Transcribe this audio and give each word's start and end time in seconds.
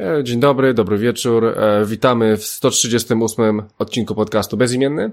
E, 0.00 0.24
dzień 0.24 0.40
dobry, 0.40 0.74
dobry 0.74 0.98
wieczór. 0.98 1.44
E, 1.44 1.84
witamy 1.84 2.36
w 2.36 2.44
138 2.44 3.62
odcinku 3.78 4.14
podcastu 4.14 4.56
Bezimienny. 4.56 5.10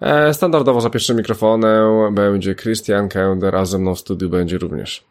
E, 0.00 0.34
standardowo 0.34 0.80
za 0.80 0.90
pierwszym 0.90 1.16
mikrofonem 1.16 2.14
będzie 2.14 2.54
Christian 2.54 3.08
Kender, 3.08 3.56
a 3.56 3.64
ze 3.64 3.78
mną 3.78 3.94
w 3.94 3.98
studiu 3.98 4.28
będzie 4.28 4.58
również 4.58 5.04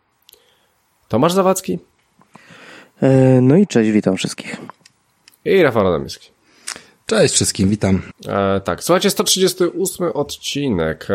Tomasz 1.07 1.33
Zawadzki. 1.33 1.79
No 3.41 3.55
i 3.55 3.67
cześć, 3.67 3.91
witam 3.91 4.17
wszystkich. 4.17 4.57
I 5.45 5.63
Rafał 5.63 5.87
Adamski. 5.87 6.29
Cześć 7.05 7.33
wszystkim, 7.33 7.69
witam. 7.69 8.01
tak, 8.63 8.83
słuchajcie, 8.83 9.09
138 9.09 10.07
odcinek. 10.13 11.07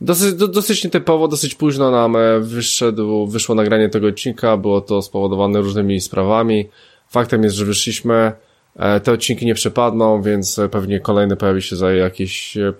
Dosyć, 0.00 0.34
do, 0.34 0.48
dosyć 0.48 0.84
nietypowo, 0.84 1.28
dosyć 1.28 1.54
późno 1.54 1.90
nam 1.90 2.16
e, 2.16 2.40
wyszedł, 2.40 3.26
wyszło 3.26 3.54
nagranie 3.54 3.88
tego 3.88 4.06
odcinka, 4.06 4.56
było 4.56 4.80
to 4.80 5.02
spowodowane 5.02 5.60
różnymi 5.60 6.00
sprawami. 6.00 6.68
Faktem 7.08 7.42
jest, 7.42 7.56
że 7.56 7.64
wyszliśmy, 7.64 8.32
e, 8.76 9.00
te 9.00 9.12
odcinki 9.12 9.46
nie 9.46 9.54
przepadną, 9.54 10.22
więc 10.22 10.60
pewnie 10.70 11.00
kolejny 11.00 11.36
pojawi 11.36 11.62
się 11.62 11.76
za 11.76 11.92
jakiś 11.92 12.56
e, 12.56 12.74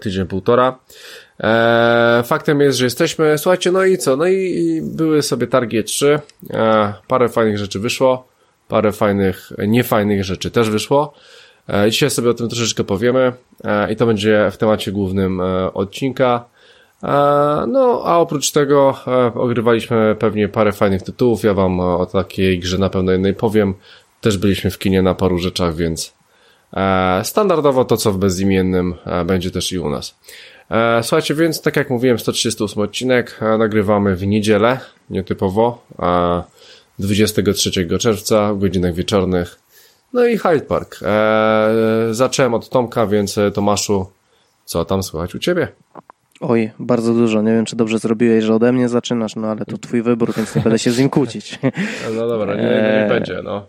tydzień, 0.00 0.26
półtora. 0.26 0.78
Faktem 2.24 2.60
jest, 2.60 2.78
że 2.78 2.84
jesteśmy, 2.84 3.38
słuchajcie, 3.38 3.72
no 3.72 3.84
i 3.84 3.98
co, 3.98 4.16
no 4.16 4.26
i 4.26 4.80
były 4.82 5.22
sobie 5.22 5.46
targi 5.46 5.84
3 5.84 6.20
parę 7.08 7.28
fajnych 7.28 7.58
rzeczy 7.58 7.80
wyszło, 7.80 8.28
parę 8.68 8.92
fajnych, 8.92 9.52
niefajnych 9.66 10.24
rzeczy 10.24 10.50
też 10.50 10.70
wyszło. 10.70 11.14
E, 11.68 11.90
dzisiaj 11.90 12.10
sobie 12.10 12.30
o 12.30 12.34
tym 12.34 12.48
troszeczkę 12.48 12.84
powiemy 12.84 13.32
e, 13.64 13.92
i 13.92 13.96
to 13.96 14.06
będzie 14.06 14.50
w 14.52 14.56
temacie 14.56 14.92
głównym 14.92 15.40
e, 15.40 15.72
odcinka. 15.74 16.44
No, 17.68 18.02
a 18.04 18.18
oprócz 18.18 18.50
tego 18.50 18.98
ogrywaliśmy 19.34 20.16
pewnie 20.18 20.48
parę 20.48 20.72
fajnych 20.72 21.02
tytułów. 21.02 21.42
Ja 21.44 21.54
wam 21.54 21.80
o 21.80 22.06
takiej 22.06 22.58
grze 22.58 22.78
na 22.78 22.90
pewno 22.90 23.12
jednej 23.12 23.34
powiem. 23.34 23.74
Też 24.20 24.38
byliśmy 24.38 24.70
w 24.70 24.78
kinie 24.78 25.02
na 25.02 25.14
paru 25.14 25.38
rzeczach, 25.38 25.74
więc 25.74 26.14
standardowo 27.22 27.84
to, 27.84 27.96
co 27.96 28.12
w 28.12 28.18
bezimiennym 28.18 28.94
będzie 29.26 29.50
też 29.50 29.72
i 29.72 29.78
u 29.78 29.90
nas. 29.90 30.18
Słuchajcie, 31.02 31.34
więc 31.34 31.62
tak 31.62 31.76
jak 31.76 31.90
mówiłem, 31.90 32.18
138 32.18 32.82
odcinek 32.82 33.40
nagrywamy 33.58 34.16
w 34.16 34.26
niedzielę, 34.26 34.80
nietypowo, 35.10 35.86
23 36.98 37.98
czerwca 37.98 38.54
w 38.54 38.58
godzinach 38.58 38.94
wieczornych. 38.94 39.58
No 40.12 40.26
i 40.26 40.38
Hyde 40.38 40.60
Park. 40.60 41.00
Eee, 41.02 42.14
zacząłem 42.14 42.54
od 42.54 42.68
Tomka, 42.68 43.06
więc 43.06 43.38
e, 43.38 43.50
Tomaszu, 43.50 44.06
co 44.64 44.84
tam 44.84 45.02
słychać 45.02 45.34
u 45.34 45.38
ciebie? 45.38 45.68
Oj, 46.40 46.70
bardzo 46.78 47.14
dużo. 47.14 47.42
Nie 47.42 47.52
wiem, 47.52 47.64
czy 47.64 47.76
dobrze 47.76 47.98
zrobiłeś, 47.98 48.44
że 48.44 48.54
ode 48.54 48.72
mnie 48.72 48.88
zaczynasz, 48.88 49.36
no 49.36 49.48
ale 49.48 49.64
to 49.64 49.78
twój 49.78 50.02
wybór, 50.02 50.32
więc 50.36 50.56
nie 50.56 50.62
będę 50.62 50.78
się 50.78 50.90
z 50.90 50.98
nim 50.98 51.10
kłócić. 51.10 51.58
No 52.16 52.28
dobra, 52.28 52.54
nie, 52.54 52.62
nie, 52.62 53.00
nie 53.02 53.06
będzie, 53.08 53.40
no. 53.44 53.66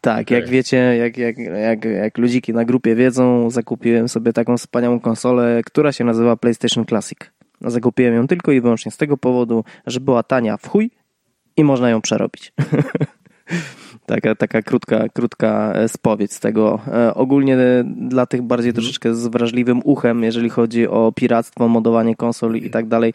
Tak, 0.00 0.26
okay. 0.26 0.40
jak 0.40 0.48
wiecie, 0.48 0.76
jak, 0.76 1.16
jak, 1.16 1.38
jak, 1.38 1.84
jak 1.84 2.18
ludziki 2.18 2.52
na 2.52 2.64
grupie 2.64 2.94
wiedzą, 2.94 3.50
zakupiłem 3.50 4.08
sobie 4.08 4.32
taką 4.32 4.56
wspaniałą 4.56 5.00
konsolę, 5.00 5.60
która 5.64 5.92
się 5.92 6.04
nazywa 6.04 6.36
PlayStation 6.36 6.86
Classic. 6.86 7.18
Zakupiłem 7.60 8.14
ją 8.14 8.26
tylko 8.26 8.52
i 8.52 8.60
wyłącznie 8.60 8.92
z 8.92 8.96
tego 8.96 9.16
powodu, 9.16 9.64
że 9.86 10.00
była 10.00 10.22
tania 10.22 10.56
w 10.56 10.68
chuj 10.68 10.90
i 11.56 11.64
można 11.64 11.90
ją 11.90 12.00
przerobić. 12.00 12.52
Taka, 14.08 14.34
taka 14.34 14.62
krótka, 14.62 15.08
krótka 15.08 15.72
e, 15.74 15.88
spowiedź 15.88 16.32
z 16.32 16.40
tego. 16.40 16.80
E, 16.86 17.14
ogólnie 17.14 17.54
e, 17.54 17.84
dla 17.84 18.26
tych 18.26 18.42
bardziej 18.42 18.70
mhm. 18.70 18.82
troszeczkę 18.82 19.14
z 19.14 19.26
wrażliwym 19.26 19.80
uchem, 19.84 20.22
jeżeli 20.22 20.50
chodzi 20.50 20.88
o 20.88 21.12
piractwo, 21.16 21.68
modowanie 21.68 22.16
konsol 22.16 22.56
i 22.56 22.70
tak 22.70 22.86
dalej, 22.86 23.12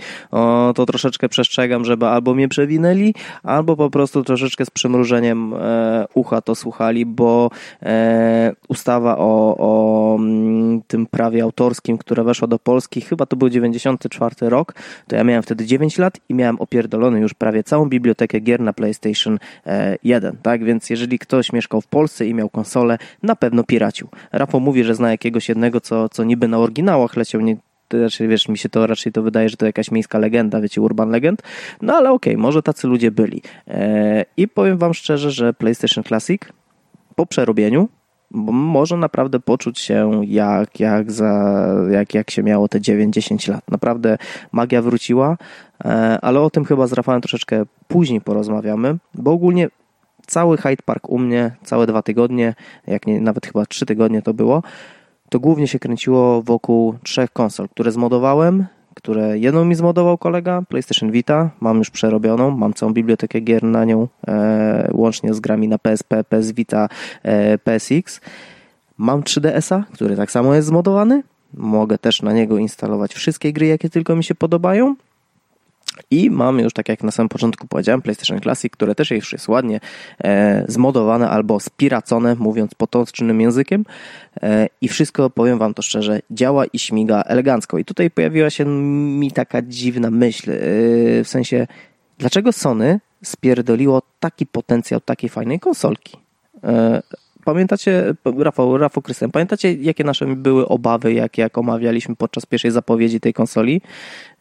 to 0.75 0.85
troszeczkę 0.85 1.29
przestrzegam, 1.29 1.85
żeby 1.85 2.05
albo 2.05 2.33
mnie 2.33 2.47
przewinęli, 2.47 3.13
albo 3.43 3.75
po 3.75 3.89
prostu 3.89 4.23
troszeczkę 4.23 4.65
z 4.65 4.69
przymrużeniem 4.69 5.53
ucha 6.13 6.41
to 6.41 6.55
słuchali, 6.55 7.05
bo 7.05 7.49
ustawa 8.67 9.17
o, 9.17 9.55
o 9.57 10.15
mm, 10.19 10.81
tym 10.87 11.05
prawie 11.05 11.43
autorskim, 11.43 11.97
które 11.97 12.23
weszło 12.23 12.47
do 12.47 12.59
Polski, 12.59 13.01
chyba 13.01 13.25
to 13.25 13.35
był 13.35 13.49
94 13.49 14.35
rok, 14.41 14.73
to 15.07 15.15
ja 15.15 15.23
miałem 15.23 15.43
wtedy 15.43 15.65
9 15.65 15.97
lat 15.97 16.17
i 16.29 16.33
miałem 16.33 16.61
opierdolony 16.61 17.19
już 17.19 17.33
prawie 17.33 17.63
całą 17.63 17.89
bibliotekę 17.89 18.39
gier 18.39 18.59
na 18.59 18.73
PlayStation 18.73 19.39
1, 20.03 20.37
tak? 20.41 20.63
Więc 20.63 20.82
więc 20.83 20.89
jeżeli 20.89 21.19
ktoś 21.19 21.53
mieszkał 21.53 21.81
w 21.81 21.87
Polsce 21.87 22.25
i 22.25 22.33
miał 22.33 22.49
konsolę, 22.49 22.97
na 23.23 23.35
pewno 23.35 23.63
piracił. 23.63 24.07
Rafał 24.31 24.61
mówi, 24.61 24.83
że 24.83 24.95
zna 24.95 25.11
jakiegoś 25.11 25.49
jednego, 25.49 25.81
co, 25.81 26.09
co 26.09 26.23
niby 26.23 26.47
na 26.47 26.57
oryginałach 26.57 27.15
leciał, 27.15 27.41
nie, 27.41 27.57
raczej, 27.93 28.27
wiesz, 28.27 28.47
mi 28.47 28.57
się 28.57 28.69
to 28.69 28.87
raczej 28.87 29.11
to 29.11 29.21
wydaje, 29.21 29.49
że 29.49 29.57
to 29.57 29.65
jakaś 29.65 29.91
miejska 29.91 30.19
legenda, 30.19 30.61
wiecie, 30.61 30.81
urban 30.81 31.09
legend, 31.09 31.41
no 31.81 31.93
ale 31.95 32.11
okej, 32.11 32.33
okay, 32.33 32.41
może 32.41 32.63
tacy 32.63 32.87
ludzie 32.87 33.11
byli. 33.11 33.41
Eee, 33.67 34.25
I 34.37 34.47
powiem 34.47 34.77
wam 34.77 34.93
szczerze, 34.93 35.31
że 35.31 35.53
PlayStation 35.53 36.03
Classic 36.03 36.41
po 37.15 37.25
przerobieniu 37.25 37.89
może 38.33 38.97
naprawdę 38.97 39.39
poczuć 39.39 39.79
się 39.79 40.21
jak, 40.25 40.79
jak, 40.79 41.11
za, 41.11 41.65
jak, 41.91 42.13
jak 42.13 42.31
się 42.31 42.43
miało 42.43 42.67
te 42.67 42.79
9-10 42.79 43.49
lat. 43.49 43.71
Naprawdę 43.71 44.17
magia 44.51 44.81
wróciła, 44.81 45.37
e, 45.85 46.19
ale 46.21 46.41
o 46.41 46.49
tym 46.49 46.65
chyba 46.65 46.87
z 46.87 46.93
Rafałem 46.93 47.21
troszeczkę 47.21 47.63
później 47.87 48.21
porozmawiamy, 48.21 48.97
bo 49.13 49.31
ogólnie 49.31 49.69
cały 50.27 50.57
Hyde 50.57 50.83
Park 50.85 51.09
u 51.09 51.19
mnie, 51.19 51.51
całe 51.63 51.87
dwa 51.87 52.01
tygodnie, 52.01 52.55
jak 52.87 53.07
nie, 53.07 53.21
nawet 53.21 53.45
chyba 53.45 53.65
trzy 53.65 53.85
tygodnie 53.85 54.21
to 54.21 54.33
było, 54.33 54.63
to 55.29 55.39
głównie 55.39 55.67
się 55.67 55.79
kręciło 55.79 56.41
wokół 56.41 56.95
trzech 57.03 57.31
konsol, 57.31 57.69
które 57.69 57.91
zmodowałem, 57.91 58.65
które 58.93 59.39
jedną 59.39 59.65
mi 59.65 59.75
zmodował 59.75 60.17
kolega, 60.17 60.61
PlayStation 60.69 61.11
Vita, 61.11 61.49
mam 61.59 61.77
już 61.77 61.89
przerobioną, 61.89 62.51
mam 62.51 62.73
całą 62.73 62.93
bibliotekę 62.93 63.39
gier 63.39 63.63
na 63.63 63.85
nią, 63.85 64.07
e, 64.27 64.89
łącznie 64.93 65.33
z 65.33 65.39
grami 65.39 65.67
na 65.67 65.77
PSP, 65.77 66.23
PS 66.23 66.51
Vita, 66.51 66.89
e, 67.23 67.57
PSX. 67.57 68.21
Mam 68.97 69.21
3DS-a, 69.21 69.83
który 69.93 70.15
tak 70.15 70.31
samo 70.31 70.55
jest 70.55 70.67
zmodowany, 70.67 71.23
mogę 71.53 71.97
też 71.97 72.21
na 72.21 72.33
niego 72.33 72.57
instalować 72.57 73.13
wszystkie 73.13 73.53
gry, 73.53 73.67
jakie 73.67 73.89
tylko 73.89 74.15
mi 74.15 74.23
się 74.23 74.35
podobają. 74.35 74.95
I 76.11 76.29
mamy 76.29 76.61
już, 76.61 76.73
tak 76.73 76.89
jak 76.89 77.03
na 77.03 77.11
samym 77.11 77.29
początku 77.29 77.67
powiedziałem, 77.67 78.01
PlayStation 78.01 78.41
Classic, 78.41 78.73
które 78.73 78.95
też 78.95 79.11
już 79.11 79.33
jest 79.33 79.47
ładnie 79.47 79.79
e, 80.23 80.65
zmodowane 80.67 81.29
albo 81.29 81.59
spiracone, 81.59 82.35
mówiąc 82.35 82.75
potocznym 82.75 83.41
językiem. 83.41 83.85
E, 84.43 84.67
I 84.81 84.87
wszystko, 84.87 85.29
powiem 85.29 85.59
Wam 85.59 85.73
to 85.73 85.81
szczerze, 85.81 86.19
działa 86.31 86.65
i 86.65 86.79
śmiga 86.79 87.21
elegancko. 87.21 87.77
I 87.77 87.85
tutaj 87.85 88.11
pojawiła 88.11 88.49
się 88.49 88.65
mi 88.65 89.31
taka 89.31 89.61
dziwna 89.61 90.11
myśl, 90.11 90.51
e, 90.51 90.55
w 91.23 91.27
sensie, 91.27 91.67
dlaczego 92.17 92.51
Sony 92.51 92.99
spierdoliło 93.23 94.01
taki 94.19 94.45
potencjał 94.45 94.99
takiej 94.99 95.29
fajnej 95.29 95.59
konsolki? 95.59 96.17
Pamiętacie, 97.45 98.13
Rafał, 98.37 98.77
Rafał 98.77 99.03
Krystian, 99.03 99.31
pamiętacie 99.31 99.73
jakie 99.73 100.03
nasze 100.03 100.25
były 100.25 100.67
obawy, 100.67 101.13
jak, 101.13 101.37
jak 101.37 101.57
omawialiśmy 101.57 102.15
podczas 102.15 102.45
pierwszej 102.45 102.71
zapowiedzi 102.71 103.19
tej 103.19 103.33
konsoli? 103.33 103.81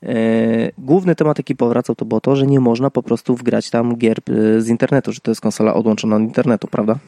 E, 0.03 0.15
główny 0.79 1.15
temat, 1.15 1.39
jaki 1.39 1.57
powracał, 1.57 1.97
to 1.97 2.05
było 2.05 2.21
to, 2.21 2.37
że 2.37 2.47
nie 2.47 2.61
można 2.61 2.91
po 2.91 3.03
prostu 3.03 3.37
wgrać 3.37 3.71
tam 3.71 3.97
gier 3.97 4.19
e, 4.19 4.61
z 4.61 4.69
internetu, 4.69 5.13
że 5.13 5.21
to 5.21 5.31
jest 5.31 5.41
konsola 5.41 5.75
odłączona 5.75 6.17
od 6.17 6.23
internetu, 6.23 6.69
prawda? 6.69 6.99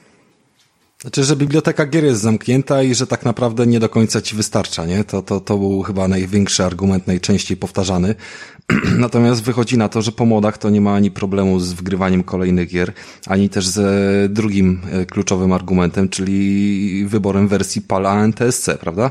Znaczy, 1.05 1.25
że 1.25 1.37
biblioteka 1.37 1.87
gier 1.87 2.05
jest 2.05 2.21
zamknięta 2.21 2.83
i 2.83 2.95
że 2.95 3.07
tak 3.07 3.25
naprawdę 3.25 3.67
nie 3.67 3.81
do 3.81 3.89
końca 3.89 4.21
ci 4.21 4.37
wystarcza, 4.37 4.87
nie? 4.87 5.05
To, 5.05 5.23
to, 5.23 5.41
to 5.41 5.59
był 5.59 5.83
chyba 5.83 6.09
największy 6.09 6.65
argument, 6.65 7.07
najczęściej 7.07 7.57
powtarzany. 7.57 8.15
Natomiast 8.99 9.43
wychodzi 9.43 9.79
na 9.79 9.89
to, 9.89 10.03
że 10.03 10.13
po 10.13 10.27
modach 10.27 10.59
to 10.59 10.71
nie 10.71 10.81
ma 10.81 10.95
ani 10.95 11.11
problemu 11.11 11.61
z 11.61 11.73
wgrywaniem 11.73 12.23
kolejnych 12.23 12.69
gier, 12.69 12.93
ani 13.27 13.49
też 13.49 13.67
ze 13.67 13.89
drugim 14.29 14.81
e, 14.93 15.07
kluczowym 15.07 15.53
argumentem, 15.53 16.09
czyli 16.09 17.07
wyborem 17.07 17.49
wersji 17.49 17.83
PAL 17.83 18.07
NTSC, 18.07 18.69
prawda? 18.81 19.11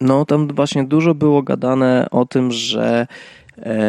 No, 0.00 0.24
tam 0.24 0.48
właśnie 0.48 0.84
dużo 0.84 1.14
było 1.14 1.42
gadane 1.42 2.06
o 2.10 2.26
tym, 2.26 2.52
że 2.52 3.06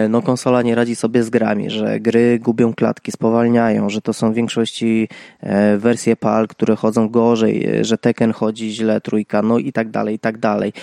no 0.10 0.22
konsola 0.22 0.62
nie 0.62 0.76
radzi 0.76 0.96
sobie 0.96 1.24
z 1.24 1.30
grami, 1.30 1.70
że 1.70 2.00
gry 2.00 2.40
gubią 2.40 2.74
klatki, 2.74 3.12
spowalniają, 3.12 3.90
że 3.90 4.02
to 4.02 4.14
są 4.14 4.32
w 4.32 4.36
większości 4.36 5.10
e, 5.40 5.78
wersje 5.78 6.16
PAL, 6.16 6.48
które 6.48 6.76
chodzą 6.76 7.10
gorzej, 7.10 7.66
e, 7.66 7.86
że 7.86 7.98
Tekken 7.98 8.34
chodzi 8.34 8.72
źle, 8.72 9.02
trójka, 9.02 9.42
no 9.42 9.58
i 9.58 9.72
tak 9.72 9.90
dalej, 9.90 10.16
i 10.16 10.20
tak 10.20 10.38
dalej. 10.38 10.74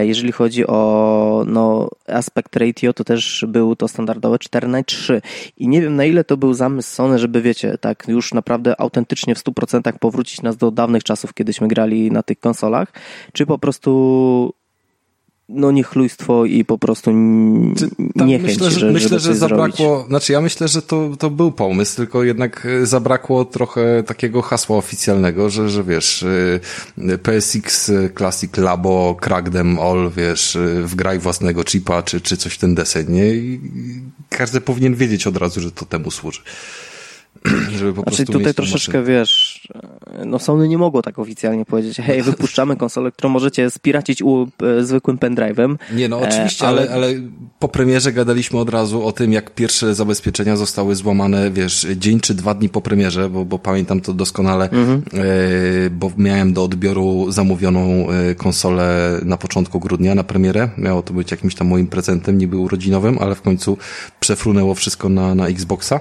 Jeżeli 0.00 0.32
chodzi 0.32 0.66
o 0.66 1.44
no, 1.46 1.88
aspekt 2.06 2.56
ratio, 2.56 2.92
to 2.92 3.04
też 3.04 3.44
był 3.48 3.76
to 3.76 3.88
standardowe 3.88 4.38
4 4.38 4.68
na 4.68 4.82
3 4.82 5.22
i 5.56 5.68
nie 5.68 5.82
wiem 5.82 5.96
na 5.96 6.04
ile 6.04 6.24
to 6.24 6.36
był 6.36 6.54
zamysł 6.54 6.94
Sony, 6.94 7.18
żeby 7.18 7.42
wiecie, 7.42 7.78
tak 7.78 8.04
już 8.08 8.34
naprawdę 8.34 8.80
autentycznie 8.80 9.34
w 9.34 9.38
100% 9.38 9.92
powrócić 9.98 10.42
nas 10.42 10.56
do 10.56 10.70
dawnych 10.70 11.04
czasów, 11.04 11.34
kiedyśmy 11.34 11.68
grali 11.68 12.10
na 12.10 12.22
tych 12.22 12.40
konsolach, 12.40 12.92
czy 13.32 13.46
po 13.46 13.58
prostu 13.58 14.59
no 15.52 15.70
niechlujstwo 15.70 16.44
i 16.44 16.64
po 16.64 16.78
prostu 16.78 17.10
nie 18.16 18.38
myślę, 18.38 18.70
że, 18.70 18.80
że, 18.80 18.90
myślę, 18.90 19.20
że 19.20 19.34
zabrakło, 19.34 19.86
zrobić. 19.86 20.08
znaczy 20.08 20.32
ja 20.32 20.40
myślę, 20.40 20.68
że 20.68 20.82
to, 20.82 21.10
to 21.18 21.30
był 21.30 21.52
pomysł, 21.52 21.96
tylko 21.96 22.24
jednak 22.24 22.66
e, 22.66 22.86
zabrakło 22.86 23.44
trochę 23.44 24.02
takiego 24.02 24.42
hasła 24.42 24.76
oficjalnego, 24.76 25.50
że, 25.50 25.70
że 25.70 25.84
wiesz, 25.84 26.24
e, 26.98 27.18
PSX 27.18 27.92
Classic 28.16 28.56
Labo, 28.56 29.16
crack 29.20 29.50
them 29.50 29.78
all, 29.78 30.10
wiesz, 30.16 30.56
e, 30.56 30.82
wgraj 30.82 31.18
własnego 31.18 31.64
chipa, 31.64 32.02
czy, 32.02 32.20
czy 32.20 32.36
coś 32.36 32.54
w 32.54 32.58
ten 32.58 32.74
deseń, 32.74 33.06
nie? 33.08 33.34
I 33.34 33.60
każdy 34.28 34.60
powinien 34.60 34.94
wiedzieć 34.94 35.26
od 35.26 35.36
razu, 35.36 35.60
że 35.60 35.72
to 35.72 35.86
temu 35.86 36.10
służy. 36.10 36.40
żeby 37.78 37.92
po 37.94 38.02
Znaczy 38.02 38.16
prostu 38.16 38.32
tutaj 38.32 38.54
troszeczkę, 38.54 38.98
maszynę. 38.98 39.18
wiesz, 39.18 39.68
no 40.26 40.38
Sony 40.38 40.68
nie 40.68 40.78
mogło 40.78 41.02
tak 41.02 41.18
oficjalnie 41.18 41.64
powiedzieć, 41.64 41.96
hej, 41.96 42.22
wypuszczamy 42.32 42.76
konsolę, 42.76 43.12
którą 43.12 43.28
możecie 43.30 43.70
spiracić 43.70 44.22
u, 44.22 44.48
e, 44.80 44.84
zwykłym 44.84 45.18
pendrive'em. 45.18 45.76
Nie, 45.94 46.08
no 46.08 46.22
E, 46.24 46.28
oczywiście, 46.28 46.66
ale- 46.66 46.80
ale, 46.82 46.90
ale 46.92 47.14
po 47.58 47.68
premierze 47.68 48.12
gadaliśmy 48.12 48.58
od 48.58 48.68
razu 48.70 49.06
o 49.06 49.12
tym, 49.12 49.32
jak 49.32 49.50
pierwsze 49.54 49.94
zabezpieczenia 49.94 50.56
zostały 50.56 50.94
złamane, 50.94 51.50
wiesz, 51.50 51.86
dzień 51.96 52.20
czy 52.20 52.34
dwa 52.34 52.54
dni 52.54 52.68
po 52.68 52.80
premierze, 52.80 53.30
bo, 53.30 53.44
bo 53.44 53.58
pamiętam 53.58 54.00
to 54.00 54.12
doskonale, 54.12 54.64
Mhm. 54.70 55.02
e, 55.14 55.90
bo 55.90 56.10
miałem 56.16 56.52
do 56.52 56.64
odbioru 56.64 57.32
zamówioną 57.32 58.10
e, 58.10 58.34
konsolę 58.34 59.20
na 59.24 59.36
początku 59.36 59.80
grudnia 59.80 60.14
na 60.14 60.24
premierę. 60.24 60.68
Miało 60.78 61.02
to 61.02 61.14
być 61.14 61.30
jakimś 61.30 61.54
tam 61.54 61.66
moim 61.68 61.86
prezentem, 61.86 62.38
niby 62.38 62.56
urodzinowym, 62.56 63.18
ale 63.20 63.34
w 63.34 63.42
końcu 63.42 63.78
przefrunęło 64.20 64.74
wszystko 64.74 65.08
na, 65.08 65.34
na 65.34 65.46
Xboxa. 65.48 66.00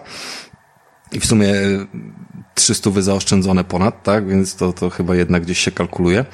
I 1.11 1.19
w 1.19 1.25
sumie 1.25 1.47
e, 1.47 1.85
300 2.55 2.89
wy 2.89 3.03
zaoszczędzone 3.03 3.63
ponad, 3.63 4.03
tak? 4.03 4.27
Więc 4.27 4.55
to, 4.55 4.73
to 4.73 4.89
chyba 4.89 5.15
jednak 5.15 5.43
gdzieś 5.43 5.59
się 5.59 5.71
kalkuluje. 5.71 6.25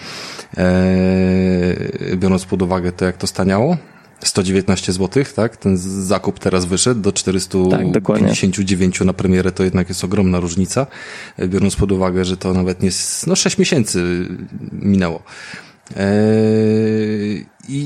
Eee, 0.57 2.17
biorąc 2.17 2.45
pod 2.45 2.61
uwagę 2.61 2.91
to, 2.91 3.05
jak 3.05 3.17
to 3.17 3.27
staniało. 3.27 3.77
119 4.23 4.93
zł, 4.93 5.23
tak? 5.35 5.57
Ten 5.57 5.77
zakup 5.77 6.39
teraz 6.39 6.65
wyszedł 6.65 7.01
do 7.01 7.11
Tak, 7.69 7.81
459 7.81 9.01
na 9.01 9.13
premierę, 9.13 9.51
to 9.51 9.63
jednak 9.63 9.89
jest 9.89 10.03
ogromna 10.03 10.39
różnica, 10.39 10.87
e, 11.37 11.47
biorąc 11.47 11.75
pod 11.75 11.91
uwagę, 11.91 12.25
że 12.25 12.37
to 12.37 12.53
nawet 12.53 12.81
nie, 12.81 12.89
no 13.27 13.35
6 13.35 13.57
miesięcy 13.57 14.27
minęło. 14.71 15.23
Eee, 15.95 17.45
i, 17.69 17.77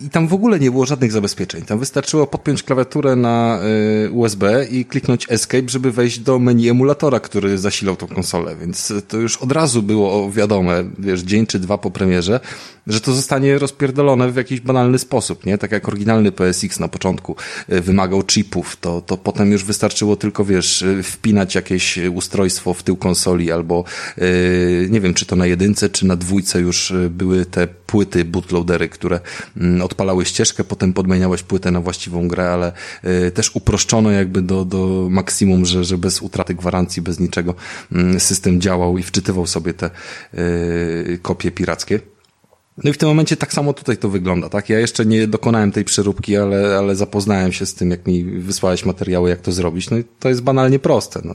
i, 0.00 0.04
I 0.06 0.10
tam 0.10 0.28
w 0.28 0.34
ogóle 0.34 0.60
nie 0.60 0.70
było 0.70 0.86
żadnych 0.86 1.12
zabezpieczeń. 1.12 1.62
Tam 1.62 1.78
wystarczyło 1.78 2.26
podpiąć 2.26 2.62
klawiaturę 2.62 3.16
na 3.16 3.60
e, 4.06 4.10
USB 4.10 4.66
i 4.70 4.84
kliknąć 4.84 5.26
Escape, 5.28 5.68
żeby 5.68 5.92
wejść 5.92 6.18
do 6.18 6.38
menu 6.38 6.68
emulatora, 6.68 7.20
który 7.20 7.58
zasilał 7.58 7.96
tą 7.96 8.06
konsolę. 8.06 8.56
Więc 8.56 8.92
to 9.08 9.16
już 9.16 9.36
od 9.36 9.52
razu 9.52 9.82
było 9.82 10.30
wiadome, 10.30 10.84
wiesz, 10.98 11.20
dzień 11.20 11.46
czy 11.46 11.58
dwa 11.58 11.78
po 11.78 11.90
premierze, 11.90 12.40
że 12.86 13.00
to 13.00 13.12
zostanie 13.12 13.58
rozpierdolone 13.58 14.32
w 14.32 14.36
jakiś 14.36 14.60
banalny 14.60 14.98
sposób, 14.98 15.46
nie? 15.46 15.58
Tak 15.58 15.72
jak 15.72 15.88
oryginalny 15.88 16.32
PSX 16.32 16.80
na 16.80 16.88
początku 16.88 17.36
e, 17.68 17.80
wymagał 17.80 18.22
chipów, 18.22 18.76
to, 18.80 19.00
to 19.00 19.16
potem 19.16 19.52
już 19.52 19.64
wystarczyło 19.64 20.16
tylko, 20.16 20.44
wiesz, 20.44 20.82
e, 20.82 21.02
wpinać 21.02 21.54
jakieś 21.54 21.98
ustrojstwo 21.98 22.74
w 22.74 22.82
tył 22.82 22.96
konsoli 22.96 23.52
albo 23.52 23.84
e, 24.18 24.22
nie 24.90 25.00
wiem, 25.00 25.14
czy 25.14 25.26
to 25.26 25.36
na 25.36 25.46
jedynce, 25.46 25.88
czy 25.88 26.06
na 26.06 26.16
dwójce 26.16 26.60
już 26.60 26.92
były 27.10 27.46
te 27.46 27.66
płyty, 27.86 28.24
bootloadery, 28.24 28.88
które 28.88 29.20
mm, 29.56 29.82
odpalały 29.82 30.24
ścieżkę, 30.24 30.64
potem 30.64 30.92
podmieniałeś 30.92 31.42
płytę 31.42 31.70
na 31.70 31.80
właściwą 31.80 32.28
grę, 32.28 32.50
ale 32.50 32.72
e, 33.02 33.30
też 33.30 33.50
uproszczono 33.56 34.10
jakby 34.10 34.42
do, 34.42 34.64
do 34.64 35.08
maksimum, 35.10 35.66
że, 35.66 35.84
że 35.84 35.98
bez 35.98 36.22
utraty 36.22 36.54
gwarancji, 36.54 37.02
bez 37.02 37.20
niczego 37.20 37.54
mm, 37.92 38.20
system 38.20 38.60
działał 38.60 38.98
i 38.98 39.02
wczytywał 39.02 39.46
sobie 39.46 39.74
te 39.74 39.86
e, 39.86 40.40
kopie 41.22 41.50
pirackie. 41.50 42.15
No 42.84 42.90
i 42.90 42.92
w 42.92 42.98
tym 42.98 43.08
momencie 43.08 43.36
tak 43.36 43.52
samo 43.52 43.72
tutaj 43.72 43.96
to 43.96 44.08
wygląda, 44.08 44.48
tak? 44.48 44.68
Ja 44.68 44.78
jeszcze 44.78 45.06
nie 45.06 45.26
dokonałem 45.26 45.72
tej 45.72 45.84
przeróbki, 45.84 46.36
ale, 46.36 46.78
ale 46.78 46.96
zapoznałem 46.96 47.52
się 47.52 47.66
z 47.66 47.74
tym, 47.74 47.90
jak 47.90 48.06
mi 48.06 48.24
wysłałeś 48.24 48.84
materiały, 48.84 49.30
jak 49.30 49.40
to 49.40 49.52
zrobić. 49.52 49.90
No 49.90 49.96
i 49.98 50.04
to 50.20 50.28
jest 50.28 50.42
banalnie 50.42 50.78
proste. 50.78 51.20
No. 51.24 51.34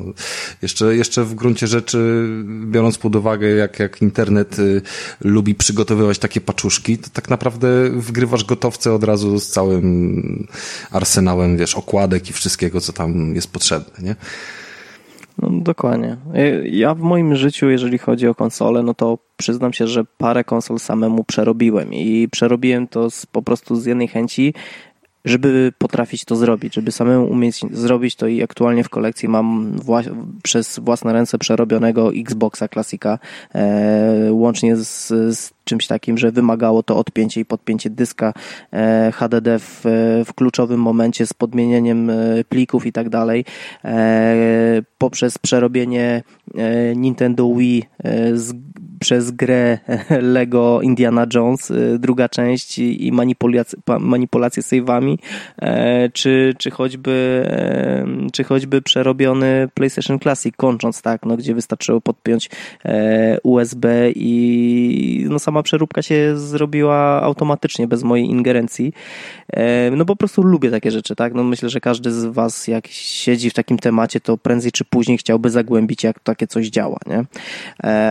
Jeszcze, 0.61 0.95
jeszcze 0.95 1.23
w 1.23 1.35
gruncie 1.35 1.67
rzeczy, 1.67 2.27
biorąc 2.65 2.97
pod 2.97 3.15
uwagę, 3.15 3.49
jak, 3.49 3.79
jak 3.79 4.01
internet 4.01 4.59
y, 4.59 4.81
lubi 5.21 5.55
przygotowywać 5.55 6.19
takie 6.19 6.41
paczuszki, 6.41 6.97
to 6.97 7.09
tak 7.13 7.29
naprawdę 7.29 7.89
wgrywasz 7.89 8.44
gotowce 8.44 8.94
od 8.94 9.03
razu 9.03 9.39
z 9.39 9.47
całym 9.47 10.47
arsenałem, 10.91 11.57
wiesz, 11.57 11.75
okładek 11.75 12.29
i 12.29 12.33
wszystkiego, 12.33 12.81
co 12.81 12.94
tam 12.94 13.35
jest 13.35 13.51
potrzebne, 13.51 13.94
nie? 14.03 14.15
No, 15.41 15.49
dokładnie. 15.51 16.17
E, 16.33 16.67
Ja 16.67 16.95
w 16.95 16.99
moim 16.99 17.35
życiu, 17.35 17.69
jeżeli 17.69 17.97
chodzi 17.97 18.27
o 18.27 18.35
konsole, 18.35 18.83
no 18.83 18.93
to 18.93 19.17
przyznam 19.38 19.73
się, 19.73 19.88
że 19.88 20.03
parę 20.17 20.43
konsol 20.43 20.79
samemu 20.79 21.23
przerobiłem 21.23 21.93
i 21.93 22.27
przerobiłem 22.31 22.88
to 22.88 23.09
z, 23.09 23.25
po 23.25 23.41
prostu 23.41 23.75
z 23.75 23.85
jednej 23.85 24.07
chęci, 24.07 24.53
żeby 25.25 25.73
potrafić 25.77 26.25
to 26.25 26.35
zrobić, 26.35 26.75
żeby 26.75 26.91
samemu 26.91 27.25
umieć 27.25 27.59
zrobić 27.71 28.15
to 28.15 28.27
i 28.27 28.44
aktualnie 28.44 28.83
w 28.83 28.89
kolekcji 28.89 29.29
mam 29.29 29.75
wła- 29.77 30.15
przez 30.44 30.79
własne 30.79 31.13
ręce 31.13 31.38
przerobionego 31.38 32.13
Xboxa 32.13 32.68
klasika, 32.68 33.19
e, 33.56 34.27
łącznie 34.31 34.75
z, 34.77 35.07
z 35.38 35.53
czymś 35.63 35.88
takim, 35.88 36.18
że 36.18 36.31
wymagało 36.31 36.83
to 36.83 36.97
odpięcie 36.97 37.41
i 37.41 37.45
podpięcie 37.45 37.89
dyska 37.89 38.33
e, 38.73 39.12
HDD 39.15 39.59
w, 39.59 39.81
w 40.25 40.33
kluczowym 40.33 40.81
momencie 40.81 41.27
z 41.27 41.33
podmienieniem 41.33 42.09
e, 42.09 42.15
plików 42.50 42.85
i 42.85 42.91
tak 42.91 43.09
dalej, 43.09 43.45
e, 43.85 44.81
poprzez 44.97 45.38
przerobienie 45.38 46.23
e, 46.56 46.95
Nintendo 46.95 47.56
Wii 47.56 47.83
z, 48.33 48.53
przez 49.01 49.31
grę 49.31 49.77
Lego 50.38 50.81
Indiana 50.81 51.25
Jones, 51.33 51.71
e, 51.71 52.00
druga 52.00 52.30
część 52.30 52.80
i 52.80 53.12
manipulacje, 53.12 53.80
manipulacje 54.00 54.63
save'ami, 54.63 55.18
e, 55.62 56.09
czy, 56.09 56.53
czy 56.57 56.71
choćby 56.71 57.12
czy 58.33 58.44
choćby 58.44 58.81
przerobiony 58.81 59.69
PlayStation 59.74 60.19
Classic, 60.19 60.56
kończąc 60.57 61.01
tak, 61.01 61.25
no, 61.25 61.38
gdzie 61.38 61.56
wystarczyło 61.56 62.01
podpiąć 62.01 62.50
e, 62.86 63.38
USB 63.44 64.12
i 64.15 65.25
no, 65.30 65.39
sama 65.39 65.63
przeróbka 65.63 66.01
się 66.01 66.38
zrobiła 66.38 67.21
automatycznie, 67.21 67.88
bez 67.88 68.04
mojej 68.04 68.25
ingerencji. 68.25 68.94
E, 69.54 69.92
No 69.92 70.06
po 70.06 70.15
prostu 70.15 70.44
lubię 70.44 70.71
takie 70.71 70.92
rzeczy, 70.92 71.15
tak? 71.15 71.33
No 71.33 71.44
myślę, 71.44 71.69
że 71.69 71.80
każdy 71.80 72.12
z 72.12 72.25
was, 72.25 72.68
jak 72.68 72.88
siedzi 72.88 73.50
w 73.50 73.54
takim 73.54 73.77
temacie, 73.80 74.19
to 74.19 74.38
prędzej 74.38 74.71
czy 74.71 74.86
później 74.86 75.18
chciałby 75.18 75.50
zagłębić, 75.50 76.04
jak 76.04 76.19
takie 76.19 76.47
coś 76.47 76.68
działa, 76.68 76.97
nie? 77.07 77.25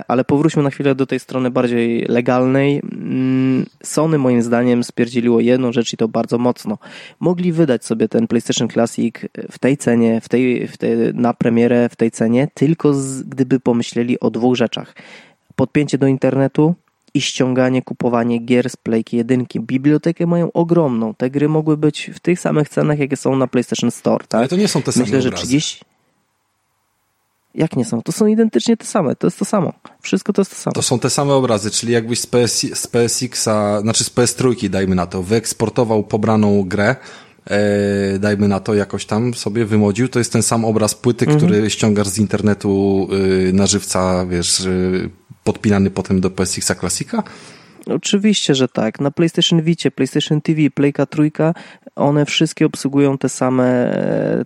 Ale 0.09 0.25
powróćmy 0.25 0.63
na 0.63 0.71
chwilę 0.71 0.80
do 0.83 1.07
tej 1.07 1.21
strony 1.21 1.51
bardziej 1.51 2.05
legalnej. 2.09 2.81
Mm, 2.93 3.67
Sony 3.83 4.19
moim 4.19 4.43
zdaniem 4.43 4.85
spierdzieliło 4.85 5.41
jedną 5.41 5.73
rzecz 5.73 5.93
i 5.93 5.97
to 5.97 6.09
bardzo 6.09 6.39
mocno. 6.39 6.79
Mogli 7.21 7.53
wydać 7.53 7.85
sobie 7.85 8.09
ten 8.09 8.27
PlayStation 8.27 8.69
Classic 8.69 9.15
w 9.51 9.59
tej 9.59 9.77
cenie, 9.77 10.21
w 10.21 10.29
tej, 10.29 10.69
w 10.69 10.77
tej, 10.77 10.97
na 11.15 11.35
premierę 11.35 11.89
w 11.89 11.97
tej 11.97 12.11
cenie, 12.11 12.49
tylko 12.55 12.95
z, 12.95 13.23
gdyby 13.23 13.61
pomyśleli 13.61 14.21
o 14.21 14.31
dwóch 14.31 14.57
rzeczach. 14.57 14.95
Podpięcie 15.57 15.99
do 15.99 16.07
internetu 16.07 16.75
i 17.15 17.21
ściąganie, 17.21 17.83
kupowanie 17.83 18.39
gier 18.39 18.71
z 18.71 18.77
Playki 18.77 19.17
1. 19.17 19.47
Bibliotekę 19.61 20.27
mają 20.27 20.53
ogromną. 20.53 21.15
Te 21.15 21.31
gry 21.31 21.49
mogły 21.49 21.77
być 21.77 22.11
w 22.15 22.21
tych 22.21 22.41
samych 22.41 22.69
cenach, 22.69 22.99
jakie 22.99 23.17
są 23.17 23.37
na 23.37 23.47
PlayStation 23.47 23.91
Store, 23.91 24.25
tak? 24.29 24.39
Ale 24.39 24.49
to 24.49 24.57
nie 24.57 24.69
są 24.69 24.83
te 24.83 24.93
same 24.93 25.05
Myślę, 25.05 25.23
że 25.23 25.29
obrazy. 25.29 25.47
30... 25.47 25.81
Jak 27.55 27.77
nie 27.77 27.85
są? 27.85 28.03
To 28.03 28.13
są 28.13 28.27
identycznie 28.27 28.77
te 28.77 28.85
same. 28.85 29.17
To 29.17 29.27
jest 29.27 29.39
to 29.39 29.45
samo. 29.45 29.73
Wszystko 30.01 30.33
to 30.33 30.41
jest 30.41 30.51
to 30.51 30.57
samo. 30.57 30.75
To 30.75 30.83
są 30.83 30.99
te 30.99 31.11
same 31.11 31.35
obrazy, 31.35 31.71
czyli 31.71 31.93
jakbyś 31.93 32.21
z, 32.21 32.27
PS, 32.27 32.67
z 32.75 32.87
PSX-a, 32.87 33.81
znaczy 33.81 34.05
z 34.05 34.11
PS3, 34.11 34.69
dajmy 34.69 34.95
na 34.95 35.07
to, 35.07 35.23
wyeksportował 35.23 36.03
pobraną 36.03 36.65
grę, 36.65 36.97
e, 37.45 38.19
dajmy 38.19 38.49
na 38.49 38.61
to, 38.61 38.75
jakoś 38.75 39.07
tam 39.07 39.35
sobie 39.35 39.65
wymodził, 39.65 40.09
to 40.09 40.19
jest 40.19 40.33
ten 40.33 40.43
sam 40.43 40.65
obraz 40.65 40.95
płyty, 40.95 41.27
który 41.27 41.71
ściągasz 41.71 42.09
z 42.09 42.19
internetu 42.19 43.09
e, 43.49 43.53
na 43.53 43.67
żywca, 43.67 44.27
wiesz, 44.27 44.61
e, 44.61 44.71
podpinany 45.45 45.91
potem 45.91 46.21
do 46.21 46.31
PSX-a 46.31 46.75
klasika? 46.75 47.23
Oczywiście, 47.87 48.55
że 48.55 48.69
tak. 48.69 49.01
Na 49.01 49.11
PlayStation 49.11 49.63
Vicie, 49.63 49.91
PlayStation 49.91 50.41
TV, 50.41 50.61
Playka 50.75 51.07
trójka, 51.07 51.55
one 51.97 52.27
wszystkie 52.27 52.67
obsługują 52.67 53.19
te 53.19 53.29
same, 53.29 53.97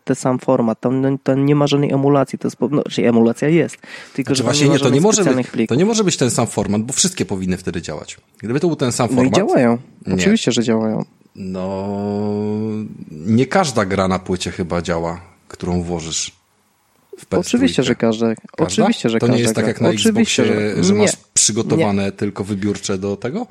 te 0.05 0.15
sam 0.15 0.39
format. 0.39 0.81
Tam, 0.81 1.19
tam 1.19 1.47
nie 1.47 1.55
ma 1.55 1.67
żadnej 1.67 1.93
emulacji. 1.93 2.39
To 2.39 2.49
jest, 2.49 2.57
no, 2.71 2.83
czyli 2.91 3.07
emulacja 3.07 3.49
jest. 3.49 3.77
Tylko, 4.15 4.29
Znaczy 4.29 4.39
że 4.39 4.45
właśnie 4.45 4.69
nie, 4.69 4.79
to 4.79 4.89
nie, 4.91 5.01
może 5.01 5.25
być, 5.25 5.47
to 5.69 5.75
nie 5.75 5.85
może 5.85 6.05
być 6.05 6.17
ten 6.17 6.31
sam 6.31 6.47
format, 6.47 6.83
bo 6.83 6.93
wszystkie 6.93 7.25
powinny 7.25 7.57
wtedy 7.57 7.83
działać. 7.83 8.17
Gdyby 8.39 8.61
to 8.61 8.67
był 8.67 8.77
ten 8.77 8.93
sam 8.93 9.07
No 9.07 9.13
i 9.13 9.17
format, 9.17 9.35
działają. 9.37 9.79
Nie. 10.07 10.15
Oczywiście, 10.15 10.53
że 10.53 10.63
działają. 10.63 11.05
no 11.35 11.89
nie 13.11 13.47
każda 13.47 13.85
gra 13.85 14.09
na 14.09 14.19
płycie 14.19 14.51
chyba 14.51 14.83
działa, 14.83 15.21
którą 15.49 15.83
włożysz 15.83 16.31
w 16.31 16.33
PS3. 16.33 16.44
Oczywiście, 17.31 17.83
że 17.83 17.95
każda. 17.95 18.35
Każda? 18.35 18.45
Oczywiście, 18.59 19.09
że 19.09 19.19
To 19.19 19.27
każda 19.27 19.37
nie 19.37 19.43
jest 19.43 19.55
tak 19.55 19.67
jak 19.67 19.81
na 19.81 19.89
Oczywiście, 19.89 20.43
Xboxie, 20.43 20.77
że, 20.77 20.85
że... 20.85 20.95
masz 20.95 21.13
Nie. 21.13 21.19
przygotowane 21.35 22.13
tylko 22.13 22.45
wybiórcze 22.45 22.99
do 22.99 23.17
tego? 23.17 23.47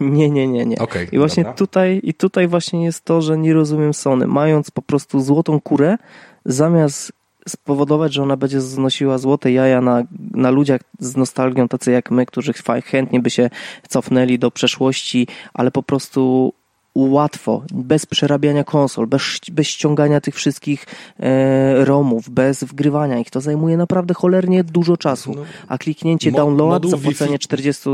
Nie, 0.00 0.30
nie, 0.30 0.46
nie, 0.46 0.66
nie. 0.66 0.78
Okej, 0.78 1.08
I 1.12 1.18
właśnie 1.18 1.42
dobra. 1.42 1.56
tutaj, 1.56 2.00
i 2.02 2.14
tutaj 2.14 2.48
właśnie 2.48 2.84
jest 2.84 3.04
to, 3.04 3.22
że 3.22 3.38
nie 3.38 3.54
rozumiem 3.54 3.94
Sony. 3.94 4.26
Mając 4.26 4.70
po 4.70 4.82
prostu 4.82 5.20
złotą 5.20 5.60
kurę, 5.60 5.96
zamiast 6.44 7.12
spowodować, 7.48 8.12
że 8.14 8.22
ona 8.22 8.36
będzie 8.36 8.60
znosiła 8.60 9.18
złote 9.18 9.52
jaja 9.52 9.80
na, 9.80 10.02
na 10.34 10.50
ludziach 10.50 10.80
z 10.98 11.16
nostalgią, 11.16 11.68
tacy 11.68 11.90
jak 11.90 12.10
my, 12.10 12.26
którzy 12.26 12.52
chętnie 12.84 13.20
by 13.20 13.30
się 13.30 13.50
cofnęli 13.88 14.38
do 14.38 14.50
przeszłości, 14.50 15.26
ale 15.54 15.70
po 15.70 15.82
prostu 15.82 16.52
łatwo, 16.96 17.62
bez 17.72 18.06
przerabiania 18.06 18.64
konsol, 18.64 19.06
bez, 19.06 19.22
bez 19.52 19.66
ściągania 19.66 20.20
tych 20.20 20.34
wszystkich 20.34 20.86
e, 21.20 21.84
ROMów, 21.84 22.30
bez 22.30 22.64
wgrywania 22.64 23.18
ich. 23.18 23.30
To 23.30 23.40
zajmuje 23.40 23.76
naprawdę 23.76 24.14
cholernie 24.14 24.64
dużo 24.64 24.96
czasu. 24.96 25.32
No, 25.36 25.42
A 25.68 25.78
kliknięcie 25.78 26.30
mo- 26.30 26.36
download, 26.36 26.70
moduł 26.70 26.90
zapłacenie 26.90 27.32
Wi-Fi 27.32 27.44
40... 27.44 27.88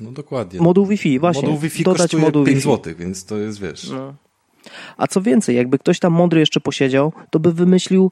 No 0.00 0.12
dokładnie. 0.12 0.60
Moduł 0.60 0.86
Wi-Fi, 0.86 1.18
właśnie. 1.18 1.42
Moduł 1.42 1.58
Wi-Fi 1.60 1.84
dodać 1.84 2.14
moduł 2.14 2.44
5 2.44 2.56
Wi-Fi. 2.56 2.70
zł, 2.70 2.94
więc 2.98 3.24
to 3.24 3.36
jest, 3.36 3.60
wiesz... 3.60 3.90
No. 3.90 4.14
A 4.96 5.06
co 5.06 5.22
więcej, 5.22 5.56
jakby 5.56 5.78
ktoś 5.78 5.98
tam 5.98 6.12
mądry 6.12 6.40
jeszcze 6.40 6.60
posiedział, 6.60 7.12
to 7.30 7.38
by 7.38 7.52
wymyślił. 7.52 8.10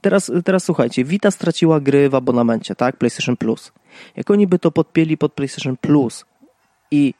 Teraz, 0.00 0.32
teraz 0.44 0.64
słuchajcie, 0.64 1.04
Vita 1.04 1.30
straciła 1.30 1.80
gry 1.80 2.08
w 2.08 2.14
abonamencie, 2.14 2.74
tak? 2.74 2.96
PlayStation 2.96 3.36
Plus. 3.36 3.72
Jak 4.16 4.30
oni 4.30 4.46
by 4.46 4.58
to 4.58 4.70
podpięli 4.70 5.16
pod 5.16 5.32
PlayStation 5.32 5.76
Plus 5.76 6.24
i 6.90 7.14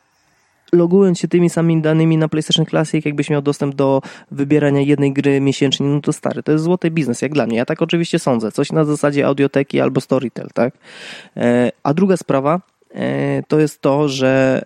logując 0.75 1.19
się 1.19 1.29
tymi 1.29 1.51
samymi 1.51 1.83
danymi 1.83 2.17
na 2.17 2.29
PlayStation 2.29 2.67
Classic, 2.67 3.05
jakbyś 3.05 3.31
miał 3.31 3.43
dostęp 3.43 3.75
do 3.75 4.03
wybierania 4.31 4.81
jednej 4.81 5.13
gry 5.13 5.41
miesięcznie, 5.41 5.87
no 5.87 6.01
to 6.01 6.13
stary, 6.13 6.43
to 6.43 6.53
jest 6.53 6.65
złoty 6.65 6.91
biznes, 6.91 7.23
jak 7.23 7.33
dla 7.33 7.47
mnie. 7.47 7.57
Ja 7.57 7.65
tak 7.65 7.83
oczywiście 7.83 8.19
sądzę. 8.19 8.53
Coś 8.53 8.73
na 8.73 8.85
zasadzie 8.85 9.27
audioteki 9.27 9.81
albo 9.81 10.01
Storytel, 10.01 10.49
tak? 10.55 10.75
E, 11.37 11.73
a 11.83 11.95
druga 11.95 12.17
sprawa 12.17 12.61
e, 12.95 13.43
to 13.49 13.59
jest 13.59 13.81
to, 13.81 14.09
że 14.09 14.63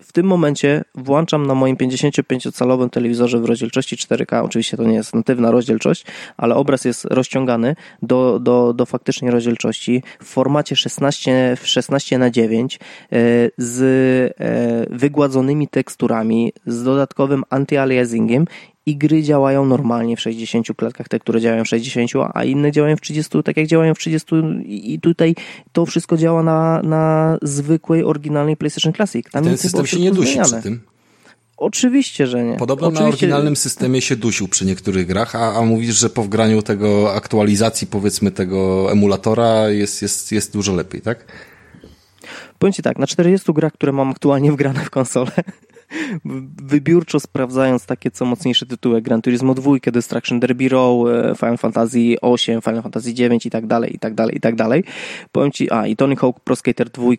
w 0.00 0.12
tym 0.12 0.26
momencie 0.26 0.84
włączam 0.94 1.46
na 1.46 1.54
moim 1.54 1.76
55-calowym 1.76 2.90
telewizorze 2.90 3.40
w 3.40 3.44
rozdzielczości 3.44 3.96
4K. 3.96 4.44
Oczywiście 4.44 4.76
to 4.76 4.84
nie 4.84 4.94
jest 4.94 5.14
natywna 5.14 5.50
rozdzielczość, 5.50 6.06
ale 6.36 6.54
obraz 6.54 6.84
jest 6.84 7.04
rozciągany 7.04 7.76
do, 8.02 8.38
do, 8.38 8.72
do 8.72 8.86
faktycznej 8.86 9.30
rozdzielczości 9.30 10.02
w 10.22 10.26
formacie 10.26 10.76
16, 10.76 11.56
16 11.62 12.18
na 12.18 12.30
9 12.30 12.74
e, 12.76 12.78
z 13.58 13.82
e, 14.40 14.96
wygładzonymi 14.96 15.68
teksturami, 15.68 16.52
z 16.66 16.82
dodatkowym 16.82 17.42
anti-aliasingiem 17.50 18.44
i 18.86 18.96
gry 18.96 19.22
działają 19.22 19.64
normalnie 19.64 20.16
w 20.16 20.20
60 20.20 20.66
klatkach, 20.76 21.08
te, 21.08 21.18
które 21.18 21.40
działają 21.40 21.64
w 21.64 21.68
60, 21.68 22.10
a 22.34 22.44
inne 22.44 22.72
działają 22.72 22.96
w 22.96 23.00
30, 23.00 23.42
tak 23.42 23.56
jak 23.56 23.66
działają 23.66 23.94
w 23.94 23.98
30 23.98 24.28
i 24.64 25.00
tutaj 25.00 25.34
to 25.72 25.86
wszystko 25.86 26.16
działa 26.16 26.42
na, 26.42 26.82
na 26.82 27.38
zwykłej, 27.42 28.04
oryginalnej 28.04 28.56
PlayStation 28.56 28.92
Classic. 28.92 29.30
Tam 29.30 29.44
Ten 29.44 29.58
system 29.58 29.86
się 29.86 30.00
nie 30.00 30.10
dusi 30.10 30.40
przy 30.40 30.62
tym? 30.62 30.80
Oczywiście, 31.56 32.26
że 32.26 32.44
nie. 32.44 32.56
Podobno 32.56 32.86
Oczywiście... 32.86 33.02
na 33.02 33.08
oryginalnym 33.08 33.56
systemie 33.56 34.00
się 34.00 34.16
dusił 34.16 34.48
przy 34.48 34.66
niektórych 34.66 35.06
grach, 35.06 35.36
a, 35.36 35.54
a 35.54 35.62
mówisz, 35.62 35.98
że 35.98 36.10
po 36.10 36.22
wgraniu 36.22 36.62
tego 36.62 37.14
aktualizacji, 37.14 37.86
powiedzmy, 37.86 38.30
tego 38.30 38.92
emulatora 38.92 39.70
jest, 39.70 40.02
jest, 40.02 40.32
jest 40.32 40.52
dużo 40.52 40.74
lepiej, 40.74 41.00
tak? 41.00 41.24
Powiem 42.58 42.72
Ci 42.72 42.82
tak, 42.82 42.98
na 42.98 43.06
40 43.06 43.52
grach, 43.52 43.72
które 43.72 43.92
mam 43.92 44.10
aktualnie 44.10 44.52
wgrane 44.52 44.84
w 44.84 44.90
konsolę, 44.90 45.32
wybiórczo 46.62 47.20
sprawdzając 47.20 47.86
takie 47.86 48.10
co 48.10 48.24
mocniejsze 48.24 48.66
tytuły, 48.66 49.02
Gran 49.02 49.22
Turismo 49.22 49.54
2, 49.54 49.72
Destruction 49.92 50.40
Derby 50.40 50.68
Row, 50.68 51.08
e, 51.08 51.34
Final 51.34 51.58
Fantasy 51.58 51.98
8, 52.20 52.60
Final 52.60 52.82
Fantasy 52.82 53.14
9 53.14 53.46
i 53.46 53.50
tak 53.50 53.66
dalej, 53.66 53.94
i 53.94 53.98
tak 53.98 54.14
dalej, 54.14 54.36
i 54.36 54.40
tak 54.40 54.54
dalej. 54.54 54.84
Powiem 55.32 55.52
Ci, 55.52 55.70
a 55.70 55.86
i 55.86 55.96
Tony 55.96 56.16
Hawk 56.16 56.40
Pro 56.40 56.56
Skater 56.56 56.90
2, 56.90 57.10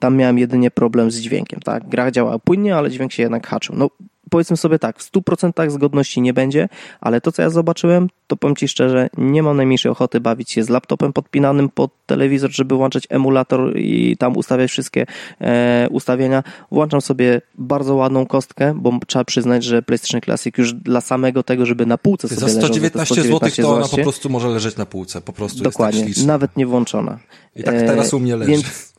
tam 0.00 0.16
miałem 0.16 0.38
jedynie 0.38 0.70
problem 0.70 1.10
z 1.10 1.16
dźwiękiem, 1.16 1.60
tak? 1.60 1.88
Gra 1.88 2.10
działała 2.10 2.38
płynnie, 2.38 2.76
ale 2.76 2.90
dźwięk 2.90 3.12
się 3.12 3.22
jednak 3.22 3.46
haczył. 3.46 3.74
No, 3.78 3.90
powiedzmy 4.30 4.56
sobie 4.56 4.78
tak, 4.78 4.98
w 4.98 5.12
100% 5.12 5.70
zgodności 5.70 6.20
nie 6.20 6.32
będzie, 6.32 6.68
ale 7.00 7.20
to, 7.20 7.32
co 7.32 7.42
ja 7.42 7.50
zobaczyłem, 7.50 8.08
to 8.26 8.36
powiem 8.36 8.56
Ci 8.56 8.68
szczerze, 8.68 9.08
nie 9.18 9.42
mam 9.42 9.56
najmniejszej 9.56 9.92
ochoty 9.92 10.20
bawić 10.20 10.50
się 10.50 10.64
z 10.64 10.68
laptopem 10.68 11.12
podpinanym 11.12 11.68
pod 11.68 11.90
telewizor, 12.06 12.50
żeby 12.50 12.74
włączać 12.74 13.06
emulator 13.10 13.78
i 13.78 14.16
tam 14.16 14.36
ustawiać 14.36 14.70
wszystkie 14.70 15.06
e, 15.40 15.88
ustawienia. 15.90 16.42
Włączam 16.70 17.00
sobie 17.00 17.40
bardzo 17.58 17.94
ładną 17.94 18.26
kostkę, 18.26 18.74
bo 18.76 18.92
trzeba 19.06 19.24
przyznać, 19.24 19.64
że 19.64 19.82
PlayStation 19.82 20.20
Classic 20.20 20.58
już 20.58 20.72
dla 20.72 21.00
samego 21.00 21.42
tego, 21.42 21.66
żeby 21.66 21.86
na 21.86 21.98
półce 21.98 22.28
sobie 22.28 22.40
za 22.40 22.48
119, 22.48 22.98
leżał, 22.98 23.06
119 23.06 23.22
zł 23.22 23.64
to 23.64 23.76
ona 23.76 23.88
po 23.88 23.96
prostu 23.96 24.30
może 24.30 24.48
leżeć 24.48 24.76
na 24.76 24.86
półce, 24.86 25.20
po 25.20 25.32
prostu 25.32 25.62
Dokładnie, 25.62 26.04
jest 26.04 26.18
tak 26.18 26.26
nawet 26.26 26.56
nie 26.56 26.66
włączona. 26.66 27.18
I 27.56 27.62
tak 27.62 27.74
teraz 27.74 28.14
u 28.14 28.20
mnie 28.20 28.36
leży. 28.36 28.50
Więc, 28.50 28.89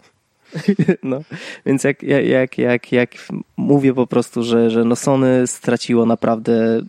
no, 1.04 1.22
więc 1.66 1.84
jak, 1.84 2.04
jak, 2.04 2.58
jak, 2.58 2.92
jak 2.92 3.28
mówię 3.58 3.94
po 3.94 4.08
prostu, 4.08 4.44
że, 4.44 4.70
że 4.70 4.86
no 4.86 4.96
Sony 4.96 5.48
straciło 5.48 6.06
naprawdę 6.06 6.82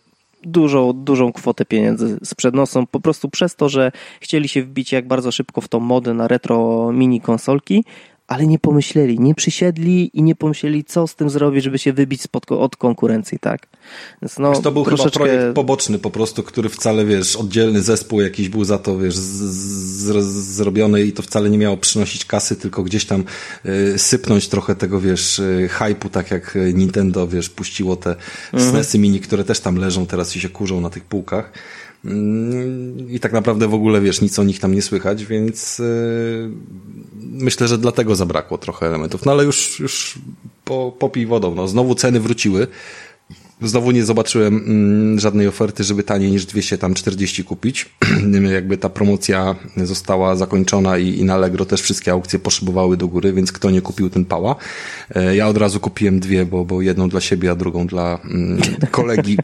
dużą, 0.45 0.93
dużą 0.93 1.33
kwotę 1.33 1.65
pieniędzy 1.65 2.19
z 2.25 2.35
przednosą, 2.35 2.87
po 2.87 3.01
prostu 3.01 3.29
przez 3.29 3.57
to, 3.57 3.69
że 3.69 3.93
chcieli 4.21 4.49
się 4.49 4.63
wbić 4.63 4.93
jak 4.93 5.07
bardzo 5.07 5.33
szybko 5.33 5.61
w 5.61 5.69
tą 5.69 5.81
modę 5.81 6.15
na 6.15 6.29
retro 6.29 6.91
mini 6.93 7.21
konsolki, 7.21 7.85
ale 8.33 8.47
nie 8.47 8.59
pomyśleli, 8.59 9.21
nie 9.21 9.35
przysiedli 9.35 10.11
i 10.19 10.23
nie 10.23 10.35
pomyśleli, 10.35 10.85
co 10.85 11.07
z 11.07 11.15
tym 11.15 11.31
zrobić, 11.31 11.65
żeby 11.65 11.79
się 11.79 11.93
wybić 11.93 12.23
spod, 12.23 12.53
od 12.53 12.77
konkurencji, 12.77 13.39
tak? 13.39 13.67
Więc 14.23 14.39
no, 14.39 14.53
to 14.53 14.73
był 14.73 14.85
troszeczkę... 14.85 15.13
chyba 15.13 15.25
projekt 15.25 15.55
poboczny 15.55 15.99
po 15.99 16.11
prostu, 16.11 16.43
który 16.43 16.69
wcale, 16.69 17.05
wiesz, 17.05 17.37
oddzielny 17.37 17.83
zespół 17.83 18.21
jakiś 18.21 18.49
był 18.49 18.65
za 18.65 18.79
to, 18.79 18.99
wiesz, 18.99 19.15
zrobiony 19.17 21.03
i 21.03 21.13
to 21.13 21.23
wcale 21.23 21.51
nie 21.51 21.59
miało 21.59 21.77
przynosić 21.77 22.25
kasy, 22.25 22.57
tylko 22.57 22.83
gdzieś 22.83 23.05
tam 23.05 23.25
y, 23.67 23.99
sypnąć 23.99 24.49
trochę 24.49 24.75
tego, 24.75 25.01
wiesz, 25.01 25.39
y, 25.39 25.69
hypu, 25.71 26.09
tak 26.09 26.31
jak 26.31 26.59
Nintendo, 26.75 27.29
wiesz, 27.29 27.51
puściło 27.51 27.97
te 27.97 28.17
mhm. 28.53 28.71
SNESy 28.71 28.99
mini, 28.99 29.21
które 29.21 29.45
też 29.45 29.61
tam 29.61 29.77
leżą 29.77 30.07
teraz 30.07 30.37
i 30.37 30.41
się 30.41 30.49
kurzą 30.49 30.81
na 30.81 30.91
tych 30.91 31.05
półkach. 31.05 31.53
I 33.09 33.21
tak 33.21 33.33
naprawdę 33.33 33.69
w 33.69 33.75
ogóle, 33.75 34.01
wiesz, 34.01 34.21
nic 34.21 34.39
o 34.39 34.45
nich 34.45 34.61
tam 34.61 34.75
nie 34.75 34.83
słychać, 34.83 35.25
więc 35.25 35.79
yy, 35.79 36.51
myślę, 37.21 37.69
że 37.69 37.79
dlatego 37.79 38.17
zabrakło 38.17 38.59
trochę 38.59 38.87
elementów. 38.87 39.25
No 39.25 39.33
ale 39.33 39.45
już, 39.45 39.81
już 39.81 40.19
po, 40.65 40.93
popij 40.99 41.27
wodą. 41.27 41.55
No, 41.55 41.69
znowu 41.69 41.95
ceny 41.95 42.21
wróciły. 42.21 42.67
Znowu 43.61 43.91
nie 43.91 44.05
zobaczyłem 44.05 44.57
mm, 44.57 45.21
żadnej 45.21 45.49
oferty, 45.49 45.85
żeby 45.85 46.03
taniej 46.03 46.31
niż 46.31 46.47
200 46.47 46.79
tam 46.79 46.95
40 46.95 47.45
kupić. 47.45 47.89
Jakby 48.55 48.79
ta 48.79 48.89
promocja 48.89 49.55
została 49.77 50.37
zakończona 50.37 50.99
i, 50.99 51.19
i 51.19 51.25
na 51.25 51.35
Allegro 51.35 51.65
też 51.65 51.83
wszystkie 51.83 52.13
aukcje 52.13 52.39
poszybowały 52.39 52.97
do 52.97 53.09
góry, 53.09 53.33
więc 53.33 53.53
kto 53.53 53.71
nie 53.71 53.81
kupił, 53.81 54.11
ten 54.11 54.25
pała. 54.25 54.57
E, 55.15 55.37
ja 55.37 55.49
od 55.49 55.57
razu 55.57 55.81
kupiłem 55.81 56.21
dwie, 56.21 56.47
bo, 56.47 56.65
bo 56.65 56.83
jedną 56.83 57.09
dla 57.09 57.21
siebie, 57.21 57.51
a 57.51 57.55
drugą 57.55 57.87
dla 57.87 58.19
mm, 58.25 58.61
kolegi. 58.91 59.39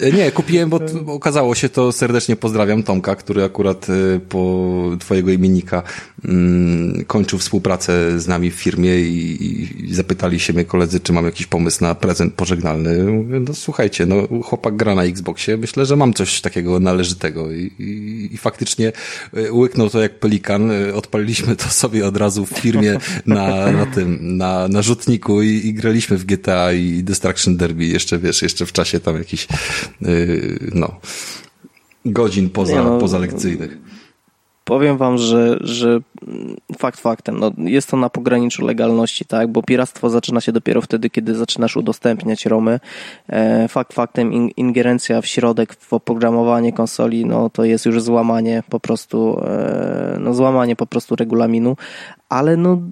E, 0.00 0.12
nie, 0.12 0.30
kupiłem, 0.30 0.70
bo, 0.70 0.80
okazało 1.06 1.54
się 1.54 1.68
to, 1.68 1.92
serdecznie 1.92 2.36
pozdrawiam 2.36 2.82
Tomka, 2.82 3.16
który 3.16 3.44
akurat 3.44 3.86
e, 3.90 4.20
po 4.28 4.70
twojego 5.00 5.30
imiennika 5.30 5.82
mm, 6.24 7.04
kończył 7.04 7.38
współpracę 7.38 8.20
z 8.20 8.26
nami 8.28 8.50
w 8.50 8.54
firmie 8.54 9.00
i, 9.00 9.84
i 9.90 9.94
zapytali 9.94 10.40
się 10.40 10.52
mnie 10.52 10.64
koledzy, 10.64 11.00
czy 11.00 11.12
mam 11.12 11.24
jakiś 11.24 11.46
pomysł 11.46 11.84
na 11.84 11.94
prezent 11.94 12.34
pożegnalny. 12.40 13.04
Mówię, 13.04 13.40
no 13.40 13.54
słuchajcie, 13.54 14.06
no 14.06 14.42
chłopak 14.42 14.76
gra 14.76 14.94
na 14.94 15.04
Xboxie, 15.04 15.56
myślę, 15.56 15.86
że 15.86 15.96
mam 15.96 16.14
coś 16.14 16.40
takiego 16.40 16.80
należytego. 16.80 17.52
I, 17.52 17.72
i, 17.78 18.28
i 18.34 18.36
faktycznie 18.36 18.92
e, 19.34 19.52
łyknął 19.52 19.90
to 19.90 20.02
jak 20.02 20.18
pelikan, 20.18 20.70
e, 20.70 20.94
odpaliliśmy 20.94 21.56
to 21.56 21.68
sobie 21.68 22.06
od 22.06 22.16
razu 22.16 22.46
w 22.46 22.50
firmie 22.50 22.98
na, 23.26 23.72
na 23.72 23.86
tym, 23.86 24.36
na, 24.36 24.68
na 24.68 24.82
rzutniku 24.82 25.42
i, 25.42 25.48
i 25.48 25.74
graliśmy 25.74 26.16
w 26.16 26.24
GTA 26.24 26.72
i 26.72 27.02
Destruction 27.02 27.56
Derby. 27.56 27.84
Jeszcze, 27.84 28.18
wiesz, 28.18 28.42
jeszcze 28.42 28.66
w 28.66 28.72
czasie 28.72 29.00
tam 29.00 29.16
jakichś, 29.16 29.48
yy, 30.00 30.58
no, 30.74 31.00
godzin 32.04 32.50
poza, 32.50 32.84
no, 32.84 32.98
poza 32.98 33.18
lekcyjnych 33.18 33.78
powiem 34.70 34.96
wam, 34.96 35.18
że, 35.18 35.58
że 35.60 36.00
fakt 36.78 37.00
faktem, 37.00 37.38
no 37.38 37.52
jest 37.58 37.90
to 37.90 37.96
na 37.96 38.10
pograniczu 38.10 38.66
legalności, 38.66 39.24
tak, 39.24 39.48
bo 39.48 39.62
piractwo 39.62 40.10
zaczyna 40.10 40.40
się 40.40 40.52
dopiero 40.52 40.80
wtedy, 40.82 41.10
kiedy 41.10 41.34
zaczynasz 41.34 41.76
udostępniać 41.76 42.46
romy. 42.46 42.80
E, 43.28 43.68
fakt 43.68 43.92
faktem 43.92 44.32
in, 44.32 44.48
ingerencja 44.56 45.20
w 45.20 45.26
środek, 45.26 45.74
w 45.74 45.92
oprogramowanie 45.92 46.72
konsoli, 46.72 47.26
no 47.26 47.50
to 47.50 47.64
jest 47.64 47.86
już 47.86 48.02
złamanie 48.02 48.62
po 48.70 48.80
prostu, 48.80 49.40
e, 49.44 50.16
no 50.20 50.34
złamanie 50.34 50.76
po 50.76 50.86
prostu 50.86 51.16
regulaminu, 51.16 51.76
ale 52.28 52.56
no 52.56 52.82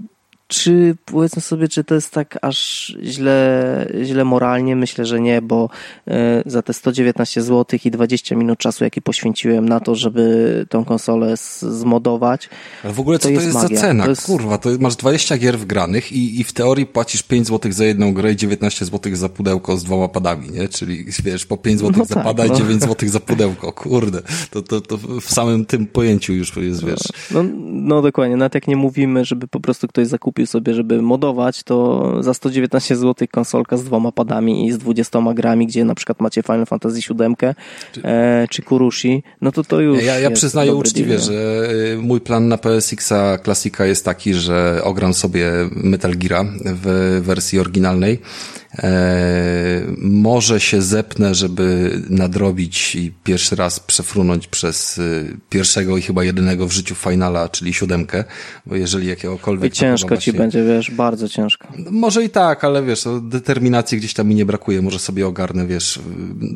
czy 0.49 0.97
powiedzmy 1.05 1.43
sobie, 1.43 1.69
czy 1.69 1.85
to 1.85 1.95
jest 1.95 2.11
tak 2.11 2.39
aż 2.43 2.87
źle, 3.03 3.87
źle 4.05 4.25
moralnie? 4.25 4.77
Myślę, 4.77 5.07
że 5.07 5.21
nie, 5.21 5.43
bo 5.43 5.71
e, 6.07 6.43
za 6.47 6.63
te 6.63 6.73
119 6.73 7.43
zł 7.43 7.79
i 7.85 7.91
20 7.91 8.37
minut 8.37 8.59
czasu, 8.59 8.85
jaki 8.85 9.03
poświęciłem 9.03 9.69
na 9.69 9.81
to, 9.81 9.95
żeby 9.95 10.67
tą 10.69 10.85
konsolę 10.85 11.35
zmodować. 11.61 12.49
Ale 12.85 12.93
w 12.93 13.01
ogóle 13.01 13.19
co 13.19 13.29
to 13.29 13.31
jest, 13.31 13.53
to 13.53 13.63
jest 13.63 13.75
za 13.75 13.81
cena? 13.81 14.05
To 14.05 14.11
jest... 14.11 14.27
Kurwa, 14.27 14.59
to 14.59 14.71
masz 14.81 14.97
20 14.97 15.39
gier 15.39 15.59
wgranych 15.59 16.13
i, 16.13 16.41
i 16.41 16.45
w 16.45 16.53
teorii 16.53 16.87
płacisz 16.87 17.23
5 17.23 17.47
zł 17.47 17.73
za 17.73 17.85
jedną 17.85 18.15
grę 18.15 18.33
i 18.33 18.37
19 18.37 18.85
zł 18.85 19.17
za 19.17 19.29
pudełko 19.29 19.77
z 19.77 19.85
dwoma 19.85 20.09
padami, 20.09 20.51
nie? 20.51 20.69
Czyli 20.69 21.05
wiesz, 21.25 21.47
po 21.47 21.57
5 21.57 21.81
zł 21.81 21.93
no 21.99 22.05
za 22.05 22.15
tak, 22.15 22.25
pada 22.25 22.45
no. 22.45 22.55
i 22.55 22.57
9 22.57 22.83
zł 22.83 23.09
za 23.09 23.21
pudełko. 23.21 23.73
Kurde, 23.73 24.23
to, 24.51 24.63
to, 24.63 24.81
to 24.81 24.99
w 25.21 25.33
samym 25.33 25.67
tym 25.67 25.87
pojęciu 25.87 26.33
już 26.33 26.57
jest, 26.57 26.85
wiesz. 26.85 27.03
No, 27.31 27.45
no 27.65 28.03
dokładnie, 28.03 28.37
nawet 28.37 28.55
jak 28.55 28.69
nie 28.69 28.77
mówimy, 28.77 29.25
żeby 29.25 29.49
po 29.49 29.61
prostu 29.61 29.89
ktoś 29.89 30.07
zakupił 30.07 30.38
kupił 30.39 30.47
sobie, 30.47 30.75
żeby 30.75 31.03
modować, 31.03 31.63
to 31.63 32.23
za 32.23 32.35
119 32.35 32.97
zł 32.97 33.29
konsolka 33.33 33.77
z 33.77 33.85
dwoma 33.85 34.13
padami 34.13 34.67
i 34.67 34.73
z 34.73 34.79
20 34.79 35.35
grami, 35.35 35.67
gdzie 35.67 35.85
na 35.85 35.95
przykład 35.95 36.21
macie 36.21 36.43
Final 36.43 36.67
Fantasy 36.67 37.01
VII 37.01 37.37
czy, 37.93 38.03
e, 38.05 38.47
czy 38.51 38.63
Kurushi, 38.63 39.23
no 39.41 39.53
to 39.53 39.65
to 39.65 39.81
już 39.81 40.05
Ja, 40.05 40.19
ja 40.19 40.31
przyznaję 40.31 40.75
uczciwie, 40.75 41.09
deal. 41.09 41.21
że 41.21 41.69
y, 41.95 41.99
mój 41.99 42.21
plan 42.21 42.49
na 42.49 42.59
PSX-a 42.59 43.39
klasika 43.39 43.87
jest 43.87 44.05
taki, 44.05 44.35
że 44.35 44.81
ogram 44.85 45.15
sobie 45.15 45.51
Metal 45.71 46.13
Gear 46.17 46.47
w 46.65 47.21
wersji 47.25 47.59
oryginalnej 47.61 48.19
może 49.99 50.61
się 50.61 50.83
zepnę, 50.83 51.35
żeby 51.35 51.91
nadrobić 52.11 52.95
i 52.95 53.13
pierwszy 53.25 53.57
raz 53.57 53.81
przefrunąć 53.81 54.47
przez 54.47 54.99
y, 54.99 55.37
pierwszego 55.51 55.97
i 55.97 56.03
chyba 56.03 56.25
jedynego 56.25 56.67
w 56.67 56.73
życiu 56.73 56.95
finala, 56.95 57.49
czyli 57.49 57.75
siódemkę, 57.75 58.25
bo 58.67 58.77
jeżeli 58.77 59.07
jakiegokolwiek... 59.07 59.73
I 59.73 59.77
ciężko 59.77 60.17
ci 60.17 60.25
się... 60.25 60.33
będzie, 60.33 60.65
wiesz, 60.65 60.91
bardzo 60.91 61.29
ciężko. 61.29 61.69
Może 61.91 62.25
i 62.25 62.31
tak, 62.31 62.65
ale 62.65 62.83
wiesz, 62.83 63.05
determinacji 63.23 63.99
gdzieś 63.99 64.15
tam 64.15 64.29
mi 64.29 64.35
nie 64.35 64.47
brakuje, 64.47 64.83
może 64.83 64.99
sobie 64.99 65.27
ogarnę, 65.27 65.67
wiesz. 65.67 66.01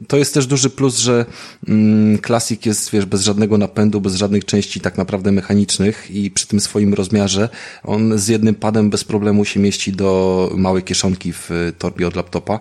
To 0.09 0.17
jest 0.17 0.35
też 0.35 0.47
duży 0.47 0.71
plus, 0.71 0.99
że 0.99 1.27
mm, 1.69 2.19
Classic 2.19 2.67
jest, 2.67 2.91
wiesz, 2.91 3.07
bez 3.07 3.23
żadnego 3.23 3.59
napędu, 3.59 4.01
bez 4.01 4.15
żadnych 4.15 4.45
części 4.45 4.81
tak 4.81 4.99
naprawdę 4.99 5.33
mechanicznych 5.33 6.11
i 6.11 6.31
przy 6.31 6.47
tym 6.47 6.61
swoim 6.61 6.95
rozmiarze 6.95 7.49
on 7.85 8.19
z 8.19 8.29
jednym 8.29 8.55
padem 8.55 8.91
bez 8.91 9.05
problemu 9.05 9.45
się 9.45 9.61
mieści 9.61 9.93
do 9.93 10.51
małej 10.57 10.83
kieszonki 10.83 11.33
w 11.33 11.73
torbie 11.79 12.07
od 12.13 12.17
laptopa. 12.17 12.61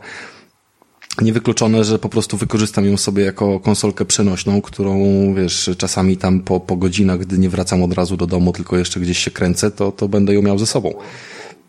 Niewykluczone, 1.22 1.84
że 1.84 2.00
po 2.00 2.10
prostu 2.10 2.38
wykorzystam 2.38 2.86
ją 2.86 2.98
sobie 2.98 3.24
jako 3.24 3.60
konsolkę 3.60 4.05
przenośną, 4.05 4.62
którą, 4.62 4.96
wiesz, 5.34 5.70
czasami 5.77 6.17
tam 6.17 6.39
po, 6.39 6.60
po 6.60 6.75
godzinach, 6.75 7.20
gdy 7.20 7.38
nie 7.38 7.50
wracam 7.50 7.84
od 7.84 7.93
razu 7.93 8.17
do 8.17 8.27
domu, 8.27 8.53
tylko 8.53 8.77
jeszcze 8.77 9.00
gdzieś 9.00 9.17
się 9.17 9.31
kręcę, 9.31 9.72
to, 9.72 9.91
to 9.91 10.08
będę 10.08 10.34
ją 10.34 10.41
miał 10.41 10.60
ze 10.60 10.65
sobą. 10.65 10.93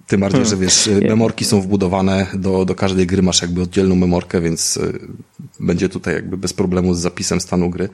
Tym 0.07 0.21
bardziej, 0.21 0.47
że 0.47 0.57
wiesz, 0.57 0.91
memorki 1.09 1.45
są 1.45 1.61
wbudowane, 1.61 2.27
do, 2.35 2.65
do 2.65 2.75
każdej 2.75 3.07
gry 3.07 3.23
masz 3.23 3.43
jakby 3.43 3.63
oddzielną 3.63 3.95
memorkę, 3.97 4.41
więc 4.41 4.77
y, 4.77 4.99
będzie 5.61 5.89
tutaj 5.89 6.15
jakby 6.15 6.37
bez 6.37 6.53
problemu 6.53 6.95
z 6.95 6.99
zapisem 6.99 7.41
stanu 7.41 7.71
gry. 7.71 7.89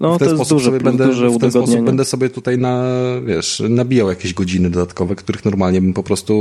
No, 0.00 0.14
w 0.14 0.18
ten 0.18 0.28
to 0.28 0.34
jest 0.34 0.50
duży, 0.50 0.64
sobie 0.64 0.80
będę, 0.80 1.08
w 1.08 1.38
ten 1.38 1.50
sposób 1.50 1.80
będę 1.80 2.04
sobie 2.04 2.30
tutaj 2.30 2.58
na, 2.58 2.84
wiesz, 3.24 3.62
nabijał 3.68 4.08
jakieś 4.08 4.34
godziny 4.34 4.70
dodatkowe, 4.70 5.16
których 5.16 5.44
normalnie 5.44 5.80
bym 5.80 5.94
po 5.94 6.02
prostu 6.02 6.34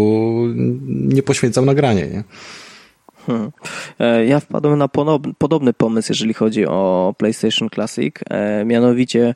nie 0.88 1.24
poświęcał 1.24 1.65
nagranie, 1.65 2.08
nie? 2.08 2.24
Hmm. 3.25 3.51
E, 4.00 4.25
ja 4.25 4.39
wpadłem 4.39 4.79
na 4.79 4.88
podobny 5.38 5.74
pomysł, 5.74 6.12
jeżeli 6.12 6.34
chodzi 6.34 6.65
o 6.65 7.13
PlayStation 7.17 7.70
Classic. 7.70 8.15
E, 8.29 8.65
mianowicie 8.65 9.36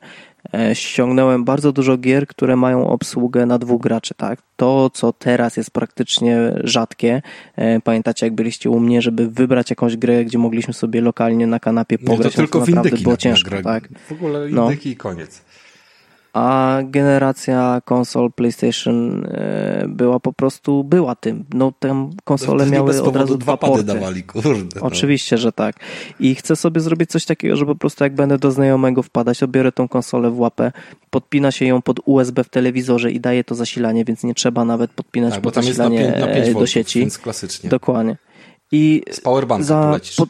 ściągnąłem 0.74 1.44
bardzo 1.44 1.72
dużo 1.72 1.98
gier, 1.98 2.26
które 2.26 2.56
mają 2.56 2.86
obsługę 2.86 3.46
na 3.46 3.58
dwóch 3.58 3.82
graczy, 3.82 4.14
tak? 4.14 4.42
To, 4.56 4.90
co 4.90 5.12
teraz 5.12 5.56
jest 5.56 5.70
praktycznie 5.70 6.54
rzadkie. 6.64 7.22
E, 7.56 7.80
pamiętacie, 7.80 8.26
jak 8.26 8.34
byliście 8.34 8.70
u 8.70 8.80
mnie, 8.80 9.02
żeby 9.02 9.30
wybrać 9.30 9.70
jakąś 9.70 9.96
grę, 9.96 10.24
gdzie 10.24 10.38
mogliśmy 10.38 10.74
sobie 10.74 11.00
lokalnie 11.00 11.46
na 11.46 11.60
kanapie 11.60 11.98
pograć. 11.98 12.18
Nie, 12.18 12.30
to 12.30 12.36
tylko 12.36 12.60
to 12.60 12.70
naprawdę 12.70 13.02
było 13.02 13.16
ciężko, 13.16 13.62
tak? 13.64 13.88
W 14.08 14.12
ogóle 14.12 14.50
indyki 14.50 14.88
no. 14.88 14.92
i 14.92 14.96
koniec 14.96 15.42
a 16.32 16.78
generacja 16.84 17.82
konsol 17.84 18.32
PlayStation 18.32 19.24
e, 19.24 19.84
była 19.88 20.20
po 20.20 20.32
prostu, 20.32 20.84
była 20.84 21.14
tym. 21.14 21.44
No 21.54 21.72
te 21.78 22.10
konsole 22.24 22.66
no, 22.66 22.72
miały 22.72 23.02
od 23.02 23.16
razu 23.16 23.38
dwa 23.38 23.56
porty. 23.56 23.84
dawali, 23.84 24.22
kurde. 24.22 24.80
No. 24.80 24.86
Oczywiście, 24.86 25.38
że 25.38 25.52
tak. 25.52 25.76
I 26.20 26.34
chcę 26.34 26.56
sobie 26.56 26.80
zrobić 26.80 27.10
coś 27.10 27.24
takiego, 27.24 27.56
że 27.56 27.66
po 27.66 27.74
prostu 27.74 28.04
jak 28.04 28.14
będę 28.14 28.38
do 28.38 28.50
znajomego 28.50 29.02
wpadać, 29.02 29.42
obiorę 29.42 29.72
tą 29.72 29.88
konsolę 29.88 30.30
w 30.30 30.38
łapę, 30.40 30.72
podpina 31.10 31.50
się 31.50 31.64
ją 31.66 31.82
pod 31.82 32.00
USB 32.04 32.44
w 32.44 32.48
telewizorze 32.48 33.10
i 33.10 33.20
daje 33.20 33.44
to 33.44 33.54
zasilanie, 33.54 34.04
więc 34.04 34.24
nie 34.24 34.34
trzeba 34.34 34.64
nawet 34.64 34.90
podpinać 34.90 35.34
tak, 35.34 35.42
pod 35.42 35.54
zasilanie 35.54 36.06
na 36.06 36.12
5, 36.12 36.26
na 36.26 36.34
5 36.34 36.54
do 36.54 36.66
sieci. 36.66 37.00
Więc 37.00 37.18
klasycznie. 37.18 37.70
Dokładnie. 37.70 38.16
I 38.72 39.02
z 39.10 39.20
powerbanka 39.20 39.64
za, 39.64 40.00
pod, 40.16 40.28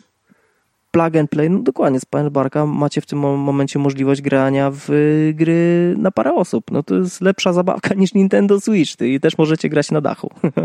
plug 0.91 1.17
and 1.17 1.31
play, 1.31 1.51
no 1.51 1.59
dokładnie, 1.59 2.01
z 2.01 2.05
Powerbarka 2.05 2.67
macie 2.67 3.01
w 3.01 3.07
tym 3.07 3.19
momencie 3.19 3.79
możliwość 3.79 4.23
grania 4.23 4.71
w 4.75 4.89
gry 5.35 5.95
na 5.99 6.11
parę 6.11 6.35
osób. 6.35 6.71
No 6.71 6.83
to 6.83 6.95
jest 6.95 7.21
lepsza 7.21 7.53
zabawka 7.53 7.95
niż 8.01 8.15
Nintendo 8.15 8.61
Switch 8.61 9.01
i 9.01 9.21
też 9.21 9.39
możecie 9.39 9.69
grać 9.69 9.91
na 9.91 10.01
dachu. 10.01 10.31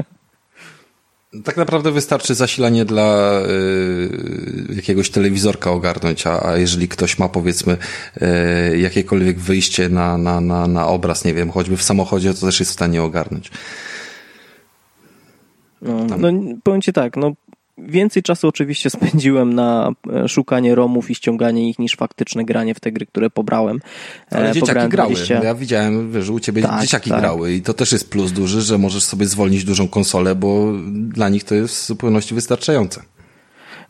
Tak 1.44 1.58
naprawdę 1.58 1.92
wystarczy 1.92 2.36
zasilanie 2.36 2.86
dla 2.86 3.40
y, 3.42 4.76
jakiegoś 4.76 5.10
telewizorka 5.10 5.72
ogarnąć, 5.72 6.28
a, 6.28 6.46
a 6.46 6.58
jeżeli 6.58 6.88
ktoś 6.88 7.20
ma 7.20 7.30
powiedzmy 7.30 7.78
y, 8.72 8.78
jakiekolwiek 8.78 9.40
wyjście 9.40 9.90
na, 9.90 10.18
na, 10.18 10.42
na, 10.42 10.68
na 10.68 10.88
obraz, 10.88 11.26
nie 11.26 11.34
wiem, 11.34 11.52
choćby 11.52 11.78
w 11.78 11.84
samochodzie, 11.84 12.34
to 12.34 12.46
też 12.46 12.60
jest 12.60 12.72
w 12.72 12.74
stanie 12.74 13.04
ogarnąć. 13.04 13.52
No, 15.82 16.06
no 16.18 16.30
powiem 16.64 16.82
Ci 16.82 16.94
tak, 16.94 17.18
no 17.18 17.32
Więcej 17.78 18.24
czasu 18.24 18.48
oczywiście 18.48 18.90
spędziłem 18.98 19.54
na 19.54 19.92
e, 20.14 20.30
szukanie 20.30 20.76
romów 20.76 21.12
i 21.12 21.16
ściąganie 21.16 21.70
ich 21.70 21.80
niż 21.80 21.96
faktyczne 21.96 22.46
granie 22.46 22.76
w 22.76 22.80
te 22.80 22.92
gry, 22.92 23.06
które 23.06 23.30
pobrałem. 23.30 23.80
E, 24.32 24.36
Ale 24.36 24.48
dzieciaki 24.48 24.68
Pobrałem 24.68 24.90
grały. 24.90 25.14
20... 25.14 25.44
Ja 25.44 25.56
widziałem, 25.56 26.24
że 26.24 26.34
u 26.34 26.40
ciebie 26.40 26.62
tak, 26.62 26.82
dzieciaki 26.82 27.10
tak. 27.10 27.20
grały 27.20 27.54
i 27.54 27.62
to 27.62 27.74
też 27.74 27.92
jest 27.92 28.10
plus 28.10 28.32
duży, 28.32 28.62
że 28.62 28.78
możesz 28.78 29.04
sobie 29.04 29.26
zwolnić 29.26 29.64
dużą 29.64 29.88
konsolę, 29.88 30.36
bo 30.36 30.74
dla 30.94 31.30
nich 31.30 31.44
to 31.44 31.56
jest 31.56 31.76
w 31.76 31.86
zupełności 31.86 32.36
wystarczające. 32.36 33.02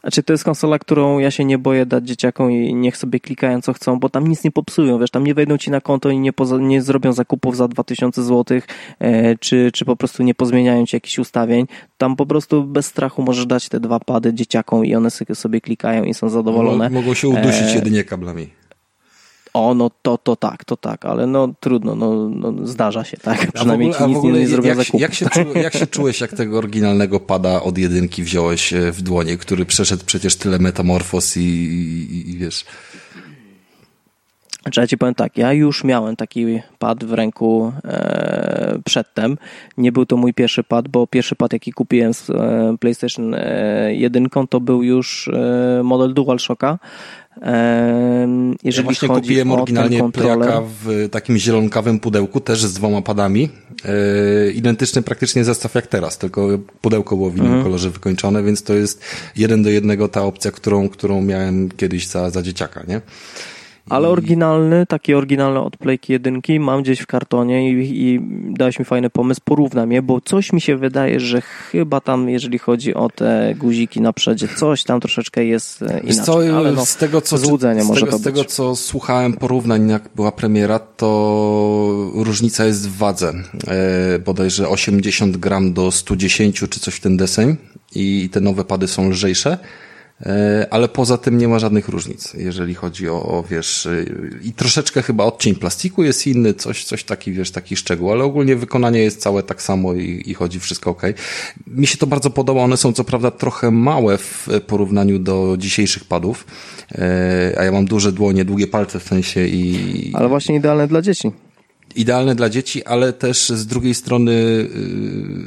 Znaczy 0.06 0.24
to 0.24 0.34
jest 0.34 0.44
konsola, 0.44 0.80
którą 0.80 1.20
ja 1.20 1.32
się 1.32 1.46
nie 1.46 1.58
boję 1.58 1.86
dać 1.86 2.08
dzieciakom 2.08 2.52
i 2.52 2.76
niech 2.76 2.98
sobie 2.98 3.20
klikają 3.20 3.62
co 3.62 3.74
chcą, 3.74 4.00
bo 4.00 4.10
tam 4.10 4.28
nic 4.28 4.44
nie 4.44 4.52
popsują, 4.52 5.00
wiesz, 5.00 5.12
tam 5.12 5.24
nie 5.24 5.34
wejdą 5.34 5.58
ci 5.58 5.72
na 5.72 5.82
konto 5.82 6.10
i 6.10 6.20
nie, 6.20 6.34
poza, 6.34 6.58
nie 6.58 6.82
zrobią 6.82 7.14
zakupów 7.14 7.58
za 7.58 7.68
2000 7.68 8.24
zł, 8.24 8.60
e, 9.00 9.38
czy, 9.38 9.72
czy 9.74 9.86
po 9.86 9.96
prostu 9.96 10.24
nie 10.24 10.36
pozmieniają 10.36 10.86
ci 10.86 10.96
jakichś 10.96 11.20
ustawień. 11.20 11.68
Tam 11.98 12.16
po 12.16 12.26
prostu 12.26 12.64
bez 12.64 12.86
strachu 12.86 13.22
możesz 13.22 13.46
dać 13.46 13.70
te 13.70 13.80
dwa 13.80 14.00
pady 14.00 14.34
dzieciakom 14.34 14.86
i 14.86 14.96
one 14.96 15.10
sobie 15.34 15.62
klikają 15.62 16.04
i 16.04 16.14
są 16.14 16.30
zadowolone. 16.30 16.90
Mogą 16.90 17.14
się 17.14 17.28
udusić 17.28 17.72
e... 17.72 17.76
jedynie 17.76 18.04
kablami 18.04 18.65
o, 19.56 19.74
no 19.74 19.92
to, 20.02 20.18
to 20.18 20.36
tak, 20.36 20.66
to 20.66 20.78
tak, 20.78 21.06
ale 21.06 21.28
no 21.28 21.54
trudno, 21.60 21.96
no, 21.96 22.30
no 22.30 22.68
zdarza 22.68 23.04
się, 23.04 23.18
tak? 23.18 23.52
Przynajmniej 23.52 23.92
ogóle, 23.92 24.08
ci 24.08 24.16
nic 24.16 24.24
nie, 24.24 24.32
nie 24.32 24.48
zrobią 24.48 24.68
jak, 24.68 24.78
zakupu. 24.78 25.00
Jak 25.00 25.14
się, 25.14 25.30
czu, 25.30 25.40
jak 25.56 25.74
się 25.74 25.88
czułeś, 25.88 26.22
jak 26.22 26.34
tego 26.34 26.58
oryginalnego 26.58 27.20
pada 27.20 27.62
od 27.62 27.78
jedynki 27.78 28.24
wziąłeś 28.24 28.74
e, 28.74 28.92
w 28.92 29.02
dłonie, 29.02 29.38
który 29.38 29.66
przeszedł 29.66 30.06
przecież 30.06 30.36
tyle 30.36 30.60
metamorfos 30.60 31.38
i, 31.38 31.42
i, 31.42 32.30
i 32.30 32.38
wiesz... 32.38 32.66
Znaczy 34.62 34.82
ja 34.82 34.88
ci 34.88 34.98
powiem 34.98 35.16
tak, 35.16 35.38
ja 35.38 35.54
już 35.54 35.84
miałem 35.84 36.16
taki 36.16 36.60
pad 36.80 37.04
w 37.04 37.14
ręku 37.14 37.74
e, 37.84 38.80
przedtem. 38.86 39.38
Nie 39.78 39.92
był 39.92 40.06
to 40.06 40.18
mój 40.18 40.34
pierwszy 40.34 40.64
pad, 40.64 40.88
bo 40.88 41.08
pierwszy 41.08 41.36
pad 41.36 41.54
jaki 41.54 41.72
kupiłem 41.72 42.14
z 42.14 42.30
e, 42.30 42.76
PlayStation 42.80 43.34
e, 43.34 43.96
1 43.96 44.28
to 44.50 44.60
był 44.60 44.84
już 44.84 45.28
e, 45.28 45.82
model 45.84 46.14
DualShocka 46.14 46.80
jeżeli 48.64 48.78
ja 48.78 48.84
właśnie 48.84 49.08
chodzi 49.08 49.22
kupiłem 49.22 49.52
o 49.52 49.56
oryginalnie 49.56 50.12
playaka 50.12 50.62
w 50.84 51.10
takim 51.12 51.38
zielonkawym 51.38 52.00
pudełku, 52.00 52.40
też 52.40 52.66
z 52.66 52.74
dwoma 52.74 53.02
padami. 53.02 53.50
E, 53.86 54.52
identyczny 54.52 55.02
praktycznie 55.02 55.44
zestaw 55.46 55.76
jak 55.76 55.88
teraz, 55.88 56.18
tylko 56.18 56.48
pudełko 56.82 57.16
było 57.16 57.30
w 57.30 57.36
innym 57.36 57.48
mhm. 57.48 57.64
kolorze 57.64 57.90
wykończone, 57.90 58.44
więc 58.44 58.64
to 58.64 58.74
jest 58.74 59.02
jeden 59.36 59.64
do 59.64 59.70
jednego 59.70 60.08
ta 60.08 60.24
opcja, 60.24 60.52
którą, 60.52 60.90
którą 60.90 61.22
miałem 61.22 61.70
kiedyś 61.72 62.08
za, 62.08 62.30
za 62.30 62.42
dzieciaka, 62.42 62.84
nie? 62.88 63.02
Ale 63.90 64.10
oryginalny, 64.10 64.86
taki 64.86 65.14
oryginalny 65.14 65.60
od 65.60 65.78
Playki 65.78 66.14
jedynki 66.14 66.60
mam 66.60 66.84
gdzieś 66.84 67.00
w 67.00 67.08
kartonie 67.08 67.72
i, 67.72 68.04
i 68.04 68.20
dałeś 68.50 68.80
mi 68.80 68.86
fajny 68.86 69.10
pomysł, 69.10 69.42
porównam 69.44 69.92
je, 69.92 70.02
bo 70.02 70.22
coś 70.22 70.54
mi 70.54 70.62
się 70.62 70.78
wydaje, 70.78 71.20
że 71.20 71.42
chyba 71.42 72.02
tam, 72.02 72.30
jeżeli 72.30 72.60
chodzi 72.60 72.94
o 72.94 73.10
te 73.10 73.56
guziki 73.58 74.02
na 74.02 74.14
przodzie, 74.14 74.48
coś 74.48 74.84
tam 74.84 75.00
troszeczkę 75.00 75.46
jest 75.46 75.82
e, 75.82 76.00
inaczej. 76.00 76.26
Co, 76.26 76.58
ale 76.58 76.72
no, 76.72 76.86
z 76.86 76.96
tego, 76.96 77.22
co, 77.22 77.38
złudzenie 77.38 77.84
z 77.84 77.88
może 77.88 78.06
tego, 78.06 78.18
z 78.18 78.22
tego, 78.22 78.46
co 78.46 78.76
słuchałem 78.76 79.34
porównań, 79.34 79.90
jak 79.90 80.10
była 80.16 80.32
premiera, 80.32 80.80
to 80.80 82.12
różnica 82.14 82.66
jest 82.66 82.90
w 82.90 82.98
wadze. 82.98 83.34
E, 83.68 84.20
bodajże 84.20 84.70
80 84.70 85.38
gram 85.38 85.74
do 85.74 85.92
110 85.92 86.60
czy 86.60 86.80
coś 86.80 86.96
w 86.96 87.00
ten 87.00 87.18
deseń 87.18 87.56
i 87.96 88.30
te 88.32 88.42
nowe 88.42 88.64
pady 88.64 88.88
są 88.88 89.10
lżejsze. 89.10 89.58
E, 90.22 90.68
ale 90.72 90.88
poza 90.88 91.18
tym 91.18 91.38
nie 91.38 91.48
ma 91.48 91.60
żadnych 91.60 91.90
różnic, 91.90 92.34
jeżeli 92.34 92.76
chodzi 92.76 93.10
o, 93.10 93.24
o, 93.24 93.44
wiesz, 93.44 93.86
e, 93.86 94.06
i 94.44 94.54
troszeczkę 94.54 95.02
chyba 95.02 95.24
odcień 95.24 95.56
plastiku 95.56 96.04
jest 96.04 96.28
inny, 96.28 96.54
coś, 96.54 96.84
coś 96.84 97.04
taki, 97.04 97.32
wiesz, 97.32 97.52
taki 97.52 97.76
szczegół, 97.76 98.12
ale 98.12 98.24
ogólnie 98.24 98.56
wykonanie 98.56 99.00
jest 99.00 99.22
całe 99.22 99.44
tak 99.44 99.62
samo 99.62 99.94
i, 99.94 100.24
i 100.26 100.34
chodzi 100.34 100.60
wszystko 100.60 100.90
ok. 100.90 101.02
Mi 101.68 101.88
się 101.88 101.98
to 101.98 102.08
bardzo 102.08 102.30
podoba, 102.30 102.62
one 102.62 102.78
są 102.78 102.94
co 102.94 103.04
prawda 103.04 103.32
trochę 103.32 103.72
małe 103.72 104.18
w 104.18 104.48
porównaniu 104.68 105.20
do 105.20 105.56
dzisiejszych 105.60 106.06
padów, 106.06 106.46
e, 106.92 107.56
a 107.58 107.64
ja 107.64 107.72
mam 107.72 107.86
duże 107.86 108.12
dłonie, 108.12 108.46
długie 108.46 108.68
palce 108.68 109.00
w 109.00 109.04
sensie 109.04 109.48
i... 109.48 110.12
Ale 110.14 110.30
właśnie 110.30 110.56
idealne 110.56 110.88
dla 110.88 111.02
dzieci 111.02 111.32
idealne 111.96 112.36
dla 112.36 112.50
dzieci, 112.50 112.86
ale 112.86 113.14
też 113.14 113.50
z 113.50 113.66
drugiej 113.66 113.96
strony 113.96 114.32
y, 114.32 114.70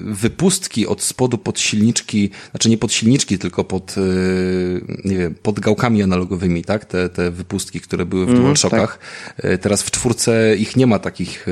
wypustki 0.05 0.87
od 0.87 1.03
spodu 1.03 1.39
pod 1.39 1.61
silniczki, 1.61 2.31
znaczy 2.51 2.71
nie 2.71 2.79
pod 2.79 2.93
silniczki, 2.93 3.39
tylko 3.39 3.65
pod, 3.65 3.99
y, 3.99 4.81
nie 5.05 5.19
wiem, 5.19 5.35
pod 5.43 5.61
gałkami 5.61 6.03
analogowymi, 6.03 6.65
tak? 6.65 6.85
Te, 6.85 7.09
te 7.09 7.31
wypustki, 7.31 7.81
które 7.81 8.07
były 8.07 8.27
w 8.27 8.29
mm, 8.29 8.43
DualShockach. 8.43 8.99
Tak. 9.37 9.45
Y, 9.53 9.59
teraz 9.59 9.83
w 9.83 9.91
czwórce 9.91 10.57
ich 10.57 10.77
nie 10.77 10.87
ma 10.87 10.99
takich 10.99 11.47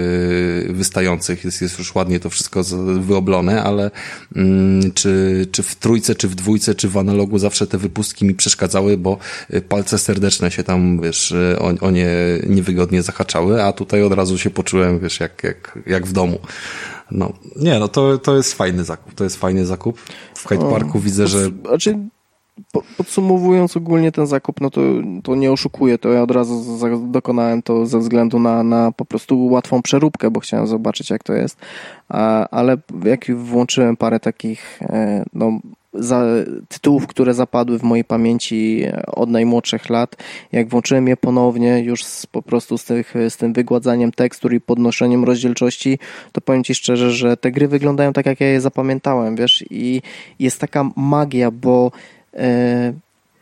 wystających, 0.68 1.44
jest, 1.44 1.62
jest 1.62 1.78
już 1.78 1.94
ładnie 1.94 2.20
to 2.20 2.30
wszystko 2.30 2.62
wyoblone, 3.00 3.62
ale 3.62 3.90
mm, 4.36 4.92
czy, 4.92 5.46
czy 5.52 5.62
w 5.62 5.74
trójce, 5.74 6.14
czy 6.14 6.28
w 6.28 6.34
dwójce, 6.34 6.74
czy 6.74 6.88
w 6.88 6.96
analogu 6.96 7.38
zawsze 7.38 7.66
te 7.66 7.78
wypustki 7.78 8.24
mi 8.24 8.34
przeszkadzały, 8.34 8.96
bo 8.96 9.18
palce 9.68 9.98
serdeczne 9.98 10.50
się 10.50 10.62
tam, 10.62 11.00
wiesz, 11.00 11.34
o, 11.58 11.86
o 11.86 11.90
nie 11.90 12.06
niewygodnie 12.46 13.02
zahaczały, 13.02 13.62
a 13.62 13.72
tutaj 13.72 14.02
od 14.02 14.12
razu 14.12 14.38
się 14.38 14.50
poczułem 14.50 14.85
wiesz, 14.98 15.20
jak, 15.20 15.44
jak, 15.44 15.78
jak 15.86 16.06
w 16.06 16.12
domu. 16.12 16.38
No, 17.10 17.32
nie, 17.56 17.78
no 17.78 17.88
to, 17.88 18.18
to 18.18 18.36
jest 18.36 18.54
fajny 18.54 18.84
zakup, 18.84 19.14
to 19.14 19.24
jest 19.24 19.36
fajny 19.36 19.66
zakup. 19.66 20.00
W 20.34 20.48
Hyde 20.48 20.70
Parku 20.70 21.00
widzę, 21.00 21.26
że... 21.26 21.50
Znaczy, 21.68 21.98
podsumowując 22.96 23.76
ogólnie 23.76 24.12
ten 24.12 24.26
zakup, 24.26 24.60
no 24.60 24.70
to, 24.70 24.80
to 25.22 25.34
nie 25.34 25.52
oszukuję, 25.52 25.98
to 25.98 26.12
ja 26.12 26.22
od 26.22 26.30
razu 26.30 26.78
dokonałem 27.12 27.62
to 27.62 27.86
ze 27.86 27.98
względu 27.98 28.38
na, 28.38 28.62
na 28.62 28.92
po 28.92 29.04
prostu 29.04 29.46
łatwą 29.46 29.82
przeróbkę, 29.82 30.30
bo 30.30 30.40
chciałem 30.40 30.66
zobaczyć 30.66 31.10
jak 31.10 31.22
to 31.22 31.32
jest, 31.32 31.58
ale 32.50 32.76
jak 33.04 33.36
włączyłem 33.36 33.96
parę 33.96 34.20
takich 34.20 34.82
e, 34.82 35.24
no, 35.32 35.58
za, 35.98 36.24
tytułów, 36.68 37.06
które 37.06 37.34
zapadły 37.34 37.78
w 37.78 37.82
mojej 37.82 38.04
pamięci 38.04 38.84
od 39.06 39.30
najmłodszych 39.30 39.90
lat. 39.90 40.16
Jak 40.52 40.68
włączyłem 40.68 41.08
je 41.08 41.16
ponownie, 41.16 41.80
już 41.80 42.04
z, 42.04 42.26
po 42.26 42.42
prostu 42.42 42.78
z, 42.78 42.84
tych, 42.84 43.14
z 43.28 43.36
tym 43.36 43.52
wygładzaniem 43.52 44.12
tekstur 44.12 44.54
i 44.54 44.60
podnoszeniem 44.60 45.24
rozdzielczości, 45.24 45.98
to 46.32 46.40
powiem 46.40 46.64
Ci 46.64 46.74
szczerze, 46.74 47.12
że 47.12 47.36
te 47.36 47.50
gry 47.50 47.68
wyglądają 47.68 48.12
tak, 48.12 48.26
jak 48.26 48.40
ja 48.40 48.46
je 48.46 48.60
zapamiętałem, 48.60 49.36
wiesz, 49.36 49.64
i 49.70 50.02
jest 50.38 50.60
taka 50.60 50.90
magia, 50.96 51.50
bo 51.50 51.90
e, 52.34 52.92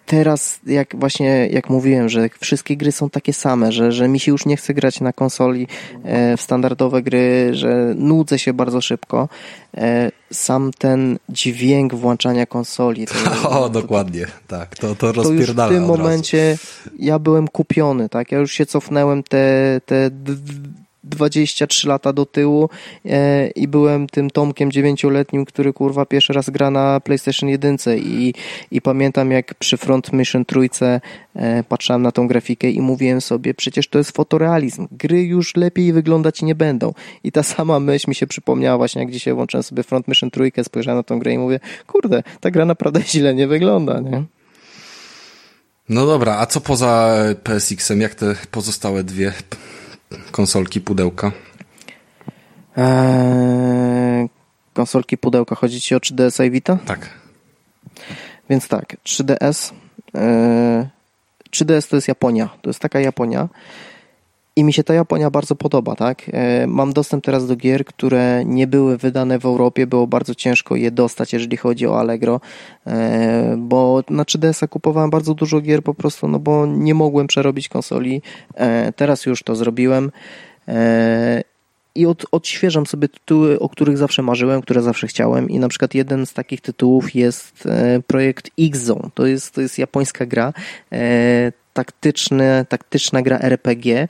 teraz, 0.07 0.61
jak 0.67 0.97
właśnie, 0.97 1.49
jak 1.51 1.71
mówiłem, 1.71 2.09
że 2.09 2.29
wszystkie 2.41 2.77
gry 2.77 2.93
są 2.93 3.11
takie 3.11 3.33
same, 3.33 3.73
że, 3.73 3.93
że 3.93 4.09
mi 4.09 4.21
się 4.21 4.33
już 4.33 4.47
nie 4.47 4.57
chce 4.57 4.75
grać 4.75 5.01
na 5.01 5.13
konsoli 5.13 5.67
e, 6.05 6.37
w 6.37 6.41
standardowe 6.41 7.03
gry, 7.03 7.51
że 7.53 7.95
nudzę 7.97 8.39
się 8.39 8.53
bardzo 8.53 8.81
szybko. 8.81 9.29
E, 9.77 10.11
sam 10.33 10.71
ten 10.79 11.19
dźwięk 11.29 11.95
włączania 11.95 12.47
konsoli. 12.47 13.07
To, 13.07 13.51
o, 13.61 13.69
dokładnie, 13.69 14.27
tak, 14.47 14.77
to, 14.77 14.95
to 14.95 15.13
rozpierdala 15.13 15.69
To 15.69 15.75
już 15.75 15.85
w 15.85 15.87
tym 15.87 15.97
momencie 15.97 16.59
ja 16.99 17.19
byłem 17.19 17.49
kupiony, 17.49 18.09
tak, 18.09 18.33
ja 18.33 18.39
już 18.39 18.53
się 18.53 18.67
cofnąłem 18.67 19.23
te, 19.23 19.81
te 19.87 20.11
23 21.05 21.89
lata 21.89 22.13
do 22.13 22.27
tyłu 22.27 22.69
e, 23.07 23.49
i 23.49 23.69
byłem 23.69 24.07
tym 24.07 24.31
Tomkiem 24.31 24.73
dziewięcioletnim, 24.73 25.45
który 25.45 25.73
kurwa 25.73 26.07
pierwszy 26.07 26.33
raz 26.33 26.51
gra 26.51 26.71
na 26.71 27.01
PlayStation 27.01 27.49
1 27.49 27.77
i, 27.97 28.35
i 28.71 28.81
pamiętam 28.81 29.31
jak 29.31 29.55
przy 29.55 29.77
Front 29.77 30.13
Mission 30.13 30.45
trójce 30.45 31.01
e, 31.37 31.65
patrzyłem 31.65 32.03
na 32.03 32.13
tą 32.13 32.29
grafikę 32.29 32.71
i 32.71 32.81
mówiłem 32.81 33.21
sobie, 33.21 33.55
przecież 33.55 33.89
to 33.89 33.99
jest 33.99 34.11
fotorealizm, 34.11 34.89
gry 34.93 35.23
już 35.23 35.57
lepiej 35.57 35.93
wyglądać 35.93 36.43
nie 36.43 36.55
będą. 36.55 36.95
I 37.25 37.33
ta 37.33 37.43
sama 37.43 37.81
myśl 37.81 38.05
mi 38.09 38.15
się 38.15 38.27
przypomniała 38.27 38.79
właśnie 38.79 39.03
jak 39.03 39.11
dzisiaj 39.11 39.35
włączyłem 39.35 39.63
sobie 39.63 39.83
Front 39.83 40.09
Mission 40.09 40.31
trójkę, 40.31 40.65
spojrzałem 40.65 40.99
na 40.99 41.03
tą 41.03 41.19
grę 41.19 41.33
i 41.33 41.39
mówię, 41.39 41.61
kurde, 41.87 42.23
ta 42.41 42.51
gra 42.51 42.65
naprawdę 42.65 43.03
źle 43.13 43.35
nie 43.35 43.47
wygląda, 43.47 44.01
nie? 44.01 44.25
No 45.89 46.07
dobra, 46.07 46.37
a 46.39 46.47
co 46.47 46.61
poza 46.61 47.15
PSX-em, 47.43 48.01
jak 48.01 48.15
te 48.15 48.35
pozostałe 48.51 49.05
dwie 49.05 49.33
konsolki, 50.31 50.81
pudełka? 50.81 51.33
Eee, 52.77 54.29
konsolki, 54.75 55.19
pudełka. 55.19 55.55
Chodzi 55.55 55.81
ci 55.81 55.95
o 55.95 55.99
3DS 55.99 56.45
i 56.47 56.51
Vita? 56.51 56.79
Tak. 56.87 57.11
Więc 58.51 58.69
tak, 58.69 58.97
3DS. 59.05 59.73
Eee, 60.15 60.87
3DS 61.51 61.89
to 61.89 61.97
jest 61.97 62.09
Japonia. 62.09 62.49
To 62.63 62.71
jest 62.71 62.81
taka 62.81 63.01
Japonia. 63.01 63.49
I 64.57 64.65
mi 64.65 64.73
się 64.73 64.85
ta 64.85 64.95
Japonia 64.95 65.31
bardzo 65.31 65.57
podoba, 65.57 65.97
tak? 65.97 66.23
E, 66.33 66.67
mam 66.67 66.93
dostęp 66.93 67.25
teraz 67.25 67.47
do 67.47 67.57
gier, 67.57 67.85
które 67.85 68.45
nie 68.45 68.67
były 68.67 68.97
wydane 68.97 69.39
w 69.39 69.45
Europie, 69.45 69.87
było 69.87 70.07
bardzo 70.07 70.35
ciężko 70.35 70.77
je 70.77 70.91
dostać, 70.91 71.33
jeżeli 71.33 71.57
chodzi 71.57 71.87
o 71.87 72.01
Allegro, 72.01 72.41
e, 72.87 73.55
bo 73.59 74.03
na 74.11 74.23
3DS-a 74.23 74.69
kupowałem 74.69 75.11
bardzo 75.11 75.35
dużo 75.35 75.61
gier 75.61 75.83
po 75.83 75.95
prostu, 75.95 76.29
no 76.29 76.39
bo 76.39 76.67
nie 76.67 76.95
mogłem 76.95 77.27
przerobić 77.27 77.69
konsoli. 77.69 78.23
E, 78.55 78.93
teraz 78.93 79.27
już 79.27 79.43
to 79.43 79.57
zrobiłem 79.57 80.11
i 81.95 82.07
od, 82.07 82.25
odświeżam 82.33 82.87
sobie 82.87 83.09
tytuły, 83.09 83.59
o 83.59 83.69
których 83.69 83.99
zawsze 83.99 84.23
marzyłem, 84.23 84.63
które 84.63 84.83
zawsze 84.83 85.07
chciałem 85.07 85.51
i 85.51 85.59
na 85.59 85.69
przykład 85.69 85.95
jeden 85.95 86.27
z 86.27 86.33
takich 86.33 86.61
tytułów 86.61 87.15
jest 87.15 87.69
projekt 88.07 88.51
X-Zone. 88.61 89.11
To 89.15 89.27
jest, 89.27 89.55
to 89.55 89.61
jest 89.61 89.79
japońska 89.79 90.27
gra, 90.27 90.53
taktyczny, 91.73 92.65
taktyczna 92.69 93.23
gra 93.23 93.39
RPG, 93.39 94.09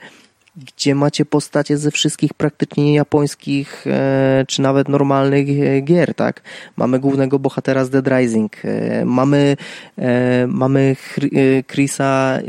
gdzie 0.57 0.95
macie 0.95 1.25
postacie 1.25 1.77
ze 1.77 1.91
wszystkich 1.91 2.33
praktycznie 2.33 2.93
japońskich 2.93 3.87
e, 3.87 4.45
czy 4.47 4.61
nawet 4.61 4.89
normalnych 4.89 5.47
e, 5.49 5.81
gier, 5.81 6.13
tak? 6.13 6.41
Mamy 6.77 6.99
głównego 6.99 7.39
bohatera 7.39 7.85
z 7.85 7.89
Dead 7.89 8.07
Rising, 8.07 8.65
e, 8.65 9.05
mamy, 9.05 9.57
mamy 10.47 10.95
Chrisa 11.71 12.39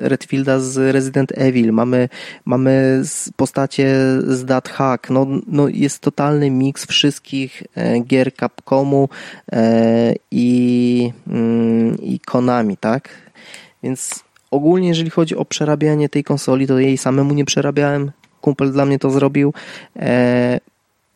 Redfielda 0.00 0.60
z 0.60 0.94
Resident 0.94 1.32
Evil, 1.34 1.72
mamy, 1.72 2.08
mamy 2.44 3.02
postacie 3.36 3.94
z 4.26 4.46
That 4.46 4.68
Hack, 4.68 5.10
no, 5.10 5.26
no 5.46 5.68
jest 5.68 6.00
totalny 6.00 6.50
miks 6.50 6.86
wszystkich 6.86 7.62
gier 8.06 8.34
Capcomu 8.34 9.08
i, 10.30 11.12
mm, 11.26 11.98
i 11.98 12.20
Konami, 12.20 12.76
tak? 12.76 13.08
Więc 13.82 14.24
ogólnie 14.50 14.88
jeżeli 14.88 15.10
chodzi 15.10 15.36
o 15.36 15.44
przerabianie 15.44 16.08
tej 16.08 16.24
konsoli, 16.24 16.66
to 16.66 16.78
jej 16.78 16.98
samemu 16.98 17.34
nie 17.34 17.44
przerabiałem. 17.44 18.12
Kumpel 18.40 18.72
dla 18.72 18.86
mnie 18.86 18.98
to 18.98 19.10
zrobił. 19.10 19.52
E, 19.96 20.60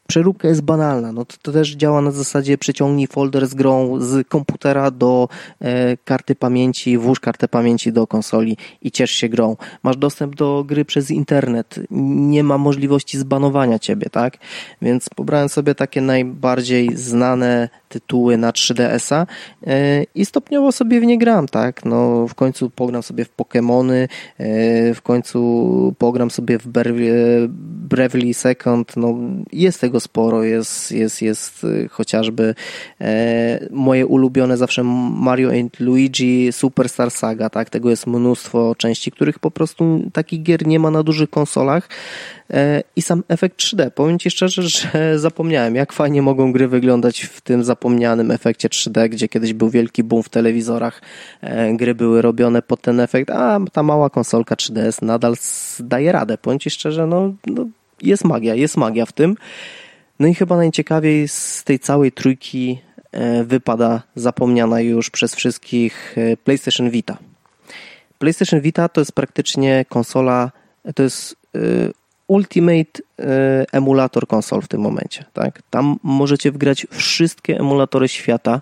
Przeróbka 0.07 0.49
jest 0.49 0.63
banalna. 0.63 1.13
No 1.13 1.25
to, 1.25 1.37
to, 1.43 1.53
też 1.53 1.71
działa 1.71 2.01
na 2.01 2.11
zasadzie 2.11 2.59
przyciągnij 2.59 3.07
folder 3.07 3.47
z 3.47 3.55
grą 3.55 4.01
z 4.01 4.29
komputera 4.29 4.91
do 4.91 5.29
e, 5.61 5.97
karty 5.97 6.35
pamięci, 6.35 6.99
włóż 6.99 7.21
kartę 7.21 7.49
pamięci 7.49 7.93
do 7.93 8.07
konsoli 8.07 8.57
i 8.83 8.91
ciesz 8.91 9.11
się 9.11 9.29
grą. 9.29 9.57
Masz 9.83 9.97
dostęp 9.97 10.37
do 10.37 10.65
gry 10.67 10.85
przez 10.85 11.11
internet. 11.11 11.81
Nie 11.91 12.45
ma 12.45 12.59
możliwości 12.59 13.19
zbanowania 13.19 13.79
ciebie, 13.79 14.11
tak? 14.11 14.39
Więc 14.83 15.09
pobrałem 15.09 15.49
sobie 15.49 15.75
takie 15.75 16.01
najbardziej 16.01 16.97
znane 16.97 17.69
tytuły 17.95 18.37
na 18.39 18.51
3DS-a 18.51 19.27
e, 19.67 20.05
i 20.15 20.25
stopniowo 20.27 20.73
sobie 20.73 21.01
w 21.01 21.05
nie 21.05 21.19
gram, 21.19 21.49
tak? 21.49 21.85
No 21.85 22.29
w 22.29 22.35
końcu 22.35 22.71
pogram 22.71 23.03
sobie 23.03 23.25
w 23.25 23.37
Pokémony, 23.37 24.09
e, 24.39 24.95
w 24.95 25.03
końcu 25.03 25.39
pogram 25.99 26.31
sobie 26.31 26.59
w 26.59 26.67
Bravely 27.89 28.35
Second, 28.35 28.97
no 28.97 29.15
jest 29.53 29.81
tego 29.81 30.01
sporo, 30.01 30.43
jest, 30.43 30.93
jest, 30.93 31.23
jest 31.23 31.65
y, 31.65 31.89
chociażby 31.89 32.55
e, 33.01 33.69
moje 33.71 34.07
ulubione 34.07 34.57
zawsze 34.57 34.83
Mario 34.85 35.51
Luigi 35.81 36.53
Superstar 36.53 37.11
Saga, 37.11 37.51
tak? 37.51 37.71
Tego 37.71 37.91
jest 37.91 38.07
mnóstwo 38.07 38.75
części, 38.75 39.11
których 39.11 39.39
po 39.39 39.51
prostu 39.51 40.11
takich 40.13 40.43
gier 40.43 40.67
nie 40.67 40.79
ma 40.79 40.91
na 40.91 41.03
dużych 41.03 41.31
konsolach, 41.31 41.89
E, 42.44 42.44
i 42.97 43.03
sam 43.03 43.23
efekt 43.29 43.59
3D. 43.59 43.91
Powiem 43.91 44.19
Ci 44.19 44.31
szczerze, 44.31 44.63
że 44.69 45.19
zapomniałem, 45.19 45.75
jak 45.75 45.93
fajnie 45.93 46.23
mogą 46.23 46.53
gry 46.53 46.69
wyglądać 46.69 47.23
w 47.23 47.41
tym 47.41 47.65
zapomnianym 47.65 48.31
efekcie 48.31 48.69
3D, 48.69 49.09
gdzie 49.09 49.29
kiedyś 49.29 49.53
był 49.53 49.71
wielki 49.71 50.05
boom 50.05 50.23
w 50.23 50.29
telewizorach. 50.29 51.03
E, 51.41 51.75
gry 51.75 51.95
były 51.95 52.23
robione 52.23 52.63
pod 52.63 52.81
ten 52.81 53.01
efekt, 53.01 53.31
a 53.31 53.61
ta 53.73 53.83
mała 53.83 54.11
konsolka 54.11 54.55
3DS 54.55 55.03
nadal 55.03 55.35
daje 55.81 56.13
radę. 56.13 56.39
Powiem 56.39 56.59
Ci 56.59 56.71
szczerze, 56.71 57.07
no, 57.07 57.35
no 57.47 57.67
jest 58.03 58.25
magia, 58.25 58.55
jest 58.55 58.77
magia 58.77 59.07
w 59.07 59.13
tym. 59.13 59.37
No 60.21 60.27
i 60.27 60.35
chyba 60.35 60.57
najciekawiej 60.57 61.29
z 61.29 61.65
tej 61.65 61.79
całej 61.79 62.13
trójki 62.13 62.79
e, 63.13 63.45
wypada 63.45 64.03
zapomniana 64.15 64.81
już 64.81 65.11
przez 65.11 65.35
wszystkich 65.35 66.17
PlayStation 66.45 66.91
Vita. 66.91 67.19
PlayStation 68.19 68.61
Vita 68.61 68.89
to 68.89 69.01
jest 69.01 69.13
praktycznie 69.13 69.85
konsola, 69.89 70.51
to 70.95 71.03
jest 71.03 71.37
Ultimate 72.27 73.03
e, 73.19 73.65
emulator 73.73 74.27
konsol 74.27 74.63
w 74.63 74.69
tym 74.69 74.81
momencie. 74.81 75.25
Tak? 75.33 75.63
Tam 75.71 75.97
możecie 76.03 76.53
wgrać 76.53 76.87
wszystkie 76.91 77.59
emulatory 77.61 78.09
świata 78.09 78.61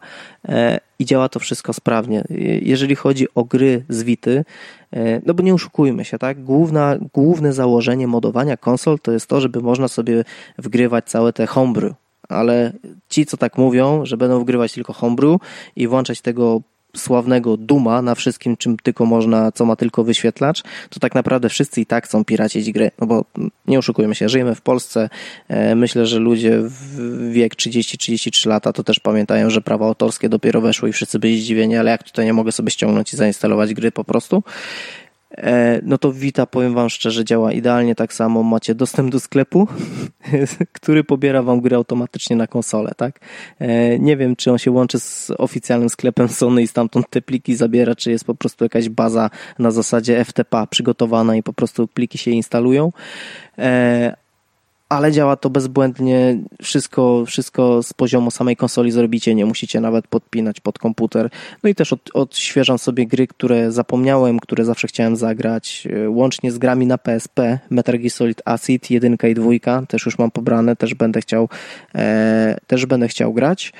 e, 0.49 0.81
i 0.99 1.05
działa 1.05 1.29
to 1.29 1.41
wszystko 1.41 1.73
sprawnie. 1.73 2.25
Jeżeli 2.63 2.95
chodzi 2.95 3.27
o 3.35 3.45
gry 3.45 3.85
z 3.89 4.03
Wity, 4.03 4.45
e, 4.93 5.21
no 5.27 5.35
bo 5.35 5.43
nie 5.43 5.55
oszukujmy 5.55 6.05
się, 6.05 6.19
tak? 6.19 6.45
Główna, 6.45 6.97
główne 7.15 7.53
założenie 7.53 8.07
modowania 8.07 8.57
konsol 8.57 8.99
to 8.99 9.13
jest 9.13 9.27
to, 9.27 9.41
żeby 9.41 9.61
można 9.61 9.89
sobie 9.89 10.25
wgrywać 10.59 11.05
całe 11.05 11.33
te 11.33 11.47
homebrew. 11.47 11.93
Ale 12.29 12.73
ci, 13.09 13.27
co 13.27 13.37
tak 13.37 13.59
mówią, 13.59 14.07
że 14.07 14.17
będą 14.17 14.41
wgrywać 14.41 14.73
tylko 14.73 14.93
homebrew 14.93 15.41
i 15.77 15.89
włączać 15.89 16.21
tego 16.21 16.61
sławnego 16.97 17.57
Duma 17.57 18.03
na 18.03 18.15
wszystkim, 18.15 18.57
czym 18.57 18.77
tylko 18.77 19.07
można, 19.07 19.53
co 19.53 19.65
ma 19.65 19.77
tylko 19.77 20.05
wyświetlacz, 20.05 20.63
to 20.91 21.01
tak 21.01 21.15
naprawdę 21.15 21.49
wszyscy 21.49 21.81
i 21.81 21.87
tak 21.87 22.05
chcą 22.05 22.25
piracić 22.25 22.73
gry. 22.73 22.91
No 23.01 23.07
bo 23.07 23.25
nie 23.67 23.79
oszukujmy 23.79 24.15
się, 24.15 24.29
żyjemy 24.29 24.55
w 24.55 24.61
Polsce. 24.61 25.09
E, 25.49 25.75
myślę, 25.75 26.07
że 26.07 26.19
ludzie 26.19 26.59
w 26.63 27.31
wiek 27.33 27.55
30-33 27.55 28.49
lata 28.49 28.73
to 28.73 28.85
też 28.85 29.01
pamiętają, 29.01 29.51
że 29.51 29.61
prawa 29.61 29.87
autorskie 29.87 30.29
dopiero 30.29 30.61
weszły 30.61 30.89
i 30.89 30.93
wszyscy 30.93 31.19
byli 31.19 31.41
zdziwieni, 31.41 31.77
ale 31.77 31.91
jak 31.91 32.03
tutaj 32.03 32.25
nie 32.25 32.33
mogę 32.33 32.53
sobie 32.53 32.71
ściągnąć 32.71 33.13
i 33.13 33.17
zainstalować 33.17 33.75
gry 33.75 33.93
po 33.93 34.05
prostu. 34.05 34.43
E, 35.37 35.81
no 35.83 35.99
to 35.99 36.13
Vita, 36.13 36.47
powiem 36.47 36.75
wam 36.75 36.91
szczerze, 36.91 37.25
działa 37.25 37.53
idealnie 37.53 37.95
tak 37.95 38.13
samo. 38.13 38.43
Macie 38.43 38.75
dostęp 38.75 39.11
do 39.11 39.21
sklepu, 39.21 39.69
który 40.73 41.05
pobiera 41.05 41.43
wam 41.43 41.61
gry 41.61 41.77
automatycznie 41.77 42.37
na 42.37 42.47
konsolę, 42.47 42.93
tak? 42.97 43.21
E, 43.59 43.99
nie 43.99 44.17
wiem, 44.17 44.37
czy 44.37 44.53
on 44.53 44.59
się 44.59 44.71
łączy 44.71 45.01
z 45.01 45.31
oficjalnym 45.39 45.89
sklepem 45.89 46.29
Sony 46.29 46.63
i 46.63 46.67
stamtąd 46.67 47.11
te 47.11 47.23
pliki 47.23 47.55
zabiera, 47.55 47.95
czy 47.95 48.11
jest 48.11 48.25
po 48.25 48.35
prostu 48.35 48.65
jakaś 48.65 48.89
baza 48.89 49.31
na 49.59 49.71
zasadzie 49.71 50.25
FTP 50.25 50.67
przygotowana 50.71 51.37
i 51.37 51.43
po 51.43 51.53
prostu 51.53 51.89
pliki 51.89 52.19
się 52.19 52.31
instalują 52.31 52.93
e, 53.59 54.22
ale 54.93 55.13
działa 55.13 55.37
to 55.37 55.51
bezbłędnie. 55.51 56.39
Wszystko, 56.63 57.25
wszystko 57.27 57.83
z 57.83 57.93
poziomu 57.93 58.31
samej 58.31 58.57
konsoli 58.57 58.91
zrobicie, 58.91 59.35
nie 59.35 59.47
musicie 59.47 59.81
nawet 59.81 60.07
podpinać 60.07 60.61
pod 60.61 60.79
komputer. 60.79 61.31
No 61.63 61.71
i 61.71 61.75
też 61.75 61.93
od, 61.93 62.01
odświeżam 62.15 62.79
sobie 62.79 63.07
gry, 63.07 63.27
które 63.27 63.73
zapomniałem, 63.73 64.41
które 64.41 64.65
zawsze 64.65 64.89
chciałem 64.89 65.17
zagrać, 65.17 65.89
e, 65.91 66.11
łącznie 66.11 66.53
z 66.53 66.59
grami 66.59 66.87
na 66.87 66.99
PSP, 66.99 67.59
Metal 67.71 67.99
Gear 67.99 68.11
Solid 68.11 68.43
Acid 68.45 68.91
1 68.91 69.17
i 69.31 69.35
2, 69.35 69.87
też 69.87 70.07
już 70.07 70.19
mam 70.19 70.31
pobrane, 70.31 70.77
też 70.77 70.95
będę 70.95 71.21
chciał, 71.21 71.49
e, 71.95 72.57
też 72.67 72.87
będę 72.87 73.09
chciał 73.09 73.33
grać. 73.33 73.73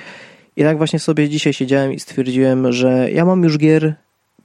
I 0.57 0.63
tak 0.63 0.79
właśnie 0.79 0.99
sobie 0.99 1.29
dzisiaj 1.29 1.53
siedziałem 1.53 1.93
i 1.93 2.01
stwierdziłem, 2.01 2.73
że 2.73 3.11
ja 3.13 3.25
mam 3.25 3.43
już 3.43 3.59
gier 3.59 3.95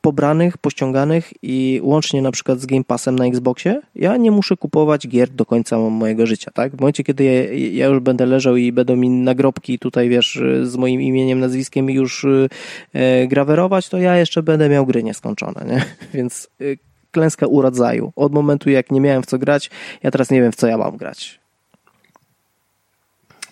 pobranych, 0.07 0.57
pościąganych 0.57 1.33
i 1.41 1.79
łącznie 1.83 2.21
na 2.21 2.31
przykład 2.31 2.59
z 2.59 2.65
Game 2.65 2.83
Passem 2.83 3.19
na 3.19 3.25
Xboxie, 3.25 3.81
ja 3.95 4.17
nie 4.17 4.31
muszę 4.31 4.57
kupować 4.57 5.07
gier 5.07 5.29
do 5.29 5.45
końca 5.45 5.77
mojego 5.77 6.25
życia, 6.25 6.51
tak? 6.51 6.75
W 6.75 6.79
momencie, 6.79 7.03
kiedy 7.03 7.23
ja, 7.23 7.31
ja 7.53 7.85
już 7.87 7.99
będę 7.99 8.25
leżał 8.25 8.55
i 8.55 8.71
będą 8.71 8.95
mi 8.95 9.09
nagrobki 9.09 9.79
tutaj, 9.79 10.09
wiesz, 10.09 10.41
z 10.63 10.75
moim 10.75 11.01
imieniem, 11.01 11.39
nazwiskiem 11.39 11.89
już 11.89 12.25
e, 12.93 13.27
grawerować, 13.27 13.89
to 13.89 13.97
ja 13.97 14.17
jeszcze 14.17 14.43
będę 14.43 14.69
miał 14.69 14.85
gry 14.85 15.03
nieskończone, 15.03 15.65
nie? 15.65 15.85
Więc 16.17 16.49
e, 16.61 16.63
klęska 17.11 17.47
u 17.47 17.61
rodzaju. 17.61 18.13
Od 18.15 18.33
momentu, 18.33 18.69
jak 18.69 18.91
nie 18.91 19.01
miałem 19.01 19.23
w 19.23 19.25
co 19.25 19.37
grać, 19.37 19.69
ja 20.03 20.11
teraz 20.11 20.31
nie 20.31 20.41
wiem, 20.41 20.51
w 20.51 20.55
co 20.55 20.67
ja 20.67 20.77
mam 20.77 20.97
grać. 20.97 21.39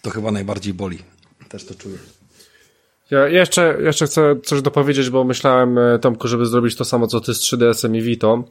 To 0.02 0.10
chyba 0.10 0.32
najbardziej 0.32 0.74
boli. 0.74 1.00
Też 1.50 1.66
to 1.66 1.76
czuję. 1.76 1.98
Ja 3.12 3.28
jeszcze, 3.28 3.78
jeszcze 3.80 4.06
chcę 4.06 4.36
coś 4.44 4.62
dopowiedzieć, 4.62 5.10
bo 5.10 5.24
myślałem, 5.24 5.78
e, 5.78 6.00
Tomku, 6.00 6.28
żeby 6.28 6.46
zrobić 6.46 6.76
to 6.76 6.86
samo, 6.86 7.08
co 7.08 7.22
ty 7.22 7.34
z 7.34 7.42
3DS-em 7.42 7.96
i 7.96 8.02
Vitą. 8.02 8.44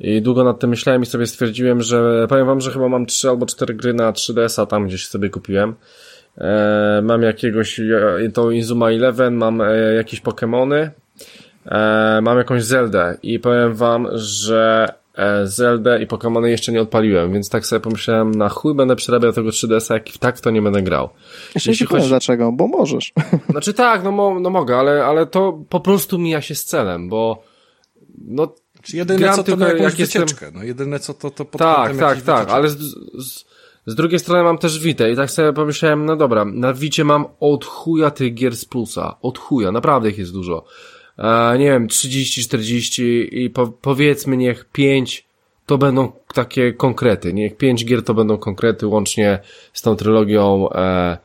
I 0.00 0.22
długo 0.22 0.44
nad 0.44 0.60
tym 0.60 0.70
myślałem 0.70 1.02
i 1.02 1.06
sobie 1.06 1.26
stwierdziłem, 1.26 1.82
że 1.82 2.26
powiem 2.28 2.46
wam, 2.46 2.60
że 2.60 2.70
chyba 2.70 2.88
mam 2.88 3.06
3 3.06 3.28
albo 3.28 3.46
4 3.46 3.74
gry 3.74 3.94
na 3.94 4.12
3DS-a 4.12 4.66
tam 4.66 4.86
gdzieś 4.86 5.06
sobie 5.06 5.30
kupiłem. 5.30 5.74
E, 6.38 7.00
mam 7.02 7.22
jakiegoś, 7.22 7.80
tą 8.34 8.50
Inzuma 8.50 8.90
Eleven, 8.90 9.34
mam 9.34 9.60
e, 9.60 9.94
jakieś 9.94 10.22
Pokémony, 10.22 10.90
e, 11.66 12.20
mam 12.22 12.38
jakąś 12.38 12.64
Zeldę 12.64 13.18
i 13.22 13.38
powiem 13.38 13.74
wam, 13.74 14.08
że 14.12 14.88
Zeldę 15.44 16.02
i 16.02 16.06
Pokémony 16.06 16.46
jeszcze 16.46 16.72
nie 16.72 16.80
odpaliłem, 16.80 17.32
więc 17.32 17.50
tak 17.50 17.66
sobie 17.66 17.80
pomyślałem, 17.80 18.34
na 18.34 18.48
chuj 18.48 18.74
będę 18.74 18.96
przerabiał 18.96 19.32
tego 19.32 19.50
3DS-a, 19.50 19.94
jak 19.94 20.04
tak 20.20 20.38
w 20.38 20.40
to 20.40 20.50
nie 20.50 20.62
będę 20.62 20.82
grał. 20.82 21.08
Jeszcze 21.54 21.70
Jeśli 21.70 21.86
chodzi... 21.86 22.08
dlaczego, 22.08 22.52
bo 22.52 22.66
możesz. 22.66 23.12
Znaczy 23.50 23.74
tak, 23.74 24.04
no, 24.04 24.12
mo, 24.12 24.40
no 24.40 24.50
mogę, 24.50 24.76
ale, 24.76 25.04
ale 25.04 25.26
to 25.26 25.64
po 25.68 25.80
prostu 25.80 26.18
mija 26.18 26.40
się 26.40 26.54
z 26.54 26.64
celem, 26.64 27.08
bo 27.08 27.42
no 28.24 28.54
Czy 28.82 28.96
jedyne 28.96 29.30
co 29.30 29.36
to 29.36 29.42
tylko, 29.42 29.66
jak 29.66 29.96
wycieczkę, 29.96 30.20
jestem... 30.20 30.54
no 30.54 30.62
jedyne 30.62 30.98
co 30.98 31.14
to, 31.14 31.30
to 31.30 31.44
pod 31.44 31.58
Tak, 31.58 31.96
tak, 31.96 32.22
tak, 32.22 32.50
ale 32.50 32.68
z, 32.68 32.78
z, 32.78 33.44
z, 33.86 33.94
drugiej 33.94 34.18
strony 34.18 34.42
mam 34.42 34.58
też 34.58 34.78
Witę 34.78 35.12
i 35.12 35.16
tak 35.16 35.30
sobie 35.30 35.52
pomyślałem, 35.52 36.04
no 36.04 36.16
dobra, 36.16 36.44
na 36.44 36.72
Wicie 36.72 37.04
mam 37.04 37.24
od 37.40 37.64
chuja 37.64 38.10
tych 38.10 38.34
gier 38.34 38.56
z 38.56 38.64
plusa, 38.64 39.16
od 39.22 39.38
chuja, 39.38 39.72
naprawdę 39.72 40.10
ich 40.10 40.18
jest 40.18 40.32
dużo 40.32 40.64
e, 40.64 40.97
nie 41.58 41.64
wiem, 41.64 41.86
30-40 41.86 43.02
i 43.30 43.50
po, 43.50 43.66
powiedzmy 43.66 44.36
niech 44.36 44.64
5 44.64 45.28
to 45.66 45.78
będą 45.78 46.12
takie 46.34 46.72
konkrety, 46.72 47.32
niech 47.32 47.56
5 47.56 47.84
gier 47.84 48.02
to 48.02 48.14
będą 48.14 48.38
konkrety 48.38 48.86
łącznie 48.86 49.38
z 49.72 49.82
tą 49.82 49.96
trylogią 49.96 50.70
e, 50.70 51.18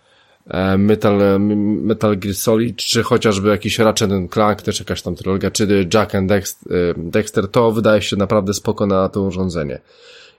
e, 0.48 0.78
Metal, 0.78 1.40
Metal 1.40 2.18
Gear 2.18 2.36
Solid, 2.36 2.76
czy 2.76 3.04
chociażby 3.04 3.50
jakiś 3.50 3.80
Ratchet 3.80 4.12
Clank, 4.32 4.62
też 4.62 4.80
jakaś 4.80 5.02
tam 5.02 5.16
trylogia, 5.16 5.52
czy 5.52 5.88
Jack 5.94 6.16
and 6.16 6.30
Dexter, 6.30 6.96
Dexter, 6.98 7.48
to 7.48 7.72
wydaje 7.72 8.02
się 8.02 8.16
naprawdę 8.16 8.54
spoko 8.54 8.88
na 8.88 9.10
to 9.10 9.22
urządzenie. 9.22 9.80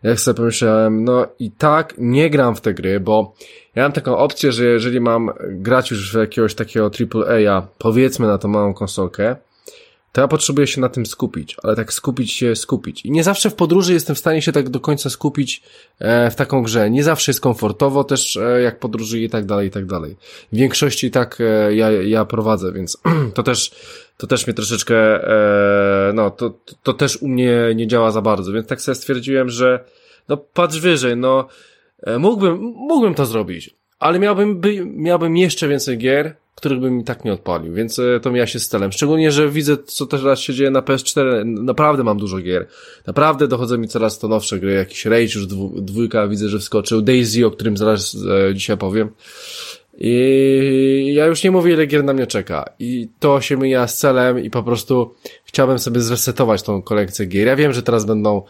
Jak 0.02 0.20
sobie 0.20 0.36
pomyślałem, 0.36 1.04
no 1.04 1.26
i 1.38 1.50
tak 1.50 1.94
nie 1.98 2.30
gram 2.30 2.56
w 2.56 2.60
te 2.60 2.74
gry, 2.74 3.00
bo 3.00 3.34
ja 3.74 3.82
mam 3.82 3.92
taką 3.92 4.16
opcję, 4.16 4.52
że 4.52 4.64
jeżeli 4.64 5.00
mam 5.00 5.30
grać 5.40 5.90
już 5.90 6.12
w 6.12 6.18
jakiegoś 6.18 6.54
takiego 6.54 6.90
AAA, 7.14 7.66
powiedzmy 7.78 8.26
na 8.26 8.38
tą 8.38 8.48
małą 8.48 8.74
konsolkę, 8.74 9.36
to 10.14 10.20
ja 10.20 10.28
potrzebuję 10.28 10.66
się 10.66 10.80
na 10.80 10.88
tym 10.88 11.06
skupić, 11.06 11.56
ale 11.62 11.76
tak 11.76 11.92
skupić 11.92 12.32
się, 12.32 12.56
skupić. 12.56 13.04
I 13.04 13.10
nie 13.10 13.24
zawsze 13.24 13.50
w 13.50 13.54
podróży 13.54 13.92
jestem 13.92 14.16
w 14.16 14.18
stanie 14.18 14.42
się 14.42 14.52
tak 14.52 14.68
do 14.68 14.80
końca 14.80 15.10
skupić 15.10 15.62
e, 15.98 16.30
w 16.30 16.34
taką 16.34 16.62
grze. 16.62 16.90
Nie 16.90 17.04
zawsze 17.04 17.30
jest 17.30 17.40
komfortowo 17.40 18.04
też, 18.04 18.36
e, 18.36 18.62
jak 18.62 18.78
podróżuję 18.78 19.24
i 19.24 19.30
tak 19.30 19.46
dalej, 19.46 19.68
i 19.68 19.70
tak 19.70 19.86
dalej. 19.86 20.16
W 20.52 20.56
większości 20.56 21.10
tak 21.10 21.38
e, 21.40 21.74
ja, 21.74 21.90
ja 21.92 22.24
prowadzę, 22.24 22.72
więc 22.72 22.98
to 23.34 23.42
też, 23.42 23.70
to 24.16 24.26
też 24.26 24.46
mnie 24.46 24.54
troszeczkę, 24.54 25.20
no, 26.14 26.30
to, 26.30 26.58
to 26.82 26.92
też 26.92 27.16
u 27.16 27.28
mnie 27.28 27.72
nie 27.74 27.86
działa 27.86 28.10
za 28.10 28.22
bardzo, 28.22 28.52
więc 28.52 28.66
tak 28.66 28.80
sobie 28.80 28.94
stwierdziłem, 28.94 29.48
że 29.50 29.84
no 30.28 30.36
patrz 30.36 30.78
wyżej, 30.78 31.16
no, 31.16 31.48
mógłbym, 32.18 32.56
mógłbym 32.60 33.14
to 33.14 33.26
zrobić, 33.26 33.74
ale 33.98 34.18
miałbym, 34.18 34.60
by, 34.60 34.84
miałbym 34.86 35.36
jeszcze 35.36 35.68
więcej 35.68 35.98
gier, 35.98 36.36
których 36.64 36.80
bym 36.80 36.96
mi 36.96 37.04
tak 37.04 37.24
nie 37.24 37.32
odpalił, 37.32 37.74
więc 37.74 37.98
e, 37.98 38.20
to 38.20 38.36
ja 38.36 38.46
się 38.46 38.58
stelem. 38.58 38.92
Szczególnie, 38.92 39.32
że 39.32 39.48
widzę, 39.48 39.76
co 39.86 40.06
teraz 40.06 40.40
się 40.40 40.54
dzieje 40.54 40.70
na 40.70 40.80
PS4. 40.80 41.44
Naprawdę 41.44 42.04
mam 42.04 42.18
dużo 42.18 42.38
gier. 42.38 42.66
Naprawdę 43.06 43.48
dochodzą 43.48 43.78
mi 43.78 43.88
coraz 43.88 44.18
to 44.18 44.28
nowsze 44.28 44.60
gry. 44.60 44.72
Jakiś 44.72 45.04
Rage 45.04 45.22
już 45.22 45.46
dwójka 45.76 46.28
widzę, 46.28 46.48
że 46.48 46.58
wskoczył. 46.58 47.02
Daisy, 47.02 47.46
o 47.46 47.50
którym 47.50 47.76
zaraz 47.76 48.16
e, 48.48 48.54
dzisiaj 48.54 48.76
powiem. 48.78 49.10
I 49.98 51.12
ja 51.14 51.26
już 51.26 51.44
nie 51.44 51.50
mówię, 51.50 51.72
ile 51.72 51.86
gier 51.86 52.04
na 52.04 52.12
mnie 52.12 52.26
czeka. 52.26 52.64
I 52.78 53.08
to 53.18 53.40
się 53.40 53.56
myja 53.56 53.86
z 53.88 53.98
celem 53.98 54.44
i 54.44 54.50
po 54.50 54.62
prostu 54.62 55.14
chciałbym 55.44 55.78
sobie 55.78 56.00
zresetować 56.00 56.62
tą 56.62 56.82
kolekcję 56.82 57.26
gier. 57.26 57.46
Ja 57.46 57.56
wiem, 57.56 57.72
że 57.72 57.82
teraz 57.82 58.04
będą 58.04 58.42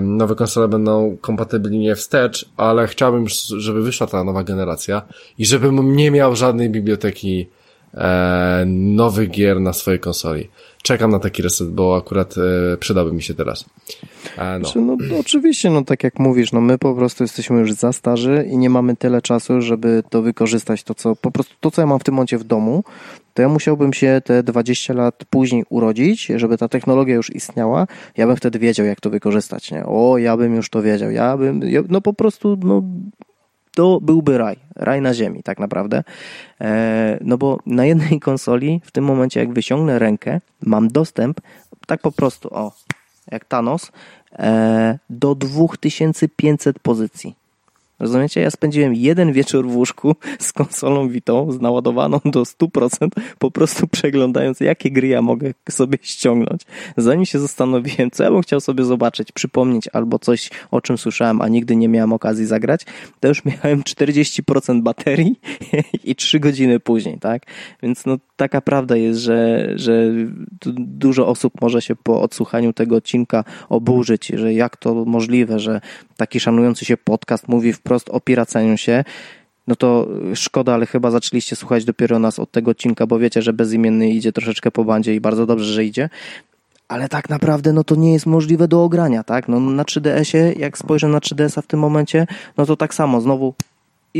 nowe 0.00 0.34
konsole 0.34 0.68
będą 0.68 1.16
kompatybilnie 1.20 1.96
wstecz, 1.96 2.48
ale 2.56 2.86
chciałbym, 2.86 3.28
żeby 3.56 3.82
wyszła 3.82 4.06
ta 4.06 4.24
nowa 4.24 4.44
generacja 4.44 5.02
i 5.38 5.46
żebym 5.46 5.96
nie 5.96 6.10
miał 6.10 6.36
żadnej 6.36 6.70
biblioteki 6.70 7.48
e, 7.94 8.64
nowych 8.66 9.30
gier 9.30 9.60
na 9.60 9.72
swojej 9.72 10.00
konsoli. 10.00 10.48
Czekam 10.86 11.10
na 11.10 11.18
taki 11.18 11.42
reset, 11.42 11.68
bo 11.68 11.96
akurat 11.96 12.34
e, 12.72 12.76
przydałby 12.76 13.12
mi 13.12 13.22
się 13.22 13.34
teraz. 13.34 13.64
E, 14.38 14.58
no. 14.58 14.64
Znaczy, 14.64 14.80
no, 14.80 14.96
oczywiście, 15.20 15.70
no 15.70 15.84
tak 15.84 16.04
jak 16.04 16.18
mówisz, 16.18 16.52
no 16.52 16.60
my 16.60 16.78
po 16.78 16.94
prostu 16.94 17.24
jesteśmy 17.24 17.60
już 17.60 17.72
za 17.72 17.92
starzy 17.92 18.48
i 18.50 18.58
nie 18.58 18.70
mamy 18.70 18.96
tyle 18.96 19.22
czasu, 19.22 19.60
żeby 19.60 20.02
to 20.10 20.22
wykorzystać, 20.22 20.82
to 20.82 20.94
co, 20.94 21.16
po 21.16 21.30
prostu 21.30 21.54
to, 21.60 21.70
co 21.70 21.82
ja 21.82 21.86
mam 21.86 21.98
w 21.98 22.04
tym 22.04 22.14
momencie 22.14 22.38
w 22.38 22.44
domu, 22.44 22.84
to 23.34 23.42
ja 23.42 23.48
musiałbym 23.48 23.92
się 23.92 24.22
te 24.24 24.42
20 24.42 24.94
lat 24.94 25.24
później 25.30 25.64
urodzić, 25.68 26.26
żeby 26.36 26.58
ta 26.58 26.68
technologia 26.68 27.14
już 27.14 27.34
istniała, 27.34 27.86
ja 28.16 28.26
bym 28.26 28.36
wtedy 28.36 28.58
wiedział, 28.58 28.86
jak 28.86 29.00
to 29.00 29.10
wykorzystać, 29.10 29.70
nie? 29.70 29.86
O, 29.86 30.18
ja 30.18 30.36
bym 30.36 30.54
już 30.54 30.70
to 30.70 30.82
wiedział, 30.82 31.10
ja 31.10 31.36
bym, 31.36 31.62
ja, 31.62 31.82
no 31.88 32.00
po 32.00 32.12
prostu, 32.14 32.58
no 32.64 32.82
to 33.74 34.00
byłby 34.00 34.38
raj, 34.38 34.56
raj 34.76 35.00
na 35.00 35.14
ziemi 35.14 35.42
tak 35.42 35.58
naprawdę. 35.58 36.04
E, 36.60 37.18
no 37.20 37.38
bo 37.38 37.58
na 37.66 37.84
jednej 37.84 38.20
konsoli 38.28 38.80
w 38.84 38.90
tym 38.90 39.04
momencie 39.04 39.40
jak 39.40 39.52
wyciągnę 39.52 39.98
rękę, 39.98 40.40
mam 40.62 40.88
dostęp 40.88 41.40
tak 41.86 42.00
po 42.00 42.12
prostu, 42.12 42.48
o, 42.54 42.72
jak 43.30 43.44
Thanos, 43.44 43.92
e, 44.32 44.98
do 45.10 45.34
2500 45.34 46.78
pozycji. 46.78 47.43
Rozumiecie? 47.98 48.40
Ja 48.40 48.50
spędziłem 48.50 48.94
jeden 48.94 49.32
wieczór 49.32 49.68
w 49.68 49.76
łóżku 49.76 50.16
z 50.38 50.52
konsolą 50.52 51.08
Witą, 51.08 51.52
z 51.52 51.60
naładowaną 51.60 52.20
do 52.24 52.42
100%, 52.42 53.08
po 53.38 53.50
prostu 53.50 53.86
przeglądając, 53.86 54.60
jakie 54.60 54.90
gry 54.90 55.08
ja 55.08 55.22
mogę 55.22 55.54
sobie 55.70 55.98
ściągnąć. 56.02 56.62
Zanim 56.96 57.26
się 57.26 57.38
zastanowiłem, 57.38 58.10
co 58.10 58.24
ja 58.24 58.30
bym 58.30 58.42
chciał 58.42 58.60
sobie 58.60 58.84
zobaczyć, 58.84 59.32
przypomnieć 59.32 59.88
albo 59.92 60.18
coś, 60.18 60.50
o 60.70 60.80
czym 60.80 60.98
słyszałem, 60.98 61.40
a 61.40 61.48
nigdy 61.48 61.76
nie 61.76 61.88
miałem 61.88 62.12
okazji 62.12 62.46
zagrać, 62.46 62.80
to 63.20 63.28
już 63.28 63.42
miałem 63.44 63.82
40% 63.82 64.82
baterii 64.82 65.40
i 66.04 66.16
3 66.16 66.40
godziny 66.40 66.80
później, 66.80 67.18
tak? 67.18 67.42
Więc 67.82 68.06
no 68.06 68.18
taka 68.36 68.60
prawda 68.60 68.96
jest, 68.96 69.20
że, 69.20 69.68
że 69.76 70.12
dużo 70.76 71.26
osób 71.26 71.60
może 71.60 71.82
się 71.82 71.96
po 71.96 72.22
odsłuchaniu 72.22 72.72
tego 72.72 72.96
odcinka 72.96 73.44
oburzyć, 73.68 74.26
że 74.26 74.54
jak 74.54 74.76
to 74.76 75.04
możliwe, 75.04 75.58
że 75.58 75.80
taki 76.16 76.40
szanujący 76.40 76.84
się 76.84 76.96
podcast 76.96 77.48
mówi 77.48 77.72
wprost 77.84 78.10
o 78.10 78.20
piraceniu 78.20 78.76
się, 78.76 79.04
no 79.66 79.76
to 79.76 80.08
szkoda, 80.34 80.74
ale 80.74 80.86
chyba 80.86 81.10
zaczęliście 81.10 81.56
słuchać 81.56 81.84
dopiero 81.84 82.18
nas 82.18 82.38
od 82.38 82.50
tego 82.50 82.70
odcinka, 82.70 83.06
bo 83.06 83.18
wiecie, 83.18 83.42
że 83.42 83.52
bezimienny 83.52 84.10
idzie 84.10 84.32
troszeczkę 84.32 84.70
po 84.70 84.84
bandzie 84.84 85.14
i 85.14 85.20
bardzo 85.20 85.46
dobrze, 85.46 85.64
że 85.64 85.84
idzie. 85.84 86.08
Ale 86.88 87.08
tak 87.08 87.28
naprawdę 87.28 87.72
no 87.72 87.84
to 87.84 87.94
nie 87.94 88.12
jest 88.12 88.26
możliwe 88.26 88.68
do 88.68 88.84
ogrania, 88.84 89.22
tak? 89.22 89.48
No 89.48 89.60
na 89.60 89.82
3DS-ie, 89.82 90.52
jak 90.52 90.78
spojrzę 90.78 91.08
na 91.08 91.18
3DS-a 91.18 91.62
w 91.62 91.66
tym 91.66 91.80
momencie, 91.80 92.26
no 92.56 92.66
to 92.66 92.76
tak 92.76 92.94
samo, 92.94 93.20
znowu 93.20 93.54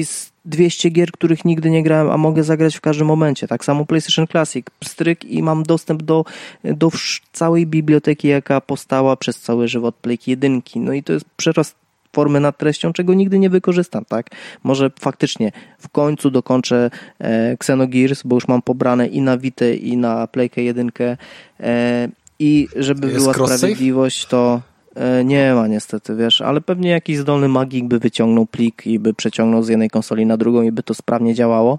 z 0.03 0.33
200 0.44 0.90
gier, 0.90 1.12
których 1.12 1.44
nigdy 1.44 1.70
nie 1.70 1.83
grałem, 1.83 2.11
a 2.11 2.16
mogę 2.16 2.44
zagrać 2.44 2.77
w 2.77 2.81
każdym 2.81 3.07
momencie. 3.07 3.48
Tak 3.48 3.64
samo 3.64 3.87
PlayStation 3.87 4.27
Classic, 4.27 4.66
stryk 4.85 5.24
i 5.24 5.42
mam 5.42 5.62
dostęp 5.62 6.03
do, 6.03 6.24
do 6.64 6.90
całej 7.33 7.66
biblioteki, 7.66 8.29
jaka 8.29 8.61
powstała 8.61 9.16
przez 9.16 9.40
cały 9.40 9.68
żywot 9.68 9.94
Playki 9.94 10.31
1. 10.31 10.62
No 10.77 10.92
i 10.92 11.03
to 11.03 11.12
jest 11.12 11.24
przerost 11.37 11.84
formy 12.14 12.40
nad 12.40 12.59
treścią, 12.59 12.92
czego 12.92 13.14
nigdy 13.14 13.38
nie 13.38 13.50
wykorzystam, 13.50 14.05
tak? 14.05 14.31
Może 14.62 14.90
faktycznie 15.00 15.53
w 15.79 15.88
końcu 15.88 16.31
dokończę 16.31 16.90
e, 17.20 17.50
Xenogears, 17.50 18.22
bo 18.22 18.37
już 18.37 18.48
mam 18.48 18.62
pobrane 18.62 19.07
i 19.07 19.20
na 19.20 19.38
Vita, 19.38 19.66
i 19.66 19.96
na 19.96 20.27
Playkę 20.27 20.62
1 20.62 20.90
e, 21.00 22.09
i 22.38 22.68
żeby 22.77 23.07
Jest 23.07 23.18
była 23.18 23.35
sprawiedliwość, 23.35 24.27
to 24.27 24.61
e, 24.94 25.24
nie 25.24 25.55
ma 25.55 25.66
niestety, 25.66 26.16
wiesz, 26.16 26.40
ale 26.40 26.61
pewnie 26.61 26.90
jakiś 26.90 27.18
zdolny 27.18 27.48
magik 27.48 27.85
by 27.85 27.98
wyciągnął 27.98 28.46
plik 28.46 28.87
i 28.87 28.98
by 28.98 29.14
przeciągnął 29.14 29.62
z 29.62 29.68
jednej 29.68 29.90
konsoli 29.90 30.27
na 30.27 30.37
drugą 30.37 30.62
i 30.62 30.72
by 30.72 30.83
to 30.83 30.94
sprawnie 30.94 31.35
działało 31.35 31.79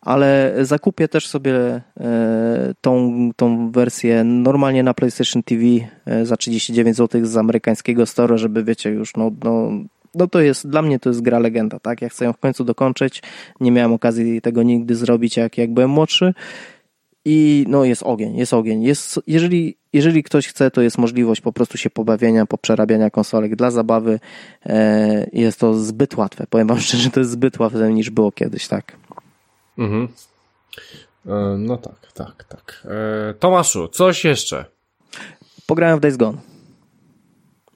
ale 0.00 0.54
zakupię 0.60 1.08
też 1.08 1.28
sobie 1.28 1.80
e, 2.00 2.74
tą, 2.80 3.30
tą 3.36 3.70
wersję 3.70 4.24
normalnie 4.24 4.82
na 4.82 4.94
PlayStation 4.94 5.42
TV 5.42 5.64
e, 6.06 6.26
za 6.26 6.36
39 6.36 6.96
zł 6.96 7.26
z 7.26 7.36
amerykańskiego 7.36 8.06
store, 8.06 8.38
żeby 8.38 8.64
wiecie 8.64 8.90
już, 8.90 9.16
no, 9.16 9.30
no, 9.44 9.70
no 10.14 10.26
to 10.26 10.40
jest, 10.40 10.68
dla 10.68 10.82
mnie 10.82 10.98
to 10.98 11.10
jest 11.10 11.22
gra 11.22 11.38
legenda, 11.38 11.78
tak? 11.78 12.02
Ja 12.02 12.08
chcę 12.08 12.24
ją 12.24 12.32
w 12.32 12.38
końcu 12.38 12.64
dokończyć. 12.64 13.22
Nie 13.60 13.72
miałem 13.72 13.92
okazji 13.92 14.40
tego 14.40 14.62
nigdy 14.62 14.94
zrobić, 14.94 15.36
jak, 15.36 15.58
jak 15.58 15.74
byłem 15.74 15.90
młodszy. 15.90 16.34
I 17.24 17.64
no 17.68 17.84
jest 17.84 18.02
ogień, 18.02 18.36
jest 18.36 18.54
ogień. 18.54 18.82
Jest, 18.82 19.20
jeżeli, 19.26 19.76
jeżeli 19.92 20.22
ktoś 20.22 20.48
chce, 20.48 20.70
to 20.70 20.82
jest 20.82 20.98
możliwość 20.98 21.40
po 21.40 21.52
prostu 21.52 21.78
się 21.78 21.90
pobawienia, 21.90 22.46
poprzerabiania 22.46 23.10
konsolek 23.10 23.56
dla 23.56 23.70
zabawy. 23.70 24.20
E, 24.66 25.26
jest 25.32 25.60
to 25.60 25.74
zbyt 25.74 26.16
łatwe. 26.16 26.46
Powiem 26.50 26.68
wam 26.68 26.80
szczerze, 26.80 27.10
to 27.10 27.20
jest 27.20 27.32
zbyt 27.32 27.58
łatwe 27.58 27.92
niż 27.92 28.10
było 28.10 28.32
kiedyś, 28.32 28.68
tak? 28.68 28.99
Mhm. 29.80 30.08
E, 31.26 31.56
no 31.58 31.76
tak, 31.76 32.12
tak, 32.14 32.44
tak. 32.44 32.86
E, 33.30 33.34
Tomaszu, 33.34 33.88
coś 33.88 34.24
jeszcze? 34.24 34.64
Pograłem 35.66 35.98
w 35.98 36.00
Days 36.00 36.16
Gone. 36.16 36.38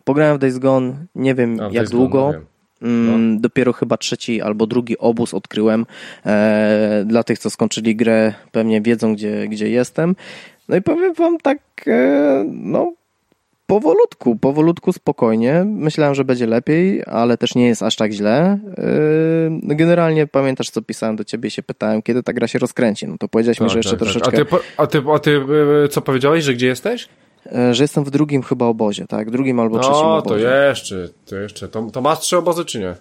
Pograłem 0.05 0.37
w 0.37 0.41
Days 0.41 0.59
Gone, 0.59 1.07
nie 1.15 1.35
wiem 1.35 1.57
jak 1.57 1.73
Days 1.73 1.91
długo. 1.91 2.27
Gone, 2.27 2.41
no 2.81 2.89
mm, 2.89 3.35
no. 3.35 3.41
Dopiero 3.41 3.73
chyba 3.73 3.97
trzeci 3.97 4.43
albo 4.43 4.67
drugi 4.67 4.99
obóz 4.99 5.35
odkryłem. 5.35 5.87
E, 6.27 7.05
dla 7.07 7.23
tych, 7.23 7.39
co 7.39 7.51
skończyli 7.51 7.97
grę, 7.97 8.35
pewnie 8.53 8.81
wiedzą, 8.81 9.15
gdzie, 9.15 9.49
gdzie 9.49 9.71
jestem. 9.71 10.17
No 10.69 10.77
i 10.77 10.83
powiem 10.83 11.15
wam 11.15 11.39
tak, 11.39 11.59
e, 11.87 12.45
no 12.49 12.93
powolutku, 13.81 14.37
powolutku, 14.37 14.93
spokojnie. 14.93 15.65
Myślałem, 15.67 16.15
że 16.15 16.25
będzie 16.25 16.47
lepiej, 16.47 17.03
ale 17.07 17.39
też 17.39 17.55
nie 17.55 17.67
jest 17.67 17.83
aż 17.83 17.97
tak 17.97 18.13
źle. 18.13 18.59
Yy, 19.69 19.77
generalnie 19.77 20.27
pamiętasz, 20.27 20.71
co 20.71 20.83
pisałem 20.83 21.17
do 21.17 21.25
ciebie 21.25 21.49
i 21.49 21.51
się 21.51 21.63
pytałem, 21.63 22.03
kiedy 22.03 22.23
ta 22.23 22.33
gra 22.33 22.49
się 22.49 22.59
rozkręci. 22.59 23.09
No 23.09 23.19
to 23.19 23.29
powiedziałeś 23.29 23.59
tak, 23.59 23.65
mi, 23.65 23.71
że 23.71 23.79
jeszcze 23.79 23.97
tak, 23.97 24.01
tak. 24.01 24.09
troszeczkę... 24.09 24.43
A 24.43 24.47
ty, 24.47 24.63
a, 24.77 24.87
ty, 24.87 25.03
a 25.15 25.19
ty 25.19 25.31
yy, 25.31 25.89
co 25.89 26.01
powiedziałeś, 26.01 26.45
że 26.45 26.55
gdzie 26.55 26.67
jesteś? 26.67 27.09
Yy, 27.53 27.75
że 27.75 27.85
jestem 27.85 28.05
w 28.05 28.11
drugim 28.11 28.43
chyba 28.43 28.67
obozie, 28.67 29.07
tak? 29.07 29.31
Drugim 29.31 29.61
albo 29.61 29.79
trzecim 29.79 30.03
no, 30.03 30.17
obozie. 30.17 30.45
No, 30.45 30.51
to 30.51 30.57
jeszcze, 30.69 31.09
to 31.27 31.37
jeszcze. 31.37 31.69
To, 31.69 31.91
to 31.93 32.01
masz 32.01 32.21
trzy 32.21 32.37
obozy, 32.37 32.65
czy 32.65 32.81
nie? 32.81 32.95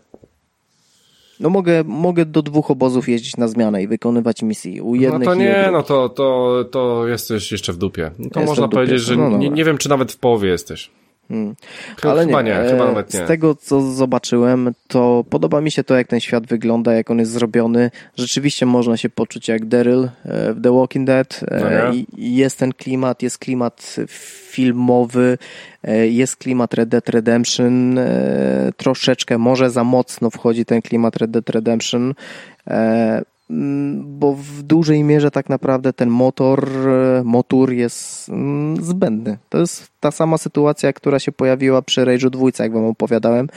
No 1.44 1.50
mogę, 1.50 1.84
mogę 1.84 2.26
do 2.26 2.42
dwóch 2.42 2.72
obozów 2.72 3.10
jeździć 3.10 3.38
na 3.38 3.48
zmianę 3.48 3.84
i 3.84 3.88
wykonywać 3.88 4.42
misje. 4.42 4.84
U 4.84 4.96
jednych 4.96 5.20
no 5.20 5.26
to 5.26 5.36
nie, 5.36 5.70
no 5.72 5.84
to, 5.84 6.10
to, 6.10 6.66
to 6.72 7.08
jesteś 7.08 7.52
jeszcze 7.52 7.74
w 7.74 7.78
dupie. 7.78 8.12
No 8.20 8.30
to 8.30 8.42
można 8.42 8.68
powiedzieć, 8.68 9.02
że 9.02 9.16
no, 9.16 9.38
nie, 9.38 9.50
nie 9.50 9.66
wiem, 9.66 9.78
czy 9.78 9.90
nawet 9.90 10.12
w 10.12 10.18
połowie 10.18 10.50
jesteś. 10.50 10.92
Hmm. 11.28 11.56
Ale 12.04 12.26
chyba 12.26 12.42
nie, 12.42 12.52
nie, 12.52 12.70
chyba 12.70 12.86
nawet 12.86 13.14
nie. 13.14 13.26
Z 13.26 13.28
tego, 13.28 13.56
co 13.56 13.82
zobaczyłem, 13.82 14.74
to 14.88 15.26
podoba 15.30 15.62
mi 15.62 15.72
się 15.72 15.84
to, 15.84 15.98
jak 15.98 16.08
ten 16.08 16.20
świat 16.20 16.48
wygląda, 16.48 16.94
jak 16.94 17.12
on 17.12 17.20
jest 17.20 17.32
zrobiony. 17.32 17.92
Rzeczywiście 18.18 18.66
można 18.66 18.98
się 18.98 19.10
poczuć 19.10 19.48
jak 19.48 19.66
Daryl 19.66 20.04
e, 20.04 20.54
w 20.54 20.62
The 20.62 20.76
Walking 20.76 21.08
Dead. 21.08 21.40
E, 21.48 21.60
no 21.60 21.94
jest 22.18 22.60
ten 22.60 22.74
klimat, 22.74 23.22
jest 23.22 23.38
klimat 23.38 23.96
filmowy, 24.50 25.38
e, 25.84 26.08
jest 26.08 26.36
klimat 26.36 26.74
Red 26.74 26.90
Dead 26.90 27.10
Redemption. 27.10 28.00
Troszeczkę, 28.78 29.38
może 29.38 29.70
za 29.70 29.84
mocno 29.84 30.30
wchodzi 30.30 30.66
ten 30.66 30.82
klimat 30.82 31.18
Red 31.18 31.32
Dead 31.32 31.50
Redemption 31.50 32.14
bo 34.04 34.34
w 34.34 34.64
dużej 34.64 35.04
mierze 35.04 35.32
tak 35.32 35.50
naprawdę 35.50 35.94
ten 35.94 36.10
motor, 36.10 36.70
e, 36.88 37.24
motor 37.24 37.74
jest 37.74 38.30
mm, 38.30 38.84
zbędny. 38.84 39.38
To 39.50 39.58
jest 39.58 39.94
ta 40.00 40.12
sama 40.12 40.38
sytuacja, 40.38 40.94
która 40.94 41.20
się 41.20 41.32
pojawiła 41.32 41.82
przy 41.82 42.02
Rage'u 42.02 42.30
2, 42.30 42.48
jak 42.60 42.74
wam 42.74 42.86
opowiadałem, 42.86 43.48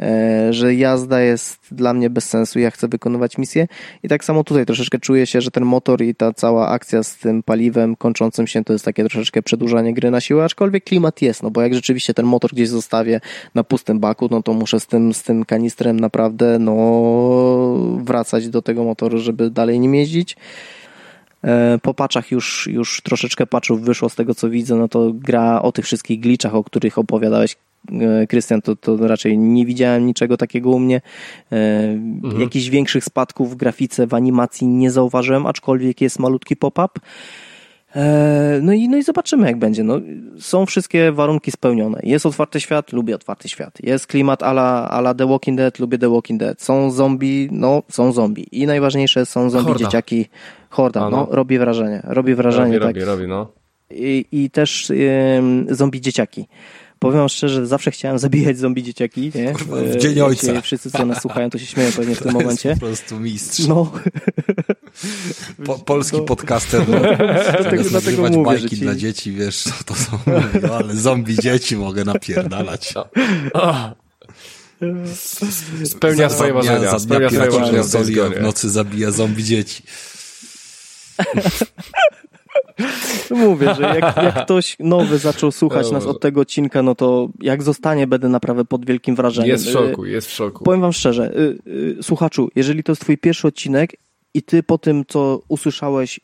e, 0.00 0.52
że 0.52 0.74
jazda 0.74 1.20
jest 1.20 1.58
dla 1.70 1.94
mnie 1.94 2.10
bez 2.10 2.28
sensu, 2.28 2.58
ja 2.58 2.70
chcę 2.70 2.88
wykonywać 2.88 3.38
misję 3.38 3.66
i 4.02 4.08
tak 4.08 4.24
samo 4.24 4.44
tutaj 4.44 4.66
troszeczkę 4.66 4.98
czuję 4.98 5.26
się, 5.26 5.40
że 5.40 5.50
ten 5.50 5.64
motor 5.64 6.02
i 6.02 6.14
ta 6.14 6.32
cała 6.32 6.68
akcja 6.68 7.02
z 7.02 7.16
tym 7.16 7.42
paliwem 7.42 7.96
kończącym 7.96 8.46
się 8.46 8.64
to 8.64 8.72
jest 8.72 8.84
takie 8.84 9.04
troszeczkę 9.04 9.42
przedłużanie 9.42 9.94
gry 9.94 10.10
na 10.10 10.20
siłę, 10.20 10.44
aczkolwiek 10.44 10.84
klimat 10.84 11.22
jest, 11.22 11.42
no 11.42 11.50
bo 11.50 11.62
jak 11.62 11.74
rzeczywiście 11.74 12.14
ten 12.14 12.26
motor 12.26 12.50
gdzieś 12.52 12.68
zostawię 12.68 13.20
na 13.54 13.64
pustym 13.64 14.00
baku, 14.00 14.28
no 14.30 14.42
to 14.42 14.52
muszę 14.52 14.80
z 14.80 14.86
tym, 14.86 15.14
z 15.14 15.22
tym 15.22 15.44
kanistrem 15.44 16.00
naprawdę 16.00 16.58
no 16.58 16.76
wracać 18.04 18.48
do 18.48 18.62
tego 18.62 18.84
motoru, 18.84 19.18
żeby 19.18 19.45
dalej 19.50 19.80
nim 19.80 19.94
jeździć. 19.94 20.36
E, 21.44 21.78
po 21.82 21.94
paczach 21.94 22.30
już, 22.30 22.68
już 22.72 23.00
troszeczkę 23.00 23.46
paczów 23.46 23.82
wyszło 23.82 24.08
z 24.08 24.14
tego 24.14 24.34
co 24.34 24.50
widzę, 24.50 24.74
no 24.74 24.88
to 24.88 25.12
gra 25.14 25.62
o 25.62 25.72
tych 25.72 25.84
wszystkich 25.84 26.20
glitchach, 26.20 26.54
o 26.54 26.64
których 26.64 26.98
opowiadałeś 26.98 27.56
e, 27.92 28.26
Krystian, 28.26 28.62
to, 28.62 28.76
to 28.76 28.96
raczej 29.08 29.38
nie 29.38 29.66
widziałem 29.66 30.06
niczego 30.06 30.36
takiego 30.36 30.70
u 30.70 30.78
mnie. 30.78 31.00
E, 31.52 31.88
mhm. 32.22 32.40
Jakichś 32.40 32.68
większych 32.68 33.04
spadków 33.04 33.50
w 33.50 33.56
grafice, 33.56 34.06
w 34.06 34.14
animacji 34.14 34.66
nie 34.66 34.90
zauważyłem, 34.90 35.46
aczkolwiek 35.46 36.00
jest 36.00 36.18
malutki 36.18 36.56
pop-up. 36.56 37.00
E, 37.96 38.60
no 38.62 38.72
i, 38.72 38.88
no 38.88 38.96
i 38.96 39.02
zobaczymy, 39.02 39.46
jak 39.46 39.58
będzie. 39.58 39.84
No, 39.84 40.00
są 40.38 40.66
wszystkie 40.66 41.12
warunki 41.12 41.50
spełnione. 41.50 42.00
Jest 42.02 42.26
otwarty 42.26 42.60
świat, 42.60 42.92
lubię 42.92 43.14
otwarty 43.14 43.48
świat. 43.48 43.78
Jest 43.82 44.06
klimat 44.06 44.42
ala, 44.42 44.88
ala 44.90 45.14
The 45.14 45.26
Walking 45.26 45.58
Dead, 45.58 45.78
lubię 45.78 45.98
The 45.98 46.10
Walking 46.10 46.40
Dead. 46.40 46.62
Są 46.62 46.90
zombie, 46.90 47.48
no 47.52 47.82
są 47.88 48.12
zombie. 48.12 48.46
I 48.52 48.66
najważniejsze 48.66 49.26
są 49.26 49.50
zombie 49.50 49.68
Horda. 49.68 49.84
dzieciaki. 49.84 50.28
Horda, 50.70 51.00
no. 51.00 51.10
no. 51.10 51.28
robi 51.30 51.58
wrażenie. 51.58 52.00
Robi 52.04 52.34
wrażenie, 52.34 52.78
robi, 52.78 52.94
tak. 52.94 53.06
Robi, 53.06 53.06
robi, 53.06 53.28
no. 53.28 53.52
I, 53.90 54.24
i 54.32 54.50
też 54.50 54.90
ym, 55.38 55.66
zombie 55.70 56.00
dzieciaki. 56.00 56.48
Powiem 56.98 57.28
szczerze, 57.28 57.66
zawsze 57.66 57.90
chciałem 57.90 58.18
zabijać 58.18 58.58
zombie 58.58 58.82
dzieciaki, 58.82 59.32
nie? 59.34 59.54
w 59.94 59.96
dzień 59.96 60.20
ojca. 60.20 60.60
Wszyscy, 60.60 60.90
co 60.90 61.06
nas 61.06 61.22
słuchają, 61.22 61.50
to 61.50 61.58
się 61.58 61.66
śmieją 61.66 61.92
pewnie 61.92 62.14
w 62.14 62.18
tym 62.18 62.32
to 62.32 62.38
momencie. 62.38 62.68
Jest 62.68 62.80
po 62.80 62.86
prostu 62.86 63.20
mistrz. 63.20 63.66
No. 63.66 63.92
Po, 65.64 65.78
polski 65.78 66.16
no. 66.16 66.22
podcaster. 66.22 66.88
No. 66.88 66.98
Dlatego, 67.60 67.84
dlatego 67.84 68.22
mówię, 68.22 68.44
bajki 68.44 68.68
ci... 68.68 68.76
dla 68.76 68.94
dzieci, 68.94 69.32
wiesz, 69.32 69.64
to 69.86 69.94
są, 69.94 70.18
no, 70.62 70.74
ale 70.74 70.94
zombie 70.94 71.36
dzieci 71.42 71.76
mogę 71.76 72.04
napierdalać. 72.04 72.94
Spełnia 75.84 76.30
swoje 76.30 76.54
marzenia. 76.54 76.98
Spełnia 76.98 77.30
swoje 77.30 77.50
marzenia. 77.50 78.38
W 78.38 78.42
nocy 78.42 78.70
zabija 78.70 79.10
zombie 79.10 79.44
dzieci. 79.44 79.82
Mówię, 83.30 83.74
że 83.74 83.82
jak, 83.82 84.16
jak 84.16 84.34
ktoś 84.44 84.76
nowy 84.80 85.18
zaczął 85.18 85.52
słuchać 85.52 85.90
nas 85.90 86.06
od 86.06 86.20
tego 86.20 86.40
odcinka, 86.40 86.82
no 86.82 86.94
to 86.94 87.28
jak 87.40 87.62
zostanie, 87.62 88.06
będę 88.06 88.28
naprawdę 88.28 88.64
pod 88.64 88.86
wielkim 88.86 89.16
wrażeniem. 89.16 89.50
Jest 89.50 89.66
w 89.66 89.70
szoku, 89.70 90.04
jest 90.04 90.28
w 90.28 90.30
szoku. 90.30 90.64
Powiem 90.64 90.80
wam 90.80 90.92
szczerze, 90.92 91.32
y, 91.38 91.58
y, 91.98 92.02
słuchaczu, 92.02 92.48
jeżeli 92.54 92.82
to 92.82 92.92
jest 92.92 93.02
twój 93.02 93.18
pierwszy 93.18 93.48
odcinek 93.48 93.96
i 94.34 94.42
ty 94.42 94.62
po 94.62 94.78
tym, 94.78 95.04
co 95.08 95.42
usłyszałeś, 95.48 96.18
y, 96.18 96.20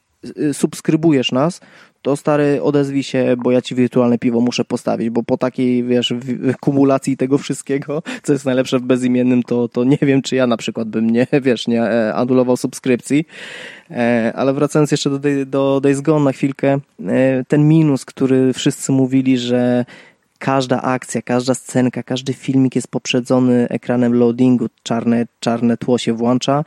subskrybujesz 0.53 1.33
nas, 1.33 1.61
to 2.03 2.17
stary 2.17 2.63
odezwij 2.63 3.03
się, 3.03 3.35
bo 3.39 3.51
ja 3.51 3.63
ci 3.63 3.75
wirtualne 3.75 4.19
piwo 4.19 4.41
muszę 4.41 4.65
postawić, 4.65 5.11
bo 5.11 5.23
po 5.23 5.37
takiej, 5.37 5.85
wiesz, 5.85 6.15
kumulacji 6.61 7.17
tego 7.17 7.39
wszystkiego, 7.39 8.03
co 8.23 8.33
jest 8.33 8.45
najlepsze 8.45 8.79
w 8.79 8.83
bezimiennym, 8.83 9.43
to, 9.43 9.69
to 9.69 9.85
nie 9.85 9.99
wiem, 10.03 10.23
czy 10.23 10.37
ja 10.37 10.47
na 10.47 10.57
przykład 10.57 10.89
bym 10.89 11.11
nie, 11.11 11.27
wiesz, 11.43 11.69
nie 11.69 11.83
e, 11.83 12.15
anulował 12.15 12.57
subskrypcji. 12.57 13.25
E, 13.91 14.33
ale 14.37 14.53
wracając 14.53 14.91
jeszcze 14.91 15.11
do, 15.11 15.19
do 15.47 15.81
Days 15.81 16.01
Gone 16.01 16.25
na 16.25 16.33
chwilkę, 16.33 16.79
e, 17.07 17.45
ten 17.49 17.69
minus, 17.69 18.05
który 18.05 18.53
wszyscy 18.53 18.93
mówili, 18.93 19.39
że 19.39 19.85
każda 20.39 20.83
akcja, 20.83 21.23
każda 21.23 21.55
scenka, 21.55 22.03
każdy 22.03 22.33
filmik 22.33 22.77
jest 22.77 22.89
poprzedzony 22.89 23.67
ekranem 23.69 24.15
loadingu, 24.15 24.67
czarne, 24.83 25.27
czarne 25.41 25.77
tło 25.77 25.99
się 25.99 26.13
włącza, 26.13 26.65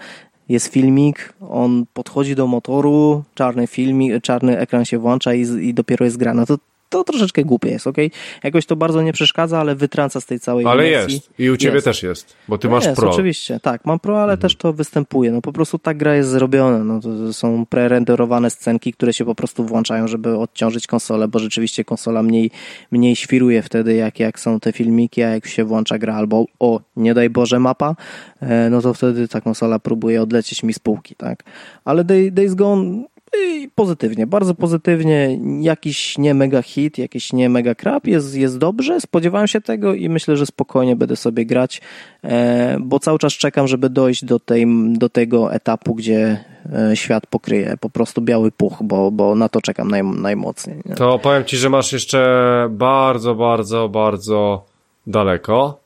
jest 0.49 0.67
filmik, 0.67 1.34
on 1.49 1.86
podchodzi 1.93 2.36
do 2.36 2.47
motoru, 2.47 3.23
czarny 3.36 3.67
filmik, 3.67 4.23
czarny 4.23 4.60
ekran 4.60 4.86
się 4.86 4.97
włącza 4.97 5.34
i, 5.34 5.41
i 5.41 5.73
dopiero 5.73 6.05
jest 6.05 6.17
gra. 6.17 6.34
No 6.34 6.45
to 6.45 6.58
to 6.89 7.04
troszeczkę 7.04 7.43
głupie 7.43 7.69
jest, 7.69 7.88
ok? 7.88 7.98
Jakoś 8.43 8.65
to 8.65 8.76
bardzo 8.76 9.02
nie 9.02 9.13
przeszkadza, 9.13 9.60
ale 9.60 9.76
wytrąca 9.76 10.21
z 10.21 10.26
tej 10.26 10.39
całej 10.39 10.65
Ale 10.65 10.89
imersji. 10.89 11.13
jest. 11.15 11.30
I 11.39 11.50
u 11.50 11.58
ciebie 11.58 11.74
Jest. 11.76 11.86
też 11.86 12.04
jest. 12.04 12.36
Bo 12.48 12.58
ty 12.58 12.67
No 12.67 12.74
masz 12.76 12.86
jest, 12.86 12.98
pro. 13.00 13.12
oczywiście, 13.12 13.60
tak, 13.60 13.86
mam 13.86 14.00
pro, 14.00 14.13
ale 14.15 14.34
Mhm. 14.34 14.39
też 14.39 14.56
to 14.56 14.74
występuje. 14.74 15.32
No 15.32 15.41
po 15.41 15.54
prostu 15.54 15.80
ta 15.80 15.93
gra 15.93 16.15
jest 16.15 16.30
zrobiona. 16.30 16.84
No, 16.84 17.00
to 17.00 17.10
to 17.10 17.34
są 17.34 17.65
prerenderowane 17.65 18.50
scenki, 18.50 18.93
które 18.93 19.13
się 19.13 19.26
po 19.26 19.36
prostu 19.36 19.65
włączają, 19.65 20.08
żeby 20.08 20.38
odciążyć 20.38 20.88
konsolę, 20.88 21.28
bo 21.28 21.39
rzeczywiście 21.39 21.84
konsola 21.86 22.24
mniej, 22.24 22.52
mniej 22.91 23.15
świruje 23.15 23.62
wtedy, 23.62 23.93
jak, 23.95 24.19
jak 24.19 24.39
są 24.39 24.60
te 24.60 24.71
filmiki, 24.71 25.24
a 25.24 25.30
jak 25.30 25.48
się 25.48 25.63
włącza 25.65 25.98
gra 25.98 26.15
albo 26.15 26.45
o, 26.60 26.80
nie 26.95 27.13
daj 27.13 27.30
Boże, 27.30 27.60
mapa, 27.60 27.95
e, 28.41 28.69
no 28.69 28.82
to 28.82 28.93
wtedy 28.93 29.28
ta 29.28 29.42
konsola 29.42 29.79
próbuje 29.79 30.21
odlecieć 30.21 30.63
mi 30.63 30.73
z 30.73 30.79
półki, 30.79 31.15
tak. 31.15 31.44
Ale 31.86 32.04
Day, 32.04 32.31
Days 32.31 32.54
Gone 32.56 33.04
i 33.44 33.69
pozytywnie, 33.75 34.27
bardzo 34.27 34.56
pozytywnie. 34.56 35.40
Jakiś 35.62 36.17
nie 36.17 36.33
mega 36.33 36.62
hit, 36.62 36.98
jakiś 36.98 37.33
nie 37.33 37.50
mega 37.50 37.75
krap, 37.75 38.08
jest, 38.08 38.36
jest 38.36 38.58
dobrze. 38.58 39.02
Spodziewałem 39.02 39.48
się 39.48 39.62
tego 39.62 39.94
i 39.94 40.10
myślę, 40.10 40.38
że 40.38 40.46
spokojnie 40.46 40.96
będę 40.96 41.15
sobie 41.15 41.46
grać, 41.46 41.81
e, 42.23 42.77
bo 42.79 43.00
cały 43.00 43.19
czas 43.19 43.33
czekam, 43.33 43.67
żeby 43.67 43.90
dojść 43.90 44.25
do, 44.25 44.40
tej, 44.40 44.65
do 44.94 45.10
tego 45.10 45.54
etapu, 45.54 45.96
gdzie 45.96 46.44
e, 46.73 46.96
świat 46.96 47.27
pokryje 47.27 47.77
po 47.79 47.90
prostu 47.90 48.21
biały 48.21 48.52
puch, 48.52 48.77
bo, 48.81 49.12
bo 49.12 49.36
na 49.36 49.50
to 49.50 49.62
czekam 49.62 49.88
naj, 49.88 50.04
najmocniej. 50.04 50.81
Nie? 50.86 50.96
To 50.96 51.19
powiem 51.19 51.46
ci, 51.46 51.58
że 51.58 51.69
masz 51.69 51.94
jeszcze 51.94 52.67
bardzo, 52.69 53.36
bardzo, 53.36 53.90
bardzo 53.90 54.65
daleko 55.08 55.79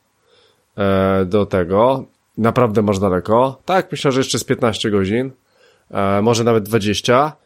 e, 0.78 1.24
do 1.24 1.46
tego. 1.46 2.04
Naprawdę 2.38 2.82
masz 2.82 2.98
daleko. 2.98 3.60
Tak, 3.64 3.88
myślę, 3.92 4.12
że 4.12 4.20
jeszcze 4.20 4.38
z 4.38 4.44
15 4.44 4.90
godzin, 4.90 5.30
może 6.22 6.44
nawet 6.44 6.64
20, 6.64 7.32
e, 7.36 7.39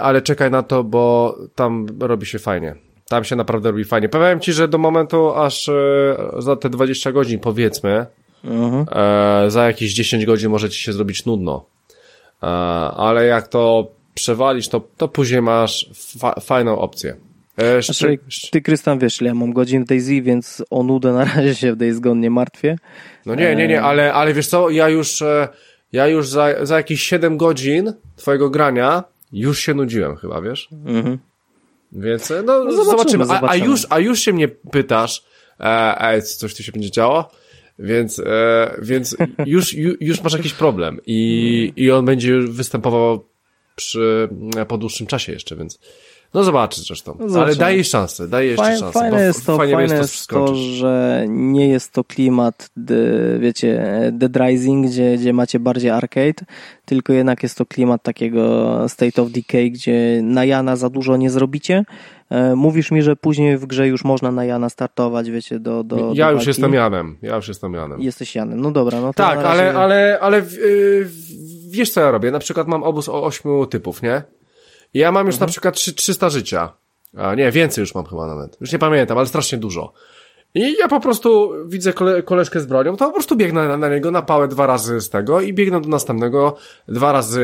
ale 0.00 0.22
czekaj 0.22 0.50
na 0.50 0.62
to, 0.62 0.84
bo 0.84 1.36
tam 1.54 1.86
robi 2.00 2.26
się 2.26 2.38
fajnie. 2.38 2.74
Tam 3.08 3.24
się 3.24 3.36
naprawdę 3.36 3.70
robi 3.70 3.84
fajnie. 3.84 4.08
Powiem 4.08 4.40
ci, 4.40 4.52
że 4.52 4.68
do 4.68 4.78
momentu 4.78 5.34
aż 5.34 5.68
e, 5.68 5.72
za 6.38 6.56
te 6.56 6.70
20 6.70 7.12
godzin, 7.12 7.38
powiedzmy, 7.38 8.06
Mhm. 8.44 8.86
e, 9.46 9.50
za 9.50 9.66
jakieś 9.66 9.92
10 9.94 10.26
godzin 10.26 10.50
może 10.50 10.70
ci 10.70 10.82
się 10.82 10.92
zrobić 10.92 11.26
nudno. 11.26 11.64
E, 12.42 12.46
ale 12.96 13.26
jak 13.26 13.48
to 13.48 13.90
przewalisz, 14.14 14.68
to, 14.68 14.80
to 14.96 15.08
później 15.08 15.42
masz 15.42 15.90
fa 16.18 16.40
fajną 16.40 16.78
opcję. 16.78 17.16
E, 17.56 17.82
Znaczy, 17.82 18.18
ty, 18.52 18.60
Krystan, 18.62 18.98
wiesz, 18.98 19.20
ja 19.20 19.34
mam 19.34 19.52
godzin 19.52 19.84
w 19.84 19.86
Daisy, 19.86 20.22
więc 20.22 20.62
o 20.70 20.82
nudę 20.82 21.12
na 21.12 21.24
razie 21.34 21.54
się 21.54 21.72
w 21.72 21.76
Days 21.76 21.98
Gone 22.00 22.20
nie 22.20 22.30
martwię. 22.30 22.76
no 23.26 23.34
nie, 23.34 23.56
nie, 23.56 23.68
nie, 23.68 23.82
ale, 23.82 24.12
ale 24.14 24.34
wiesz 24.34 24.46
co, 24.46 24.70
ja 24.70 24.88
już, 24.88 25.22
e, 25.22 25.48
ja 25.92 26.06
już 26.08 26.28
za, 26.28 26.48
za 26.66 26.76
jakieś 26.76 27.02
7 27.02 27.36
godzin 27.36 27.92
twojego 28.16 28.50
grania 28.50 29.04
już 29.32 29.58
się 29.58 29.74
nudziłem 29.74 30.16
chyba, 30.16 30.40
wiesz? 30.40 30.68
Mhm. 30.86 31.18
Więc 31.92 32.30
e, 32.30 32.42
no, 32.42 32.72
zobaczymy, 32.72 33.24
zobaczymy. 33.24 33.48
A, 33.48 33.52
a, 33.52 33.56
już, 33.56 33.86
a 33.90 33.98
już 33.98 34.20
się 34.20 34.32
mnie 34.32 34.48
pytasz, 34.48 35.24
e, 35.60 36.00
ej, 36.00 36.22
coś 36.22 36.54
tu 36.54 36.62
się 36.62 36.72
będzie 36.72 36.90
działo? 36.90 37.30
Więc, 37.78 38.18
e, 38.18 38.78
więc 38.82 39.16
już, 39.46 39.74
ju, 39.74 39.94
już 40.00 40.22
masz 40.22 40.32
jakiś 40.32 40.52
problem 40.52 41.00
i, 41.06 41.72
i 41.76 41.90
on 41.90 42.04
będzie 42.04 42.40
występował 42.40 43.24
przy, 43.76 44.28
po 44.68 44.78
dłuższym 44.78 45.06
czasie 45.06 45.32
jeszcze, 45.32 45.56
więc 45.56 45.78
no 46.34 46.44
zobaczysz 46.44 46.86
zresztą. 46.86 47.16
Ale 47.20 47.28
zobaczymy. 47.30 47.56
daj 47.56 47.74
jej 47.74 47.84
szansę, 47.84 48.28
daj 48.28 48.46
jej 48.46 48.50
jeszcze 48.50 48.78
szansę. 48.78 48.98
fajne 48.98 49.22
jest 49.22 49.46
to, 49.46 49.56
fajne 49.56 49.82
jest 49.82 49.94
jest 49.94 50.12
to, 50.14 50.24
skończyć. 50.24 50.56
że 50.64 51.24
nie 51.28 51.68
jest 51.68 51.92
to 51.92 52.04
klimat, 52.04 52.70
wiecie, 53.38 53.82
Dead 54.12 54.36
Rising, 54.36 54.86
gdzie, 54.86 55.16
gdzie 55.18 55.32
macie 55.32 55.60
bardziej 55.60 55.90
arcade, 55.90 56.44
tylko 56.84 57.12
jednak 57.12 57.42
jest 57.42 57.58
to 57.58 57.66
klimat 57.66 58.02
takiego 58.02 58.76
State 58.88 59.22
of 59.22 59.30
Decay, 59.30 59.70
gdzie 59.70 60.20
na 60.22 60.44
Jana 60.44 60.76
za 60.76 60.90
dużo 60.90 61.16
nie 61.16 61.30
zrobicie. 61.30 61.84
E, 62.30 62.54
Mówisz 62.56 62.90
mi, 62.90 63.02
że 63.02 63.16
później 63.16 63.58
w 63.58 63.66
grze 63.66 63.88
już 63.88 64.04
można 64.04 64.32
na 64.32 64.44
Jana 64.44 64.68
startować, 64.68 65.30
wiecie, 65.30 65.58
do, 65.60 65.84
do 65.84 66.12
Ja 66.14 66.26
do 66.26 66.32
już 66.32 66.46
jestem 66.46 66.74
Janem, 66.74 67.16
ja 67.22 67.36
już 67.36 67.48
jestem 67.48 67.74
Janem. 67.74 68.00
Jesteś 68.00 68.34
Janem, 68.34 68.60
no 68.60 68.70
dobra, 68.70 69.00
no 69.00 69.06
to 69.06 69.12
Tak, 69.22 69.36
razie... 69.36 69.48
ale, 69.48 69.74
ale, 69.74 70.18
ale 70.20 70.42
w- 70.42 70.54
y, 70.54 71.04
w- 71.04 71.70
wiesz 71.70 71.90
co 71.90 72.00
ja 72.00 72.10
robię? 72.10 72.30
Na 72.30 72.38
przykład 72.38 72.68
mam 72.68 72.82
obóz 72.82 73.08
o 73.08 73.24
ośmiu 73.24 73.66
typów, 73.66 74.02
nie? 74.02 74.22
Ja 74.94 75.12
mam 75.12 75.26
już 75.26 75.34
Mhm. 75.34 75.48
na 75.48 75.50
przykład 75.52 75.74
trzy- 75.74 75.94
300 75.94 76.30
życia. 76.30 76.72
A 77.16 77.34
nie, 77.34 77.50
więcej 77.50 77.82
już 77.82 77.94
mam 77.94 78.06
chyba 78.06 78.26
nawet. 78.26 78.56
Już 78.60 78.72
nie 78.72 78.78
pamiętam, 78.78 79.18
ale 79.18 79.26
strasznie 79.26 79.58
dużo. 79.58 79.92
I 80.54 80.76
ja 80.78 80.88
po 80.88 81.00
prostu 81.00 81.52
widzę 81.66 81.92
kole, 81.92 82.22
koleżkę 82.22 82.60
z 82.60 82.66
bronią, 82.66 82.96
to 82.96 83.06
po 83.06 83.12
prostu 83.12 83.36
biegnę 83.36 83.68
na, 83.68 83.76
na 83.76 83.88
niego, 83.88 84.10
napałę 84.10 84.48
dwa 84.48 84.66
razy 84.66 85.00
z 85.00 85.10
tego 85.10 85.40
i 85.40 85.52
biegnę 85.52 85.80
do 85.80 85.88
następnego, 85.88 86.56
dwa 86.88 87.12
razy 87.12 87.40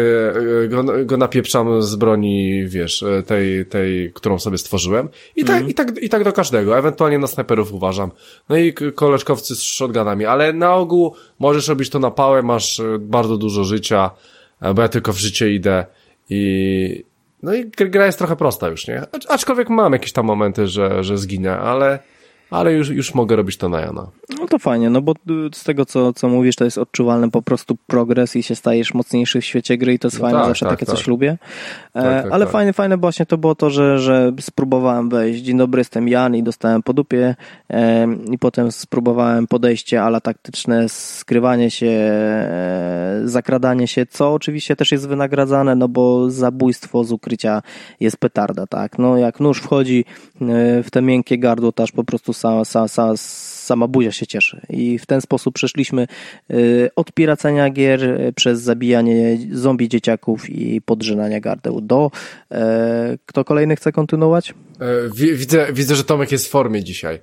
y, 0.64 0.68
go, 0.68 0.84
go 1.04 1.16
napieprzam 1.16 1.82
z 1.82 1.96
broni, 1.96 2.64
wiesz, 2.66 3.02
y, 3.02 3.22
tej, 3.26 3.66
tej, 3.66 4.12
którą 4.12 4.38
sobie 4.38 4.58
stworzyłem. 4.58 5.08
I 5.36 5.44
tak, 5.44 5.68
i 5.68 5.74
tak, 5.74 6.02
i 6.02 6.08
tak 6.08 6.24
do 6.24 6.32
każdego. 6.32 6.78
Ewentualnie 6.78 7.18
na 7.18 7.26
snajperów 7.26 7.72
uważam. 7.72 8.10
No 8.48 8.56
i 8.56 8.72
koleżkowcy 8.94 9.56
z 9.56 9.62
shotgunami, 9.62 10.24
ale 10.24 10.52
na 10.52 10.74
ogół 10.74 11.14
możesz 11.38 11.68
robić 11.68 11.90
to 11.90 11.98
na 11.98 12.10
pałę, 12.10 12.42
masz 12.42 12.78
y, 12.78 12.98
bardzo 13.00 13.36
dużo 13.36 13.64
życia, 13.64 14.10
e, 14.60 14.74
bo 14.74 14.82
ja 14.82 14.88
tylko 14.88 15.12
w 15.12 15.18
życie 15.18 15.52
idę 15.52 15.86
i, 16.30 17.04
no 17.46 17.54
i 17.54 17.66
gr- 17.66 17.90
gra 17.90 18.06
jest 18.06 18.18
trochę 18.18 18.36
prosta 18.36 18.68
już, 18.68 18.88
nie? 18.88 19.00
Acz- 19.00 19.26
Aczkolwiek 19.28 19.68
mam 19.70 19.92
jakieś 19.92 20.12
tam 20.12 20.26
momenty, 20.26 20.66
że, 20.66 21.04
że 21.04 21.18
zginę, 21.18 21.58
ale, 21.58 21.98
ale 22.50 22.72
już, 22.72 22.88
już 22.88 23.14
mogę 23.14 23.36
robić 23.36 23.56
to 23.56 23.68
na 23.68 23.80
Jana. 23.80 24.06
No 24.40 24.46
to 24.46 24.58
fajnie, 24.58 24.90
no 24.90 25.02
bo 25.02 25.14
z 25.54 25.64
tego, 25.64 25.86
co, 25.86 26.12
co 26.12 26.28
mówisz, 26.28 26.56
to 26.56 26.64
jest 26.64 26.78
odczuwalny 26.78 27.30
po 27.30 27.42
prostu 27.42 27.76
progres 27.86 28.36
i 28.36 28.42
się 28.42 28.54
stajesz 28.54 28.94
mocniejszy 28.94 29.40
w 29.40 29.44
świecie 29.44 29.78
gry 29.78 29.94
i 29.94 29.98
to 29.98 30.08
jest 30.08 30.18
No 30.18 30.22
fajne, 30.22 30.38
tak, 30.38 30.48
zawsze 30.48 30.66
tak, 30.66 30.74
takie 30.74 30.86
tak. 30.86 30.96
coś 30.96 31.06
lubię. 31.06 31.38
E, 31.94 32.02
Tak, 32.02 32.22
tak, 32.22 32.32
ale 32.32 32.44
tak. 32.44 32.52
fajne, 32.52 32.72
fajne 32.72 32.96
właśnie 32.96 33.26
to 33.26 33.38
było 33.38 33.54
to, 33.54 33.70
że, 33.70 33.98
że 33.98 34.32
spróbowałem 34.40 35.08
wejść, 35.08 35.42
dzień 35.42 35.58
dobry, 35.58 35.80
jestem 35.80 36.08
Jan 36.08 36.36
i 36.36 36.42
dostałem 36.42 36.82
po 36.82 36.92
dupie 36.92 37.34
e, 37.70 38.06
i 38.30 38.38
potem 38.38 38.72
spróbowałem 38.72 39.46
podejście 39.46 40.02
ala 40.02 40.20
taktyczne, 40.20 40.88
skrywanie 40.88 41.70
się, 41.70 41.86
e, 41.86 43.20
zakradanie 43.24 43.88
się, 43.88 44.06
co 44.06 44.32
oczywiście 44.32 44.76
też 44.76 44.92
jest 44.92 45.08
wynagradzane, 45.08 45.74
no 45.74 45.88
bo 45.88 46.30
zabójstwo 46.30 47.04
z 47.04 47.12
ukrycia 47.12 47.62
jest 48.00 48.16
petarda, 48.16 48.66
tak? 48.66 48.98
No 48.98 49.16
jak 49.16 49.40
nóż 49.40 49.58
wchodzi 49.58 50.04
e, 50.40 50.82
w 50.82 50.90
te 50.90 51.02
miękkie 51.02 51.38
gardło, 51.38 51.72
to 51.72 51.82
aż 51.82 51.92
po 51.92 52.04
prostu 52.04 52.32
sa, 52.36 52.64
sa, 52.64 52.88
sa, 52.88 53.12
sama 53.16 53.86
buzia 53.88 54.12
się 54.12 54.26
cieszy. 54.26 54.60
I 54.68 54.98
w 54.98 55.06
ten 55.06 55.20
sposób 55.20 55.54
przeszliśmy 55.54 56.06
y, 56.50 56.90
od 56.96 57.12
piracenia 57.12 57.70
gier 57.70 58.04
y, 58.04 58.32
przez 58.36 58.60
zabijanie 58.60 59.38
zombie 59.52 59.88
dzieciaków 59.88 60.50
i 60.50 60.80
podrzynania 60.80 61.40
gardeł 61.40 61.80
do... 61.80 62.10
e, 62.52 63.18
Kto 63.26 63.44
kolejny 63.44 63.76
chce 63.76 63.92
kontynuować? 63.92 64.50
E, 64.50 64.54
wi- 65.14 65.34
widzę, 65.34 65.66
widzę, 65.72 65.94
że 65.94 66.04
Tomek 66.04 66.32
jest 66.32 66.46
w 66.46 66.50
formie 66.50 66.84
dzisiaj. 66.84 67.18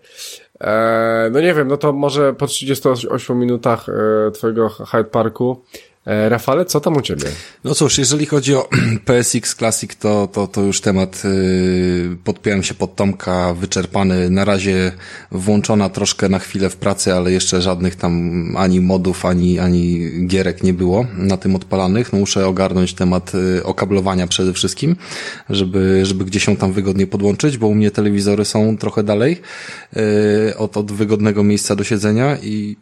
E, 0.61 1.29
no 1.31 1.41
nie 1.41 1.53
wiem, 1.53 1.67
no 1.67 1.77
to 1.77 1.93
może 1.93 2.33
po 2.33 2.47
38 2.47 3.39
minutach 3.39 3.89
e, 3.89 4.31
twojego 4.31 4.69
Hyde 4.69 5.03
Parku. 5.09 5.63
E, 6.05 6.29
Rafale, 6.29 6.65
co 6.65 6.79
tam 6.79 6.97
u 6.97 7.01
ciebie? 7.01 7.25
No 7.63 7.75
cóż, 7.75 7.97
jeżeli 7.97 8.25
chodzi 8.25 8.55
o 8.55 8.69
PSX 9.05 9.55
Classic, 9.55 9.95
to, 9.95 10.27
to, 10.27 10.47
to 10.47 10.61
już 10.61 10.81
temat 10.81 11.23
yy, 11.23 12.17
podpiąłem 12.23 12.63
się 12.63 12.73
pod 12.73 12.95
Tomka, 12.95 13.53
wyczerpany. 13.53 14.29
Na 14.29 14.45
razie 14.45 14.91
włączona 15.31 15.89
troszkę 15.89 16.29
na 16.29 16.39
chwilę 16.39 16.69
w 16.69 16.75
pracy, 16.75 17.13
ale 17.13 17.31
jeszcze 17.31 17.61
żadnych 17.61 17.95
tam 17.95 18.43
ani 18.57 18.81
modów, 18.81 19.25
ani, 19.25 19.59
ani 19.59 20.11
gierek 20.27 20.63
nie 20.63 20.73
było 20.73 21.05
na 21.17 21.37
tym 21.37 21.55
odpalanych. 21.55 22.13
No 22.13 22.19
muszę 22.19 22.47
ogarnąć 22.47 22.93
temat 22.93 23.33
yy, 23.33 23.63
okablowania 23.63 24.27
przede 24.27 24.53
wszystkim, 24.53 24.95
żeby, 25.49 26.05
żeby 26.05 26.25
gdzieś 26.25 26.45
się 26.45 26.57
tam 26.57 26.73
wygodnie 26.73 27.07
podłączyć, 27.07 27.57
bo 27.57 27.67
u 27.67 27.75
mnie 27.75 27.91
telewizory 27.91 28.45
są 28.45 28.77
trochę 28.77 29.03
dalej 29.03 29.41
yy, 29.95 30.01
od, 30.57 30.77
od 30.77 30.91
wygodnego 30.91 31.43
miejsca 31.43 31.75
do 31.75 31.83
siedzenia 31.83 32.37
i 32.37 32.75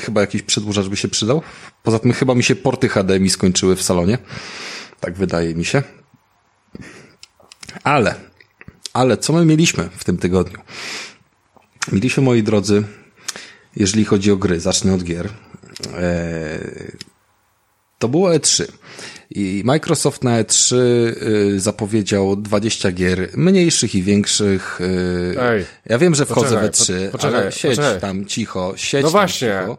chyba 0.00 0.20
jakiś 0.20 0.42
przedłużacz 0.42 0.86
by 0.86 0.96
się 0.96 1.08
przydał. 1.08 1.42
Poza 1.82 1.98
tym 1.98 2.12
chyba 2.12 2.34
mi 2.34 2.42
się 2.42 2.56
porty 2.56 2.88
HDMI 2.88 3.30
skończyły 3.30 3.76
w 3.76 3.82
salonie. 3.82 4.18
Tak 5.00 5.14
wydaje 5.14 5.54
mi 5.54 5.64
się. 5.64 5.82
Ale, 7.84 8.14
ale 8.92 9.16
co 9.16 9.32
my 9.32 9.44
mieliśmy 9.44 9.88
w 9.96 10.04
tym 10.04 10.18
tygodniu? 10.18 10.58
Mieliśmy, 11.92 12.22
moi 12.22 12.42
drodzy, 12.42 12.84
jeżeli 13.76 14.04
chodzi 14.04 14.32
o 14.32 14.36
gry, 14.36 14.60
zacznę 14.60 14.94
od 14.94 15.04
gier. 15.04 15.28
Eee, 15.96 16.92
to 17.98 18.08
było 18.08 18.30
E3. 18.30 18.64
I 19.30 19.62
Microsoft 19.64 20.24
na 20.24 20.42
E3 20.44 20.76
y, 20.76 21.60
zapowiedział 21.60 22.36
20 22.36 22.92
gier, 22.92 23.28
mniejszych 23.36 23.94
i 23.94 24.02
większych. 24.02 24.80
y, 24.80 25.34
Ej, 25.40 25.64
ja 25.86 25.98
wiem, 25.98 26.14
że 26.14 26.26
wchodzę 26.26 26.46
poczekaj, 26.46 26.68
w 26.68 26.72
E3, 26.72 27.06
po- 27.06 27.12
poczekaj, 27.12 27.40
ale 27.40 27.52
siedź 27.52 27.76
poczekaj. 27.76 28.00
tam 28.00 28.26
cicho, 28.26 28.72
siedź 28.76 29.02
No 29.02 29.08
tam 29.08 29.12
właśnie, 29.20 29.58
cicho. 29.60 29.76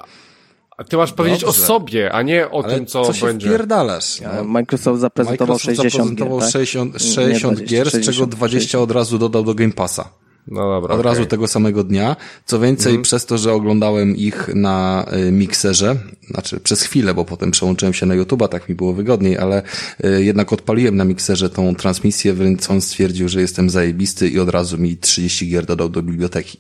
a 0.78 0.84
ty 0.84 0.98
masz 0.98 1.14
powiedzieć 1.14 1.42
Dobrze. 1.42 1.64
o 1.64 1.66
sobie, 1.66 2.12
a 2.12 2.22
nie 2.22 2.50
o 2.52 2.64
Ale 2.66 2.76
tym, 2.76 2.86
co, 2.86 3.06
co 3.06 3.14
się 3.14 3.26
będzie. 3.26 3.48
wpierdalasz? 3.48 4.22
No. 4.22 4.44
Microsoft 4.44 5.02
zaprezentował 5.02 5.56
Microsoft 5.56 5.66
60 5.66 5.94
zaprezentował 5.94 6.40
gier, 6.40 6.46
tak? 6.46 6.52
60, 6.52 6.94
Nie, 6.94 7.00
60 7.00 7.54
20, 7.58 7.76
gier, 7.76 7.88
z 7.90 7.92
czego 7.92 8.04
60, 8.04 8.32
20 8.36 8.80
od 8.80 8.92
razu 8.92 9.18
dodał 9.18 9.44
do 9.44 9.54
Game 9.54 9.74
Passa. 9.74 10.10
No 10.48 10.62
dobra. 10.70 10.94
Od 10.94 11.00
okay. 11.00 11.14
razu 11.14 11.26
tego 11.26 11.48
samego 11.48 11.84
dnia. 11.84 12.16
Co 12.46 12.60
więcej, 12.60 12.92
mm. 12.92 13.04
przez 13.04 13.26
to, 13.26 13.38
że 13.38 13.54
oglądałem 13.54 14.16
ich 14.16 14.50
na 14.56 15.06
y, 15.28 15.32
mikserze, 15.32 15.96
znaczy 16.28 16.60
przez 16.60 16.82
chwilę, 16.82 17.14
bo 17.14 17.26
potem 17.26 17.52
przełączyłem 17.52 17.94
się 17.94 18.06
na 18.06 18.16
YouTube'a, 18.16 18.48
tak 18.48 18.70
mi 18.70 18.76
było 18.76 18.94
wygodniej, 18.94 19.38
ale 19.38 19.64
y, 20.06 20.24
jednak 20.24 20.54
odpaliłem 20.54 20.96
na 20.96 21.06
mikserze 21.06 21.50
tą 21.50 21.76
transmisję, 21.76 22.34
więc 22.34 22.70
on 22.70 22.82
stwierdził, 22.82 23.30
że 23.30 23.42
jestem 23.42 23.70
zajebisty 23.70 24.30
i 24.30 24.40
od 24.40 24.50
razu 24.50 24.78
mi 24.78 24.98
30 24.98 25.50
gier 25.50 25.66
dodał 25.66 25.90
do 25.90 26.04
biblioteki. 26.04 26.58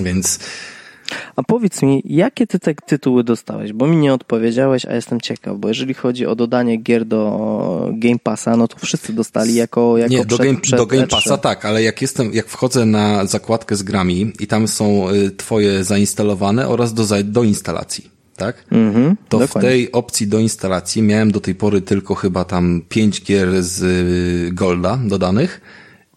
Więc 0.00 0.38
a 1.36 1.42
powiedz 1.42 1.82
mi, 1.82 2.02
jakie 2.04 2.46
ty 2.46 2.58
te 2.58 2.74
tytuły 2.74 3.24
dostałeś? 3.24 3.72
Bo 3.72 3.86
mi 3.86 3.96
nie 3.96 4.14
odpowiedziałeś, 4.14 4.86
a 4.86 4.94
jestem 4.94 5.20
ciekaw, 5.20 5.58
bo 5.58 5.68
jeżeli 5.68 5.94
chodzi 5.94 6.26
o 6.26 6.34
dodanie 6.34 6.76
gier 6.76 7.04
do 7.04 7.90
Game 7.92 8.18
Passa, 8.18 8.56
no 8.56 8.68
to 8.68 8.76
wszyscy 8.78 9.12
dostali 9.12 9.54
jako, 9.54 9.98
jako 9.98 10.10
Nie, 10.12 10.18
przed, 10.18 10.38
do, 10.38 10.44
game, 10.44 10.60
przed 10.60 10.78
do 10.78 10.86
Game 10.86 11.02
E3. 11.02 11.10
Passa 11.10 11.38
tak, 11.38 11.64
ale 11.64 11.82
jak 11.82 12.02
jestem, 12.02 12.34
jak 12.34 12.48
wchodzę 12.48 12.86
na 12.86 13.26
zakładkę 13.26 13.76
z 13.76 13.82
grami 13.82 14.32
i 14.40 14.46
tam 14.46 14.68
są 14.68 15.10
y, 15.10 15.30
twoje 15.30 15.84
zainstalowane 15.84 16.68
oraz 16.68 16.94
do, 16.94 17.04
do 17.24 17.42
instalacji, 17.42 18.10
tak? 18.36 18.64
Mhm, 18.72 19.16
to 19.28 19.38
dokładnie. 19.38 19.68
w 19.68 19.72
tej 19.72 19.92
opcji 19.92 20.26
do 20.26 20.38
instalacji 20.38 21.02
miałem 21.02 21.32
do 21.32 21.40
tej 21.40 21.54
pory 21.54 21.80
tylko 21.80 22.14
chyba 22.14 22.44
tam 22.44 22.82
5 22.88 23.22
gier 23.22 23.62
z 23.62 23.82
y, 23.82 24.52
Golda 24.52 24.98
dodanych 25.04 25.60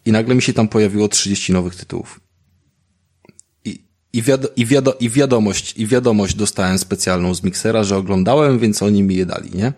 i 0.05 0.11
nagle 0.11 0.35
mi 0.35 0.41
się 0.41 0.53
tam 0.53 0.67
pojawiło 0.67 1.07
30 1.07 1.53
nowych 1.53 1.75
tytułów. 1.75 2.22
I, 4.14 4.22
wiado, 4.22 4.49
i, 4.55 4.66
wiado, 4.66 4.97
I 4.99 5.09
wiadomość, 5.09 5.74
i 5.78 5.88
wiadomość 5.88 6.36
dostałem 6.36 6.80
specjalną 6.80 7.34
z 7.34 7.43
miksera, 7.43 7.84
że 7.84 7.97
oglądałem, 7.97 8.59
więc 8.59 8.84
oni 8.84 9.03
mi 9.03 9.16
je 9.16 9.26
dali, 9.26 9.49
nie? 9.53 9.74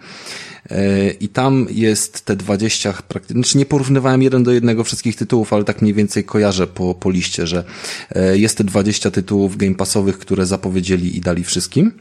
E, 0.70 1.10
I 1.10 1.30
tam 1.30 1.68
jest 1.72 2.26
te 2.26 2.36
20 2.36 2.94
praktycznie, 3.08 3.42
znaczy 3.42 3.58
nie 3.58 3.66
porównywałem 3.66 4.22
jeden 4.22 4.44
do 4.44 4.52
jednego 4.52 4.84
wszystkich 4.84 5.16
tytułów, 5.16 5.54
ale 5.54 5.64
tak 5.64 5.82
mniej 5.82 5.94
więcej 5.94 6.24
kojarzę 6.24 6.68
po, 6.68 6.96
po 6.96 7.12
liście, 7.12 7.48
że 7.48 7.64
e, 8.10 8.38
jest 8.38 8.58
te 8.58 8.64
20 8.64 9.12
tytułów 9.12 9.58
game 9.58 9.76
passowych, 9.76 10.20
które 10.20 10.46
zapowiedzieli 10.46 11.18
i 11.18 11.22
dali 11.22 11.44
wszystkim 11.44 11.92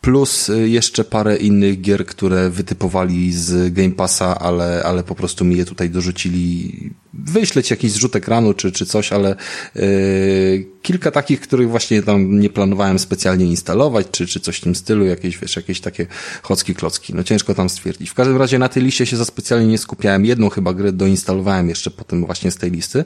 plus 0.00 0.48
y, 0.48 0.68
jeszcze 0.68 1.04
parę 1.04 1.36
innych 1.36 1.80
gier, 1.80 2.06
które 2.06 2.50
wytypowali 2.50 3.32
z 3.32 3.72
Game 3.72 3.90
Passa, 3.90 4.38
ale, 4.38 4.82
ale 4.84 5.04
po 5.04 5.14
prostu 5.14 5.44
mi 5.44 5.56
je 5.56 5.64
tutaj 5.64 5.90
dorzucili. 5.90 6.72
Wyśleć 7.14 7.70
jakiś 7.70 7.92
zrzut 7.92 8.16
ekranu 8.16 8.54
czy, 8.54 8.72
czy 8.72 8.86
coś, 8.86 9.12
ale 9.12 9.36
yy, 9.74 10.66
kilka 10.82 11.10
takich, 11.10 11.40
których 11.40 11.70
właśnie 11.70 12.02
tam 12.02 12.40
nie 12.40 12.50
planowałem 12.50 12.98
specjalnie 12.98 13.44
instalować, 13.44 14.06
czy, 14.10 14.26
czy 14.26 14.40
coś 14.40 14.56
w 14.56 14.60
tym 14.60 14.74
stylu, 14.74 15.04
jakieś, 15.04 15.38
wiesz, 15.38 15.56
jakieś 15.56 15.80
takie 15.80 16.06
chocki 16.42 16.74
klocki. 16.74 17.14
No 17.14 17.22
ciężko 17.22 17.54
tam 17.54 17.68
stwierdzić. 17.68 18.10
W 18.10 18.14
każdym 18.14 18.36
razie 18.36 18.58
na 18.58 18.68
tej 18.68 18.82
liście 18.82 19.06
się 19.06 19.16
za 19.16 19.24
specjalnie 19.24 19.66
nie 19.66 19.78
skupiałem. 19.78 20.24
Jedną 20.24 20.48
chyba 20.48 20.74
grę 20.74 20.92
doinstalowałem 20.92 21.68
jeszcze 21.68 21.90
potem 21.90 22.26
właśnie 22.26 22.50
z 22.50 22.56
tej 22.56 22.70
listy. 22.70 23.04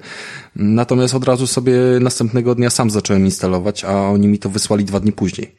Natomiast 0.57 1.14
od 1.14 1.24
razu 1.24 1.47
sobie 1.47 1.74
następnego 2.01 2.55
dnia 2.55 2.70
sam 2.70 2.90
zacząłem 2.90 3.24
instalować, 3.24 3.84
a 3.84 3.93
oni 3.93 4.28
mi 4.28 4.38
to 4.38 4.51
wysłali 4.51 4.84
dwa 4.84 5.01
dni 5.01 5.12
później. 5.12 5.57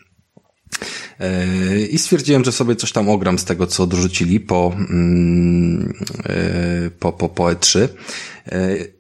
I 1.89 1.97
stwierdziłem, 1.97 2.43
że 2.43 2.51
sobie 2.51 2.76
coś 2.76 2.91
tam 2.91 3.09
ogram 3.09 3.39
z 3.39 3.45
tego, 3.45 3.68
co 3.68 3.84
odrzucili 3.84 4.39
po, 4.39 4.74
mm, 4.76 5.93
e, 6.26 6.89
po, 6.99 7.11
po, 7.11 7.30
po 7.30 7.43
E3. 7.43 7.88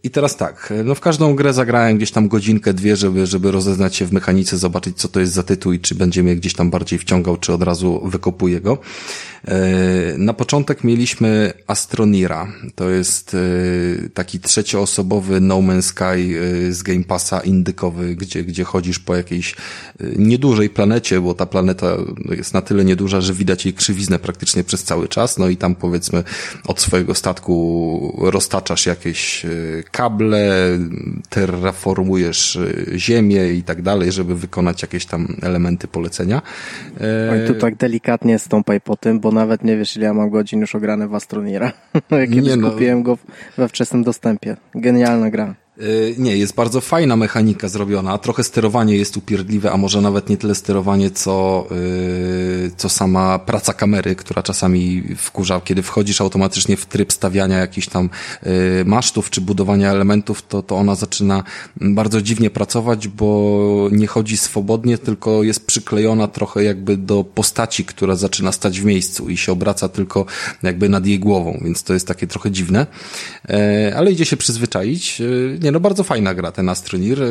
I 0.03 0.09
teraz 0.09 0.37
tak, 0.37 0.73
no 0.85 0.95
w 0.95 0.99
każdą 0.99 1.35
grę 1.35 1.53
zagrałem 1.53 1.97
gdzieś 1.97 2.11
tam 2.11 2.27
godzinkę, 2.27 2.73
dwie, 2.73 2.95
żeby, 2.95 3.27
żeby 3.27 3.51
rozeznać 3.51 3.95
się 3.95 4.05
w 4.05 4.13
mechanice, 4.13 4.57
zobaczyć 4.57 4.97
co 4.97 5.07
to 5.07 5.19
jest 5.19 5.33
za 5.33 5.43
tytuł 5.43 5.73
i 5.73 5.79
czy 5.79 5.95
będzie 5.95 6.23
mnie 6.23 6.35
gdzieś 6.35 6.53
tam 6.53 6.69
bardziej 6.69 6.99
wciągał, 6.99 7.37
czy 7.37 7.53
od 7.53 7.63
razu 7.63 8.01
wykopuję 8.05 8.61
go. 8.61 8.77
Na 10.17 10.33
początek 10.33 10.83
mieliśmy 10.83 11.53
Astronira. 11.67 12.47
To 12.75 12.89
jest 12.89 13.35
taki 14.13 14.39
trzecioosobowy 14.39 15.41
No 15.41 15.55
Man's 15.55 15.81
Sky 15.81 16.35
z 16.69 16.83
Game 16.83 17.03
Passa 17.03 17.39
indykowy, 17.39 18.15
gdzie, 18.15 18.43
gdzie 18.43 18.63
chodzisz 18.63 18.99
po 18.99 19.15
jakiejś 19.15 19.55
niedużej 20.17 20.69
planecie, 20.69 21.21
bo 21.21 21.33
ta 21.33 21.45
planeta 21.45 21.87
jest 22.29 22.53
na 22.53 22.61
tyle 22.61 22.85
nieduża, 22.85 23.21
że 23.21 23.33
widać 23.33 23.65
jej 23.65 23.73
krzywiznę 23.73 24.19
praktycznie 24.19 24.63
przez 24.63 24.83
cały 24.83 25.07
czas. 25.07 25.37
No 25.37 25.49
i 25.49 25.57
tam 25.57 25.75
powiedzmy 25.75 26.23
od 26.67 26.81
swojego 26.81 27.15
statku 27.15 28.29
roztaczasz 28.31 28.85
jakieś 28.85 29.32
kable, 29.91 30.79
terraformujesz 31.29 32.59
ziemię 32.95 33.53
i 33.53 33.63
tak 33.63 33.81
dalej, 33.81 34.11
żeby 34.11 34.35
wykonać 34.35 34.81
jakieś 34.81 35.05
tam 35.05 35.27
elementy 35.41 35.87
polecenia. 35.87 36.41
Oj, 37.31 37.47
tu 37.47 37.55
tak 37.55 37.75
delikatnie 37.75 38.39
stąpaj 38.39 38.81
po 38.81 38.97
tym, 38.97 39.19
bo 39.19 39.31
nawet 39.31 39.63
nie 39.63 39.77
wiesz, 39.77 39.97
ile 39.97 40.05
ja 40.05 40.13
mam 40.13 40.29
godzin 40.29 40.59
już 40.59 40.75
ograne 40.75 41.07
w 41.07 41.15
Astronira. 41.15 41.71
Kiedy 42.33 42.57
no. 42.57 42.71
kupiłem 42.71 43.03
go 43.03 43.17
we 43.57 43.67
wczesnym 43.67 44.03
dostępie. 44.03 44.57
Genialna 44.75 45.29
gra. 45.29 45.62
Y, 45.81 46.15
nie, 46.17 46.37
jest 46.37 46.55
bardzo 46.55 46.81
fajna 46.81 47.15
mechanika 47.15 47.67
zrobiona, 47.67 48.17
trochę 48.17 48.43
sterowanie 48.43 48.95
jest 48.97 49.17
upierdliwe, 49.17 49.71
a 49.71 49.77
może 49.77 50.01
nawet 50.01 50.29
nie 50.29 50.37
tyle 50.37 50.55
sterowanie, 50.55 51.11
co, 51.11 51.67
yy, 51.71 52.71
co 52.77 52.89
sama 52.89 53.39
praca 53.39 53.73
kamery, 53.73 54.15
która 54.15 54.43
czasami 54.43 55.03
wkurza, 55.17 55.61
kiedy 55.61 55.83
wchodzisz 55.83 56.21
automatycznie 56.21 56.77
w 56.77 56.85
tryb 56.85 57.13
stawiania 57.13 57.57
jakichś 57.57 57.87
tam 57.87 58.09
yy, 58.43 58.51
masztów 58.85 59.29
czy 59.29 59.41
budowania 59.41 59.91
elementów, 59.91 60.47
to, 60.47 60.63
to 60.63 60.75
ona 60.75 60.95
zaczyna 60.95 61.43
bardzo 61.81 62.21
dziwnie 62.21 62.49
pracować, 62.49 63.07
bo 63.07 63.89
nie 63.91 64.07
chodzi 64.07 64.37
swobodnie, 64.37 64.97
tylko 64.97 65.43
jest 65.43 65.65
przyklejona 65.65 66.27
trochę 66.27 66.63
jakby 66.63 66.97
do 66.97 67.23
postaci, 67.23 67.85
która 67.85 68.15
zaczyna 68.15 68.51
stać 68.51 68.81
w 68.81 68.85
miejscu 68.85 69.29
i 69.29 69.37
się 69.37 69.51
obraca 69.51 69.89
tylko 69.89 70.25
jakby 70.63 70.89
nad 70.89 71.05
jej 71.05 71.19
głową, 71.19 71.61
więc 71.65 71.83
to 71.83 71.93
jest 71.93 72.07
takie 72.07 72.27
trochę 72.27 72.51
dziwne, 72.51 72.87
yy, 73.49 73.55
ale 73.97 74.11
idzie 74.11 74.25
się 74.25 74.37
przyzwyczaić 74.37 75.21
nie, 75.63 75.71
no 75.71 75.79
bardzo 75.79 76.03
fajna 76.03 76.33
gra 76.33 76.51
ten 76.51 76.69
Astronir. 76.69 77.23
E, 77.23 77.27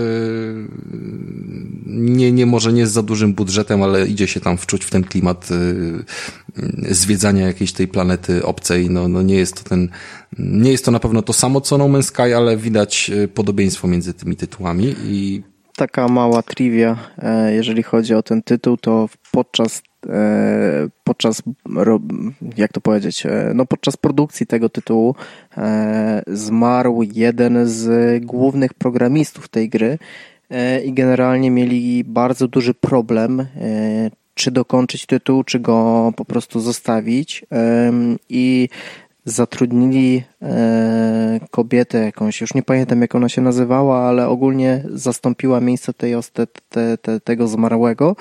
nie, 1.87 2.33
nie, 2.33 2.47
może 2.47 2.73
nie 2.73 2.87
z 2.87 2.93
za 2.93 3.03
dużym 3.03 3.35
budżetem, 3.35 3.83
ale 3.83 4.07
idzie 4.07 4.27
się 4.27 4.41
tam 4.41 4.59
wczuć 4.59 4.85
w 4.85 4.91
ten 4.91 5.05
klimat 5.05 5.49
e, 5.51 6.95
zwiedzania 6.95 7.47
jakiejś 7.47 7.73
tej 7.73 7.89
planety 7.89 8.45
obcej. 8.45 8.91
No, 8.91 9.09
no 9.09 9.23
nie 9.23 9.35
jest 9.35 9.63
to 9.63 9.69
ten, 9.69 9.89
nie 10.39 10.71
jest 10.71 10.85
to 10.85 10.91
na 10.91 11.01
pewno 11.01 11.23
to 11.23 11.33
samo 11.33 11.61
co 11.61 11.79
No 11.79 11.85
Man's 11.85 12.03
Sky, 12.03 12.35
ale 12.37 12.57
widać 12.57 13.11
podobieństwo 13.35 13.89
między 13.89 14.15
tymi 14.15 14.37
tytułami 14.37 14.95
i 15.05 15.43
taka 15.77 16.09
mała 16.09 16.43
trivia, 16.43 16.97
jeżeli 17.51 17.83
chodzi 17.83 18.15
o 18.15 18.23
ten 18.23 18.43
tytuł, 18.43 18.77
to 18.77 19.09
podczas 19.33 19.83
E, 20.09 20.89
podczas, 21.05 21.43
jak 22.57 22.73
to 22.73 22.81
powiedzieć, 22.81 23.27
e, 23.27 23.53
no 23.55 23.67
podczas 23.67 23.97
produkcji 23.97 24.47
tego 24.47 24.69
tytułu 24.69 25.15
e, 25.57 26.23
zmarł 26.27 27.03
jeden 27.03 27.67
z 27.67 28.25
głównych 28.25 28.75
programistów 28.75 29.49
tej 29.49 29.69
gry 29.69 29.99
i 30.85 30.93
generalnie 30.93 31.51
mieli 31.51 32.05
bardzo 32.05 32.49
duży 32.49 32.75
problem, 32.75 33.47
czy 34.35 34.51
dokończyć 34.51 35.07
tytuł, 35.07 35.45
czy 35.45 35.61
go 35.61 36.13
po 36.17 36.25
prostu 36.25 36.61
zostawić. 36.61 37.45
I 38.29 38.69
zatrudnili 39.25 40.23
kobietę 41.51 41.99
jakąś, 41.99 42.41
już 42.41 42.55
nie 42.55 42.63
pamiętam 42.63 43.01
jak 43.01 43.15
ona 43.15 43.29
się 43.29 43.43
nazywała, 43.43 44.09
ale 44.09 44.29
ogólnie 44.29 44.85
zastąpiła 44.91 45.61
miejsce 45.61 45.95
tej, 45.95 46.15
te, 46.33 46.47
te, 46.69 46.99
te, 46.99 47.21
tego 47.21 47.49
zmarłego 47.49 48.17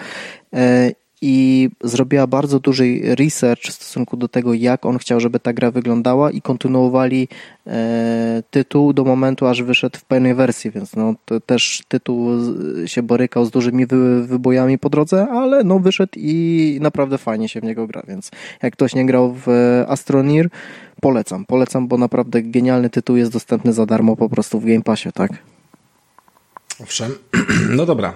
i 1.21 1.69
zrobiła 1.83 2.27
bardzo 2.27 2.59
duży 2.59 2.99
research 3.03 3.63
w 3.63 3.71
stosunku 3.71 4.17
do 4.17 4.27
tego, 4.27 4.53
jak 4.53 4.85
on 4.85 4.97
chciał, 4.97 5.19
żeby 5.19 5.39
ta 5.39 5.53
gra 5.53 5.71
wyglądała 5.71 6.31
i 6.31 6.41
kontynuowali 6.41 7.27
e, 7.67 8.43
tytuł 8.51 8.93
do 8.93 9.03
momentu, 9.03 9.47
aż 9.47 9.63
wyszedł 9.63 9.99
w 9.99 10.05
pełnej 10.05 10.35
wersji, 10.35 10.71
więc 10.71 10.95
no, 10.95 11.15
też 11.45 11.83
tytuł 11.87 12.29
się 12.85 13.03
borykał 13.03 13.45
z 13.45 13.51
dużymi 13.51 13.85
wy, 13.85 14.27
wybojami 14.27 14.77
po 14.77 14.89
drodze, 14.89 15.27
ale 15.27 15.63
no 15.63 15.79
wyszedł 15.79 16.13
i 16.15 16.77
naprawdę 16.81 17.17
fajnie 17.17 17.49
się 17.49 17.61
w 17.61 17.63
niego 17.63 17.87
gra, 17.87 18.03
więc 18.07 18.31
jak 18.63 18.73
ktoś 18.73 18.95
nie 18.95 19.05
grał 19.05 19.35
w 19.45 19.47
Astronir, 19.87 20.49
polecam, 21.01 21.45
polecam, 21.45 21.87
bo 21.87 21.97
naprawdę 21.97 22.41
genialny 22.41 22.89
tytuł 22.89 23.15
jest 23.15 23.31
dostępny 23.31 23.73
za 23.73 23.85
darmo 23.85 24.15
po 24.15 24.29
prostu 24.29 24.59
w 24.59 24.65
Game 24.65 24.81
Passie, 24.81 25.11
tak? 25.11 25.31
Owszem, 26.83 27.11
no 27.77 27.85
dobra, 27.85 28.13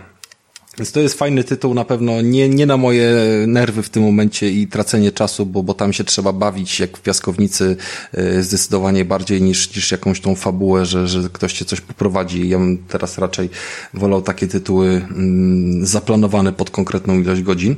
więc 0.77 0.91
to 0.91 0.99
jest 0.99 1.17
fajny 1.17 1.43
tytuł, 1.43 1.73
na 1.73 1.85
pewno 1.85 2.21
nie, 2.21 2.49
nie 2.49 2.65
na 2.65 2.77
moje 2.77 3.15
nerwy 3.47 3.83
w 3.83 3.89
tym 3.89 4.03
momencie 4.03 4.51
i 4.51 4.67
tracenie 4.67 5.11
czasu, 5.11 5.45
bo, 5.45 5.63
bo 5.63 5.73
tam 5.73 5.93
się 5.93 6.03
trzeba 6.03 6.33
bawić 6.33 6.79
jak 6.79 6.97
w 6.97 7.01
piaskownicy 7.01 7.77
e, 8.13 8.43
zdecydowanie 8.43 9.05
bardziej 9.05 9.41
niż, 9.41 9.75
niż 9.75 9.91
jakąś 9.91 10.21
tą 10.21 10.35
fabułę, 10.35 10.85
że, 10.85 11.07
że 11.07 11.29
ktoś 11.33 11.53
cię 11.53 11.65
coś 11.65 11.81
poprowadzi. 11.81 12.49
Ja 12.49 12.57
bym 12.57 12.77
teraz 12.87 13.17
raczej 13.17 13.49
wolał 13.93 14.21
takie 14.21 14.47
tytuły 14.47 14.87
mm, 14.87 15.85
zaplanowane 15.85 16.53
pod 16.53 16.69
konkretną 16.69 17.19
ilość 17.19 17.41
godzin, 17.41 17.75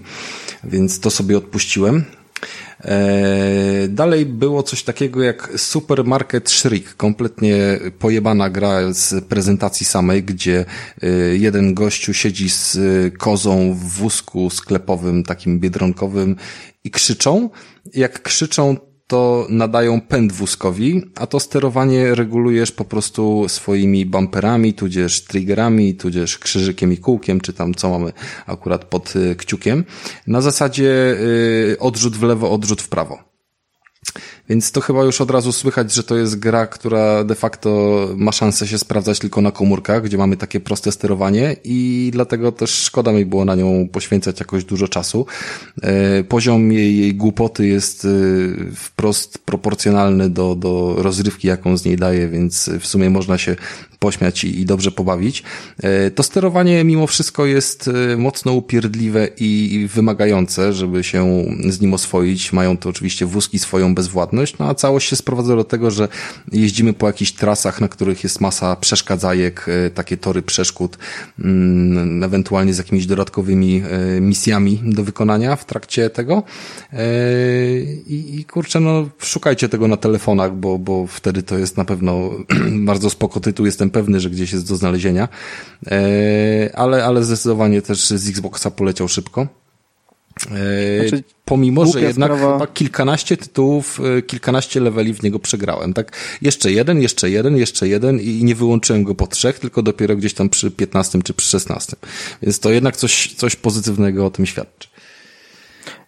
więc 0.63 0.99
to 0.99 1.09
sobie 1.09 1.37
odpuściłem. 1.37 2.03
E, 2.81 3.88
dalej 3.89 4.25
było 4.25 4.63
coś 4.63 4.83
takiego 4.83 5.23
jak 5.23 5.51
Supermarket 5.57 6.49
Shriek, 6.49 6.95
kompletnie 6.95 7.79
pojebana 7.99 8.49
gra 8.49 8.93
z 8.93 9.25
prezentacji 9.25 9.85
samej, 9.85 10.23
gdzie 10.23 10.65
e, 11.01 11.07
jeden 11.35 11.73
gościu 11.73 12.13
siedzi 12.13 12.49
z 12.49 12.77
kozą 13.17 13.73
w 13.73 13.83
wózku 13.83 14.49
sklepowym, 14.49 15.23
takim 15.23 15.59
biedronkowym 15.59 16.35
i 16.83 16.91
krzyczą. 16.91 17.49
Jak 17.93 18.21
krzyczą, 18.21 18.77
to 19.07 19.47
nadają 19.49 20.01
pęd 20.01 20.31
wózkowi, 20.31 21.01
a 21.15 21.27
to 21.27 21.39
sterowanie 21.39 22.15
regulujesz 22.15 22.71
po 22.71 22.85
prostu 22.85 23.45
swoimi 23.49 24.05
bumperami, 24.05 24.73
tudzież 24.73 25.23
triggerami, 25.23 25.95
tudzież 25.95 26.37
krzyżykiem 26.37 26.93
i 26.93 26.97
kółkiem, 26.97 27.41
czy 27.41 27.53
tam 27.53 27.73
co 27.73 27.89
mamy 27.89 28.13
akurat 28.45 28.85
pod 28.85 29.15
y, 29.15 29.35
kciukiem. 29.35 29.85
Na 30.27 30.41
zasadzie 30.41 31.15
y, 31.71 31.77
odrzut 31.79 32.17
w 32.17 32.23
lewo, 32.23 32.51
odrzut 32.51 32.81
w 32.81 32.89
prawo. 32.89 33.19
Więc 34.49 34.71
to 34.71 34.81
chyba 34.81 35.03
już 35.03 35.21
od 35.21 35.31
razu 35.31 35.51
słychać, 35.51 35.93
że 35.93 36.03
to 36.03 36.17
jest 36.17 36.39
gra, 36.39 36.67
która 36.67 37.23
de 37.23 37.35
facto 37.35 37.69
ma 38.17 38.31
szansę 38.31 38.67
się 38.67 38.77
sprawdzać 38.77 39.19
tylko 39.19 39.41
na 39.41 39.51
komórkach, 39.51 40.03
gdzie 40.03 40.17
mamy 40.17 40.37
takie 40.37 40.59
proste 40.59 40.91
sterowanie 40.91 41.55
i 41.63 42.09
dlatego 42.13 42.51
też 42.51 42.71
szkoda 42.71 43.11
mi 43.11 43.25
było 43.25 43.45
na 43.45 43.55
nią 43.55 43.87
poświęcać 43.91 44.39
jakoś 44.39 44.63
dużo 44.63 44.87
czasu. 44.87 45.25
E, 45.81 46.23
poziom 46.23 46.71
jej, 46.71 46.97
jej 46.97 47.15
głupoty 47.15 47.67
jest 47.67 48.05
e, 48.05 48.09
wprost 48.75 49.37
proporcjonalny 49.37 50.29
do, 50.29 50.55
do 50.55 50.95
rozrywki, 50.97 51.47
jaką 51.47 51.77
z 51.77 51.85
niej 51.85 51.97
daje, 51.97 52.27
więc 52.27 52.69
w 52.79 52.87
sumie 52.87 53.09
można 53.09 53.37
się 53.37 53.55
pośmiać 53.99 54.43
i, 54.43 54.59
i 54.59 54.65
dobrze 54.65 54.91
pobawić. 54.91 55.43
E, 55.83 56.11
to 56.11 56.23
sterowanie 56.23 56.83
mimo 56.83 57.07
wszystko 57.07 57.45
jest 57.45 57.89
mocno 58.17 58.51
upierdliwe 58.51 59.27
i 59.37 59.87
wymagające, 59.93 60.73
żeby 60.73 61.03
się 61.03 61.45
z 61.69 61.81
nim 61.81 61.93
oswoić. 61.93 62.53
Mają 62.53 62.77
to 62.77 62.89
oczywiście 62.89 63.25
wózki 63.25 63.59
swoją 63.59 63.95
no 64.59 64.69
a 64.69 64.75
całość 64.75 65.09
się 65.09 65.15
sprowadza 65.15 65.55
do 65.55 65.63
tego, 65.63 65.91
że 65.91 66.07
jeździmy 66.51 66.93
po 66.93 67.07
jakichś 67.07 67.31
trasach, 67.31 67.81
na 67.81 67.88
których 67.88 68.23
jest 68.23 68.41
masa 68.41 68.75
przeszkadzajek, 68.75 69.65
e, 69.69 69.89
takie 69.89 70.17
tory 70.17 70.41
przeszkód, 70.41 70.97
mm, 71.39 72.23
ewentualnie 72.23 72.73
z 72.73 72.77
jakimiś 72.77 73.05
dodatkowymi 73.05 73.83
e, 74.17 74.21
misjami 74.21 74.81
do 74.85 75.03
wykonania 75.03 75.55
w 75.55 75.65
trakcie 75.65 76.09
tego. 76.09 76.43
E, 76.93 76.97
i 78.07 78.45
kurczę, 78.45 78.79
no 78.79 79.09
szukajcie 79.19 79.69
tego 79.69 79.88
na 79.88 79.97
telefonach, 79.97 80.55
bo, 80.55 80.77
bo 80.77 81.07
wtedy 81.07 81.43
to 81.43 81.57
jest 81.57 81.77
na 81.77 81.85
pewno 81.85 82.29
bardzo 82.91 83.09
spoko 83.09 83.39
tytuł, 83.39 83.65
jestem 83.65 83.89
pewny, 83.89 84.19
że 84.19 84.29
gdzieś 84.29 84.53
jest 84.53 84.67
do 84.67 84.75
znalezienia, 84.75 85.27
ale, 86.73 87.05
ale 87.05 87.23
zdecydowanie 87.23 87.81
też 87.81 88.07
z 88.07 88.29
Xboxa 88.29 88.71
poleciał 88.71 89.07
szybko. 89.07 89.47
Znaczy, 90.41 91.23
Pomimo, 91.47 91.85
że 91.85 92.01
jednak 92.01 92.31
sprawa... 92.31 92.53
chyba 92.53 92.67
kilkanaście 92.73 93.38
tytułów, 93.38 93.99
e, 94.17 94.21
kilkanaście 94.21 94.79
leveli 94.79 95.13
w 95.13 95.23
niego 95.23 95.39
przegrałem. 95.39 95.93
Tak, 95.93 96.11
jeszcze 96.41 96.71
jeden, 96.71 97.01
jeszcze 97.01 97.29
jeden, 97.29 97.57
jeszcze 97.57 97.88
jeden 97.88 98.19
i 98.19 98.43
nie 98.43 98.55
wyłączyłem 98.55 99.03
go 99.03 99.15
po 99.15 99.27
trzech, 99.27 99.59
tylko 99.59 99.83
dopiero 99.83 100.15
gdzieś 100.15 100.33
tam 100.33 100.49
przy 100.49 100.71
piętnastym 100.71 101.21
czy 101.21 101.33
przy 101.33 101.47
szesnastym. 101.49 101.99
Więc 102.41 102.59
to 102.59 102.71
jednak 102.71 102.97
coś, 102.97 103.33
coś 103.33 103.55
pozytywnego 103.55 104.25
o 104.25 104.29
tym 104.29 104.45
świadczy. 104.45 104.88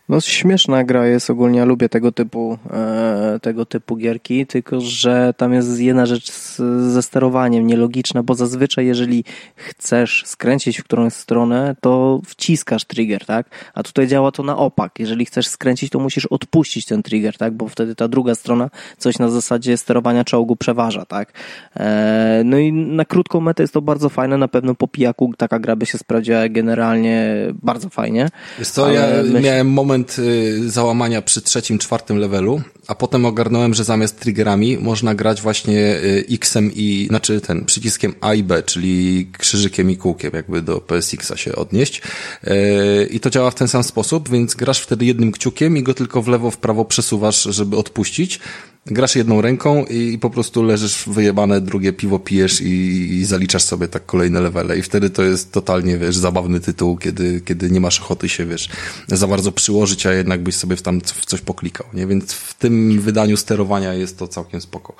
No 0.09 0.21
śmieszna 0.21 0.83
gra 0.83 1.07
jest 1.07 1.29
ogólnie, 1.29 1.59
ja 1.59 1.65
lubię 1.65 1.89
tego 1.89 2.11
typu, 2.11 2.57
e, 2.71 3.39
tego 3.41 3.65
typu 3.65 3.95
gierki, 3.95 4.45
tylko 4.45 4.81
że 4.81 5.33
tam 5.37 5.53
jest 5.53 5.79
jedna 5.79 6.05
rzecz 6.05 6.31
z, 6.31 6.57
ze 6.93 7.01
sterowaniem 7.01 7.67
nielogiczna, 7.67 8.23
bo 8.23 8.35
zazwyczaj 8.35 8.85
jeżeli 8.85 9.23
chcesz 9.55 10.23
skręcić 10.25 10.77
w 10.77 10.83
którąś 10.83 11.13
stronę, 11.13 11.75
to 11.81 12.21
wciskasz 12.25 12.85
trigger, 12.85 13.25
tak? 13.25 13.49
A 13.73 13.83
tutaj 13.83 14.07
działa 14.07 14.31
to 14.31 14.43
na 14.43 14.57
opak. 14.57 14.99
Jeżeli 14.99 15.25
chcesz 15.25 15.47
skręcić, 15.47 15.89
to 15.91 15.99
musisz 15.99 16.25
odpuścić 16.25 16.85
ten 16.85 17.03
trigger, 17.03 17.37
tak? 17.37 17.53
Bo 17.53 17.67
wtedy 17.67 17.95
ta 17.95 18.07
druga 18.07 18.35
strona 18.35 18.69
coś 18.97 19.19
na 19.19 19.29
zasadzie 19.29 19.77
sterowania 19.77 20.23
czołgu 20.23 20.55
przeważa, 20.55 21.05
tak? 21.05 21.33
E, 21.75 22.41
no 22.45 22.57
i 22.57 22.73
na 22.73 23.05
krótką 23.05 23.41
metę 23.41 23.63
jest 23.63 23.73
to 23.73 23.81
bardzo 23.81 24.09
fajne, 24.09 24.37
na 24.37 24.47
pewno 24.47 24.75
po 24.75 24.87
pijaku 24.87 25.33
taka 25.37 25.59
gra 25.59 25.75
by 25.75 25.85
się 25.85 25.97
sprawdziła 25.97 26.49
generalnie 26.49 27.35
bardzo 27.63 27.89
fajnie. 27.89 28.29
Jest 28.59 28.75
to, 28.75 28.91
ja 28.91 29.07
myśl... 29.23 29.45
miałem 29.45 29.69
moment 29.69 29.98
moment 29.99 30.19
y, 30.19 30.69
załamania 30.69 31.21
przy 31.21 31.41
trzecim, 31.41 31.79
czwartym 31.79 32.17
levelu, 32.17 32.61
a 32.89 32.95
potem 32.95 33.25
ogarnąłem, 33.25 33.73
że 33.73 33.83
zamiast 33.83 34.19
triggerami 34.19 34.77
można 34.77 35.15
grać 35.15 35.41
właśnie 35.41 35.77
y, 35.77 36.25
X-em 36.31 36.71
i, 36.75 37.05
znaczy 37.09 37.41
ten 37.41 37.65
przyciskiem 37.65 38.13
A 38.21 38.33
i 38.33 38.43
B, 38.43 38.63
czyli 38.63 39.27
krzyżykiem 39.37 39.91
i 39.91 39.97
kółkiem, 39.97 40.31
jakby 40.33 40.61
do 40.61 40.81
PSX-a 40.81 41.37
się 41.37 41.55
odnieść. 41.55 42.01
Y, 42.47 43.07
I 43.11 43.19
to 43.19 43.29
działa 43.29 43.51
w 43.51 43.55
ten 43.55 43.67
sam 43.67 43.83
sposób, 43.83 44.29
więc 44.29 44.55
grasz 44.55 44.79
wtedy 44.79 45.05
jednym 45.05 45.31
kciukiem 45.31 45.77
i 45.77 45.83
go 45.83 45.93
tylko 45.93 46.21
w 46.21 46.27
lewo, 46.27 46.51
w 46.51 46.57
prawo 46.57 46.85
przesuwasz, 46.85 47.43
żeby 47.43 47.77
odpuścić 47.77 48.39
grasz 48.85 49.15
jedną 49.15 49.41
ręką 49.41 49.85
i 49.85 50.17
po 50.17 50.29
prostu 50.29 50.63
leżysz 50.63 51.03
wyjebane, 51.07 51.61
drugie 51.61 51.93
piwo 51.93 52.19
pijesz 52.19 52.61
i, 52.61 52.67
i, 53.13 53.25
zaliczasz 53.25 53.63
sobie 53.63 53.87
tak 53.87 54.05
kolejne 54.05 54.41
levele 54.41 54.77
i 54.77 54.81
wtedy 54.81 55.09
to 55.09 55.23
jest 55.23 55.51
totalnie, 55.51 55.97
wiesz, 55.97 56.17
zabawny 56.17 56.59
tytuł, 56.59 56.97
kiedy, 56.97 57.41
kiedy 57.41 57.71
nie 57.71 57.81
masz 57.81 57.99
ochoty 57.99 58.29
się, 58.29 58.45
wiesz, 58.45 58.69
za 59.07 59.27
bardzo 59.27 59.51
przyłożyć, 59.51 60.05
a 60.05 60.13
jednak 60.13 60.43
byś 60.43 60.55
sobie 60.55 60.75
tam 60.75 61.01
w 61.01 61.25
coś 61.25 61.41
poklikał, 61.41 61.87
nie? 61.93 62.07
Więc 62.07 62.33
w 62.33 62.53
tym 62.53 62.78
wydaniu 62.99 63.37
sterowania 63.37 63.93
jest 63.93 64.19
to 64.19 64.27
całkiem 64.27 64.61
spoko. 64.61 64.95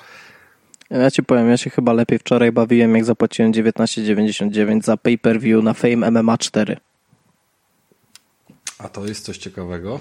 Ja 0.90 1.10
ci 1.10 1.22
powiem, 1.22 1.50
ja 1.50 1.56
się 1.56 1.70
chyba 1.70 1.92
lepiej 1.92 2.18
wczoraj 2.18 2.52
bawiłem, 2.52 2.94
jak 2.94 3.04
zapłaciłem 3.04 3.52
19,99 3.52 4.82
za 4.82 4.96
pay-per-view 4.96 5.64
na 5.64 5.74
Fame 5.74 6.10
MMA 6.10 6.38
4. 6.38 6.76
A 8.78 8.88
to 8.88 9.06
jest 9.06 9.24
coś 9.24 9.38
ciekawego. 9.38 10.00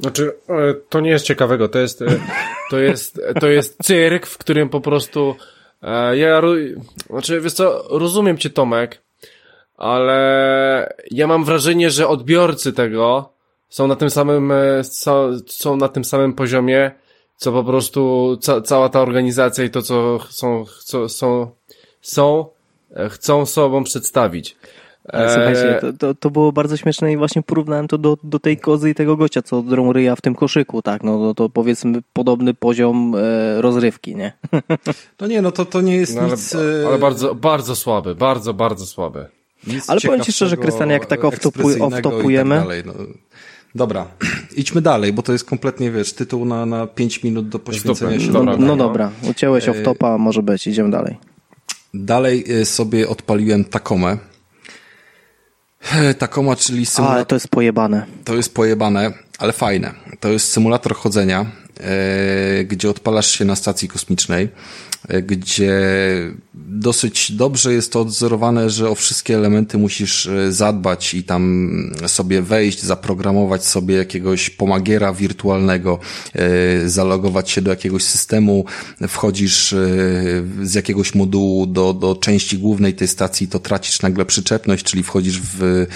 Znaczy, 0.00 0.32
e, 0.48 0.74
to 0.88 1.00
nie 1.00 1.10
jest 1.10 1.24
ciekawego, 1.24 1.68
to 1.68 1.78
jest, 1.78 2.02
e, 2.02 2.06
to 2.70 2.78
jest, 2.78 3.20
to 3.40 3.48
jest 3.48 3.76
cyrk, 3.82 4.26
w 4.26 4.38
którym 4.38 4.68
po 4.68 4.80
prostu 4.80 5.36
e, 5.82 6.16
ja, 6.16 6.42
znaczy, 7.10 7.40
wiesz 7.40 7.52
co, 7.52 7.84
rozumiem 7.90 8.38
cię 8.38 8.50
Tomek, 8.50 9.02
ale 9.76 10.94
ja 11.10 11.26
mam 11.26 11.44
wrażenie, 11.44 11.90
że 11.90 12.08
odbiorcy 12.08 12.72
tego 12.72 13.32
są 13.76 13.86
na 13.86 13.96
tym 13.96 14.10
samym, 14.10 14.52
są 15.46 15.76
na 15.76 15.88
tym 15.88 16.04
samym 16.04 16.32
poziomie, 16.32 16.90
co 17.36 17.52
po 17.52 17.64
prostu 17.64 18.36
ca 18.40 18.60
cała 18.60 18.88
ta 18.88 19.00
organizacja 19.00 19.64
i 19.64 19.70
to, 19.70 19.82
co 19.82 20.18
są, 20.30 20.64
co, 20.84 21.08
są, 21.08 21.50
są, 22.00 22.46
chcą 23.10 23.46
sobą 23.46 23.84
przedstawić. 23.84 24.56
Ale 25.08 25.34
słuchajcie, 25.34 25.78
to, 25.80 25.92
to, 25.92 26.14
to, 26.14 26.30
było 26.30 26.52
bardzo 26.52 26.76
śmieszne 26.76 27.12
i 27.12 27.16
właśnie 27.16 27.42
porównałem 27.42 27.88
to 27.88 27.98
do, 27.98 28.18
do 28.22 28.38
tej 28.38 28.56
kozy 28.56 28.90
i 28.90 28.94
tego 28.94 29.16
gościa, 29.16 29.42
co 29.42 29.62
drą 29.62 29.92
ryja 29.92 30.16
w 30.16 30.20
tym 30.20 30.34
koszyku, 30.34 30.82
tak, 30.82 31.02
no 31.02 31.18
to, 31.18 31.34
to 31.34 31.48
powiedzmy 31.48 32.00
podobny 32.12 32.54
poziom 32.54 33.14
e, 33.16 33.60
rozrywki, 33.60 34.16
nie? 34.16 34.32
No 35.20 35.26
nie, 35.26 35.42
no 35.42 35.52
to, 35.52 35.64
to 35.64 35.80
nie 35.80 35.96
jest 35.96 36.16
no, 36.16 36.26
nic... 36.26 36.54
Ale, 36.54 36.82
e, 36.82 36.86
ale 36.86 36.98
bardzo, 36.98 37.34
bardzo 37.34 37.76
słaby, 37.76 38.14
bardzo, 38.14 38.54
bardzo 38.54 38.86
słaby. 38.86 39.26
Nic 39.66 39.90
ale 39.90 40.00
powiem 40.00 40.20
Ci 40.20 40.32
szczerze, 40.32 40.56
Krystian, 40.56 40.90
jak 40.90 41.06
tak 41.06 41.20
off-topujemy... 41.20 42.56
Tak 42.56 42.86
no. 42.86 42.92
Dobra, 43.76 44.06
idźmy 44.56 44.80
dalej, 44.80 45.12
bo 45.12 45.22
to 45.22 45.32
jest 45.32 45.44
kompletnie, 45.44 45.90
wiesz, 45.90 46.12
tytuł 46.12 46.44
na, 46.44 46.66
na 46.66 46.86
5 46.86 47.22
minut 47.22 47.48
do 47.48 47.58
poświęcenia 47.58 48.20
się. 48.20 48.30
No, 48.32 48.42
no, 48.42 48.56
no 48.56 48.76
dobra, 48.76 49.10
ucięłeś 49.30 49.64
off-topa, 49.68 50.18
może 50.18 50.42
być, 50.42 50.66
idziemy 50.66 50.90
dalej. 50.90 51.16
Dalej 51.94 52.44
e, 52.60 52.64
sobie 52.64 53.08
odpaliłem 53.08 53.64
Takomę 53.64 54.18
Takoma, 56.18 56.56
czyli 56.56 56.86
symulator. 56.86 57.16
Ale 57.16 57.26
to 57.26 57.36
jest 57.36 57.48
pojebane. 57.48 58.06
To 58.24 58.34
jest 58.34 58.54
pojebane, 58.54 59.12
ale 59.38 59.52
fajne. 59.52 59.94
To 60.20 60.28
jest 60.28 60.48
symulator 60.48 60.94
chodzenia, 60.94 61.46
e, 61.80 62.64
gdzie 62.64 62.90
odpalasz 62.90 63.30
się 63.30 63.44
na 63.44 63.56
stacji 63.56 63.88
kosmicznej 63.88 64.48
gdzie 65.22 65.72
dosyć 66.68 67.32
dobrze 67.32 67.72
jest 67.72 67.92
to 67.92 68.00
odzorowane, 68.00 68.70
że 68.70 68.90
o 68.90 68.94
wszystkie 68.94 69.34
elementy 69.34 69.78
musisz 69.78 70.26
e, 70.26 70.52
zadbać 70.52 71.14
i 71.14 71.24
tam 71.24 71.76
sobie 72.06 72.42
wejść, 72.42 72.82
zaprogramować 72.82 73.64
sobie 73.64 73.94
jakiegoś 73.96 74.50
pomagiera 74.50 75.12
wirtualnego, 75.12 75.98
e, 76.34 76.88
zalogować 76.88 77.50
się 77.50 77.62
do 77.62 77.70
jakiegoś 77.70 78.02
systemu, 78.02 78.64
wchodzisz 79.08 79.72
e, 79.72 79.78
z 80.62 80.74
jakiegoś 80.74 81.14
modułu 81.14 81.66
do, 81.66 81.92
do 81.92 82.14
części 82.14 82.58
głównej 82.58 82.94
tej 82.94 83.08
stacji, 83.08 83.48
to 83.48 83.58
tracisz 83.58 84.02
nagle 84.02 84.24
przyczepność, 84.24 84.84
czyli 84.84 85.02
wchodzisz 85.02 85.40
w 85.40 85.86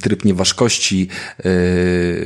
tryb 0.00 0.24
nieważkości, 0.24 1.08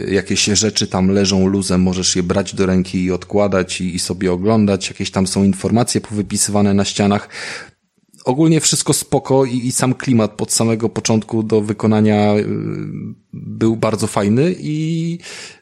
jakieś 0.09 0.45
rzeczy 0.45 0.87
tam 0.87 1.11
leżą 1.11 1.47
luzem, 1.47 1.81
możesz 1.81 2.17
je 2.17 2.23
brać 2.23 2.55
do 2.55 2.67
ręki 2.67 3.05
i 3.05 3.13
odkładać 3.13 3.81
i, 3.81 3.95
i 3.95 3.99
sobie 3.99 4.33
oglądać, 4.33 4.89
jakieś 4.89 5.11
tam 5.11 5.27
są 5.27 5.45
informacje 5.45 6.01
wypisywane 6.21 6.75
na 6.75 6.85
ścianach. 6.85 7.29
Ogólnie 8.25 8.61
wszystko 8.61 8.93
spoko 8.93 9.45
i, 9.45 9.57
i 9.67 9.73
sam 9.73 9.95
klimat 9.95 10.31
pod 10.31 10.53
samego 10.53 10.89
początku 10.89 11.43
do 11.43 11.61
wykonania 11.61 12.37
y, 12.37 12.47
był 13.33 13.77
bardzo 13.77 14.07
fajny 14.07 14.55
i 14.59 15.19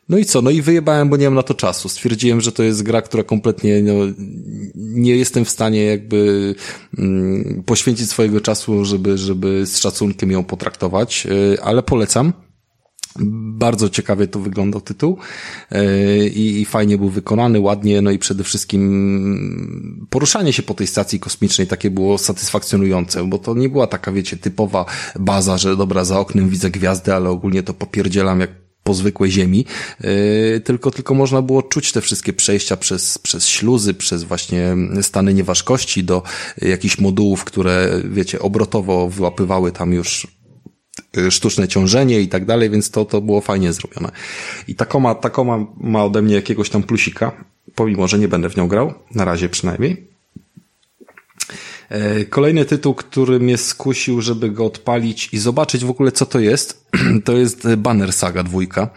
no 0.09 0.19
i 0.19 0.25
co, 0.25 0.43
no 0.43 0.51
i 0.51 0.63
wyjebałem, 0.63 1.09
bo 1.09 1.17
nie 1.17 1.25
mam 1.25 1.35
na 1.35 1.43
to 1.43 1.55
czasu. 1.55 1.89
Stwierdziłem, 1.89 2.41
że 2.41 2.53
to 2.53 2.63
jest 2.63 2.83
gra, 2.83 3.03
która 3.03 3.23
kompletnie 3.23 3.83
no, 3.83 3.93
nie 4.75 5.17
jestem 5.17 5.45
w 5.45 5.51
stanie 5.51 5.85
jakby 5.85 6.55
mm, 6.99 7.63
poświęcić 7.67 8.11
swojego 8.11 8.41
czasu, 8.41 8.85
żeby, 8.85 9.19
żeby 9.19 9.67
z 9.67 9.79
szacunkiem 9.79 10.31
ją 10.31 10.45
potraktować, 10.45 11.27
y, 11.27 11.63
ale 11.63 11.83
polecam. 11.83 12.33
Bardzo 13.21 13.89
ciekawie 13.89 14.29
to 14.29 14.41
wyglądał 14.41 14.81
tytuł 14.81 15.19
e, 15.71 16.27
i, 16.27 16.61
i 16.61 16.64
fajnie 16.64 16.99
był 16.99 17.09
wykonany, 17.09 17.61
ładnie, 17.61 18.03
no 18.03 18.11
i 18.11 18.19
przede 18.19 18.45
wszystkim 18.45 20.07
poruszanie 20.11 20.53
się 20.53 20.62
po 20.62 20.75
tej 20.75 20.87
stacji 20.87 21.21
kosmicznej 21.21 21.66
takie 21.66 21.91
było 21.91 22.19
satysfakcjonujące, 22.19 23.25
bo 23.25 23.39
to 23.39 23.55
nie 23.55 23.69
była 23.69 23.87
taka, 23.87 24.12
wiecie, 24.12 24.37
typowa 24.37 24.85
baza, 25.19 25.59
że 25.59 25.77
dobra, 25.77 26.05
za 26.05 26.21
oknem 26.21 26.49
widzę 26.49 26.71
gwiazdy, 26.71 27.14
ale 27.14 27.31
ogólnie 27.31 27.62
to 27.62 27.75
popierdzielam 27.75 28.41
jak 28.41 28.51
po 28.89 28.95
zwykłej 28.95 29.31
ziemi, 29.31 29.64
yy, 30.01 30.61
tylko, 30.61 30.91
tylko 30.91 31.14
można 31.14 31.43
było 31.43 31.62
czuć 31.62 31.93
te 31.93 32.01
wszystkie 32.01 32.33
przejścia 32.33 32.77
przez, 32.77 33.19
przez 33.19 33.47
śluzy, 33.47 33.95
przez 33.95 34.23
właśnie 34.23 34.77
stany 35.03 35.35
nieważkości 35.35 36.05
do 36.05 36.23
jakichś 36.62 36.99
modułów, 36.99 37.45
które, 37.45 38.03
wiecie, 38.05 38.39
obrotowo 38.39 39.09
wyłapywały 39.09 39.73
tam 39.73 39.93
już 39.93 40.38
sztuczne 41.30 41.68
ciążenie 41.68 42.20
i 42.20 42.28
tak 42.28 42.44
dalej, 42.44 42.70
więc 42.70 42.90
to, 42.90 43.05
to 43.05 43.20
było 43.20 43.40
fajnie 43.40 43.72
zrobione. 43.72 44.11
I 44.68 44.74
Takoma, 44.74 45.14
Takoma 45.14 45.66
ma 45.80 46.05
ode 46.05 46.22
mnie 46.22 46.34
jakiegoś 46.34 46.70
tam 46.70 46.82
plusika, 46.82 47.32
pomimo, 47.74 48.09
że 48.09 48.18
nie 48.18 48.28
będę 48.28 48.51
w 48.51 48.57
nią 48.57 48.68
grał, 48.68 48.94
na 49.14 49.24
razie 49.24 49.49
przynajmniej. 49.49 50.09
E, 51.88 52.24
kolejny 52.24 52.64
tytuł, 52.64 52.94
który 52.94 53.40
mnie 53.40 53.57
skusił, 53.57 54.20
żeby 54.20 54.51
go 54.51 54.66
odpalić 54.66 55.28
i 55.32 55.38
zobaczyć 55.38 55.84
w 55.84 55.90
ogóle 55.90 56.12
co 56.12 56.26
to 56.26 56.40
jest, 56.40 56.86
to 57.24 57.32
jest 57.36 57.74
Banner 57.74 58.12
Saga 58.12 58.42
dwójka. 58.42 58.90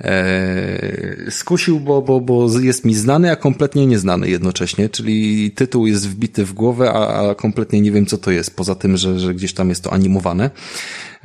E, 0.00 1.30
skusił, 1.30 1.80
bo, 1.80 2.02
bo, 2.02 2.20
bo 2.20 2.60
jest 2.60 2.84
mi 2.84 2.94
znany, 2.94 3.30
a 3.30 3.36
kompletnie 3.36 3.86
nieznany 3.86 4.30
jednocześnie, 4.30 4.88
czyli 4.88 5.50
tytuł 5.50 5.86
jest 5.86 6.08
wbity 6.08 6.44
w 6.44 6.52
głowę, 6.52 6.92
a, 6.92 7.30
a 7.30 7.34
kompletnie 7.34 7.80
nie 7.80 7.92
wiem 7.92 8.06
co 8.06 8.18
to 8.18 8.30
jest, 8.30 8.56
poza 8.56 8.74
tym, 8.74 8.96
że, 8.96 9.20
że 9.20 9.34
gdzieś 9.34 9.54
tam 9.54 9.68
jest 9.68 9.84
to 9.84 9.92
animowane. 9.92 10.50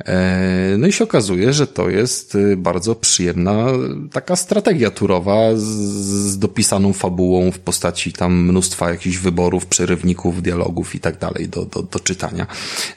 E, 0.06 0.76
no 0.78 0.86
i 0.86 0.92
się 0.92 1.04
okazuje, 1.04 1.52
że 1.52 1.66
to 1.66 1.90
jest 1.90 2.34
y, 2.34 2.56
bardzo 2.56 2.94
przyjemna 2.94 3.66
taka 4.12 4.36
strategia 4.36 4.90
turowa 4.90 5.36
z, 5.56 6.38
dopisaną 6.38 6.92
fabułą 6.92 7.50
w 7.50 7.58
postaci 7.58 8.12
tam 8.12 8.44
mnóstwa 8.44 8.90
jakichś 8.90 9.16
wyborów, 9.16 9.66
przerywników, 9.66 10.42
dialogów 10.42 10.94
i 10.94 11.00
tak 11.00 11.18
dalej 11.18 11.48
do, 11.48 11.64
do, 11.64 11.82
do 11.82 12.00
czytania. 12.00 12.46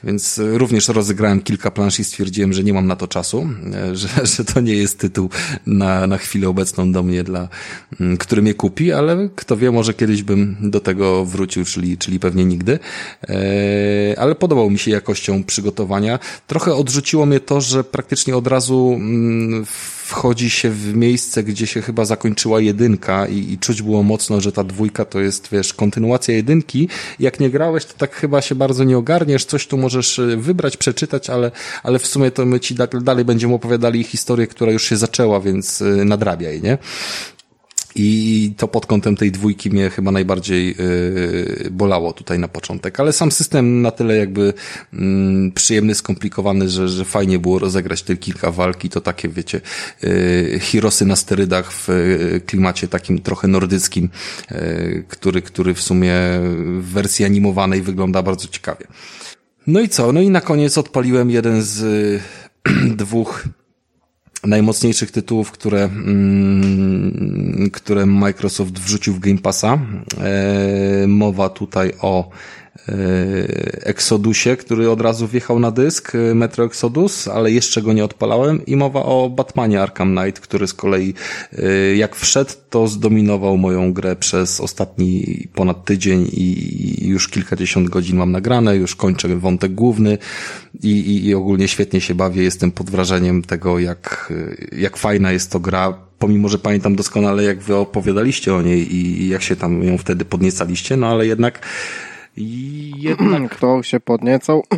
Więc 0.04 0.38
y, 0.38 0.58
również 0.58 0.88
rozegrałem 0.88 1.40
kilka 1.40 1.70
plansz 1.70 2.00
i 2.00 2.04
stwierdziłem, 2.04 2.52
że 2.52 2.64
nie 2.64 2.72
mam 2.72 2.86
na 2.86 2.96
to 2.96 3.08
czasu, 3.08 3.48
e, 3.74 3.96
że, 4.04 4.08
że 4.22 4.44
to 4.44 4.60
nie 4.60 4.74
jest 4.74 4.98
tytuł 4.98 5.28
na, 5.66 6.06
na 6.06 6.18
chwilę 6.18 6.48
obecną 6.48 6.92
do 6.92 7.02
mnie, 7.02 7.24
dla, 7.24 7.48
mm, 8.00 8.16
który 8.16 8.42
mnie 8.42 8.54
kupi, 8.54 8.92
ale 8.92 9.28
kto 9.34 9.56
wie, 9.56 9.70
może 9.70 9.94
kiedyś 9.94 10.22
bym 10.22 10.56
do 10.60 10.80
tego 10.80 11.24
wrócił, 11.24 11.64
czyli, 11.64 11.98
czyli 11.98 12.20
pewnie 12.20 12.44
nigdy. 12.44 12.78
E, 13.28 14.18
ale 14.18 14.34
podobał 14.34 14.70
mi 14.70 14.78
się 14.78 14.90
jakością 14.90 15.44
przygotowania. 15.44 16.18
Trochę 16.46 16.74
od 16.74 16.93
odrzuciło 16.94 17.26
mnie 17.26 17.40
to, 17.40 17.60
że 17.60 17.84
praktycznie 17.84 18.36
od 18.36 18.46
razu 18.46 18.92
mm, 18.96 19.64
wchodzi 20.04 20.50
się 20.50 20.70
w 20.70 20.96
miejsce, 20.96 21.42
gdzie 21.42 21.66
się 21.66 21.82
chyba 21.82 22.04
zakończyła 22.04 22.60
jedynka 22.60 23.26
i, 23.26 23.52
i 23.52 23.58
czuć 23.58 23.82
było 23.82 24.02
mocno, 24.02 24.40
że 24.40 24.52
ta 24.52 24.64
dwójka 24.64 25.04
to 25.04 25.20
jest, 25.20 25.48
wiesz, 25.52 25.74
kontynuacja 25.74 26.34
jedynki. 26.34 26.88
Jak 27.18 27.40
nie 27.40 27.50
grałeś, 27.50 27.84
to 27.84 27.94
tak 27.98 28.14
chyba 28.14 28.42
się 28.42 28.54
bardzo 28.54 28.84
nie 28.84 28.98
ogarniesz, 28.98 29.44
coś 29.44 29.66
tu 29.66 29.78
możesz 29.78 30.18
y, 30.18 30.36
wybrać, 30.36 30.76
przeczytać, 30.76 31.30
ale, 31.30 31.50
ale 31.82 31.98
w 31.98 32.06
sumie 32.06 32.30
to 32.30 32.46
my 32.46 32.60
ci 32.60 32.74
dalej 33.02 33.24
będziemy 33.24 33.54
opowiadali 33.54 34.04
historię, 34.04 34.46
która 34.46 34.72
już 34.72 34.84
się 34.84 34.96
zaczęła, 34.96 35.40
więc 35.40 35.80
y, 35.80 36.04
nadrabiaj, 36.04 36.62
nie? 36.62 36.78
I 37.96 38.54
to 38.56 38.68
pod 38.68 38.86
kątem 38.86 39.16
tej 39.16 39.32
dwójki 39.32 39.70
mnie 39.70 39.90
chyba 39.90 40.10
najbardziej 40.10 40.76
yy, 40.78 41.70
bolało 41.70 42.12
tutaj 42.12 42.38
na 42.38 42.48
początek. 42.48 43.00
Ale 43.00 43.12
sam 43.12 43.32
system 43.32 43.82
na 43.82 43.90
tyle 43.90 44.16
jakby 44.16 44.52
yy, 44.92 45.00
przyjemny, 45.54 45.94
skomplikowany, 45.94 46.68
że, 46.68 46.88
że 46.88 47.04
fajnie 47.04 47.38
było 47.38 47.58
rozegrać 47.58 48.02
te 48.02 48.16
kilka 48.16 48.50
walki. 48.50 48.88
To 48.88 49.00
takie, 49.00 49.28
wiecie, 49.28 49.60
yy, 50.02 50.58
hirosy 50.60 51.06
na 51.06 51.16
sterydach 51.16 51.72
w 51.72 51.88
yy, 51.88 52.40
klimacie 52.46 52.88
takim 52.88 53.18
trochę 53.18 53.48
nordyckim, 53.48 54.08
yy, 54.50 55.04
który, 55.08 55.42
który 55.42 55.74
w 55.74 55.82
sumie 55.82 56.14
w 56.78 56.92
wersji 56.92 57.24
animowanej 57.24 57.82
wygląda 57.82 58.22
bardzo 58.22 58.48
ciekawie. 58.48 58.86
No 59.66 59.80
i 59.80 59.88
co? 59.88 60.12
No 60.12 60.20
i 60.20 60.30
na 60.30 60.40
koniec 60.40 60.78
odpaliłem 60.78 61.30
jeden 61.30 61.62
z 61.62 61.80
yy, 62.66 62.94
dwóch 63.04 63.44
najmocniejszych 64.46 65.10
tytułów, 65.10 65.50
które, 65.50 65.84
mm, 65.84 67.70
które 67.72 68.06
Microsoft 68.06 68.78
wrzucił 68.78 69.14
w 69.14 69.18
Game 69.18 69.38
Passa. 69.38 69.78
E, 70.20 71.06
mowa 71.06 71.48
tutaj 71.48 71.92
o 72.00 72.30
Exodusie, 73.82 74.56
który 74.56 74.90
od 74.90 75.00
razu 75.00 75.28
wjechał 75.28 75.58
na 75.58 75.70
dysk, 75.70 76.14
e, 76.14 76.34
Metro 76.34 76.64
Exodus, 76.64 77.28
ale 77.28 77.50
jeszcze 77.50 77.82
go 77.82 77.92
nie 77.92 78.04
odpalałem 78.04 78.66
i 78.66 78.76
mowa 78.76 79.02
o 79.02 79.30
Batmanie 79.30 79.82
Arkham 79.82 80.16
Knight, 80.16 80.40
który 80.40 80.66
z 80.66 80.74
kolei 80.74 81.14
e, 81.52 81.96
jak 81.96 82.16
wszedł, 82.16 82.50
to 82.70 82.88
zdominował 82.88 83.56
moją 83.56 83.92
grę 83.92 84.16
przez 84.16 84.60
ostatni 84.60 85.24
ponad 85.54 85.84
tydzień 85.84 86.28
i 86.32 87.08
już 87.08 87.28
kilkadziesiąt 87.28 87.88
godzin 87.88 88.16
mam 88.16 88.32
nagrane, 88.32 88.76
już 88.76 88.96
kończę 88.96 89.28
wątek 89.28 89.74
główny 89.74 90.18
i, 90.82 90.90
i, 90.90 91.26
i 91.26 91.34
ogólnie 91.34 91.68
świetnie 91.68 92.00
się 92.00 92.14
bawię, 92.14 92.42
jestem 92.42 92.72
pod 92.72 92.90
wrażeniem 92.90 93.42
tego, 93.42 93.78
jak, 93.78 94.32
jak 94.78 94.96
fajna 94.96 95.32
jest 95.32 95.50
to 95.50 95.60
gra, 95.60 95.98
pomimo, 96.18 96.48
że 96.48 96.58
pamiętam 96.58 96.96
doskonale, 96.96 97.44
jak 97.44 97.60
wy 97.60 97.76
opowiadaliście 97.76 98.54
o 98.54 98.62
niej 98.62 98.94
i 98.94 99.28
jak 99.28 99.42
się 99.42 99.56
tam 99.56 99.84
ją 99.84 99.98
wtedy 99.98 100.24
podniecaliście, 100.24 100.96
no 100.96 101.06
ale 101.06 101.26
jednak 101.26 101.60
i 102.36 102.92
jednak... 102.96 103.50
Kto 103.56 103.82
się 103.82 104.00
podniecał? 104.00 104.62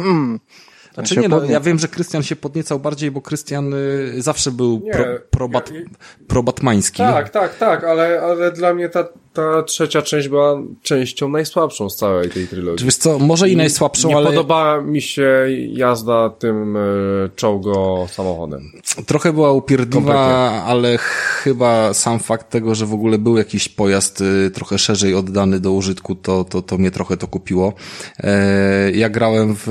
Znaczy 0.94 1.16
nie, 1.16 1.28
no, 1.28 1.44
ja 1.44 1.60
wiem, 1.60 1.78
że 1.78 1.88
Krystian 1.88 2.22
się 2.22 2.36
podniecał 2.36 2.80
bardziej, 2.80 3.10
bo 3.10 3.20
Krystian 3.20 3.74
y, 3.74 4.22
zawsze 4.22 4.50
był 4.50 4.80
nie, 4.84 4.92
pro, 4.92 5.04
probat, 5.30 5.72
ja, 5.72 5.80
probatmański. 6.28 6.98
Tak, 6.98 7.30
tak, 7.30 7.56
tak, 7.58 7.84
ale, 7.84 8.20
ale 8.20 8.52
dla 8.52 8.74
mnie 8.74 8.88
ta, 8.88 9.08
ta 9.36 9.62
trzecia 9.62 10.02
część 10.02 10.28
była 10.28 10.62
częścią 10.82 11.28
najsłabszą 11.28 11.90
z 11.90 11.96
całej 11.96 12.30
tej 12.30 12.46
trylogii. 12.46 12.84
Wiesz 12.84 12.96
co, 12.96 13.18
może 13.18 13.48
i 13.48 13.56
najsłabszą, 13.56 14.08
nie 14.08 14.16
ale... 14.16 14.30
Nie 14.30 14.36
podobała 14.36 14.80
mi 14.80 15.02
się 15.02 15.46
jazda 15.72 16.30
tym 16.30 16.76
y, 16.76 17.30
czołgo 17.36 18.06
samochodem. 18.10 18.72
Trochę 19.06 19.32
była 19.32 19.52
upierdliwa, 19.52 20.50
ale 20.66 20.98
chyba 20.98 21.94
sam 21.94 22.18
fakt 22.18 22.50
tego, 22.50 22.74
że 22.74 22.86
w 22.86 22.94
ogóle 22.94 23.18
był 23.18 23.36
jakiś 23.36 23.68
pojazd 23.68 24.20
y, 24.20 24.50
trochę 24.50 24.78
szerzej 24.78 25.14
oddany 25.14 25.60
do 25.60 25.72
użytku, 25.72 26.14
to, 26.14 26.44
to, 26.44 26.62
to 26.62 26.78
mnie 26.78 26.90
trochę 26.90 27.16
to 27.16 27.26
kupiło. 27.26 27.72
E, 28.18 28.90
ja 28.90 29.08
grałem 29.08 29.56
w 29.56 29.66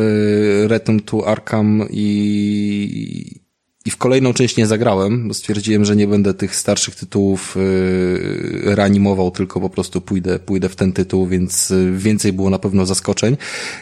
Return 0.67 0.99
to 0.99 1.27
Arkham 1.27 1.83
i 1.89 3.44
i 3.85 3.91
w 3.91 3.97
kolejną 3.97 4.33
część 4.33 4.57
nie 4.57 4.67
zagrałem, 4.67 5.27
bo 5.27 5.33
stwierdziłem, 5.33 5.85
że 5.85 5.95
nie 5.95 6.07
będę 6.07 6.33
tych 6.33 6.55
starszych 6.55 6.95
tytułów 6.95 7.55
yy, 7.55 8.75
reanimował, 8.75 9.31
tylko 9.31 9.59
po 9.61 9.69
prostu 9.69 10.01
pójdę, 10.01 10.39
pójdę 10.39 10.69
w 10.69 10.75
ten 10.75 10.93
tytuł, 10.93 11.27
więc 11.27 11.71
y, 11.71 11.91
więcej 11.97 12.33
było 12.33 12.49
na 12.49 12.59
pewno 12.59 12.85
zaskoczeń. 12.85 13.37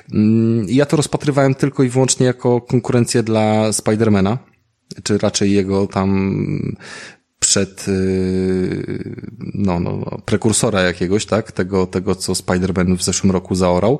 Yy, 0.09 0.19
ja 0.67 0.85
to 0.85 0.97
rozpatrywałem 0.97 1.55
tylko 1.55 1.83
i 1.83 1.89
wyłącznie 1.89 2.25
jako 2.25 2.61
konkurencję 2.61 3.23
dla 3.23 3.73
Spidermana, 3.73 4.37
czy 5.03 5.17
raczej 5.17 5.51
jego 5.51 5.87
tam 5.87 6.39
przed 7.39 7.87
y, 7.87 9.15
no, 9.53 9.79
no, 9.79 9.97
no, 9.97 10.17
prekursora 10.25 10.81
jakiegoś, 10.81 11.25
tak, 11.25 11.51
tego, 11.51 11.87
tego 11.87 12.15
co 12.15 12.33
Spider-Man 12.33 12.97
w 12.97 13.03
zeszłym 13.03 13.31
roku 13.31 13.55
zaorał. 13.55 13.99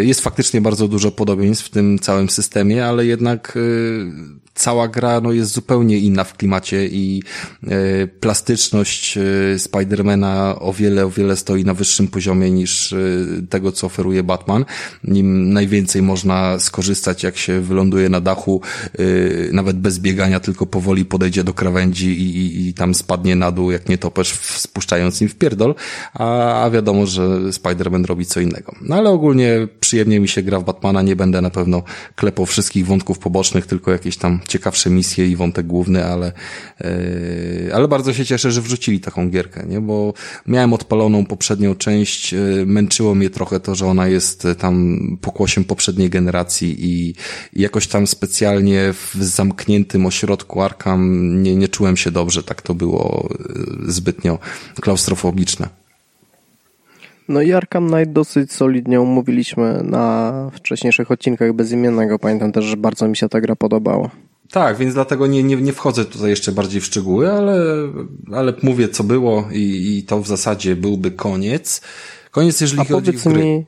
Y, 0.00 0.04
jest 0.04 0.20
faktycznie 0.20 0.60
bardzo 0.60 0.88
dużo 0.88 1.10
podobieństw 1.10 1.66
w 1.66 1.70
tym 1.70 1.98
całym 1.98 2.30
systemie, 2.30 2.86
ale 2.86 3.06
jednak 3.06 3.58
cała 4.58 4.88
gra 4.88 5.20
no, 5.20 5.32
jest 5.32 5.52
zupełnie 5.52 5.98
inna 5.98 6.24
w 6.24 6.36
klimacie 6.36 6.86
i 6.86 7.22
e, 7.66 8.06
plastyczność 8.06 9.18
e, 9.18 9.58
Spidermana 9.58 10.56
o 10.60 10.72
wiele, 10.72 11.06
o 11.06 11.10
wiele 11.10 11.36
stoi 11.36 11.64
na 11.64 11.74
wyższym 11.74 12.08
poziomie 12.08 12.50
niż 12.50 12.92
e, 12.92 12.96
tego, 13.50 13.72
co 13.72 13.86
oferuje 13.86 14.22
Batman. 14.22 14.64
Nim 15.04 15.52
najwięcej 15.52 16.02
można 16.02 16.58
skorzystać, 16.58 17.22
jak 17.22 17.36
się 17.36 17.60
wyląduje 17.60 18.08
na 18.08 18.20
dachu, 18.20 18.60
e, 18.98 19.02
nawet 19.52 19.78
bez 19.78 19.98
biegania, 19.98 20.40
tylko 20.40 20.66
powoli 20.66 21.04
podejdzie 21.04 21.44
do 21.44 21.54
krawędzi 21.54 22.08
i, 22.08 22.36
i, 22.36 22.68
i 22.68 22.74
tam 22.74 22.94
spadnie 22.94 23.36
na 23.36 23.52
dół, 23.52 23.70
jak 23.70 23.88
nie 23.88 23.98
topesz, 23.98 24.28
spuszczając 24.42 25.22
im 25.22 25.28
w 25.28 25.34
pierdol, 25.34 25.74
a, 26.14 26.62
a 26.64 26.70
wiadomo, 26.70 27.06
że 27.06 27.22
Spider-Man 27.28 28.04
robi 28.04 28.26
co 28.26 28.40
innego. 28.40 28.74
No 28.80 28.96
ale 28.96 29.10
ogólnie 29.10 29.68
przyjemnie 29.80 30.20
mi 30.20 30.28
się 30.28 30.42
gra 30.42 30.60
w 30.60 30.64
Batmana, 30.64 31.02
nie 31.02 31.16
będę 31.16 31.40
na 31.40 31.50
pewno 31.50 31.82
klepał 32.16 32.46
wszystkich 32.46 32.86
wątków 32.86 33.18
pobocznych, 33.18 33.66
tylko 33.66 33.90
jakieś 33.90 34.16
tam 34.16 34.40
ciekawsze 34.48 34.90
misje 34.90 35.28
i 35.28 35.36
wątek 35.36 35.66
główny, 35.66 36.04
ale, 36.04 36.32
yy, 36.80 37.74
ale 37.74 37.88
bardzo 37.88 38.12
się 38.12 38.24
cieszę, 38.24 38.52
że 38.52 38.62
wrzucili 38.62 39.00
taką 39.00 39.30
gierkę, 39.30 39.66
nie? 39.66 39.80
Bo 39.80 40.14
miałem 40.46 40.72
odpaloną 40.72 41.26
poprzednią 41.26 41.74
część, 41.74 42.32
yy, 42.32 42.66
męczyło 42.66 43.14
mnie 43.14 43.30
trochę 43.30 43.60
to, 43.60 43.74
że 43.74 43.86
ona 43.86 44.06
jest 44.06 44.46
tam 44.58 44.98
pokłosiem 45.20 45.64
poprzedniej 45.64 46.10
generacji 46.10 46.76
i, 46.78 47.14
i 47.52 47.62
jakoś 47.62 47.86
tam 47.86 48.06
specjalnie 48.06 48.92
w 48.92 49.14
zamkniętym 49.14 50.06
ośrodku 50.06 50.62
Arkham 50.62 51.42
nie, 51.42 51.56
nie 51.56 51.68
czułem 51.68 51.96
się 51.96 52.10
dobrze, 52.10 52.42
tak 52.42 52.62
to 52.62 52.74
było 52.74 53.28
yy, 53.84 53.92
zbytnio 53.92 54.38
klaustrofobiczne. 54.80 55.68
No 57.28 57.42
i 57.42 57.52
Arkham 57.52 57.88
Knight 57.88 58.12
dosyć 58.12 58.52
solidnie 58.52 59.00
umówiliśmy 59.00 59.82
na 59.82 60.32
wcześniejszych 60.52 61.10
odcinkach 61.10 61.52
bezimiennego. 61.52 62.18
Pamiętam 62.18 62.52
też, 62.52 62.64
że 62.64 62.76
bardzo 62.76 63.08
mi 63.08 63.16
się 63.16 63.28
ta 63.28 63.40
gra 63.40 63.56
podobała. 63.56 64.10
Tak, 64.50 64.76
więc 64.76 64.94
dlatego 64.94 65.26
nie, 65.26 65.42
nie, 65.42 65.56
nie 65.56 65.72
wchodzę 65.72 66.04
tutaj 66.04 66.30
jeszcze 66.30 66.52
bardziej 66.52 66.80
w 66.80 66.84
szczegóły, 66.84 67.32
ale, 67.32 67.62
ale 68.32 68.52
mówię 68.62 68.88
co 68.88 69.04
było 69.04 69.48
i, 69.52 69.96
i 69.98 70.02
to 70.02 70.20
w 70.20 70.26
zasadzie 70.26 70.76
byłby 70.76 71.10
koniec. 71.10 71.80
Koniec, 72.30 72.60
jeżeli 72.60 72.82
A 72.82 72.84
chodzi 72.84 73.10
o 73.10 73.30
gry. 73.30 73.44
Mi, 73.44 73.66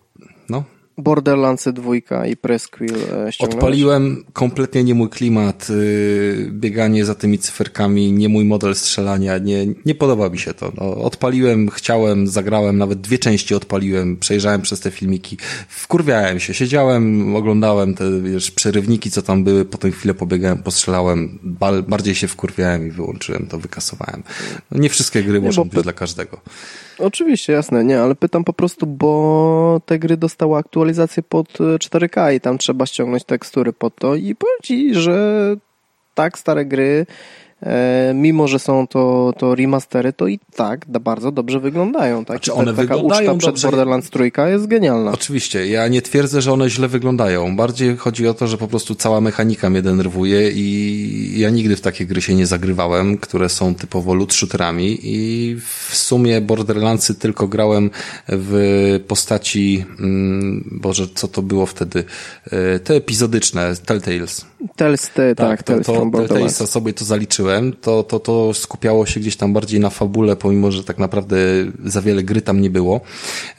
no? 0.48 0.64
Borderlandsy 1.00 1.72
dwójka 1.72 2.26
i 2.26 2.36
Presquill 2.36 2.94
e, 2.94 3.30
Odpaliłem 3.38 4.24
kompletnie 4.32 4.84
nie 4.84 4.94
mój 4.94 5.08
klimat, 5.08 5.68
yy, 5.68 6.50
bieganie 6.52 7.04
za 7.04 7.14
tymi 7.14 7.38
cyferkami, 7.38 8.12
nie 8.12 8.28
mój 8.28 8.44
model 8.44 8.74
strzelania, 8.74 9.38
nie, 9.38 9.66
nie 9.84 9.94
podoba 9.94 10.28
mi 10.28 10.38
się 10.38 10.54
to. 10.54 10.72
No, 10.76 10.96
odpaliłem, 10.96 11.68
chciałem, 11.68 12.26
zagrałem, 12.26 12.78
nawet 12.78 13.00
dwie 13.00 13.18
części 13.18 13.54
odpaliłem, 13.54 14.16
przejrzałem 14.16 14.62
przez 14.62 14.80
te 14.80 14.90
filmiki, 14.90 15.36
wkurwiałem 15.68 16.40
się, 16.40 16.54
siedziałem, 16.54 17.36
oglądałem 17.36 17.94
te, 17.94 18.20
wiesz, 18.20 18.50
przerywniki, 18.50 19.10
co 19.10 19.22
tam 19.22 19.44
były, 19.44 19.64
potem 19.64 19.92
chwilę 19.92 20.14
pobiegałem, 20.14 20.58
postrzelałem, 20.58 21.38
ba 21.42 21.82
bardziej 21.82 22.14
się 22.14 22.28
wkurwiałem 22.28 22.86
i 22.86 22.90
wyłączyłem 22.90 23.46
to, 23.46 23.58
wykasowałem. 23.58 24.22
No, 24.70 24.78
nie 24.78 24.88
wszystkie 24.88 25.22
gry 25.22 25.40
nie, 25.40 25.46
muszą 25.46 25.64
być 25.64 25.82
dla 25.82 25.92
każdego. 25.92 26.40
Oczywiście, 26.98 27.52
jasne, 27.52 27.84
nie, 27.84 28.00
ale 28.00 28.14
pytam 28.14 28.44
po 28.44 28.52
prostu, 28.52 28.86
bo 28.86 29.80
te 29.86 29.98
gry 29.98 30.16
dostały 30.16 30.58
aktualizację 30.90 31.22
pod 31.22 31.48
4K 31.58 32.34
i 32.34 32.40
tam 32.40 32.58
trzeba 32.58 32.86
ściągnąć 32.86 33.24
tekstury 33.24 33.72
pod 33.72 33.94
to. 33.96 34.14
I 34.14 34.34
powiem 34.34 34.58
że 34.94 35.56
tak 36.14 36.38
stare 36.38 36.64
gry 36.64 37.06
E, 37.06 37.49
mimo 38.14 38.48
że 38.48 38.58
są 38.58 38.86
to, 38.86 39.32
to 39.38 39.54
remastery, 39.54 40.12
to 40.12 40.26
i 40.26 40.38
tak 40.56 40.86
bardzo 41.00 41.32
dobrze 41.32 41.60
wyglądają. 41.60 42.24
Tak? 42.24 42.36
Znaczy 42.36 42.52
one 42.52 42.74
taka 42.74 42.82
wyglądają 42.82 43.34
uczta 43.34 43.52
przed 43.52 43.70
Borderlands 43.70 44.10
trójka 44.10 44.48
jest 44.48 44.66
genialna. 44.66 45.12
Oczywiście, 45.12 45.66
ja 45.66 45.88
nie 45.88 46.02
twierdzę, 46.02 46.42
że 46.42 46.52
one 46.52 46.70
źle 46.70 46.88
wyglądają. 46.88 47.56
Bardziej 47.56 47.96
chodzi 47.96 48.28
o 48.28 48.34
to, 48.34 48.46
że 48.46 48.58
po 48.58 48.68
prostu 48.68 48.94
cała 48.94 49.20
mechanika 49.20 49.70
mnie 49.70 49.82
denerwuje 49.82 50.50
i 50.54 51.40
ja 51.40 51.50
nigdy 51.50 51.76
w 51.76 51.80
takie 51.80 52.06
gry 52.06 52.22
się 52.22 52.34
nie 52.34 52.46
zagrywałem, 52.46 53.18
które 53.18 53.48
są 53.48 53.74
typowo 53.74 54.14
loot 54.14 54.34
shooterami 54.34 54.98
i 55.02 55.56
w 55.88 55.96
sumie 55.96 56.40
Borderlandsy 56.40 57.14
tylko 57.14 57.48
grałem 57.48 57.90
w 58.28 59.00
postaci, 59.08 59.84
mm, 59.98 60.68
Boże, 60.72 61.06
co 61.14 61.28
to 61.28 61.42
było 61.42 61.66
wtedy? 61.66 62.04
E, 62.50 62.78
te 62.78 62.94
epizodyczne, 62.94 63.76
Telltales. 63.86 64.46
Tales, 64.76 65.10
te, 65.14 65.34
tak, 65.34 65.62
tak, 65.62 65.84
to, 65.84 66.02
to, 66.02 66.48
to 66.58 66.66
sobie 66.66 66.92
to 66.92 67.04
zaliczyłem, 67.04 67.49
to, 67.80 68.02
to, 68.02 68.20
to 68.20 68.54
skupiało 68.54 69.06
się 69.06 69.20
gdzieś 69.20 69.36
tam 69.36 69.52
bardziej 69.52 69.80
na 69.80 69.90
fabule, 69.90 70.36
pomimo, 70.36 70.72
że 70.72 70.84
tak 70.84 70.98
naprawdę 70.98 71.36
za 71.84 72.02
wiele 72.02 72.22
gry 72.22 72.42
tam 72.42 72.60
nie 72.60 72.70
było. 72.70 73.00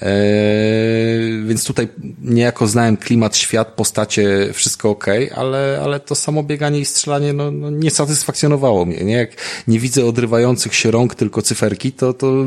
Eee, 0.02 1.44
więc 1.48 1.66
tutaj 1.66 1.88
niejako 2.22 2.68
znałem 2.68 2.98
klimat, 2.98 3.38
świat, 3.38 3.68
postacie, 3.68 4.50
wszystko 4.54 4.90
ok, 4.90 5.06
ale, 5.36 5.80
ale 5.84 6.00
to 6.00 6.16
samo 6.16 6.44
bieganie 6.44 6.80
i 6.80 6.86
strzelanie 6.86 7.34
no, 7.34 7.52
no 7.52 7.70
nie 7.70 7.92
satysfakcjonowało 7.92 8.86
mnie. 8.86 9.04
Nie? 9.04 9.14
Jak 9.14 9.32
nie 9.68 9.80
widzę 9.80 10.06
odrywających 10.06 10.76
się 10.76 10.92
rąk, 10.92 11.16
tylko 11.16 11.42
cyferki, 11.42 11.92
to, 11.92 12.14
to 12.14 12.46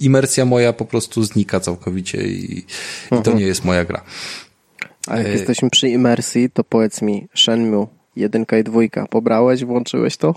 imersja 0.00 0.44
moja 0.44 0.72
po 0.72 0.84
prostu 0.84 1.22
znika 1.22 1.60
całkowicie 1.60 2.22
i, 2.22 2.58
i 2.58 2.64
to 3.08 3.16
mhm. 3.16 3.38
nie 3.38 3.44
jest 3.44 3.64
moja 3.64 3.84
gra. 3.84 4.04
A 5.06 5.16
jak 5.16 5.26
e, 5.26 5.30
jesteśmy 5.30 5.70
przy 5.70 5.88
imersji, 5.88 6.50
to 6.50 6.64
powiedz 6.64 7.02
mi, 7.02 7.28
Shenmue, 7.34 7.86
jedynka 8.16 8.58
i 8.58 8.64
dwójka, 8.64 9.06
pobrałeś, 9.06 9.64
włączyłeś 9.64 10.16
to? 10.16 10.34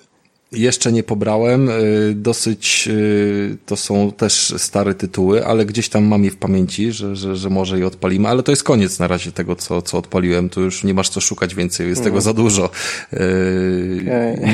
Jeszcze 0.53 0.91
nie 0.91 1.03
pobrałem, 1.03 1.69
e, 1.69 1.73
dosyć 2.15 2.87
e, 2.87 3.55
to 3.65 3.75
są 3.75 4.11
też 4.11 4.53
stare 4.57 4.93
tytuły, 4.93 5.45
ale 5.45 5.65
gdzieś 5.65 5.89
tam 5.89 6.03
mam 6.03 6.23
je 6.23 6.31
w 6.31 6.37
pamięci, 6.37 6.91
że, 6.91 7.15
że, 7.15 7.35
że 7.35 7.49
może 7.49 7.79
je 7.79 7.87
odpalimy, 7.87 8.27
ale 8.29 8.43
to 8.43 8.51
jest 8.51 8.63
koniec 8.63 8.99
na 8.99 9.07
razie 9.07 9.31
tego, 9.31 9.55
co, 9.55 9.81
co 9.81 9.97
odpaliłem, 9.97 10.49
tu 10.49 10.61
już 10.61 10.83
nie 10.83 10.93
masz 10.93 11.09
co 11.09 11.21
szukać 11.21 11.55
więcej, 11.55 11.87
jest 11.87 12.03
tego 12.03 12.17
mhm. 12.17 12.23
za 12.23 12.33
dużo. 12.33 12.69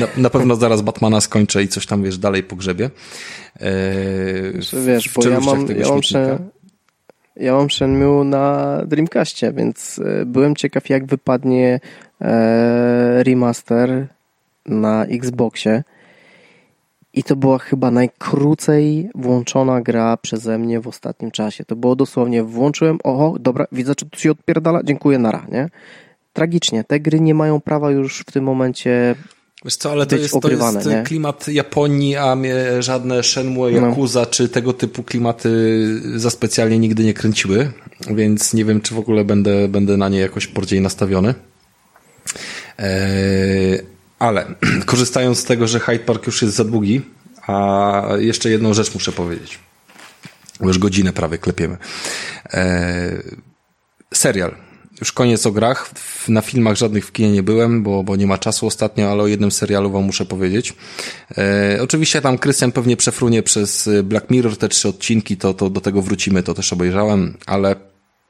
Na, 0.00 0.06
na, 0.16 0.30
pewno 0.30 0.56
zaraz 0.56 0.82
Batmana 0.82 1.20
skończę 1.20 1.62
i 1.62 1.68
coś 1.68 1.86
tam, 1.86 2.02
wiesz, 2.02 2.18
dalej 2.18 2.42
pogrzebie. 2.42 2.90
Wiesz, 4.86 5.10
bo 5.14 5.28
ja 5.28 5.40
mam, 5.40 5.66
ja 5.68 5.88
mam, 5.88 6.00
ja 7.36 7.52
mam 7.52 7.70
Shenmue 7.70 8.24
na 8.24 8.78
Dreamcastie, 8.86 9.52
więc 9.52 10.00
byłem 10.26 10.56
ciekaw 10.56 10.88
jak 10.88 11.06
wypadnie 11.06 11.80
e, 12.20 13.24
remaster 13.24 14.08
na 14.66 15.04
Xboxie. 15.04 15.82
I 17.14 17.22
to 17.22 17.36
była 17.36 17.58
chyba 17.58 17.90
najkrócej 17.90 19.10
włączona 19.14 19.80
gra 19.80 20.16
przeze 20.16 20.58
mnie 20.58 20.80
w 20.80 20.88
ostatnim 20.88 21.30
czasie. 21.30 21.64
To 21.64 21.76
było 21.76 21.96
dosłownie, 21.96 22.42
włączyłem, 22.42 22.98
oho, 23.04 23.36
dobra, 23.40 23.66
widzę, 23.72 23.94
czy 23.94 24.06
tu 24.06 24.20
się 24.20 24.30
odpierdala, 24.30 24.80
dziękuję, 24.84 25.18
nara, 25.18 25.46
nie? 25.52 25.68
Tragicznie, 26.32 26.84
te 26.84 27.00
gry 27.00 27.20
nie 27.20 27.34
mają 27.34 27.60
prawa 27.60 27.90
już 27.90 28.20
w 28.20 28.32
tym 28.32 28.44
momencie 28.44 29.14
Wiesz 29.64 29.76
co, 29.76 29.92
ale 29.92 30.06
to 30.06 30.16
jest, 30.16 30.40
to 30.40 30.50
jest 30.50 30.86
nie? 30.86 31.02
klimat 31.02 31.48
Japonii, 31.48 32.16
a 32.16 32.36
mnie 32.36 32.82
żadne 32.82 33.22
Shenmue, 33.22 33.70
no. 33.70 33.88
Yakuza 33.88 34.20
no. 34.20 34.26
czy 34.26 34.48
tego 34.48 34.72
typu 34.72 35.02
klimaty 35.02 35.50
za 36.16 36.30
specjalnie 36.30 36.78
nigdy 36.78 37.04
nie 37.04 37.14
kręciły, 37.14 37.72
więc 38.10 38.54
nie 38.54 38.64
wiem, 38.64 38.80
czy 38.80 38.94
w 38.94 38.98
ogóle 38.98 39.24
będę, 39.24 39.68
będę 39.68 39.96
na 39.96 40.08
nie 40.08 40.18
jakoś 40.18 40.46
bardziej 40.46 40.80
nastawiony. 40.80 41.34
Eee, 42.78 43.78
ale 44.20 44.54
korzystając 44.86 45.38
z 45.38 45.44
tego, 45.44 45.68
że 45.68 45.80
Hyde 45.80 46.04
Park 46.04 46.26
już 46.26 46.42
jest 46.42 46.54
za 46.54 46.64
długi, 46.64 47.00
a 47.46 48.02
jeszcze 48.18 48.50
jedną 48.50 48.74
rzecz 48.74 48.94
muszę 48.94 49.12
powiedzieć. 49.12 49.58
Już 50.60 50.78
godzinę 50.78 51.12
prawie 51.12 51.38
klepiemy. 51.38 51.76
Eee, 52.52 53.22
serial 54.14 54.54
już 55.00 55.12
koniec 55.12 55.46
o 55.46 55.52
grach. 55.52 55.90
Na 56.28 56.40
filmach 56.40 56.76
żadnych 56.76 57.06
w 57.06 57.12
kinie 57.12 57.32
nie 57.32 57.42
byłem, 57.42 57.82
bo, 57.82 58.02
bo 58.02 58.16
nie 58.16 58.26
ma 58.26 58.38
czasu 58.38 58.66
ostatnio, 58.66 59.10
ale 59.10 59.22
o 59.22 59.26
jednym 59.26 59.50
serialu 59.50 59.90
wam 59.90 60.04
muszę 60.04 60.24
powiedzieć. 60.24 60.74
E, 61.38 61.78
oczywiście 61.82 62.20
tam 62.20 62.38
Krystian 62.38 62.72
pewnie 62.72 62.96
przefrunie 62.96 63.42
przez 63.42 63.90
Black 64.04 64.30
Mirror 64.30 64.56
te 64.56 64.68
trzy 64.68 64.88
odcinki, 64.88 65.36
to, 65.36 65.54
to 65.54 65.70
do 65.70 65.80
tego 65.80 66.02
wrócimy, 66.02 66.42
to 66.42 66.54
też 66.54 66.72
obejrzałem, 66.72 67.36
ale 67.46 67.76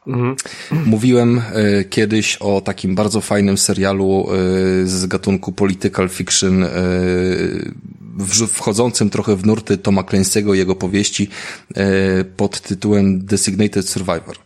Mhm. 0.07 0.36
Mówiłem 0.84 1.38
e, 1.38 1.84
kiedyś 1.84 2.36
o 2.36 2.61
takim 2.61 2.94
bardzo 2.94 3.20
fajnym 3.20 3.59
serialu 3.59 4.26
e, 4.28 4.36
z 4.86 5.07
gatunku 5.07 5.53
political 5.53 6.09
fiction, 6.09 6.64
e, 6.64 6.68
wchodzącym 8.48 9.11
trochę 9.11 9.36
w 9.36 9.46
nurty 9.46 9.78
Toma 9.78 10.03
Clancy'ego 10.03 10.55
i 10.55 10.59
jego 10.59 10.74
powieści 10.74 11.28
pod 12.36 12.61
tytułem 12.61 13.24
Designated 13.24 13.88
Survivor. 13.88 14.36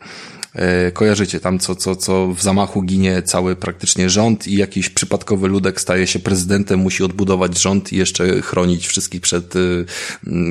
E, 0.55 0.93
kojarzycie 0.93 1.41
tam, 1.41 1.59
co, 1.59 1.75
co, 1.75 1.97
co 1.97 2.29
w 2.29 2.43
zamachu 2.43 2.83
ginie 2.83 3.23
cały 3.23 3.57
praktycznie 3.57 4.11
rząd 4.11 4.47
i 4.47 4.57
jakiś 4.57 4.89
przypadkowy 4.91 5.49
ludek 5.49 5.81
staje 5.81 6.07
się 6.07 6.19
prezydentem, 6.19 6.81
musi 6.81 7.05
odbudować 7.05 7.59
rząd 7.59 7.93
i 7.93 7.97
jeszcze 7.97 8.43
chronić 8.43 8.87
wszystkich 8.87 9.21
przed 9.21 9.57
y, 9.57 9.87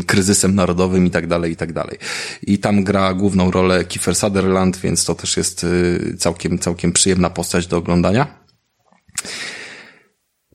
kryzysem 0.07 0.55
narodowym 0.55 1.05
i 1.05 1.11
tak 1.11 1.27
dalej, 1.27 1.51
i 1.51 1.55
tak 1.55 1.73
dalej. 1.73 1.97
I 2.41 2.59
tam 2.59 2.83
gra 2.83 3.13
główną 3.13 3.51
rolę 3.51 3.85
Kiefer 3.85 4.15
Sutherland, 4.15 4.77
więc 4.77 5.05
to 5.05 5.15
też 5.15 5.37
jest 5.37 5.63
y, 5.63 6.15
całkiem, 6.19 6.59
całkiem 6.59 6.93
przyjemna 6.93 7.29
postać 7.29 7.67
do 7.67 7.77
oglądania. 7.77 8.43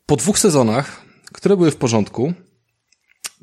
Po 0.06 0.16
dwóch 0.16 0.38
sezonach, 0.38 1.02
które 1.32 1.56
były 1.56 1.70
w 1.70 1.76
porządku, 1.76 2.32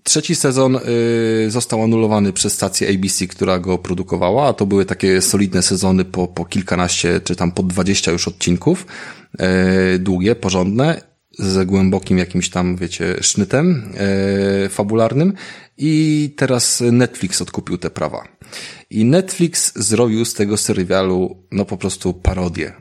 Trzeci 0.07 0.35
sezon 0.35 0.75
y, 0.75 1.51
został 1.51 1.83
anulowany 1.83 2.33
przez 2.33 2.53
stację 2.53 2.89
ABC, 2.89 3.27
która 3.27 3.59
go 3.59 3.77
produkowała, 3.77 4.47
a 4.47 4.53
to 4.53 4.65
były 4.65 4.85
takie 4.85 5.21
solidne 5.21 5.61
sezony 5.61 6.05
po, 6.05 6.27
po 6.27 6.45
kilkanaście, 6.45 7.21
czy 7.21 7.35
tam 7.35 7.51
po 7.51 7.63
dwadzieścia 7.63 8.11
już 8.11 8.27
odcinków, 8.27 8.85
y, 9.95 9.99
długie, 9.99 10.35
porządne, 10.35 11.01
ze 11.39 11.65
głębokim 11.65 12.17
jakimś 12.17 12.49
tam, 12.49 12.75
wiecie, 12.75 13.15
sznytem 13.21 13.93
y, 14.65 14.69
fabularnym 14.69 15.33
i 15.77 16.33
teraz 16.37 16.83
Netflix 16.91 17.41
odkupił 17.41 17.77
te 17.77 17.89
prawa. 17.89 18.27
I 18.89 19.05
Netflix 19.05 19.73
zrobił 19.75 20.25
z 20.25 20.33
tego 20.33 20.57
serialu, 20.57 21.47
no 21.51 21.65
po 21.65 21.77
prostu 21.77 22.13
parodię. 22.13 22.73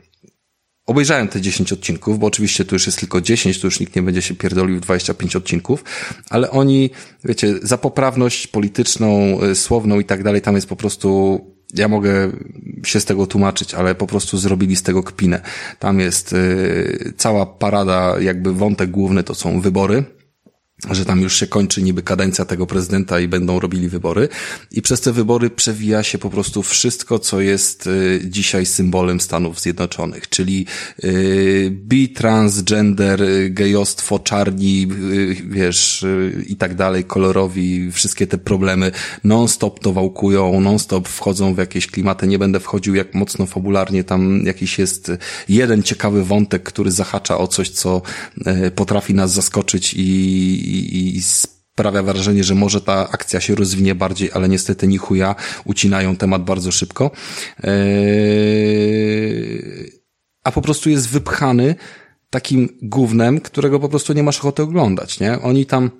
Obejrzałem 0.85 1.27
te 1.27 1.41
10 1.41 1.73
odcinków, 1.73 2.19
bo 2.19 2.27
oczywiście 2.27 2.65
tu 2.65 2.75
już 2.75 2.85
jest 2.85 2.99
tylko 2.99 3.21
10, 3.21 3.59
tu 3.59 3.67
już 3.67 3.79
nikt 3.79 3.95
nie 3.95 4.01
będzie 4.01 4.21
się 4.21 4.35
pierdolił 4.35 4.77
w 4.77 4.81
25 4.81 5.35
odcinków, 5.35 5.83
ale 6.29 6.51
oni, 6.51 6.89
wiecie, 7.23 7.53
za 7.61 7.77
poprawność 7.77 8.47
polityczną, 8.47 9.39
y, 9.43 9.55
słowną 9.55 9.99
i 9.99 10.05
tak 10.05 10.23
dalej, 10.23 10.41
tam 10.41 10.55
jest 10.55 10.67
po 10.67 10.75
prostu 10.75 11.39
ja 11.73 11.87
mogę 11.87 12.31
się 12.83 12.99
z 12.99 13.05
tego 13.05 13.27
tłumaczyć, 13.27 13.73
ale 13.73 13.95
po 13.95 14.07
prostu 14.07 14.37
zrobili 14.37 14.75
z 14.75 14.83
tego 14.83 15.03
kpinę. 15.03 15.41
Tam 15.79 15.99
jest 15.99 16.33
y, 16.33 17.13
cała 17.17 17.45
parada, 17.45 18.15
jakby 18.19 18.53
wątek 18.53 18.91
główny 18.91 19.23
to 19.23 19.35
są 19.35 19.61
wybory 19.61 20.03
że 20.91 21.05
tam 21.05 21.21
już 21.21 21.39
się 21.39 21.47
kończy 21.47 21.83
niby 21.83 22.03
kadencja 22.03 22.45
tego 22.45 22.67
prezydenta 22.67 23.19
i 23.19 23.27
będą 23.27 23.59
robili 23.59 23.89
wybory. 23.89 24.29
I 24.71 24.81
przez 24.81 25.01
te 25.01 25.11
wybory 25.11 25.49
przewija 25.49 26.03
się 26.03 26.17
po 26.17 26.29
prostu 26.29 26.63
wszystko, 26.63 27.19
co 27.19 27.41
jest 27.41 27.87
y, 27.87 28.21
dzisiaj 28.25 28.65
symbolem 28.65 29.19
Stanów 29.19 29.61
Zjednoczonych, 29.61 30.29
czyli 30.29 30.65
y, 31.03 31.69
bi, 31.71 32.09
transgender, 32.09 33.21
y, 33.21 33.49
gejostwo, 33.49 34.19
czarni, 34.19 34.87
wiesz, 35.49 36.05
i 36.47 36.55
tak 36.55 36.75
dalej, 36.75 37.03
kolorowi, 37.03 37.91
wszystkie 37.91 38.27
te 38.27 38.37
problemy 38.37 38.91
non-stop 39.23 39.79
to 39.79 39.93
wałkują, 39.93 40.61
non-stop 40.61 41.07
wchodzą 41.07 41.53
w 41.53 41.57
jakieś 41.57 41.87
klimaty. 41.87 42.27
Nie 42.27 42.39
będę 42.39 42.59
wchodził 42.59 42.95
jak 42.95 43.13
mocno 43.13 43.45
fabularnie, 43.45 44.03
tam 44.03 44.45
jakiś 44.45 44.79
jest 44.79 45.11
jeden 45.49 45.83
ciekawy 45.83 46.25
wątek, 46.25 46.63
który 46.63 46.91
zahacza 46.91 47.37
o 47.37 47.47
coś, 47.47 47.69
co 47.69 48.01
potrafi 48.75 49.13
nas 49.13 49.33
zaskoczyć 49.33 49.93
i 49.93 50.74
i, 50.75 51.21
sprawia 51.21 52.03
wrażenie, 52.03 52.43
że 52.43 52.55
może 52.55 52.81
ta 52.81 53.09
akcja 53.09 53.41
się 53.41 53.55
rozwinie 53.55 53.95
bardziej, 53.95 54.29
ale 54.33 54.49
niestety 54.49 54.87
ni 54.87 54.97
chuja, 54.97 55.35
ucinają 55.65 56.15
temat 56.15 56.43
bardzo 56.43 56.71
szybko. 56.71 57.11
Eee, 57.63 57.75
a 60.43 60.51
po 60.51 60.61
prostu 60.61 60.89
jest 60.89 61.09
wypchany 61.09 61.75
takim 62.29 62.69
gównem, 62.81 63.41
którego 63.41 63.79
po 63.79 63.89
prostu 63.89 64.13
nie 64.13 64.23
masz 64.23 64.39
ochoty 64.39 64.63
oglądać, 64.63 65.19
nie? 65.19 65.41
Oni 65.41 65.65
tam 65.65 65.91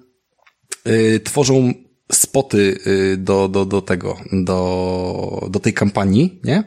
y, 0.87 1.19
tworzą 1.19 1.73
spoty 2.11 2.77
y, 2.87 3.17
do, 3.17 3.47
do, 3.47 3.65
do 3.65 3.81
tego, 3.81 4.17
do, 4.31 5.47
do 5.49 5.59
tej 5.59 5.73
kampanii, 5.73 6.39
nie? 6.43 6.63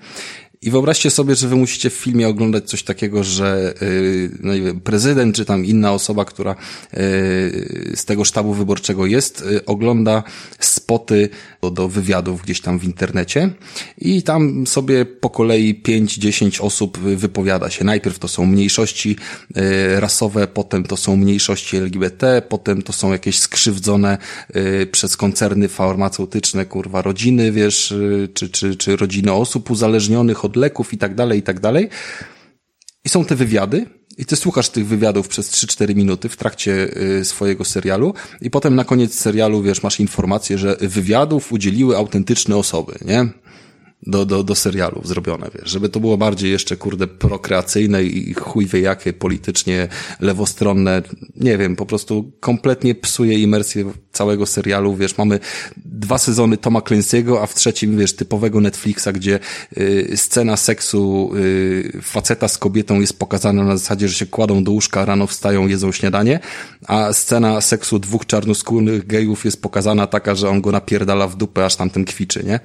I 0.62 0.70
wyobraźcie 0.70 1.10
sobie, 1.10 1.34
że 1.34 1.48
wy 1.48 1.56
musicie 1.56 1.90
w 1.90 1.94
filmie 1.94 2.28
oglądać 2.28 2.64
coś 2.64 2.82
takiego, 2.82 3.24
że 3.24 3.74
yy, 3.80 4.30
no 4.40 4.54
nie 4.54 4.60
wiem, 4.60 4.80
prezydent 4.80 5.36
czy 5.36 5.44
tam 5.44 5.64
inna 5.64 5.92
osoba, 5.92 6.24
która 6.24 6.50
yy, 6.92 7.00
z 7.94 8.04
tego 8.04 8.24
sztabu 8.24 8.54
wyborczego 8.54 9.06
jest, 9.06 9.44
yy, 9.50 9.64
ogląda 9.64 10.22
spoty 10.60 11.28
do, 11.62 11.70
do 11.70 11.88
wywiadów 11.88 12.42
gdzieś 12.42 12.60
tam 12.60 12.78
w 12.78 12.84
internecie 12.84 13.50
i 13.98 14.22
tam 14.22 14.66
sobie 14.66 15.04
po 15.04 15.30
kolei 15.30 15.82
5-10 15.82 16.64
osób 16.64 16.98
wypowiada 16.98 17.70
się. 17.70 17.84
Najpierw 17.84 18.18
to 18.18 18.28
są 18.28 18.46
mniejszości 18.46 19.16
rasowe, 19.96 20.46
potem 20.46 20.84
to 20.84 20.96
są 20.96 21.16
mniejszości 21.16 21.76
LGBT, 21.76 22.42
potem 22.48 22.82
to 22.82 22.92
są 22.92 23.12
jakieś 23.12 23.38
skrzywdzone 23.38 24.18
przez 24.92 25.16
koncerny 25.16 25.68
farmaceutyczne, 25.68 26.66
kurwa, 26.66 27.02
rodziny, 27.02 27.52
wiesz, 27.52 27.94
czy, 28.34 28.48
czy, 28.48 28.76
czy 28.76 28.96
rodziny 28.96 29.32
osób 29.32 29.70
uzależnionych 29.70 30.44
od 30.44 30.47
leków 30.56 30.92
i 30.92 30.98
tak 30.98 31.14
dalej, 31.14 31.38
i 31.38 31.42
tak 31.42 31.60
dalej. 31.60 31.88
I 33.04 33.08
są 33.08 33.24
te 33.24 33.36
wywiady, 33.36 33.86
i 34.18 34.24
ty 34.24 34.36
słuchasz 34.36 34.68
tych 34.68 34.86
wywiadów 34.86 35.28
przez 35.28 35.50
3-4 35.50 35.94
minuty 35.94 36.28
w 36.28 36.36
trakcie 36.36 36.88
y, 37.20 37.24
swojego 37.24 37.64
serialu 37.64 38.14
i 38.40 38.50
potem 38.50 38.74
na 38.74 38.84
koniec 38.84 39.14
serialu, 39.14 39.62
wiesz, 39.62 39.82
masz 39.82 40.00
informację, 40.00 40.58
że 40.58 40.76
wywiadów 40.80 41.52
udzieliły 41.52 41.96
autentyczne 41.96 42.56
osoby, 42.56 42.98
nie? 43.04 43.28
Do, 44.06 44.26
do, 44.26 44.42
do 44.42 44.54
serialów 44.54 45.08
zrobione, 45.08 45.50
wiesz, 45.54 45.70
żeby 45.70 45.88
to 45.88 46.00
było 46.00 46.16
bardziej 46.16 46.50
jeszcze, 46.50 46.76
kurde, 46.76 47.06
prokreacyjne 47.06 48.02
i 48.02 48.34
chuj 48.34 48.66
wie 48.66 48.80
jakie, 48.80 49.12
politycznie 49.12 49.88
lewostronne, 50.20 51.02
nie 51.36 51.58
wiem, 51.58 51.76
po 51.76 51.86
prostu 51.86 52.32
kompletnie 52.40 52.94
psuje 52.94 53.38
imersję 53.38 53.84
całego 54.12 54.46
serialu, 54.46 54.96
wiesz, 54.96 55.18
mamy 55.18 55.40
dwa 55.76 56.18
sezony 56.18 56.56
Toma 56.56 56.80
Clancy'ego, 56.80 57.42
a 57.42 57.46
w 57.46 57.54
trzecim, 57.54 57.98
wiesz, 57.98 58.16
typowego 58.16 58.60
Netflixa, 58.60 59.08
gdzie 59.12 59.40
y, 59.78 60.12
scena 60.16 60.56
seksu 60.56 61.30
y, 61.36 61.98
faceta 62.02 62.48
z 62.48 62.58
kobietą 62.58 63.00
jest 63.00 63.18
pokazana 63.18 63.64
na 63.64 63.76
zasadzie, 63.76 64.08
że 64.08 64.14
się 64.14 64.26
kładą 64.26 64.64
do 64.64 64.72
łóżka, 64.72 65.04
rano 65.04 65.26
wstają, 65.26 65.66
jedzą 65.66 65.92
śniadanie, 65.92 66.40
a 66.86 67.12
scena 67.12 67.60
seksu 67.60 67.98
dwóch 67.98 68.26
czarnoskórnych 68.26 69.06
gejów 69.06 69.44
jest 69.44 69.62
pokazana 69.62 70.06
taka, 70.06 70.34
że 70.34 70.48
on 70.48 70.60
go 70.60 70.72
napierdala 70.72 71.28
w 71.28 71.36
dupę, 71.36 71.64
aż 71.64 71.76
tamten 71.76 72.04
kwiczy, 72.04 72.44
nie? 72.44 72.60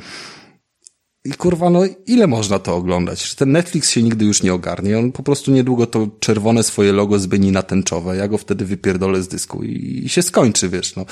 I 1.25 1.31
kurwa, 1.31 1.69
no 1.69 1.81
ile 2.07 2.27
można 2.27 2.59
to 2.59 2.75
oglądać? 2.75 3.35
Ten 3.35 3.51
Netflix 3.51 3.89
się 3.89 4.03
nigdy 4.03 4.25
już 4.25 4.43
nie 4.43 4.53
ogarnie. 4.53 4.99
On 4.99 5.11
po 5.11 5.23
prostu 5.23 5.51
niedługo 5.51 5.87
to 5.87 6.07
czerwone 6.19 6.63
swoje 6.63 6.91
logo 6.91 7.19
zmieni 7.19 7.51
na 7.51 7.63
tęczowe. 7.63 8.17
Ja 8.17 8.27
go 8.27 8.37
wtedy 8.37 8.65
wypierdolę 8.65 9.23
z 9.23 9.27
dysku 9.27 9.63
i, 9.63 10.01
i 10.05 10.09
się 10.09 10.21
skończy, 10.21 10.69
wiesz, 10.69 10.95
no. 10.95 11.05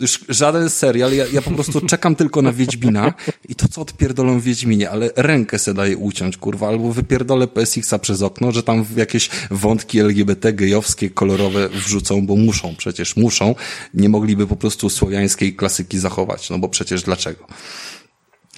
Już 0.00 0.24
żaden 0.28 0.70
serial, 0.70 1.12
ja, 1.12 1.24
ja 1.32 1.42
po 1.42 1.50
prostu 1.50 1.80
czekam 1.80 2.16
tylko 2.16 2.42
na 2.42 2.52
Wiedźmina 2.52 3.14
i 3.48 3.54
to, 3.54 3.68
co 3.68 3.80
odpierdolą 3.80 4.40
w 4.40 4.42
Wiedźminie, 4.42 4.90
ale 4.90 5.10
rękę 5.16 5.58
se 5.58 5.74
daje 5.74 5.96
uciąć, 5.96 6.36
kurwa, 6.36 6.68
albo 6.68 6.92
wypierdolę 6.92 7.46
PSX-a 7.46 7.98
przez 7.98 8.22
okno, 8.22 8.52
że 8.52 8.62
tam 8.62 8.84
jakieś 8.96 9.30
wątki 9.50 10.00
LGBT, 10.00 10.52
gejowskie, 10.52 11.10
kolorowe 11.10 11.68
wrzucą, 11.68 12.26
bo 12.26 12.36
muszą, 12.36 12.76
przecież 12.76 13.16
muszą. 13.16 13.54
Nie 13.94 14.08
mogliby 14.08 14.46
po 14.46 14.56
prostu 14.56 14.90
słowiańskiej 14.90 15.56
klasyki 15.56 15.98
zachować, 15.98 16.50
no 16.50 16.58
bo 16.58 16.68
przecież 16.68 17.02
dlaczego? 17.02 17.46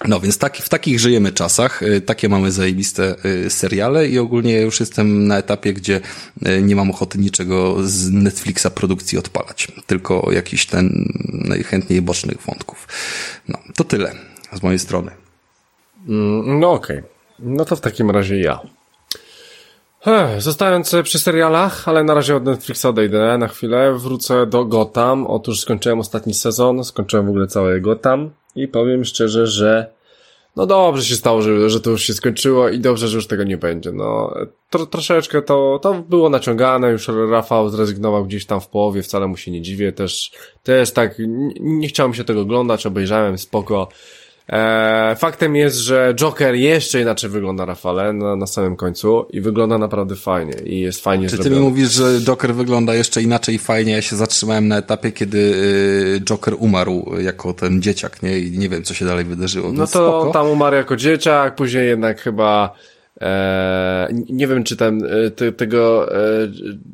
No 0.03 0.19
więc 0.19 0.37
tak, 0.37 0.57
w 0.57 0.69
takich 0.69 0.99
żyjemy 0.99 1.31
czasach, 1.31 1.83
y, 1.83 2.01
takie 2.01 2.29
mamy 2.29 2.51
zajebiste 2.51 3.15
y, 3.25 3.49
seriale 3.49 4.07
i 4.07 4.19
ogólnie 4.19 4.61
już 4.61 4.79
jestem 4.79 5.27
na 5.27 5.37
etapie, 5.37 5.73
gdzie 5.73 6.01
y, 6.47 6.61
nie 6.61 6.75
mam 6.75 6.91
ochoty 6.91 7.17
niczego 7.17 7.75
z 7.83 8.11
Netflixa 8.11 8.67
produkcji 8.75 9.17
odpalać, 9.17 9.67
tylko 9.87 10.31
jakiś 10.31 10.65
ten 10.65 11.13
najchętniej 11.33 12.01
bocznych 12.01 12.41
wątków. 12.41 12.87
No, 13.47 13.59
to 13.75 13.83
tyle 13.83 14.11
z 14.53 14.63
mojej 14.63 14.79
strony. 14.79 15.11
Mm, 16.07 16.59
no 16.59 16.71
okej, 16.71 16.97
okay. 16.99 17.09
no 17.39 17.65
to 17.65 17.75
w 17.75 17.81
takim 17.81 18.11
razie 18.11 18.39
ja. 18.39 18.59
Ech, 20.05 20.41
zostając 20.41 20.95
przy 21.03 21.19
serialach, 21.19 21.87
ale 21.87 22.03
na 22.03 22.13
razie 22.13 22.35
od 22.35 22.45
Netflixa 22.45 22.85
odejdę 22.85 23.37
na 23.37 23.47
chwilę, 23.47 23.93
wrócę 23.97 24.45
do 24.45 24.65
Gotham. 24.65 25.27
Otóż 25.27 25.59
skończyłem 25.59 25.99
ostatni 25.99 26.33
sezon, 26.33 26.83
skończyłem 26.83 27.25
w 27.25 27.29
ogóle 27.29 27.47
całe 27.47 27.81
Gotham 27.81 28.31
i 28.55 28.67
powiem 28.67 29.05
szczerze, 29.05 29.47
że 29.47 29.95
no 30.55 30.65
dobrze 30.65 31.03
się 31.03 31.15
stało, 31.15 31.41
że, 31.41 31.69
że 31.69 31.81
to 31.81 31.89
już 31.89 32.03
się 32.03 32.13
skończyło 32.13 32.69
i 32.69 32.79
dobrze, 32.79 33.07
że 33.07 33.15
już 33.15 33.27
tego 33.27 33.43
nie 33.43 33.57
będzie. 33.57 33.91
No, 33.91 34.33
tro, 34.69 34.85
troszeczkę 34.85 35.41
to, 35.41 35.79
to 35.81 35.93
było 35.93 36.29
naciągane, 36.29 36.91
już 36.91 37.07
Rafał 37.29 37.69
zrezygnował 37.69 38.25
gdzieś 38.25 38.45
tam 38.45 38.61
w 38.61 38.67
połowie, 38.67 39.03
wcale 39.03 39.27
mu 39.27 39.37
się 39.37 39.51
nie 39.51 39.61
dziwię, 39.61 39.91
też, 39.91 40.31
też 40.63 40.91
tak, 40.91 41.19
nie, 41.19 41.53
nie 41.59 41.87
chciałem 41.87 42.13
się 42.13 42.23
tego 42.23 42.41
oglądać, 42.41 42.85
obejrzałem, 42.85 43.37
spoko. 43.37 43.87
E, 44.49 45.15
faktem 45.19 45.55
jest, 45.55 45.77
że 45.77 46.13
Joker 46.15 46.55
jeszcze 46.55 47.01
inaczej 47.01 47.29
wygląda, 47.29 47.65
Rafale, 47.65 48.13
na, 48.13 48.35
na 48.35 48.47
samym 48.47 48.75
końcu 48.75 49.25
i 49.29 49.41
wygląda 49.41 49.77
naprawdę 49.77 50.15
fajnie 50.15 50.53
i 50.65 50.79
jest 50.79 51.03
fajnie 51.03 51.29
Czy 51.29 51.35
zrobiony. 51.35 51.55
ty 51.55 51.61
mi 51.61 51.67
mówisz, 51.69 51.91
że 51.91 52.19
Joker 52.21 52.55
wygląda 52.55 52.95
jeszcze 52.95 53.21
inaczej 53.21 53.55
i 53.55 53.59
fajnie? 53.59 53.93
Ja 53.93 54.01
się 54.01 54.15
zatrzymałem 54.15 54.67
na 54.67 54.77
etapie, 54.77 55.11
kiedy 55.11 55.37
y, 55.37 56.21
Joker 56.21 56.55
umarł 56.59 57.05
jako 57.19 57.53
ten 57.53 57.81
dzieciak, 57.81 58.23
nie? 58.23 58.39
I 58.39 58.57
nie 58.57 58.69
wiem, 58.69 58.83
co 58.83 58.93
się 58.93 59.05
dalej 59.05 59.25
wydarzyło. 59.25 59.71
No 59.71 59.87
to 59.87 59.87
spoko. 59.87 60.31
tam 60.33 60.47
umarł 60.47 60.75
jako 60.75 60.95
dzieciak, 60.95 61.55
później 61.55 61.87
jednak 61.87 62.21
chyba 62.21 62.75
E, 63.21 64.07
nie 64.29 64.47
wiem, 64.47 64.63
czy 64.63 64.77
ten, 64.77 65.05
e, 65.05 65.31
te, 65.31 65.51
tego 65.51 66.13
e, 66.15 66.17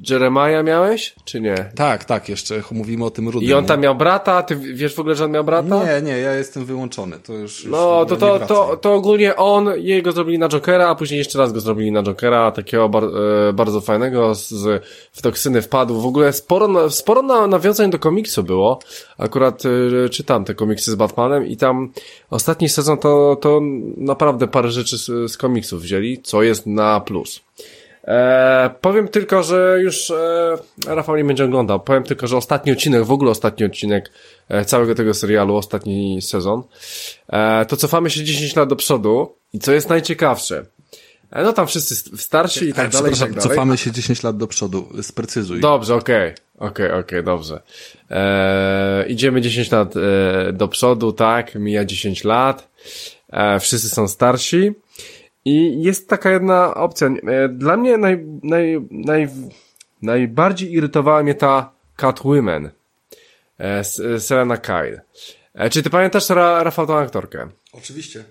Jeremiah 0.10 0.66
miałeś, 0.66 1.16
czy 1.26 1.42
nie? 1.42 1.56
Tak, 1.76 2.06
tak, 2.06 2.30
jeszcze 2.30 2.64
mówimy 2.72 3.06
o 3.06 3.10
tym 3.10 3.30
Rudym. 3.30 3.50
I 3.50 3.54
on 3.54 3.66
tam 3.66 3.82
miał 3.82 3.96
brata? 3.96 4.44
Ty 4.44 4.56
wiesz 4.56 4.96
w 4.96 5.00
ogóle, 5.00 5.16
że 5.16 5.26
on 5.26 5.32
miał 5.32 5.44
brata? 5.44 5.84
Nie, 5.86 6.02
nie, 6.02 6.18
ja 6.18 6.34
jestem 6.34 6.66
wyłączony, 6.66 7.20
to 7.20 7.34
już, 7.34 7.64
już 7.64 7.72
No, 7.72 8.06
to, 8.06 8.18
to, 8.18 8.40
to, 8.40 8.78
to 8.78 8.94
ogólnie 8.94 9.36
on, 9.36 9.70
jego 9.78 10.12
zrobili 10.12 10.40
na 10.40 10.50
Jokera, 10.50 10.90
a 10.90 10.96
później 10.96 11.18
jeszcze 11.18 11.40
raz 11.40 11.54
go 11.54 11.60
zrobili 11.60 11.92
na 11.92 12.04
Jokera, 12.04 12.52
takiego 12.52 12.90
bar, 12.90 13.04
e, 13.04 13.54
bardzo 13.54 13.82
fajnego, 13.82 14.36
z, 14.36 14.84
w 15.12 15.22
toksyny 15.22 15.62
wpadł. 15.62 16.02
W 16.02 16.06
ogóle 16.06 16.34
sporo, 16.34 16.90
sporo 16.90 17.22
na, 17.22 17.48
nawiązań 17.48 17.90
do 17.90 18.00
komiksu 18.00 18.44
było. 18.44 18.80
Akurat 19.18 19.64
e, 20.06 20.10
czytam 20.10 20.46
te 20.46 20.56
komiksy 20.56 20.92
z 20.92 20.96
Batmanem 20.96 21.48
i 21.48 21.58
tam 21.58 21.92
ostatni 22.30 22.70
sezon 22.70 22.98
to, 22.98 23.38
to 23.42 23.62
naprawdę 23.98 24.48
parę 24.48 24.72
rzeczy 24.72 24.98
z, 24.98 25.32
z 25.32 25.38
komiksów 25.38 25.82
wzięli 25.82 26.11
co 26.18 26.44
jest 26.44 26.68
na 26.68 27.00
plus. 27.00 27.42
E, 28.04 28.70
powiem 28.82 29.08
tylko, 29.08 29.44
że 29.44 29.78
już 29.82 30.12
e, 30.12 30.58
Rafał 30.88 31.16
nie 31.16 31.24
będzie 31.24 31.46
oglądał. 31.46 31.80
Powiem 31.80 32.04
tylko, 32.04 32.28
że 32.28 32.38
ostatni 32.38 32.72
odcinek, 32.72 33.04
w 33.04 33.12
ogóle 33.12 33.32
ostatni 33.32 33.66
odcinek 33.66 34.12
e, 34.50 34.66
całego 34.66 34.96
tego 34.96 35.14
serialu, 35.14 35.56
ostatni 35.56 36.22
sezon, 36.22 36.64
e, 37.28 37.66
to 37.66 37.78
cofamy 37.78 38.10
się 38.10 38.24
10 38.24 38.56
lat 38.56 38.70
do 38.70 38.76
przodu 38.76 39.36
i 39.54 39.60
co 39.60 39.72
jest 39.72 39.90
najciekawsze, 39.90 40.66
e, 41.32 41.44
no 41.44 41.54
tam 41.54 41.68
wszyscy 41.68 42.18
starsi 42.18 42.70
i 42.70 42.74
tak 42.74 42.90
dalej, 42.90 43.14
i 43.14 43.16
tak 43.16 43.34
dalej. 43.34 43.50
Cofamy 43.50 43.78
się 43.78 43.92
10 43.92 44.24
lat 44.24 44.38
do 44.38 44.48
przodu, 44.48 44.88
sprecyzuj. 45.02 45.60
Dobrze, 45.60 45.96
okej, 45.96 46.34
okay. 46.56 46.70
okej, 46.70 46.86
okay, 46.86 47.00
okej, 47.00 47.20
okay, 47.20 47.24
dobrze. 47.24 47.62
E, 48.10 49.06
idziemy 49.08 49.42
10 49.42 49.72
lat 49.72 49.94
e, 49.98 50.54
do 50.54 50.68
przodu, 50.68 51.14
tak, 51.14 51.56
mija 51.56 51.86
10 51.86 52.24
lat, 52.24 52.68
e, 53.30 53.60
wszyscy 53.60 53.90
są 53.90 54.08
starsi, 54.08 54.72
i 55.46 55.84
jest 55.84 56.10
taka 56.10 56.32
jedna 56.32 56.74
opcja. 56.74 57.08
E, 57.08 57.50
dla 57.50 57.78
mnie 57.78 57.98
naj, 57.98 58.26
naj, 58.44 58.88
naj, 58.92 59.30
najbardziej 60.02 60.74
irytowała 60.74 61.24
mnie 61.24 61.36
ta 61.36 61.72
Catwoman. 61.96 62.70
E, 63.58 63.84
Selena 64.20 64.58
Kyle. 64.58 65.02
E, 65.54 65.70
czy 65.70 65.84
ty 65.84 65.90
pamiętasz 65.90 66.30
Rafał 66.30 66.88
tą 66.88 66.98
aktorkę? 66.98 67.50
Oczywiście. 67.74 68.24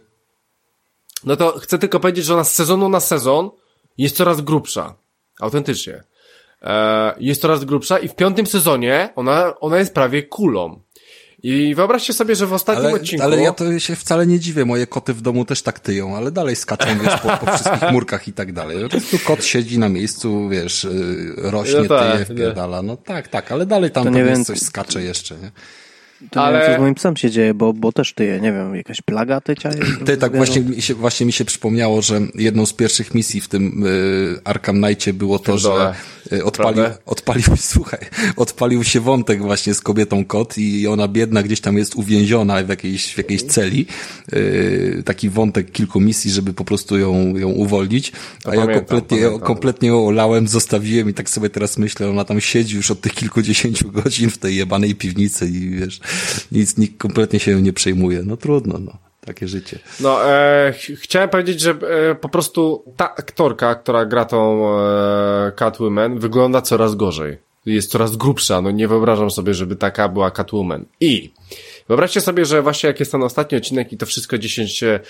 No 1.24 1.36
to 1.36 1.58
chcę 1.58 1.78
tylko 1.78 2.00
powiedzieć, 2.00 2.24
że 2.24 2.34
ona 2.34 2.44
z 2.44 2.54
sezonu 2.54 2.88
na 2.88 3.00
sezon 3.00 3.50
jest 3.98 4.16
coraz 4.16 4.40
grubsza. 4.40 4.94
Autentycznie. 5.40 6.02
Jest 7.18 7.42
coraz 7.42 7.64
grubsza 7.64 7.98
i 7.98 8.08
w 8.08 8.14
piątym 8.14 8.46
sezonie 8.46 9.12
ona, 9.16 9.61
ona 9.61 9.78
jest 9.78 9.94
prawie 9.94 10.22
kulą. 10.22 10.80
I 11.43 11.74
wyobraźcie 11.74 12.12
sobie, 12.12 12.36
że 12.36 12.47
w 12.47 12.53
ostatnim 12.53 12.86
ale, 12.86 12.95
odcinku... 12.95 13.24
Ale 13.24 13.43
ja 13.43 13.53
to 13.53 13.78
się 13.78 13.97
wcale 13.97 14.26
nie 14.26 14.41
dziwię, 14.41 14.64
moje 14.64 14.86
koty 14.86 15.14
w 15.14 15.22
domu 15.22 15.45
też 15.45 15.62
tak 15.62 15.80
tyją, 15.80 16.16
ale 16.16 16.30
dalej 16.30 16.57
skaczą, 16.57 16.99
wiesz, 16.99 17.20
po, 17.20 17.47
po 17.47 17.53
wszystkich 17.53 17.91
murkach 17.93 18.28
i 18.28 18.32
tak 18.32 18.53
dalej. 18.53 18.82
Po 18.82 18.88
prostu 18.88 19.18
kot 19.18 19.45
siedzi 19.45 19.78
na 19.78 19.88
miejscu, 19.88 20.49
wiesz, 20.49 20.84
y, 20.84 21.34
rośnie, 21.36 21.80
no 21.80 21.88
tak, 21.88 22.12
tyje, 22.12 22.24
wpierdala. 22.24 22.82
No 22.82 22.97
tak, 22.97 23.28
tak, 23.28 23.53
ale 23.53 23.66
dalej 23.66 23.91
tam 23.91 24.05
pewnie 24.05 24.24
wiem, 24.24 24.45
coś 24.45 24.61
skacze 24.61 25.03
jeszcze, 25.03 25.34
nie? 25.34 25.51
To 26.31 26.43
ale... 26.43 26.59
nie 26.59 26.64
wiem, 26.64 26.73
co 26.73 26.79
z 26.79 26.81
moim 26.81 26.95
psem 26.95 27.16
się 27.16 27.31
dzieje, 27.31 27.55
bo, 27.55 27.73
bo 27.73 27.93
też 27.93 28.12
tyje, 28.12 28.41
nie 28.41 28.53
wiem, 28.53 28.77
jakaś 28.77 29.03
plaga 29.03 29.41
tycia 29.41 29.71
Ty, 30.05 30.16
tak 30.16 30.37
właśnie 30.37 30.61
mi, 30.61 30.83
się, 30.83 30.95
właśnie 30.95 31.27
mi 31.27 31.33
się 31.33 31.45
przypomniało, 31.45 32.03
że 32.03 32.21
jedną 32.35 32.66
z 32.66 32.73
pierwszych 32.73 33.14
misji 33.14 33.41
w 33.41 33.49
tym 33.49 33.87
y, 33.87 34.41
Arkham 34.45 34.83
Knightie 34.83 35.12
było 35.12 35.39
to, 35.39 35.59
że 35.59 35.95
y, 36.33 36.45
odpalił, 36.45 36.85
odpalił, 37.07 37.45
słuchaj, 37.73 38.01
odpalił 38.37 38.85
się 38.85 39.01
wątek 39.01 39.43
właśnie 39.43 39.75
z 39.75 39.81
kobietą 39.81 40.25
kot 40.25 40.59
i 40.59 40.87
ona 40.87 41.09
biedna 41.09 41.43
gdzieś 41.43 41.61
tam 41.61 41.79
jest 41.79 41.95
uwięziona 41.95 42.62
w 42.62 42.68
jakiejś, 42.68 43.14
w 43.14 43.18
jakiejś 43.18 43.43
celi. 43.43 43.87
Yy, 44.33 45.03
taki 45.05 45.31
wątek 45.31 45.73
kilku 45.73 46.01
misji, 46.01 46.31
żeby 46.31 46.53
po 46.53 46.64
prostu 46.64 46.99
ją, 46.99 47.37
ją 47.37 47.49
uwolnić. 47.49 48.12
A 48.45 48.55
ja 48.55 48.66
kompletnie, 48.66 49.18
pamiętam. 49.18 49.41
kompletnie 49.41 49.89
ją 49.89 50.07
olałem, 50.07 50.49
zostawiłem 50.49 51.11
i 51.11 51.14
tak 51.14 51.31
sobie 51.31 51.51
teraz 51.51 51.79
myślę, 51.79 52.11
ona 52.11 52.25
tam 52.25 52.41
siedzi 52.41 52.77
już 52.77 52.91
od 52.91 53.01
tych 53.01 53.14
kilkudziesięciu 53.14 53.91
godzin 53.93 54.31
w 54.31 54.39
tej 54.39 54.57
jebanej 54.57 54.95
piwnicy 54.95 55.47
i 55.47 55.71
wiesz, 55.71 56.01
nic, 56.52 56.78
nikt 56.78 56.98
kompletnie 56.98 57.40
się 57.40 57.62
nie 57.62 57.72
przejmuje. 57.72 58.22
No 58.24 58.36
trudno, 58.36 58.78
no 58.78 58.92
takie 59.26 59.48
życie. 59.48 59.78
No, 60.00 60.30
e, 60.30 60.72
ch 60.72 61.00
chciałem 61.00 61.28
powiedzieć, 61.28 61.61
że 61.61 61.70
e, 61.70 62.14
po 62.14 62.28
prostu 62.28 62.84
ta 62.96 63.14
aktorka, 63.14 63.74
która 63.74 64.04
gra 64.04 64.24
tą 64.24 64.68
e, 64.78 65.52
Catwoman, 65.56 66.18
wygląda 66.18 66.62
coraz 66.62 66.94
gorzej. 66.94 67.38
Jest 67.66 67.90
coraz 67.90 68.16
grubsza, 68.16 68.61
no 68.61 68.70
nie 68.70 68.88
wyobrażam 68.88 69.30
sobie, 69.30 69.54
żeby 69.54 69.76
taka 69.76 70.08
była 70.08 70.30
Catwoman. 70.30 70.84
I 71.00 71.32
wyobraźcie 71.88 72.20
sobie, 72.20 72.44
że 72.44 72.62
właśnie 72.62 72.86
jak 72.86 73.00
jest 73.00 73.12
ten 73.12 73.22
ostatni 73.22 73.58
odcinek 73.58 73.92
i 73.92 73.96
to 73.96 74.06
wszystko 74.06 74.38
10 74.38 74.82
e, 74.82 75.00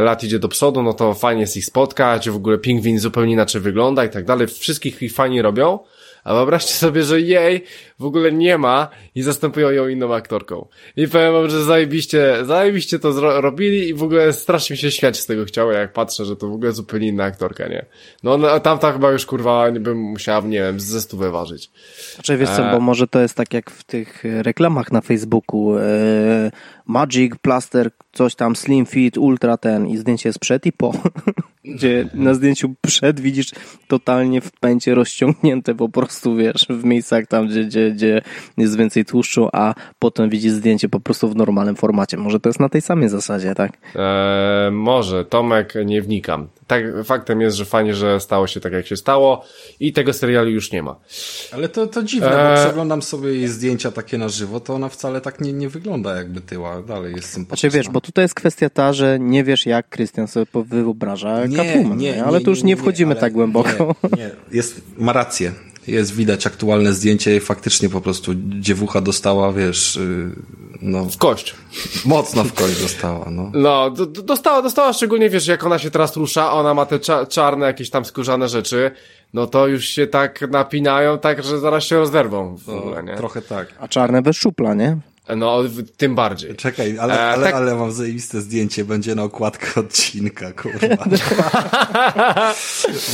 lat 0.00 0.24
idzie 0.24 0.38
do 0.38 0.48
przodu, 0.48 0.82
no 0.82 0.92
to 0.92 1.14
fajnie 1.14 1.40
jest 1.40 1.56
ich 1.56 1.64
spotkać, 1.64 2.30
w 2.30 2.36
ogóle 2.36 2.58
pingwin 2.58 2.98
zupełnie 2.98 3.32
inaczej 3.32 3.60
wygląda 3.60 4.04
i 4.04 4.10
tak 4.10 4.24
dalej, 4.24 4.46
wszystkich 4.46 5.02
ich 5.02 5.14
fajnie 5.14 5.42
robią, 5.42 5.78
a 6.26 6.34
wyobraźcie 6.34 6.74
sobie, 6.74 7.02
że 7.02 7.20
jej 7.20 7.64
w 7.98 8.04
ogóle 8.04 8.32
nie 8.32 8.58
ma 8.58 8.88
i 9.14 9.22
zastępują 9.22 9.70
ją 9.70 9.88
inną 9.88 10.14
aktorką. 10.14 10.68
I 10.96 11.08
powiem 11.08 11.32
wam, 11.32 11.50
że 11.50 11.64
zajebiście, 11.64 12.36
zajebiście 12.42 12.98
to 12.98 13.40
robili 13.40 13.88
i 13.88 13.94
w 13.94 14.02
ogóle 14.02 14.32
strasznie 14.32 14.74
mi 14.74 14.78
się 14.78 14.90
śmiać 14.90 15.20
z 15.20 15.26
tego 15.26 15.44
chciało, 15.44 15.72
jak 15.72 15.92
patrzę, 15.92 16.24
że 16.24 16.36
to 16.36 16.48
w 16.48 16.52
ogóle 16.52 16.72
zupełnie 16.72 17.08
inna 17.08 17.24
aktorka, 17.24 17.68
nie? 17.68 17.86
No, 18.22 18.38
no 18.38 18.60
tamta 18.60 18.92
chyba 18.92 19.12
już 19.12 19.26
kurwa 19.26 19.70
nie 19.70 19.80
bym 19.80 19.98
musiała, 19.98 20.46
nie 20.46 20.60
wiem, 20.60 20.80
ze 20.80 21.00
stu 21.00 21.16
wyważyć. 21.16 21.70
Znaczy 22.14 22.36
wiesz 22.36 22.50
co, 22.50 22.68
e... 22.68 22.72
bo 22.72 22.80
może 22.80 23.06
to 23.06 23.20
jest 23.20 23.34
tak 23.34 23.54
jak 23.54 23.70
w 23.70 23.84
tych 23.84 24.24
reklamach 24.24 24.92
na 24.92 25.00
Facebooku, 25.00 25.78
e... 25.78 26.50
Magic, 26.86 27.32
Plaster, 27.42 27.90
coś 28.16 28.34
tam, 28.34 28.56
Slim 28.56 28.86
Fit, 28.86 29.18
Ultra 29.18 29.56
ten 29.56 29.86
i 29.86 29.96
zdjęcie 29.96 30.28
jest 30.28 30.38
przed 30.38 30.66
i 30.66 30.72
po. 30.72 30.92
Gdzie 31.64 32.08
na 32.14 32.34
zdjęciu 32.34 32.74
przed 32.80 33.20
widzisz 33.20 33.50
totalnie 33.88 34.40
w 34.40 34.50
pęcie 34.50 34.94
rozciągnięte 34.94 35.74
po 35.74 35.88
prostu, 35.88 36.36
wiesz, 36.36 36.66
w 36.70 36.84
miejscach 36.84 37.26
tam, 37.26 37.48
gdzie, 37.48 37.64
gdzie, 37.64 37.90
gdzie 37.90 38.22
jest 38.56 38.76
więcej 38.78 39.04
tłuszczu, 39.04 39.48
a 39.52 39.74
potem 39.98 40.30
widzisz 40.30 40.52
zdjęcie 40.52 40.88
po 40.88 41.00
prostu 41.00 41.28
w 41.28 41.36
normalnym 41.36 41.76
formacie. 41.76 42.16
Może 42.16 42.40
to 42.40 42.48
jest 42.48 42.60
na 42.60 42.68
tej 42.68 42.82
samej 42.82 43.08
zasadzie, 43.08 43.54
tak? 43.54 43.78
Eee, 43.96 44.72
może, 44.72 45.24
Tomek, 45.24 45.74
nie 45.84 46.02
wnikam 46.02 46.48
tak, 46.66 46.84
faktem 47.04 47.40
jest, 47.40 47.56
że 47.56 47.64
fajnie, 47.64 47.94
że 47.94 48.20
stało 48.20 48.46
się 48.46 48.60
tak, 48.60 48.72
jak 48.72 48.86
się 48.86 48.96
stało 48.96 49.44
i 49.80 49.92
tego 49.92 50.12
serialu 50.12 50.50
już 50.50 50.72
nie 50.72 50.82
ma. 50.82 50.96
Ale 51.52 51.68
to, 51.68 51.86
to 51.86 52.02
dziwne, 52.02 52.30
bo 52.30 52.54
e, 52.54 52.64
przeglądam 52.64 53.02
sobie 53.02 53.32
jej 53.32 53.48
zdjęcia 53.48 53.90
takie 53.90 54.18
na 54.18 54.28
żywo, 54.28 54.60
to 54.60 54.74
ona 54.74 54.88
wcale 54.88 55.20
tak 55.20 55.40
nie, 55.40 55.52
nie 55.52 55.68
wygląda 55.68 56.16
jakby 56.16 56.40
tyła, 56.40 56.82
dalej 56.82 57.14
jest 57.14 57.28
sympatyczna. 57.28 57.70
Znaczy 57.70 57.78
wiesz, 57.78 57.88
bo 57.88 58.00
tutaj 58.00 58.24
jest 58.24 58.34
kwestia 58.34 58.70
ta, 58.70 58.92
że 58.92 59.18
nie 59.20 59.44
wiesz 59.44 59.66
jak 59.66 59.88
Krystian 59.88 60.28
sobie 60.28 60.46
wyobraża 60.54 61.46
nie, 61.46 61.56
Catwoman, 61.56 61.98
nie, 61.98 62.12
nie, 62.12 62.24
ale 62.24 62.40
tu 62.40 62.50
już 62.50 62.62
nie 62.62 62.76
wchodzimy 62.76 63.16
tak 63.16 63.32
głęboko. 63.32 63.94
Nie, 64.16 64.30
jest, 64.52 64.82
ma 64.98 65.12
rację, 65.12 65.52
jest 65.86 66.14
widać 66.14 66.46
aktualne 66.46 66.92
zdjęcie 66.92 67.36
i 67.36 67.40
faktycznie 67.40 67.88
po 67.88 68.00
prostu 68.00 68.32
dziewucha 68.60 69.00
dostała, 69.00 69.52
wiesz, 69.52 69.96
y, 69.96 70.30
no. 70.82 71.04
W 71.04 71.16
kość. 71.16 71.54
Mocno 72.04 72.44
w 72.44 72.52
kość 72.52 72.82
dostała, 72.82 73.30
no. 73.30 73.50
No, 73.54 73.90
dostała, 74.24 74.62
dostała 74.62 74.92
szczególnie, 74.92 75.30
wiesz, 75.30 75.46
jak 75.46 75.64
ona 75.64 75.78
się 75.78 75.90
teraz 75.90 76.16
rusza, 76.16 76.52
ona 76.52 76.74
ma 76.74 76.86
te 76.86 77.00
cza 77.00 77.26
czarne 77.26 77.66
jakieś 77.66 77.90
tam 77.90 78.04
skórzane 78.04 78.48
rzeczy, 78.48 78.90
no 79.34 79.46
to 79.46 79.66
już 79.66 79.84
się 79.84 80.06
tak 80.06 80.40
napinają, 80.50 81.18
tak, 81.18 81.44
że 81.44 81.60
zaraz 81.60 81.84
się 81.84 81.96
rozerwą 81.96 82.56
w 82.56 82.66
no, 82.66 82.78
ogóle, 82.78 83.02
nie? 83.02 83.16
Trochę 83.16 83.42
tak. 83.42 83.68
A 83.80 83.88
czarne 83.88 84.22
bez 84.22 84.36
szupla, 84.36 84.74
nie? 84.74 84.96
No, 85.36 85.58
tym 85.96 86.14
bardziej. 86.14 86.56
Czekaj, 86.56 86.98
ale, 86.98 87.14
e, 87.14 87.20
ale, 87.20 87.46
tak... 87.46 87.54
ale 87.54 87.74
mam 87.74 87.92
zajebiste 87.92 88.40
zdjęcie, 88.40 88.84
będzie 88.84 89.14
na 89.14 89.22
okładkę 89.22 89.80
odcinka, 89.80 90.52
kurwa. 90.52 90.86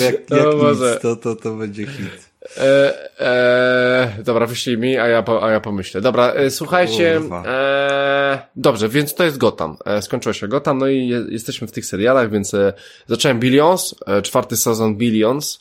jak, 0.01 0.13
jak 0.13 0.21
no, 0.31 0.71
nic, 0.71 0.79
to, 1.03 1.17
to, 1.17 1.37
to 1.37 1.55
będzie 1.55 1.87
hit. 1.87 2.32
E, 2.57 3.21
e, 3.21 4.23
dobra, 4.25 4.47
wyślij 4.47 4.79
mi, 4.79 4.99
a 4.99 5.09
ja, 5.09 5.25
a 5.43 5.51
ja 5.51 5.61
pomyślę. 5.61 6.01
Dobra, 6.01 6.33
e, 6.33 6.51
słuchajcie. 6.51 7.21
E, 7.45 8.47
dobrze, 8.57 8.89
więc 8.89 9.15
to 9.15 9.25
jest 9.25 9.39
Gotham. 9.39 9.77
E, 9.85 10.03
skończyło 10.03 10.33
się 10.33 10.49
Gotham, 10.49 10.79
no 10.79 10.89
i 10.89 11.09
je, 11.09 11.25
jesteśmy 11.29 11.67
w 11.67 11.73
tych 11.73 11.87
serialach, 11.87 12.31
więc 12.31 12.55
e, 12.55 12.73
zacząłem 13.07 13.41
Billions, 13.41 13.95
e, 14.07 14.23
czwarty 14.23 14.57
sezon 14.57 14.97
Billions. 14.97 15.61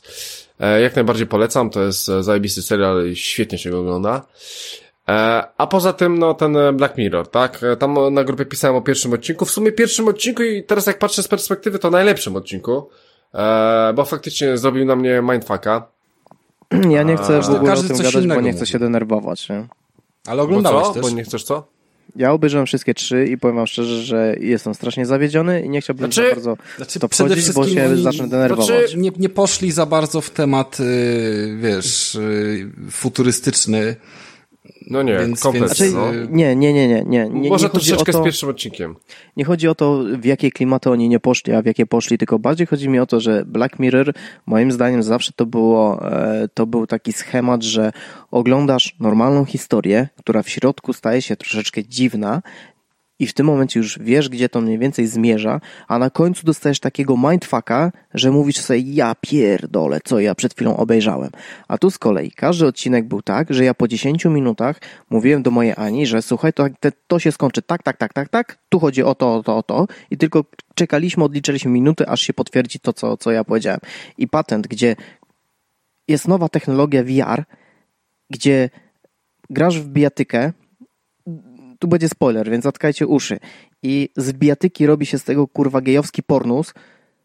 E, 0.60 0.80
jak 0.80 0.96
najbardziej 0.96 1.26
polecam, 1.26 1.70
to 1.70 1.82
jest 1.82 2.08
e, 2.08 2.22
zajebisty 2.22 2.62
serial 2.62 3.06
i 3.06 3.16
świetnie 3.16 3.58
się 3.58 3.70
go 3.70 3.80
ogląda. 3.80 4.26
E, 5.08 5.44
a 5.58 5.66
poza 5.66 5.92
tym, 5.92 6.18
no, 6.18 6.34
ten 6.34 6.56
Black 6.72 6.98
Mirror, 6.98 7.28
tak? 7.28 7.62
E, 7.62 7.76
tam 7.76 8.14
na 8.14 8.24
grupie 8.24 8.44
pisałem 8.44 8.76
o 8.76 8.82
pierwszym 8.82 9.12
odcinku. 9.12 9.44
W 9.44 9.50
sumie 9.50 9.72
pierwszym 9.72 10.08
odcinku 10.08 10.42
i 10.42 10.62
teraz 10.62 10.86
jak 10.86 10.98
patrzę 10.98 11.22
z 11.22 11.28
perspektywy, 11.28 11.78
to 11.78 11.90
najlepszym 11.90 12.36
odcinku. 12.36 12.88
E, 13.34 13.92
bo 13.94 14.04
faktycznie 14.04 14.56
zrobił 14.56 14.84
na 14.84 14.96
mnie 14.96 15.22
mindfucka. 15.22 15.92
Ja 16.90 17.02
nie 17.02 17.16
chcę 17.16 17.40
w 17.40 17.48
ogóle 17.48 17.72
o 17.72 17.82
tym 17.82 17.96
gadać, 17.96 18.26
bo 18.26 18.40
nie 18.40 18.52
chcę 18.52 18.66
się 18.66 18.78
denerwować. 18.78 19.48
Nie? 19.48 19.66
Ale 20.26 20.42
oglądałeś 20.42 20.86
bo 20.86 20.94
też? 20.94 21.02
Bo 21.02 21.10
nie 21.10 21.24
chcesz 21.24 21.44
co? 21.44 21.66
Ja 22.16 22.32
obejrzałem 22.32 22.66
wszystkie 22.66 22.94
trzy 22.94 23.26
i 23.26 23.38
powiem 23.38 23.56
wam 23.56 23.66
szczerze, 23.66 24.02
że 24.02 24.36
jestem 24.40 24.74
strasznie 24.74 25.06
zawiedziony 25.06 25.62
i 25.62 25.68
nie 25.68 25.80
chciałbym 25.80 26.12
znaczy, 26.12 26.28
za 26.28 26.34
bardzo 26.34 26.56
znaczy, 26.76 27.00
to 27.00 27.08
wchodzić, 27.08 27.52
bo 27.52 27.68
się 27.68 27.96
zacznę 27.96 28.28
denerwować. 28.28 28.66
Znaczy, 28.66 28.98
nie, 28.98 29.10
nie 29.18 29.28
poszli 29.28 29.72
za 29.72 29.86
bardzo 29.86 30.20
w 30.20 30.30
temat, 30.30 30.80
yy, 30.80 31.56
wiesz, 31.56 32.14
yy, 32.14 32.90
futurystyczny, 32.90 33.96
no 34.86 35.02
nie, 35.02 35.18
więc, 35.18 35.40
kompletnie. 35.40 35.86
Więc, 35.86 35.96
no. 35.96 36.12
Nie, 36.30 36.56
nie, 36.56 36.72
nie, 36.72 36.88
nie. 36.88 37.04
nie, 37.06 37.28
nie 37.28 37.48
Może 37.48 37.66
nie 37.66 37.70
troszeczkę 37.70 38.12
to, 38.12 38.20
z 38.20 38.24
pierwszym 38.24 38.48
odcinkiem. 38.48 38.96
Nie 39.36 39.44
chodzi 39.44 39.68
o 39.68 39.74
to, 39.74 40.04
w 40.18 40.24
jakie 40.24 40.50
klimaty 40.50 40.90
oni 40.90 41.08
nie 41.08 41.20
poszli, 41.20 41.52
a 41.52 41.62
w 41.62 41.66
jakie 41.66 41.86
poszli, 41.86 42.18
tylko 42.18 42.38
bardziej 42.38 42.66
chodzi 42.66 42.88
mi 42.88 42.98
o 42.98 43.06
to, 43.06 43.20
że 43.20 43.44
Black 43.46 43.78
Mirror, 43.78 44.12
moim 44.46 44.72
zdaniem 44.72 45.02
zawsze 45.02 45.32
to 45.36 45.46
było, 45.46 46.10
e, 46.12 46.48
to 46.54 46.66
był 46.66 46.86
taki 46.86 47.12
schemat, 47.12 47.62
że 47.62 47.92
oglądasz 48.30 48.96
normalną 49.00 49.44
historię, 49.44 50.08
która 50.18 50.42
w 50.42 50.48
środku 50.48 50.92
staje 50.92 51.22
się 51.22 51.36
troszeczkę 51.36 51.84
dziwna, 51.84 52.42
i 53.22 53.26
w 53.26 53.34
tym 53.34 53.46
momencie 53.46 53.80
już 53.80 53.98
wiesz, 53.98 54.28
gdzie 54.28 54.48
to 54.48 54.60
mniej 54.60 54.78
więcej 54.78 55.06
zmierza, 55.06 55.60
a 55.88 55.98
na 55.98 56.10
końcu 56.10 56.46
dostajesz 56.46 56.80
takiego 56.80 57.16
mindfucka, 57.16 57.92
że 58.14 58.30
mówisz 58.30 58.56
sobie, 58.56 58.80
ja 58.80 59.14
pierdolę, 59.20 60.00
co 60.04 60.20
ja 60.20 60.34
przed 60.34 60.54
chwilą 60.54 60.76
obejrzałem. 60.76 61.30
A 61.68 61.78
tu 61.78 61.90
z 61.90 61.98
kolei 61.98 62.30
każdy 62.30 62.66
odcinek 62.66 63.08
był 63.08 63.22
tak, 63.22 63.54
że 63.54 63.64
ja 63.64 63.74
po 63.74 63.88
10 63.88 64.24
minutach 64.24 64.80
mówiłem 65.10 65.42
do 65.42 65.50
mojej 65.50 65.74
Ani, 65.76 66.06
że 66.06 66.22
słuchaj, 66.22 66.52
to, 66.52 66.66
to 67.06 67.18
się 67.18 67.32
skończy 67.32 67.62
tak, 67.62 67.82
tak, 67.82 67.96
tak, 67.96 68.12
tak, 68.12 68.28
tak, 68.28 68.58
tu 68.68 68.78
chodzi 68.78 69.02
o 69.02 69.14
to, 69.14 69.34
o 69.34 69.42
to, 69.42 69.56
o 69.56 69.62
to 69.62 69.86
i 70.10 70.16
tylko 70.16 70.44
czekaliśmy, 70.74 71.24
odliczyliśmy 71.24 71.70
minuty, 71.70 72.08
aż 72.08 72.20
się 72.20 72.32
potwierdzi 72.32 72.80
to, 72.80 72.92
co, 72.92 73.16
co 73.16 73.30
ja 73.30 73.44
powiedziałem. 73.44 73.80
I 74.18 74.28
patent, 74.28 74.66
gdzie 74.66 74.96
jest 76.08 76.28
nowa 76.28 76.48
technologia 76.48 77.04
VR, 77.04 77.44
gdzie 78.30 78.70
grasz 79.50 79.80
w 79.80 79.88
bijatykę, 79.88 80.52
tu 81.82 81.88
będzie 81.88 82.08
spoiler, 82.08 82.50
więc 82.50 82.64
zatkajcie 82.64 83.06
uszy. 83.06 83.38
I 83.82 84.08
z 84.16 84.32
bijatyki 84.32 84.86
robi 84.86 85.06
się 85.06 85.18
z 85.18 85.24
tego 85.24 85.48
kurwa 85.48 85.80
gejowski 85.80 86.22
pornus, 86.22 86.74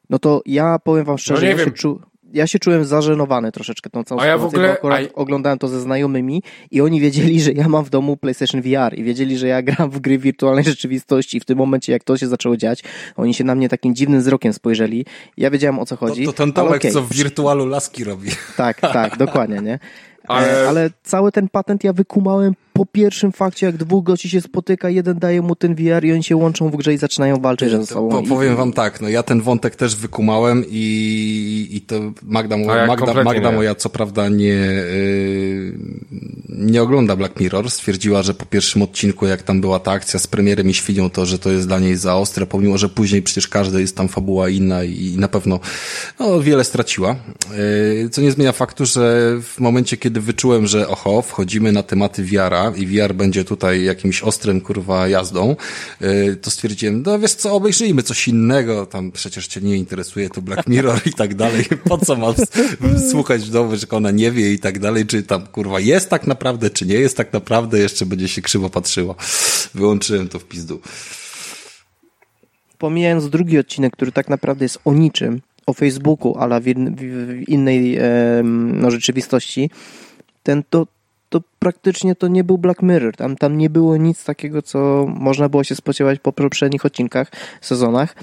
no 0.10 0.20
to 0.20 0.42
ja 0.46 0.80
powiem 0.80 1.06
wam 1.06 1.18
szczerze, 1.18 1.42
no 1.46 1.52
ja, 1.52 1.66
się 1.66 1.72
czu, 1.72 2.02
ja 2.34 2.48
się 2.48 2.60
czułem 2.60 2.86
zażenowany 2.86 3.52
troszeczkę 3.52 3.90
tą 3.90 4.04
całą 4.04 4.22
a 4.22 4.26
ja 4.26 4.38
w 4.38 4.46
ogóle, 4.46 4.72
akurat 4.72 5.02
a... 5.02 5.14
oglądałem 5.14 5.60
to 5.60 5.68
ze 5.68 5.82
znajomymi 5.82 6.44
i 6.72 6.82
oni 6.82 7.02
wiedzieli, 7.02 7.42
że 7.42 7.52
ja 7.52 7.70
mam 7.70 7.86
w 7.86 7.90
domu 7.90 8.18
PlayStation 8.18 8.62
VR 8.62 8.94
i 9.00 9.04
wiedzieli, 9.04 9.38
że 9.38 9.48
ja 9.48 9.62
gram 9.62 9.90
w 9.90 10.00
gry 10.00 10.18
wirtualnej 10.18 10.66
rzeczywistości 10.66 11.38
i 11.38 11.40
w 11.40 11.46
tym 11.46 11.58
momencie, 11.58 11.92
jak 11.92 12.04
to 12.04 12.18
się 12.18 12.28
zaczęło 12.28 12.58
dziać, 12.58 12.84
oni 13.16 13.34
się 13.34 13.44
na 13.44 13.56
mnie 13.56 13.70
takim 13.70 13.96
dziwnym 13.96 14.20
wzrokiem 14.20 14.54
spojrzeli. 14.54 15.06
Ja 15.38 15.52
wiedziałem, 15.52 15.80
o 15.80 15.86
co 15.86 15.96
chodzi. 15.96 16.26
To, 16.26 16.32
to 16.32 16.38
ten 16.38 16.54
Tomek, 16.54 16.82
okay. 16.82 16.92
co 16.92 17.02
w 17.02 17.14
wirtualu 17.14 17.66
laski 17.66 18.04
robi. 18.04 18.30
Tak, 18.58 18.82
tak, 18.82 19.18
dokładnie, 19.18 19.62
nie? 19.62 19.80
Ale... 20.28 20.68
ale 20.70 20.90
cały 21.04 21.32
ten 21.32 21.50
patent 21.50 21.84
ja 21.84 21.94
wykumałem 21.94 22.54
po 22.74 22.86
pierwszym 22.86 23.32
fakcie, 23.32 23.66
jak 23.66 23.78
dwóch 23.78 24.04
gości 24.04 24.30
się 24.30 24.42
spotyka, 24.42 24.90
jeden 24.90 25.20
daje 25.20 25.42
mu 25.42 25.56
ten 25.56 25.76
VR 25.76 26.06
i 26.06 26.14
oni 26.14 26.24
się 26.24 26.36
łączą 26.36 26.70
w 26.70 26.76
grze 26.76 26.94
i 26.94 26.98
zaczynają 26.98 27.38
walczyć 27.38 27.72
ze 27.72 27.86
sobą. 27.86 28.10
Po, 28.10 28.24
powiem 28.24 28.56
wam 28.56 28.74
tak, 28.74 29.02
no 29.02 29.10
ja 29.10 29.24
ten 29.24 29.42
wątek 29.42 29.76
też 29.76 29.96
wykumałem 29.96 30.64
i, 30.70 31.68
i 31.72 31.82
to 31.82 31.96
Magda, 32.24 32.58
Magda, 32.88 33.24
Magda 33.24 33.52
moja 33.52 33.76
co 33.76 33.90
prawda 33.90 34.30
nie, 34.30 34.46
yy, 34.46 35.74
nie 36.58 36.82
ogląda 36.82 37.16
Black 37.16 37.40
Mirror. 37.40 37.72
Stwierdziła, 37.72 38.24
że 38.24 38.34
po 38.34 38.46
pierwszym 38.46 38.82
odcinku, 38.82 39.28
jak 39.28 39.44
tam 39.44 39.62
była 39.62 39.80
ta 39.80 39.92
akcja 39.92 40.20
z 40.20 40.28
premierem 40.28 40.70
i 40.70 40.74
świnią, 40.74 41.10
to, 41.10 41.26
że 41.26 41.40
to 41.40 41.52
jest 41.52 41.68
dla 41.68 41.80
niej 41.80 41.96
za 41.96 42.16
ostre, 42.16 42.46
pomimo, 42.46 42.78
że 42.78 42.90
później 42.90 43.22
przecież 43.22 43.48
każda 43.48 43.80
jest 43.80 43.98
tam 43.98 44.08
fabuła 44.08 44.50
inna 44.50 44.84
i 44.84 45.16
na 45.18 45.28
pewno 45.28 45.60
no, 46.20 46.42
wiele 46.42 46.64
straciła. 46.64 47.16
Yy, 48.02 48.10
co 48.10 48.22
nie 48.22 48.32
zmienia 48.32 48.52
faktu, 48.52 48.86
że 48.86 49.34
w 49.42 49.60
momencie, 49.60 49.98
kiedy 49.98 50.22
wyczułem, 50.22 50.68
że 50.68 50.88
oho, 50.88 51.22
wchodzimy 51.22 51.72
na 51.72 51.84
tematy 51.84 52.24
wiara 52.24 52.74
i 52.76 52.88
VR 52.88 53.14
będzie 53.14 53.46
tutaj 53.46 53.84
jakimś 53.84 54.24
ostrym, 54.24 54.62
kurwa, 54.62 55.08
jazdą, 55.08 55.56
yy, 56.02 56.36
to 56.36 56.52
stwierdziłem, 56.52 57.04
no 57.06 57.20
wiesz 57.20 57.34
co, 57.34 57.54
obejrzyjmy 57.54 58.04
coś 58.04 58.28
innego, 58.28 58.86
tam 58.86 59.12
przecież 59.12 59.48
cię 59.48 59.62
nie 59.62 59.78
interesuje 59.78 60.30
to 60.30 60.42
Black 60.42 60.68
Mirror 60.68 61.02
i 61.06 61.14
tak 61.14 61.36
dalej. 61.36 61.66
Po 61.90 61.98
co 61.98 62.16
mam 62.16 62.34
słuchać 63.12 63.42
w 63.42 63.50
domu, 63.50 63.76
że 63.76 63.88
ona 63.90 64.12
nie 64.12 64.32
wie 64.32 64.54
i 64.54 64.60
tak 64.60 64.80
dalej, 64.80 65.06
czy 65.06 65.24
tam 65.24 65.48
kurwa 65.48 65.80
jest 65.80 66.10
tak 66.10 66.28
naprawdę, 66.28 66.47
czy 66.74 66.86
nie 66.86 66.96
jest 66.96 67.18
tak 67.18 67.34
naprawdę, 67.34 67.80
jeszcze 67.80 68.06
będzie 68.06 68.28
się 68.28 68.42
krzywo 68.42 68.70
patrzyło. 68.70 69.16
Wyłączyłem 69.74 70.30
to 70.30 70.40
w 70.40 70.46
pizdu. 70.46 70.82
Pomijając 72.78 73.30
drugi 73.30 73.60
odcinek, 73.60 73.94
który 73.94 74.12
tak 74.12 74.30
naprawdę 74.30 74.66
jest 74.66 74.80
o 74.86 74.94
niczym, 74.94 75.42
o 75.66 75.74
Facebooku, 75.74 76.38
ale 76.38 76.62
w, 76.62 76.64
w 76.64 77.50
innej 77.50 78.00
no, 78.74 78.92
rzeczywistości, 78.92 79.70
ten 80.44 80.64
to, 80.70 80.88
to 81.30 81.42
praktycznie 81.60 82.16
to 82.16 82.28
nie 82.28 82.44
był 82.44 82.58
Black 82.58 82.82
Mirror. 82.82 83.16
Tam, 83.16 83.36
tam 83.36 83.58
nie 83.58 83.70
było 83.70 83.98
nic 83.98 84.24
takiego, 84.24 84.62
co 84.62 85.06
można 85.08 85.50
było 85.50 85.64
się 85.64 85.76
spodziewać 85.76 86.20
po 86.20 86.34
poprzednich 86.34 86.86
odcinkach, 86.86 87.32
sezonach. 87.62 88.16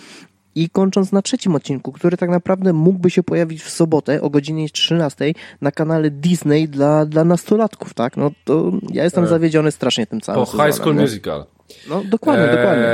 I 0.55 0.70
kończąc 0.70 1.12
na 1.12 1.22
trzecim 1.22 1.55
odcinku, 1.55 1.93
który 1.93 2.16
tak 2.16 2.31
naprawdę 2.31 2.72
mógłby 2.72 3.10
się 3.10 3.22
pojawić 3.22 3.62
w 3.62 3.70
sobotę 3.70 4.22
o 4.22 4.31
godzinie 4.31 4.68
13 4.68 5.32
na 5.60 5.72
kanale 5.72 6.10
Disney 6.10 6.68
dla, 6.68 7.06
dla 7.06 7.24
nastolatków, 7.24 7.94
tak? 7.94 8.16
No 8.16 8.31
to 8.44 8.72
ja 8.93 9.05
jestem 9.05 9.24
e, 9.24 9.26
zawiedziony 9.26 9.72
strasznie 9.72 10.06
tym 10.06 10.20
całym. 10.20 10.40
Po 10.40 10.47
sezonem, 10.47 10.72
High 10.72 10.81
School? 10.81 10.94
Musical. 10.94 11.44
No 11.88 12.02
dokładnie, 12.04 12.44
e, 12.44 12.56
dokładnie. 12.56 12.84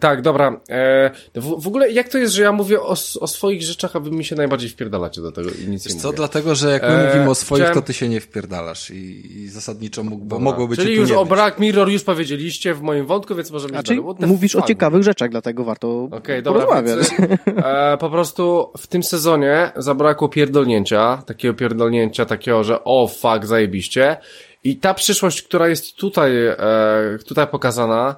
Tak, 0.00 0.22
dobra. 0.22 0.60
E, 0.68 1.10
w, 1.34 1.62
w, 1.62 1.66
ogóle 1.66 1.90
jak 1.90 2.08
to 2.08 2.18
jest, 2.18 2.34
że 2.34 2.42
ja 2.42 2.52
mówię 2.52 2.80
o, 2.80 2.94
o 3.20 3.26
swoich 3.26 3.62
rzeczach, 3.62 3.96
a 3.96 4.00
wy 4.00 4.10
mi 4.10 4.24
się 4.24 4.36
najbardziej 4.36 4.70
wpierdalacie 4.70 5.22
do 5.22 5.32
tego 5.32 5.50
i 5.50 5.68
nic 5.68 5.94
nie 5.94 6.00
co, 6.00 6.12
dlatego, 6.12 6.54
że 6.54 6.70
jak 6.70 6.82
my 6.82 6.88
e, 6.88 7.06
mówimy 7.06 7.30
o 7.30 7.34
swoich, 7.34 7.62
chciałem... 7.62 7.80
to 7.80 7.86
ty 7.86 7.92
się 7.92 8.08
nie 8.08 8.20
wpierdalasz 8.20 8.90
i, 8.90 9.32
i 9.36 9.48
zasadniczo 9.48 10.02
mógł, 10.02 10.24
bo 10.24 10.38
mogło 10.38 10.68
być 10.68 10.80
Czyli 10.80 10.96
już 10.96 11.10
o 11.10 11.24
Black 11.24 11.58
Mirror 11.58 11.88
już 11.88 12.02
powiedzieliście 12.02 12.74
w 12.74 12.82
moim 12.82 13.06
wątku, 13.06 13.34
więc 13.34 13.50
możemy... 13.50 13.72
Znaczy, 13.72 13.96
mówisz 14.20 14.56
o 14.56 14.62
ciekawych 14.62 15.02
rzeczach, 15.02 15.30
dlatego 15.30 15.64
warto 15.64 16.08
okay, 16.10 16.42
dobra, 16.42 16.66
porozmawiać. 16.66 17.10
Więc, 17.18 17.40
e, 17.46 17.96
po 18.00 18.10
prostu 18.10 18.70
w 18.78 18.86
tym 18.86 19.02
sezonie 19.02 19.72
zabrakło 19.76 20.28
pierdolnięcia, 20.28 21.22
takiego 21.26 21.54
pierdolnięcia, 21.54 22.24
takiego, 22.24 22.64
że 22.64 22.84
o 22.84 23.08
fuck, 23.08 23.44
zajebiście 23.44 24.16
i 24.64 24.76
ta 24.76 24.94
przyszłość, 24.94 25.42
która 25.42 25.68
jest 25.68 25.96
tutaj, 25.96 26.46
e, 26.46 26.56
tutaj 27.26 27.46
pokazana, 27.46 28.16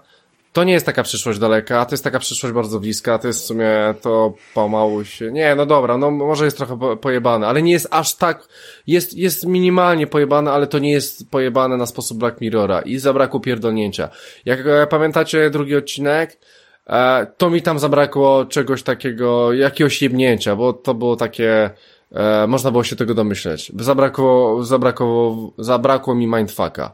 to 0.54 0.64
nie 0.64 0.72
jest 0.72 0.86
taka 0.86 1.02
przyszłość 1.02 1.38
daleka, 1.38 1.84
to 1.84 1.92
jest 1.94 2.04
taka 2.04 2.18
przyszłość 2.18 2.54
bardzo 2.54 2.80
bliska, 2.80 3.18
to 3.18 3.26
jest 3.26 3.42
w 3.42 3.46
sumie 3.46 3.94
to 4.02 4.34
pomału 4.54 5.04
się, 5.04 5.32
nie, 5.32 5.54
no 5.54 5.66
dobra, 5.66 5.98
no 5.98 6.10
może 6.10 6.44
jest 6.44 6.56
trochę 6.56 6.96
pojebane, 6.96 7.46
ale 7.46 7.62
nie 7.62 7.72
jest 7.72 7.88
aż 7.90 8.14
tak, 8.14 8.48
jest, 8.86 9.14
jest 9.14 9.46
minimalnie 9.46 10.06
pojebane, 10.06 10.52
ale 10.52 10.66
to 10.66 10.78
nie 10.78 10.92
jest 10.92 11.30
pojebane 11.30 11.76
na 11.76 11.86
sposób 11.86 12.18
Black 12.18 12.40
Mirrora 12.40 12.80
i 12.80 12.98
zabrakło 12.98 13.40
pierdolnięcia. 13.40 14.08
Jak 14.44 14.60
e, 14.66 14.86
pamiętacie 14.86 15.50
drugi 15.50 15.76
odcinek, 15.76 16.38
e, 16.86 17.26
to 17.36 17.50
mi 17.50 17.62
tam 17.62 17.78
zabrakło 17.78 18.44
czegoś 18.44 18.82
takiego, 18.82 19.52
jakiegoś 19.52 20.02
jebnięcia, 20.02 20.56
bo 20.56 20.72
to 20.72 20.94
było 20.94 21.16
takie, 21.16 21.70
E, 22.12 22.46
można 22.46 22.70
było 22.70 22.84
się 22.84 22.96
tego 22.96 23.14
domyśleć. 23.14 23.72
Zabrakło, 23.78 24.64
zabrakło, 24.64 25.36
zabrakło 25.58 26.14
mi 26.14 26.26
mindfucka. 26.26 26.92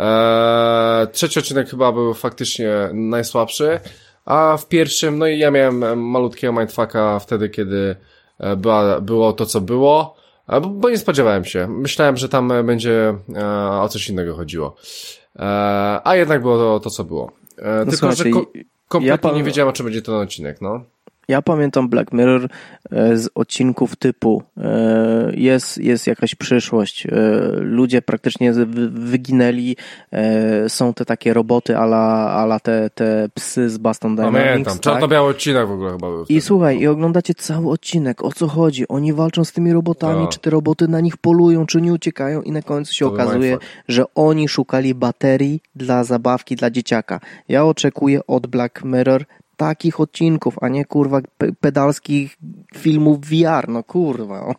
E, 0.00 1.06
trzeci 1.12 1.38
odcinek 1.38 1.70
chyba 1.70 1.92
był 1.92 2.14
faktycznie 2.14 2.70
najsłabszy, 2.92 3.80
a 4.24 4.56
w 4.56 4.68
pierwszym, 4.68 5.18
no 5.18 5.26
i 5.26 5.38
ja 5.38 5.50
miałem 5.50 6.00
malutkiego 6.00 6.52
mindfucka 6.52 7.18
wtedy, 7.18 7.48
kiedy 7.48 7.96
e, 8.38 8.56
była, 8.56 9.00
było 9.00 9.32
to, 9.32 9.46
co 9.46 9.60
było, 9.60 10.16
e, 10.48 10.60
bo, 10.60 10.90
nie 10.90 10.98
spodziewałem 10.98 11.44
się. 11.44 11.68
Myślałem, 11.68 12.16
że 12.16 12.28
tam 12.28 12.52
będzie 12.64 13.14
e, 13.36 13.70
o 13.80 13.88
coś 13.88 14.08
innego 14.08 14.34
chodziło. 14.34 14.76
E, 15.36 16.00
a 16.04 16.16
jednak 16.16 16.42
było 16.42 16.58
to, 16.58 16.80
to 16.80 16.90
co 16.90 17.04
było. 17.04 17.32
E, 17.58 17.84
no 17.84 17.90
tylko, 17.90 18.12
że 18.12 18.24
ko 18.24 18.46
kompletnie 18.88 19.30
ja 19.30 19.36
nie 19.36 19.44
wiedziałem, 19.44 19.68
o 19.68 19.72
czym 19.72 19.86
będzie 19.86 20.02
ten 20.02 20.14
odcinek, 20.14 20.60
no. 20.60 20.84
Ja 21.28 21.42
pamiętam 21.42 21.88
Black 21.88 22.12
Mirror 22.12 22.48
e, 22.90 23.16
z 23.16 23.28
odcinków 23.34 23.96
typu 23.96 24.42
e, 24.56 25.32
jest, 25.34 25.78
jest 25.78 26.06
jakaś 26.06 26.34
przyszłość, 26.34 27.06
e, 27.06 27.10
ludzie 27.60 28.02
praktycznie 28.02 28.52
wyginęli, 28.90 29.76
są 30.68 30.94
te 30.94 31.04
takie 31.04 31.34
roboty 31.34 31.78
ala, 31.78 32.30
ala 32.30 32.60
te, 32.60 32.90
te 32.90 33.28
psy 33.34 33.70
z 33.70 33.78
Boston 33.78 34.16
Dynamics. 34.16 34.44
Pamiętam, 34.44 34.72
tak? 34.72 34.82
czarno-biały 34.82 35.30
odcinek 35.30 35.68
w 35.68 35.70
ogóle 35.70 35.90
chyba 35.90 36.10
był. 36.10 36.24
I 36.28 36.40
słuchaj, 36.40 36.78
i 36.78 36.86
oglądacie 36.86 37.34
cały 37.34 37.70
odcinek, 37.70 38.24
o 38.24 38.32
co 38.32 38.48
chodzi? 38.48 38.88
Oni 38.88 39.12
walczą 39.12 39.44
z 39.44 39.52
tymi 39.52 39.72
robotami, 39.72 40.20
no. 40.20 40.28
czy 40.28 40.38
te 40.38 40.50
roboty 40.50 40.88
na 40.88 41.00
nich 41.00 41.16
polują, 41.16 41.66
czy 41.66 41.80
nie 41.80 41.92
uciekają 41.92 42.42
i 42.42 42.52
na 42.52 42.62
końcu 42.62 42.94
się 42.94 43.04
to 43.04 43.12
okazuje, 43.12 43.58
że 43.88 44.04
oni 44.14 44.48
szukali 44.48 44.94
baterii 44.94 45.60
dla 45.74 46.04
zabawki 46.04 46.56
dla 46.56 46.70
dzieciaka. 46.70 47.20
Ja 47.48 47.64
oczekuję 47.64 48.20
od 48.26 48.46
Black 48.46 48.84
Mirror 48.84 49.24
takich 49.56 50.00
odcinków, 50.00 50.56
a 50.60 50.68
nie 50.68 50.84
kurwa 50.84 51.20
pedalskich 51.60 52.36
filmów 52.76 53.20
VR, 53.20 53.68
no 53.68 53.82
kurwa. 53.82 54.54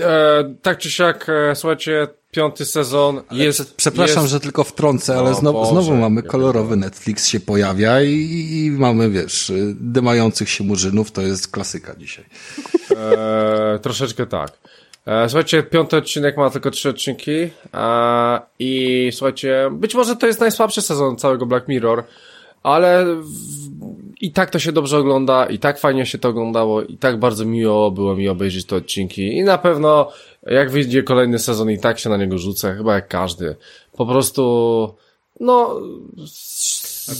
E, 0.00 0.54
tak 0.62 0.78
czy 0.78 0.90
siak, 0.90 1.28
e, 1.28 1.56
słuchajcie, 1.56 2.08
piąty 2.30 2.64
sezon 2.64 3.22
jest... 3.30 3.76
Przepraszam, 3.76 4.22
jest... 4.22 4.32
że 4.32 4.40
tylko 4.40 4.64
wtrącę, 4.64 5.18
ale 5.18 5.34
znowu, 5.34 5.58
Boże, 5.58 5.70
znowu 5.70 5.96
mamy 5.96 6.22
kolorowy 6.22 6.76
Netflix 6.76 7.26
się 7.28 7.40
pojawia 7.40 8.02
i, 8.02 8.10
i, 8.10 8.70
mamy, 8.70 9.10
wiesz, 9.10 9.52
dymających 9.74 10.50
się 10.50 10.64
murzynów, 10.64 11.10
to 11.10 11.22
jest 11.22 11.48
klasyka 11.48 11.94
dzisiaj. 11.98 12.24
E, 12.96 13.78
troszeczkę 13.82 14.26
tak. 14.26 14.52
E, 15.06 15.28
słuchajcie, 15.28 15.62
piąty 15.62 15.96
odcinek 15.96 16.36
ma 16.36 16.50
tylko 16.50 16.70
trzy 16.70 16.88
odcinki 16.88 17.50
i 18.58 19.10
słuchajcie, 19.12 19.70
być 19.72 19.94
może 19.94 20.16
to 20.16 20.26
jest 20.26 20.40
najsłabszy 20.40 20.82
sezon 20.82 21.16
całego 21.16 21.46
Black 21.46 21.68
Mirror, 21.68 22.04
ale 22.62 23.06
i 24.22 24.32
tak 24.32 24.50
to 24.50 24.58
się 24.58 24.72
dobrze 24.72 24.98
ogląda, 24.98 25.46
i 25.46 25.58
tak 25.58 25.78
fajnie 25.78 26.06
się 26.06 26.18
to 26.18 26.28
oglądało, 26.28 26.82
i 26.82 26.98
tak 26.98 27.18
bardzo 27.18 27.44
miło 27.44 27.90
było 27.90 28.16
mi 28.16 28.28
obejrzeć 28.28 28.66
te 28.66 28.76
odcinki. 28.76 29.36
I 29.36 29.42
na 29.42 29.58
pewno, 29.58 30.12
jak 30.42 30.70
wyjdzie 30.70 31.02
kolejny 31.02 31.38
sezon, 31.38 31.70
i 31.70 31.78
tak 31.78 31.98
się 31.98 32.10
na 32.10 32.16
niego 32.16 32.38
rzucę, 32.38 32.74
chyba 32.76 32.94
jak 32.94 33.08
każdy. 33.08 33.56
Po 33.96 34.06
prostu, 34.06 34.94
no. 35.40 35.80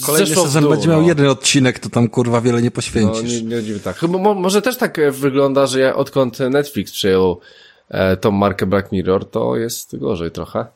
Kolejny 0.07 0.35
sezon 0.35 0.69
będzie 0.69 0.89
miał 0.89 1.03
no. 1.03 1.09
jeden 1.09 1.27
odcinek, 1.27 1.79
to 1.79 1.89
tam 1.89 2.09
kurwa 2.09 2.41
wiele 2.41 2.63
nie 2.63 2.71
poświęcisz. 2.71 3.43
No, 3.43 3.49
nie, 3.49 3.63
nie, 3.63 3.81
tak. 3.81 3.97
Chyba, 3.97 4.19
mo, 4.19 4.35
może 4.35 4.63
też 4.63 4.77
tak 4.77 5.01
wygląda, 5.11 5.67
że 5.67 5.81
ja, 5.81 5.97
odkąd 5.97 6.39
Netflix 6.39 6.93
przyjął 6.93 7.41
e, 7.89 8.17
tą 8.17 8.31
markę 8.31 8.67
Black 8.67 8.93
Mirror, 8.93 9.31
to 9.31 9.57
jest 9.57 9.97
gorzej 9.97 10.31
trochę. 10.31 10.67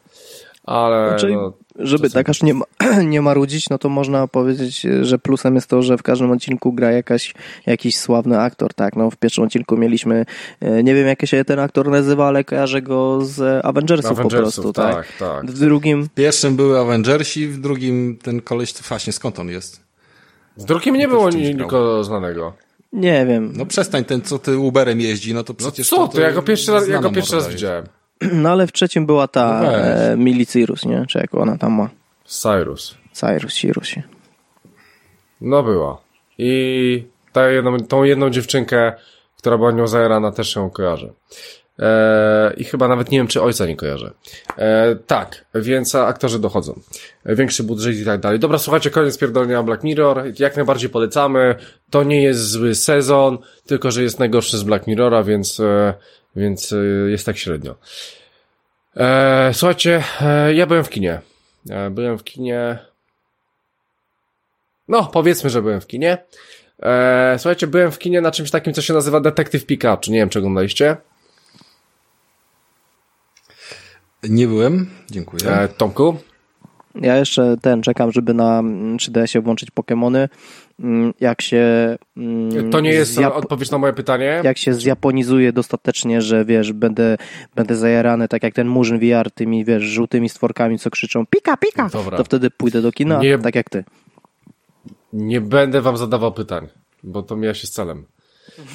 Ale. 0.66 1.08
Znaczy, 1.08 1.32
no, 1.32 1.52
żeby 1.78 2.10
tak 2.10 2.28
aż 2.28 2.42
nie, 2.42 2.54
nie 3.04 3.22
marudzić, 3.22 3.70
no 3.70 3.78
to 3.78 3.88
można 3.88 4.28
powiedzieć, 4.28 4.86
że 5.02 5.18
plusem 5.18 5.54
jest 5.54 5.66
to, 5.66 5.82
że 5.82 5.98
w 5.98 6.02
każdym 6.02 6.30
odcinku 6.30 6.72
gra 6.72 6.92
jakaś, 6.92 7.34
jakiś 7.66 7.98
sławny 7.98 8.40
aktor, 8.40 8.74
tak? 8.74 8.96
No 8.96 9.10
w 9.10 9.16
pierwszym 9.16 9.44
odcinku 9.44 9.76
mieliśmy, 9.76 10.26
e, 10.60 10.82
nie 10.82 10.94
wiem 10.94 11.06
jak 11.06 11.26
się 11.26 11.44
ten 11.44 11.58
aktor 11.58 11.90
nazywa, 11.90 12.26
ale 12.26 12.44
kojarzę 12.44 12.82
go 12.82 13.24
z 13.24 13.64
Avengersów, 13.64 14.10
Avengersów 14.10 14.64
po 14.64 14.72
prostu, 14.72 14.72
tak? 14.72 14.94
tak? 14.94 15.16
tak? 15.18 15.50
W 15.50 15.58
drugim... 15.58 16.04
W 16.04 16.10
pierwszym 16.10 16.56
były 16.56 16.78
Avengersi, 16.78 17.48
w 17.48 17.60
drugim 17.60 18.18
ten 18.22 18.40
koleś, 18.40 18.72
to 18.72 18.82
właśnie 18.88 19.12
skąd 19.12 19.38
on 19.38 19.48
jest? 19.48 19.80
W 20.56 20.64
drugim 20.64 20.94
nie 20.94 21.08
było 21.08 21.30
nikogo 21.30 22.04
znanego. 22.04 22.52
Nie 22.92 23.26
wiem. 23.26 23.52
No 23.56 23.66
przestań, 23.66 24.04
ten 24.04 24.22
co 24.22 24.38
ty 24.38 24.58
Uberem 24.58 25.00
jeździ, 25.00 25.34
no 25.34 25.44
to 25.44 25.52
no 25.52 25.56
przecież... 25.56 25.92
No 25.92 25.96
co, 25.96 26.08
to, 26.08 26.14
to 26.14 26.20
ja 26.20 26.32
go 26.32 26.42
pierwszy 26.42 26.72
raz, 26.72 26.88
ja 26.88 26.98
go 26.98 27.10
pierwszy 27.10 27.36
raz 27.36 27.48
widziałem. 27.48 27.84
No 28.32 28.50
ale 28.50 28.66
w 28.66 28.72
trzecim 28.72 29.06
była 29.06 29.28
ta 29.28 29.62
no 29.62 30.42
e, 30.42 30.46
Cyrus, 30.46 30.84
nie? 30.84 31.04
Czy 31.08 31.18
jak 31.18 31.34
ona 31.34 31.58
tam 31.58 31.72
ma? 31.72 31.88
Cyrus. 32.24 32.96
Cyrus, 33.12 33.60
Cyrus. 33.60 33.94
No 35.40 35.62
była. 35.62 36.00
I 36.38 37.06
ta 37.32 37.48
jedną, 37.48 37.78
tą 37.80 38.04
jedną 38.04 38.30
dziewczynkę, 38.30 38.92
która 39.38 39.56
była 39.58 39.72
nią 39.72 39.86
zajarana, 39.86 40.32
też 40.32 40.56
ją 40.56 40.70
kojarzę. 40.70 41.12
E, 41.78 42.54
I 42.56 42.64
chyba 42.64 42.88
nawet 42.88 43.10
nie 43.10 43.18
wiem, 43.18 43.26
czy 43.26 43.42
ojca 43.42 43.66
nie 43.66 43.76
kojarzę. 43.76 44.10
E, 44.58 44.96
tak, 45.06 45.44
więc 45.54 45.94
aktorzy 45.94 46.38
dochodzą. 46.38 46.80
E, 47.24 47.34
większy 47.34 47.62
budżet 47.62 47.96
i 47.96 48.04
tak 48.04 48.20
dalej. 48.20 48.38
Dobra, 48.38 48.58
słuchajcie, 48.58 48.90
koniec 48.90 49.18
pierdolenia 49.18 49.62
Black 49.62 49.84
Mirror. 49.84 50.24
Jak 50.38 50.56
najbardziej 50.56 50.90
polecamy. 50.90 51.54
To 51.90 52.04
nie 52.04 52.22
jest 52.22 52.50
zły 52.50 52.74
sezon, 52.74 53.38
tylko 53.66 53.90
że 53.90 54.02
jest 54.02 54.18
najgorszy 54.18 54.58
z 54.58 54.62
Black 54.62 54.86
Mirrora, 54.86 55.22
więc 55.22 55.60
e, 55.60 55.94
więc 56.36 56.72
y, 56.72 57.08
jest 57.10 57.26
tak 57.26 57.38
średnio. 57.38 57.74
E, 58.96 59.50
słuchajcie, 59.54 60.02
e, 60.20 60.54
ja 60.54 60.66
byłem 60.66 60.84
w 60.84 60.90
kinie. 60.90 61.20
E, 61.70 61.90
byłem 61.90 62.18
w 62.18 62.24
kinie. 62.24 62.78
No, 64.88 65.10
powiedzmy, 65.12 65.50
że 65.50 65.62
byłem 65.62 65.80
w 65.80 65.86
kinie. 65.86 66.18
E, 66.82 67.34
słuchajcie, 67.38 67.66
byłem 67.66 67.92
w 67.92 67.98
kinie 67.98 68.20
na 68.20 68.30
czymś 68.30 68.50
takim, 68.50 68.72
co 68.72 68.82
się 68.82 68.94
nazywa 68.94 69.20
Detektyw 69.20 69.66
Pikachu. 69.66 70.00
Nie 70.08 70.18
wiem, 70.18 70.28
czy 70.28 70.38
oglądaliście. 70.38 70.96
Nie 74.22 74.46
byłem, 74.46 74.90
dziękuję. 75.10 75.50
E, 75.50 75.68
Tomku? 75.68 76.16
Ja 76.94 77.16
jeszcze 77.16 77.56
ten 77.62 77.82
czekam, 77.82 78.12
żeby 78.12 78.34
na 78.34 78.62
3DS-ie 78.96 79.42
włączyć 79.42 79.68
Pokémony. 79.70 80.28
Mm, 80.80 81.14
jak 81.20 81.42
się. 81.42 81.96
mm, 82.16 82.70
To 82.70 82.80
nie 82.80 82.90
jest 82.90 83.14
zjap- 83.18 83.32
odpowiedź 83.32 83.70
na 83.70 83.78
moje 83.78 83.92
pytanie. 83.92 84.40
Jak 84.44 84.58
się 84.58 84.74
zjaponizuje 84.74 85.52
dostatecznie, 85.52 86.22
że 86.22 86.44
wiesz, 86.44 86.72
będę, 86.72 87.16
będę 87.54 87.76
zajarany 87.76 88.28
tak 88.28 88.42
jak 88.42 88.54
ten 88.54 88.68
Murzyn 88.68 88.98
VR 88.98 89.30
tymi, 89.30 89.64
wiesz, 89.64 89.82
żółtymi 89.82 90.28
stworkami, 90.28 90.78
co 90.78 90.90
krzyczą 90.90 91.26
pika, 91.26 91.56
pika, 91.56 91.88
Dobra. 91.92 92.16
to 92.18 92.24
wtedy 92.24 92.50
pójdę 92.50 92.82
do 92.82 92.92
kina, 92.92 93.18
Nie- 93.22 93.38
tak 93.38 93.54
jak 93.54 93.70
ty. 93.70 93.84
Nie 95.12 95.40
będę 95.40 95.80
wam 95.82 95.96
zadawał 95.96 96.32
pytań, 96.32 96.68
bo 97.02 97.22
to 97.22 97.36
mija 97.36 97.54
się 97.54 97.66
z 97.66 97.70
celem. 97.70 98.04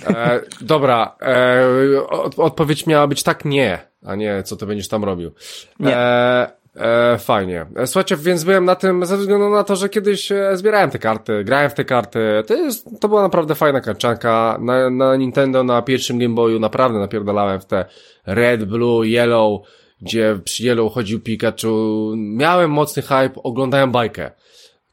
E, 0.07 0.41
dobra, 0.61 1.15
e, 1.21 2.07
od, 2.09 2.39
odpowiedź 2.39 2.87
miała 2.87 3.07
być 3.07 3.23
tak 3.23 3.45
nie, 3.45 3.79
a 4.05 4.15
nie 4.15 4.43
co 4.43 4.55
ty 4.55 4.65
będziesz 4.65 4.87
tam 4.87 5.03
robił. 5.03 5.31
Nie. 5.79 5.97
E, 5.97 6.51
e, 6.75 7.17
fajnie. 7.17 7.65
E, 7.75 7.87
Słuchajcie, 7.87 8.17
więc 8.17 8.43
byłem 8.43 8.65
na 8.65 8.75
tym 8.75 9.05
ze 9.05 9.17
względu 9.17 9.49
na 9.49 9.63
to, 9.63 9.75
że 9.75 9.89
kiedyś 9.89 10.31
e, 10.31 10.57
zbierałem 10.57 10.89
te 10.89 10.99
karty, 10.99 11.43
grałem 11.43 11.69
w 11.69 11.73
te 11.73 11.85
karty. 11.85 12.19
To, 12.47 12.53
jest, 12.53 12.87
to 12.99 13.09
była 13.09 13.21
naprawdę 13.21 13.55
fajna 13.55 13.81
karczanka. 13.81 14.57
Na, 14.61 14.89
na 14.89 15.15
Nintendo, 15.15 15.63
na 15.63 15.81
pierwszym 15.81 16.19
Game 16.19 16.35
Boyu 16.35 16.59
naprawdę 16.59 16.99
napierdalałem 16.99 17.61
w 17.61 17.65
te 17.65 17.85
Red, 18.25 18.65
Blue, 18.65 19.07
Yellow, 19.07 19.61
gdzie 20.01 20.39
przy 20.43 20.63
Yellow 20.63 20.93
chodził 20.93 21.19
Pikachu. 21.19 22.13
Miałem 22.17 22.71
mocny 22.71 23.01
hype, 23.01 23.33
oglądałem 23.43 23.91
bajkę. 23.91 24.31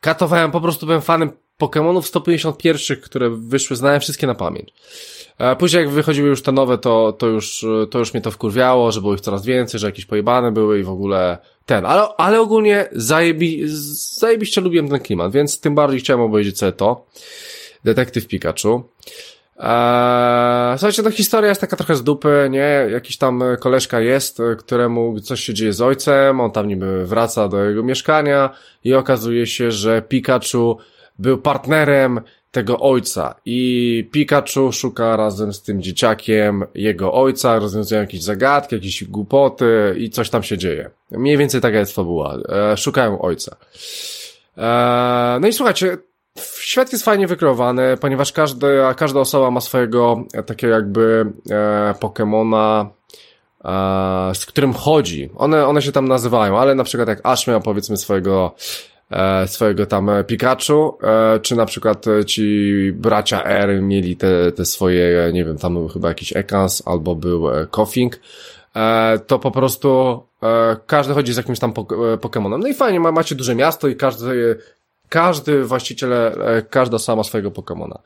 Katowałem, 0.01 0.51
po 0.51 0.60
prostu 0.60 0.86
byłem 0.86 1.02
fanem 1.02 1.32
Pokémonów 1.59 2.02
151, 2.02 2.97
które 3.02 3.30
wyszły, 3.30 3.76
znałem 3.76 4.01
wszystkie 4.01 4.26
na 4.26 4.35
pamięć. 4.35 4.74
E, 5.39 5.56
Później 5.56 5.82
jak 5.82 5.90
wychodziły 5.90 6.28
już 6.28 6.43
te 6.43 6.52
nowe, 6.52 6.78
to, 6.78 7.12
to 7.12 7.26
już, 7.26 7.66
to 7.90 7.98
już 7.98 8.14
mnie 8.14 8.20
to 8.22 8.30
wkurwiało, 8.30 8.93
że 8.93 9.01
było 9.01 9.14
ich 9.14 9.20
coraz 9.20 9.44
więcej, 9.44 9.80
że 9.80 9.86
jakieś 9.86 10.06
pojebane 10.06 10.52
były 10.52 10.80
i 10.80 10.82
w 10.82 10.90
ogóle 10.90 11.39
ten, 11.66 11.86
ale, 11.86 12.09
ale 12.16 12.40
ogólnie 12.40 12.89
zajebi, 12.93 13.62
zajebiście 14.18 14.60
lubiłem 14.60 14.89
ten 14.89 15.01
klimat, 15.01 15.32
więc 15.32 15.60
tym 15.60 15.74
bardziej 15.74 16.01
chciałem 16.01 16.22
obejrzeć 16.22 16.59
sobie 16.59 16.72
to. 16.72 17.06
Detektyw 17.85 18.26
Pikachu. 18.26 18.82
Eee, 19.59 20.78
słuchajcie, 20.78 21.02
ta 21.02 21.10
historia 21.10 21.48
jest 21.48 21.60
taka 21.60 21.76
trochę 21.76 21.97
z 21.97 22.05
dupy, 22.05 22.48
nie? 22.51 22.86
Jakiś 22.93 23.16
tam 23.16 23.43
koleżka 23.60 24.01
jest, 24.01 24.43
któremu 24.59 25.20
coś 25.20 25.40
się 25.40 25.55
dzieje 25.55 25.72
z 25.72 25.80
ojcem, 25.80 26.40
on 26.40 26.51
tam 26.51 26.68
niby 26.68 27.06
wraca 27.06 27.48
do 27.48 27.64
jego 27.64 27.82
mieszkania 27.82 28.51
i 28.85 28.94
okazuje 28.94 29.47
się, 29.47 29.72
że 29.72 30.02
Pikachu 30.02 30.78
był 31.19 31.39
partnerem 31.39 32.20
tego 32.51 32.81
ojca 32.81 33.35
i 33.45 34.09
Pikachu 34.12 34.73
szuka 34.73 35.16
razem 35.16 35.53
z 35.53 35.62
tym 35.62 35.82
dzieciakiem 35.82 36.65
jego 36.74 37.12
ojca, 37.12 37.59
rozwiązują 37.59 38.01
jakieś 38.01 38.23
zagadki, 38.23 38.74
jakieś 38.74 39.05
głupoty 39.05 39.95
i 39.99 40.11
coś 40.11 40.31
tam 40.31 40.43
się 40.43 40.59
dzieje. 40.59 40.90
Mniej 41.11 41.36
więcej 41.36 41.61
taka 41.61 41.78
jest 41.78 41.95
fabuła. 41.95 42.39
E, 42.49 42.77
szukają 42.77 43.23
ojca. 43.23 43.57
E, 44.57 45.39
no 45.40 45.49
i 45.49 45.53
słuchajcie, 45.53 45.99
świat 46.61 46.93
jest 46.93 47.05
fajnie 47.05 47.27
wykreowany, 47.27 47.97
ponieważ 47.97 48.32
każdy, 48.32 48.66
każda 48.97 49.20
osoba 49.20 49.51
ma 49.51 49.61
swojego 49.61 50.24
takiego 50.47 50.73
jakby 50.74 51.32
e, 51.51 51.95
Pokemona, 52.01 52.90
e, 53.65 54.35
z 54.35 54.47
którym 54.47 54.73
chodzi. 54.73 55.31
One, 55.36 55.66
one 55.66 55.82
się 55.82 55.93
tam 55.93 56.09
nazywają, 56.09 56.59
ale 56.59 56.74
na 56.74 56.85
przykład 56.85 57.09
jak 57.09 57.20
Ash 57.27 57.47
miał 57.47 57.61
powiedzmy 57.61 57.97
swojego 57.97 58.55
swojego 59.47 59.86
tam 59.86 60.10
e, 60.10 60.24
Pikachu, 60.24 60.98
e, 61.02 61.40
czy 61.40 61.56
na 61.56 61.66
przykład 61.66 62.06
e, 62.06 62.24
ci 62.24 62.72
bracia 62.94 63.44
R 63.44 63.82
mieli 63.82 64.16
te, 64.16 64.52
te 64.52 64.64
swoje, 64.64 65.24
e, 65.24 65.32
nie 65.32 65.44
wiem, 65.44 65.59
tam 65.59 65.74
był 65.74 65.89
chyba 65.89 66.09
jakiś 66.09 66.36
Ekans, 66.36 66.82
albo 66.86 67.14
był 67.14 67.51
e, 67.51 67.66
e, 68.76 69.18
to 69.26 69.39
po 69.39 69.51
prostu 69.51 70.22
e, 70.43 70.76
każdy 70.86 71.14
chodzi 71.14 71.32
z 71.32 71.36
jakimś 71.36 71.59
tam 71.59 71.72
pok- 71.72 72.14
e, 72.14 72.18
Pokemonem. 72.18 72.60
No 72.60 72.68
i 72.68 72.74
fajnie, 72.74 73.01
ma, 73.01 73.12
macie 73.12 73.35
duże 73.35 73.55
miasto 73.55 73.89
i 73.89 73.97
każdy, 73.97 74.59
każdy 75.09 75.64
właściciel, 75.64 76.12
e, 76.12 76.32
każda 76.70 76.98
sama 76.98 77.24
swojego 77.24 77.51
Pokemona. 77.51 77.98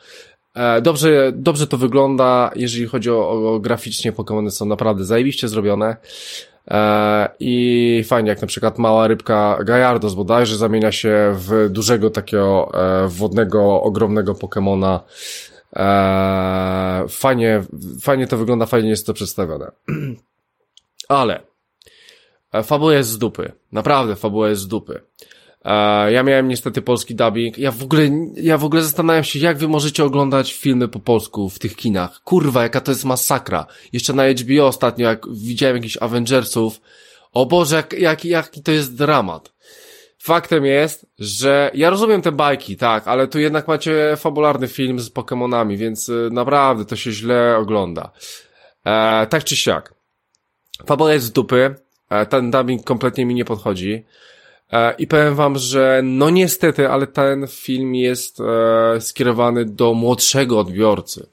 E, 0.55 0.81
Dobrze, 0.81 1.33
dobrze 1.35 1.67
to 1.67 1.77
wygląda, 1.77 2.51
jeżeli 2.57 2.87
chodzi 2.87 3.11
o, 3.11 3.31
o 3.55 3.61
graficznie, 3.61 4.13
Pokemony 4.13 4.51
są 4.51 4.67
naprawdę 4.67 5.05
zajebiście 5.05 5.49
zrobione. 5.49 5.97
E, 6.69 7.29
I 7.41 8.05
fajnie, 8.07 8.29
jak 8.31 8.41
na 8.41 8.47
przykład 8.47 8.79
mała 8.79 9.09
rybka 9.09 9.59
Gajardos 9.65 10.15
bodajże 10.15 10.57
zamienia 10.57 10.93
się 10.93 11.35
w 11.35 11.69
dużego 11.71 12.11
takiego 12.11 12.71
e, 12.75 13.09
wodnego, 13.09 13.83
ogromnego 13.83 14.35
Pokemona. 14.35 15.01
E, 15.77 17.05
fajnie, 17.09 17.65
fajnie 18.01 18.27
to 18.27 18.37
wygląda, 18.37 18.67
fajnie 18.67 18.91
jest 18.91 19.07
to 19.07 19.15
przedstawione. 19.15 19.73
Ale 21.09 21.43
fabuła 22.65 22.95
jest 22.95 23.11
z 23.11 23.19
dupy. 23.19 23.53
Naprawdę, 23.73 24.17
fabuła 24.17 24.49
jest 24.49 24.63
z 24.63 24.69
dupy. 24.69 25.01
E, 25.65 26.13
ja 26.13 26.23
miałem 26.23 26.49
niestety 26.49 26.83
polski 26.83 27.15
dubbing. 27.15 27.59
Ja 27.59 27.71
w 27.71 27.83
ogóle, 27.83 28.03
ja 28.35 28.59
w 28.59 28.65
ogóle 28.65 28.83
zastanawiam 28.83 29.25
się, 29.25 29.39
jak 29.39 29.59
wy 29.59 29.69
możecie 29.69 30.05
oglądać 30.05 30.53
filmy 30.53 30.89
po 30.89 31.01
polsku 31.01 31.49
w 31.49 31.59
tych 31.59 31.77
kinach. 31.77 32.21
Kurwa, 32.25 32.63
jaka 32.63 32.81
to 32.81 32.91
jest 32.91 33.05
masakra. 33.05 33.67
Jeszcze 33.93 34.13
na 34.13 34.23
HBO 34.29 34.67
ostatnio, 34.67 35.09
jak 35.09 35.27
widziałem 35.33 35.77
jakichś 35.77 35.97
Avengersów. 36.01 36.81
O 37.33 37.47
Boże, 37.47 37.77
jak, 37.77 37.93
jak, 37.93 38.25
jaki 38.25 38.63
to 38.63 38.73
jest 38.73 38.97
dramat. 38.97 39.53
Faktem 40.19 40.65
jest, 40.65 41.07
że 41.19 41.71
ja 41.75 41.91
rozumiem 41.91 42.23
te 42.23 42.33
bajki, 42.33 42.77
tak, 42.77 43.09
ale 43.09 43.29
tu 43.29 43.39
jednak 43.39 43.69
macie 43.69 44.17
fabularny 44.17 44.69
film 44.69 45.01
z 45.01 45.11
Pokemonami, 45.11 45.77
więc 45.77 46.09
y, 46.09 46.29
naprawdę 46.33 46.85
to 46.85 46.97
się 46.97 47.13
źle 47.13 47.57
ogląda. 47.57 48.11
E, 48.85 49.27
tak 49.27 49.45
czy 49.45 49.57
siak. 49.57 49.95
Fabuła 50.87 51.13
jest 51.13 51.27
z 51.27 51.33
dupy, 51.33 51.75
e, 52.11 52.27
ten 52.27 52.51
dubbing 52.51 52.85
kompletnie 52.85 53.27
mi 53.27 53.35
nie 53.35 53.45
podchodzi. 53.45 54.05
E, 54.73 54.95
I 54.99 55.07
powiem 55.07 55.35
wam, 55.35 55.59
że 55.59 56.01
no 56.05 56.31
niestety, 56.31 56.89
ale 56.89 57.07
ten 57.07 57.47
film 57.49 57.95
jest 57.95 58.39
e, 58.41 59.01
skierowany 59.01 59.65
do 59.65 59.95
młodszego 59.95 60.59
odbiorcy. 60.59 61.27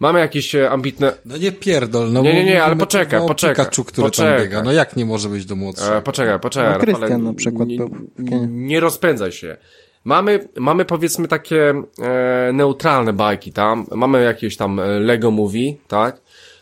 Mamy 0.00 0.20
jakieś 0.20 0.54
e, 0.54 0.70
ambitne... 0.70 1.12
No 1.24 1.36
nie 1.36 1.52
pierdol, 1.52 2.12
no 2.12 2.22
Nie, 2.22 2.34
nie, 2.34 2.44
nie, 2.44 2.64
ale 2.64 2.76
poczekaj, 2.76 3.20
poczekaj, 3.28 3.64
Pikachu, 3.66 3.84
który 3.84 4.06
poczekaj. 4.06 4.32
tam 4.34 4.42
biega. 4.42 4.62
No 4.62 4.72
jak 4.72 4.96
nie 4.96 5.04
może 5.06 5.28
być 5.28 5.44
do 5.46 5.56
młodszego? 5.56 5.96
E, 5.96 6.02
poczekaj, 6.02 6.40
poczekaj. 6.40 6.72
No, 6.72 6.78
Krystian 6.78 7.24
na 7.24 7.34
przykład 7.34 7.68
nie, 7.68 8.46
nie 8.48 8.80
rozpędzaj 8.80 9.32
się. 9.32 9.56
Mamy, 10.04 10.48
mamy 10.56 10.84
powiedzmy 10.84 11.28
takie 11.28 11.74
e, 12.02 12.50
neutralne 12.52 13.12
bajki 13.12 13.52
tam. 13.52 13.86
Mamy 13.90 14.24
jakieś 14.24 14.56
tam 14.56 14.80
Lego 15.00 15.30
Movie, 15.30 15.74
tak? 15.88 16.20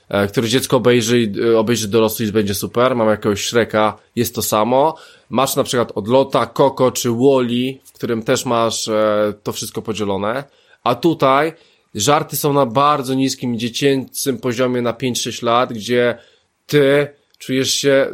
E, 0.08 0.26
który 0.26 0.48
dziecko 0.48 0.76
obejrzy, 0.76 1.20
i- 1.20 1.54
obejrzy 1.54 1.88
dorosły 1.88 2.26
i 2.26 2.32
będzie 2.32 2.54
super. 2.54 2.96
Mamy 2.96 3.10
jakiegoś 3.10 3.46
Shreka, 3.46 3.96
jest 4.16 4.34
to 4.34 4.42
samo. 4.42 4.96
Masz 5.32 5.56
na 5.56 5.64
przykład 5.64 5.92
Odlota, 5.94 6.46
Coco 6.46 6.90
czy 6.90 7.10
Wally, 7.10 7.78
w 7.84 7.92
którym 7.92 8.22
też 8.22 8.44
masz 8.46 8.88
e, 8.88 9.34
to 9.42 9.52
wszystko 9.52 9.82
podzielone. 9.82 10.44
A 10.84 10.94
tutaj 10.94 11.52
żarty 11.94 12.36
są 12.36 12.52
na 12.52 12.66
bardzo 12.66 13.14
niskim, 13.14 13.58
dziecięcym 13.58 14.38
poziomie 14.38 14.82
na 14.82 14.92
5-6 14.92 15.44
lat, 15.44 15.72
gdzie 15.72 16.18
ty 16.66 17.08
czujesz 17.38 17.74
się, 17.74 18.06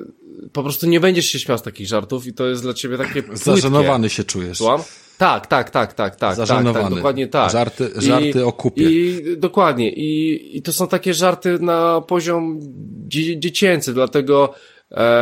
po 0.53 0.63
prostu 0.63 0.87
nie 0.87 1.01
będziesz 1.01 1.27
się 1.27 1.39
śmiał 1.39 1.59
z 1.59 1.63
takich 1.63 1.87
żartów 1.87 2.27
i 2.27 2.33
to 2.33 2.47
jest 2.47 2.63
dla 2.63 2.75
ciebie 2.75 2.99
takie 2.99 3.23
płytkie. 3.23 3.45
Zażenowany 3.45 4.11
się 4.11 4.25
czujesz. 4.25 4.59
Słucham? 4.59 4.83
Tak, 5.19 5.47
tak, 5.47 5.71
tak, 5.71 5.93
tak, 5.93 6.17
tak. 6.17 6.37
Zażenowany. 6.37 6.75
Tak, 6.75 6.83
tak, 6.83 6.95
dokładnie 6.95 7.29
tak. 7.29 7.53
Żarty- 7.53 8.01
żarty 8.01 8.47
o 8.47 8.53
kupie. 8.53 8.91
I 8.91 9.23
dokładnie. 9.37 9.93
I, 9.93 10.57
I 10.57 10.63
to 10.63 10.73
są 10.73 10.89
takie 10.89 11.15
żarty 11.15 11.59
na 11.59 12.01
poziom 12.01 12.61
dzie 13.09 13.41
dziecięcy, 13.41 13.95
dlatego 13.95 14.55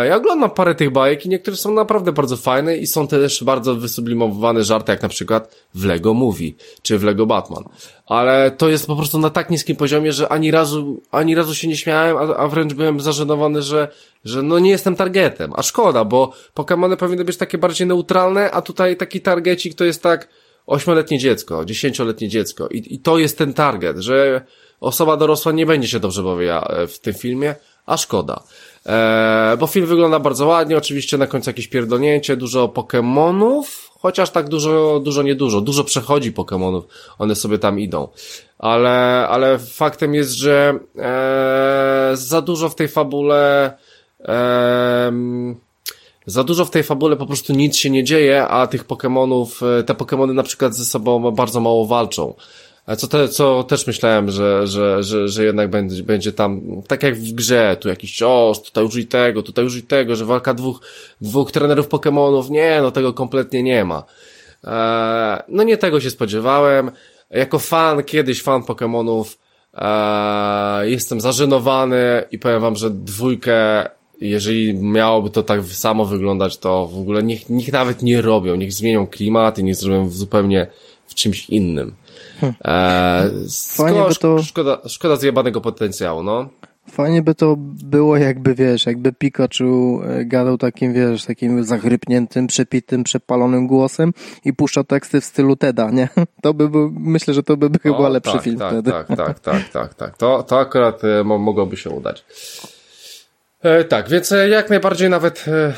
ja 0.09 0.17
oglądam 0.17 0.51
parę 0.51 0.75
tych 0.75 0.91
bajek 0.91 1.27
i 1.27 1.29
niektóre 1.29 1.57
są 1.57 1.73
naprawdę 1.73 2.13
bardzo 2.13 2.37
fajne 2.37 2.77
i 2.77 2.87
są 2.87 3.09
też 3.09 3.45
bardzo 3.45 3.75
wysublimowane 3.75 4.65
żarty, 4.65 4.93
jak 4.93 5.03
na 5.03 5.09
przykład 5.09 5.57
w 5.75 5.85
Lego 5.85 6.15
Movie, 6.15 6.53
czy 6.83 6.99
w 6.99 7.05
Lego 7.05 7.27
Batman. 7.27 7.65
Ale 8.07 8.51
to 8.51 8.69
jest 8.69 8.87
po 8.87 8.97
prostu 8.97 9.19
na 9.19 9.31
tak 9.31 9.51
niskim 9.51 9.77
poziomie, 9.77 10.13
że 10.13 10.29
ani 10.29 10.51
razu, 10.51 11.03
ani 11.11 11.35
razu 11.35 11.55
się 11.55 11.69
nie 11.69 11.77
śmiałem, 11.77 12.17
a, 12.17 12.37
a 12.37 12.49
wręcz 12.49 12.75
byłem 12.75 13.01
zażenowany, 13.01 13.63
że, 13.63 13.89
że 14.25 14.43
no 14.43 14.59
nie 14.59 14.71
jestem 14.71 14.97
targetem. 14.97 15.53
A 15.57 15.63
szkoda, 15.63 16.05
bo 16.05 16.33
Pokémony 16.55 16.97
powinny 16.97 17.25
być 17.25 17.37
takie 17.37 17.59
bardziej 17.59 17.87
neutralne, 17.87 18.51
a 18.51 18.63
tutaj 18.63 18.97
taki 18.97 19.21
targecik 19.21 19.75
to 19.75 19.85
jest 19.85 20.03
tak 20.03 20.29
ośmioletnie 20.67 21.19
dziecko, 21.19 21.65
dziesięcioletnie 21.65 22.29
dziecko. 22.29 22.69
I, 22.69 22.95
I 22.95 22.99
to 22.99 23.19
jest 23.19 23.39
ten 23.39 23.55
target, 23.55 23.99
że 23.99 24.41
osoba 24.81 25.17
dorosła 25.17 25.53
nie 25.53 25.67
będzie 25.67 25.89
się 25.89 26.01
dobrze 26.01 26.23
bawiła 26.23 26.69
e, 26.69 26.87
w 26.87 26.99
tym 26.99 27.15
filmie, 27.15 27.55
a 27.87 27.97
szkoda. 27.97 28.43
E, 28.87 29.57
bo 29.61 29.67
film 29.67 29.87
wygląda 29.87 30.21
bardzo 30.21 30.47
ładnie, 30.47 30.77
oczywiście 30.77 31.19
na 31.19 31.27
końcu 31.27 31.51
jakieś 31.51 31.69
pierdolnięcie, 31.69 32.37
dużo 32.37 32.69
Pokémonów, 32.69 33.63
chociaż 33.99 34.31
tak 34.31 34.49
dużo, 34.49 35.01
dużo 35.05 35.23
niedużo, 35.23 35.61
dużo 35.61 35.85
przechodzi 35.85 36.33
Pokémonów, 36.33 36.83
one 37.19 37.35
sobie 37.35 37.59
tam 37.59 37.81
idą. 37.81 38.09
Ale, 38.59 39.27
ale 39.31 39.59
faktem 39.59 40.15
jest, 40.15 40.31
że 40.31 40.79
e, 40.99 42.11
za 42.15 42.43
dużo 42.43 42.69
w 42.69 42.75
tej 42.75 42.89
fabule 42.89 43.73
em, 44.21 45.57
za 46.27 46.45
dużo 46.45 46.65
w 46.65 46.71
tej 46.71 46.83
fabule 46.83 47.17
po 47.17 47.27
prostu 47.27 47.53
nic 47.53 47.77
się 47.77 47.91
nie 47.91 48.05
dzieje, 48.05 48.49
a 48.49 48.67
tych 48.67 48.85
Pokemonów, 48.85 49.63
e, 49.63 49.83
te 49.83 49.95
Pokemony 49.95 50.35
na 50.35 50.43
przykład 50.43 50.75
ze 50.75 50.85
sobą 50.85 51.31
bardzo 51.31 51.61
mało 51.61 51.87
walczą. 51.87 52.35
Co, 52.95 53.09
te, 53.09 53.29
co 53.29 53.65
też 53.65 53.87
myślałem, 53.87 54.31
że, 54.31 54.67
że, 54.67 55.03
że, 55.03 55.29
że 55.29 55.45
jednak 55.45 55.71
będzie, 55.71 56.03
będzie 56.03 56.33
tam, 56.33 56.83
tak 56.89 57.03
jak 57.03 57.17
w 57.17 57.33
grze, 57.33 57.77
tu 57.81 57.89
jakiś 57.89 58.17
cios, 58.17 58.63
tutaj 58.63 58.85
użyj 58.85 59.07
tego, 59.07 59.43
tutaj 59.43 59.65
użyj 59.65 59.83
tego, 59.83 60.17
że 60.17 60.25
walka 60.25 60.55
dwóch, 60.55 60.81
dwóch 61.21 61.53
trenerów 61.53 61.89
Pokémonów, 61.89 62.51
nie, 62.51 62.79
no 62.83 62.91
tego 62.91 63.13
kompletnie 63.13 63.63
nie 63.63 63.85
ma. 63.85 64.05
Eee, 64.65 65.39
no 65.49 65.63
nie 65.63 65.77
tego 65.77 66.01
się 66.01 66.11
spodziewałem. 66.11 66.91
Jako 67.31 67.59
fan, 67.59 68.03
kiedyś 68.05 68.43
fan 68.43 68.63
Pokémonów, 68.63 69.25
eee, 69.75 70.91
jestem 70.91 71.21
zażenowany 71.21 72.23
i 72.31 72.39
powiem 72.39 72.61
wam, 72.61 72.77
że 72.77 72.91
dwójkę, 72.91 73.89
jeżeli 74.21 74.75
miałoby 74.75 75.31
to 75.31 75.43
tak 75.43 75.65
samo 75.65 76.05
wyglądać, 76.05 76.59
to 76.59 76.87
w 76.87 76.99
ogóle 76.99 77.23
niech, 77.23 77.51
niech 77.51 77.73
nawet 77.73 78.03
nie 78.03 78.23
robią, 78.23 78.57
niech 78.57 78.73
zmienią 78.73 79.07
klimat 79.07 79.59
i 79.59 79.65
niech 79.65 79.77
zrobią 79.77 80.11
zupełnie 80.11 80.67
w 81.07 81.15
czymś 81.15 81.51
innym. 81.51 81.95
Eee, 82.43 83.31
Fajnie 83.77 84.03
by 84.09 84.15
to- 84.15 84.43
szkoda, 84.43 84.79
szkoda 84.89 85.17
zjebanego 85.17 85.61
potencjału, 85.61 86.23
no. 86.23 86.49
Fajnie 86.91 87.23
by 87.23 87.35
to 87.35 87.55
było, 87.85 88.17
jakby 88.17 88.55
wiesz, 88.55 88.87
jakby 88.87 89.13
Pikachu 89.13 90.01
e, 90.05 90.25
gadał 90.25 90.59
takim, 90.59 90.93
wiesz, 90.95 91.25
takim 91.25 91.65
zachrypniętym, 91.65 92.47
przepitym, 92.47 93.05
przepalonym 93.05 93.67
głosem 93.67 94.13
i 94.45 94.53
puszczał 94.53 94.85
teksty 94.85 95.21
w 95.21 95.25
stylu 95.25 95.57
Teda, 95.57 95.91
nie? 95.91 96.09
To 96.43 96.55
by 96.55 96.69
był, 96.69 96.93
myślę, 96.97 97.35
że 97.35 97.43
to 97.43 97.57
by 97.57 97.71
był 97.71 97.81
chyba 97.83 98.09
lepszy 98.09 98.33
tak, 98.33 98.43
film 98.43 98.59
tak, 98.59 98.73
wtedy. 98.73 98.91
Tak, 98.91 99.07
tak, 99.07 99.41
tak, 99.41 99.69
tak, 99.69 99.95
tak. 99.95 100.17
To, 100.17 100.43
to 100.43 100.59
akurat 100.59 101.05
e, 101.05 101.25
mo 101.25 101.39
mogłoby 101.39 101.77
się 101.77 101.91
udać. 101.91 102.25
E, 103.63 103.85
tak, 103.85 104.09
więc 104.09 104.33
e, 104.33 104.49
jak 104.49 104.71
najbardziej 104.71 105.11
nawet 105.11 105.45
e, 105.49 105.73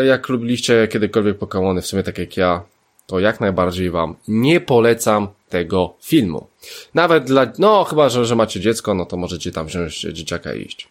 e, 0.00 0.04
jak 0.04 0.28
lubiliście 0.28 0.88
kiedykolwiek 0.88 1.38
Pokémony, 1.38 1.80
w 1.80 1.86
sumie 1.86 2.02
tak 2.02 2.18
jak 2.18 2.36
ja, 2.36 2.62
to 3.06 3.18
jak 3.20 3.40
najbardziej 3.40 3.90
wam 3.90 4.14
nie 4.28 4.60
polecam 4.60 5.28
tego 5.50 5.94
filmu. 6.02 6.46
Nawet 6.94 7.24
dla, 7.24 7.52
no 7.58 7.84
chyba, 7.84 8.08
że, 8.08 8.24
że 8.24 8.36
macie 8.36 8.60
dziecko, 8.60 8.94
no 8.94 9.06
to 9.06 9.16
możecie 9.16 9.52
tam 9.52 9.66
wziąć 9.66 10.00
dzieciaka 10.00 10.54
i 10.54 10.62
iść. 10.62 10.88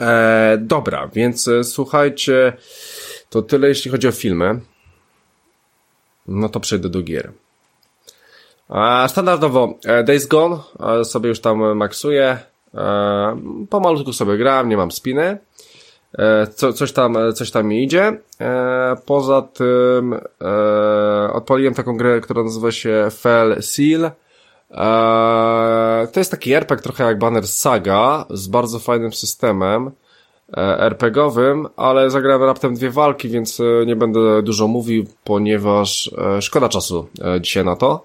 E, 0.00 0.58
dobra, 0.60 1.08
więc 1.12 1.48
e, 1.48 1.64
słuchajcie, 1.64 2.52
to 3.30 3.42
tyle 3.42 3.68
jeśli 3.68 3.90
chodzi 3.90 4.08
o 4.08 4.12
filmy. 4.12 4.60
No 6.26 6.48
to 6.48 6.60
przejdę 6.60 6.88
do 6.88 7.02
gier. 7.02 7.32
Standardowo 9.08 9.78
e, 9.84 10.04
Days 10.04 10.26
Gone 10.26 10.58
e, 10.80 11.04
sobie 11.04 11.28
już 11.28 11.40
tam 11.40 11.76
maksuję. 11.76 12.38
Pomalutku 13.70 14.12
sobie 14.12 14.36
gram, 14.36 14.68
nie 14.68 14.76
mam 14.76 14.90
spiny. 14.90 15.38
E, 16.18 16.46
Co, 16.46 16.72
coś, 16.72 16.92
tam, 16.92 17.16
coś 17.34 17.50
tam 17.50 17.66
mi 17.66 17.84
idzie. 17.84 18.18
E, 18.40 18.96
Poza 19.06 19.42
tym 19.42 20.14
e, 20.14 21.32
odpaliłem 21.32 21.74
taką 21.74 21.96
grę, 21.96 22.20
która 22.20 22.42
nazywa 22.42 22.72
się 22.72 23.08
Fell 23.20 23.62
Seal. 23.62 24.04
E, 24.04 24.12
To 26.12 26.20
jest 26.20 26.30
taki 26.30 26.52
RPG 26.52 26.82
trochę 26.82 27.04
jak 27.04 27.18
Banner 27.18 27.46
Saga 27.48 28.24
z 28.30 28.46
bardzo 28.48 28.78
fajnym 28.78 29.12
systemem 29.12 29.90
e, 30.56 30.78
RPGowym, 30.80 31.68
ale 31.76 32.10
zagrałem 32.10 32.42
raptem 32.42 32.74
dwie 32.74 32.90
walki, 32.90 33.28
więc 33.28 33.60
e, 33.60 33.86
nie 33.86 33.96
będę 33.96 34.42
dużo 34.42 34.68
mówił, 34.68 35.04
ponieważ 35.24 36.10
e, 36.36 36.42
szkoda 36.42 36.68
czasu 36.68 37.08
e, 37.24 37.40
dzisiaj 37.40 37.64
na 37.64 37.76
to. 37.76 38.04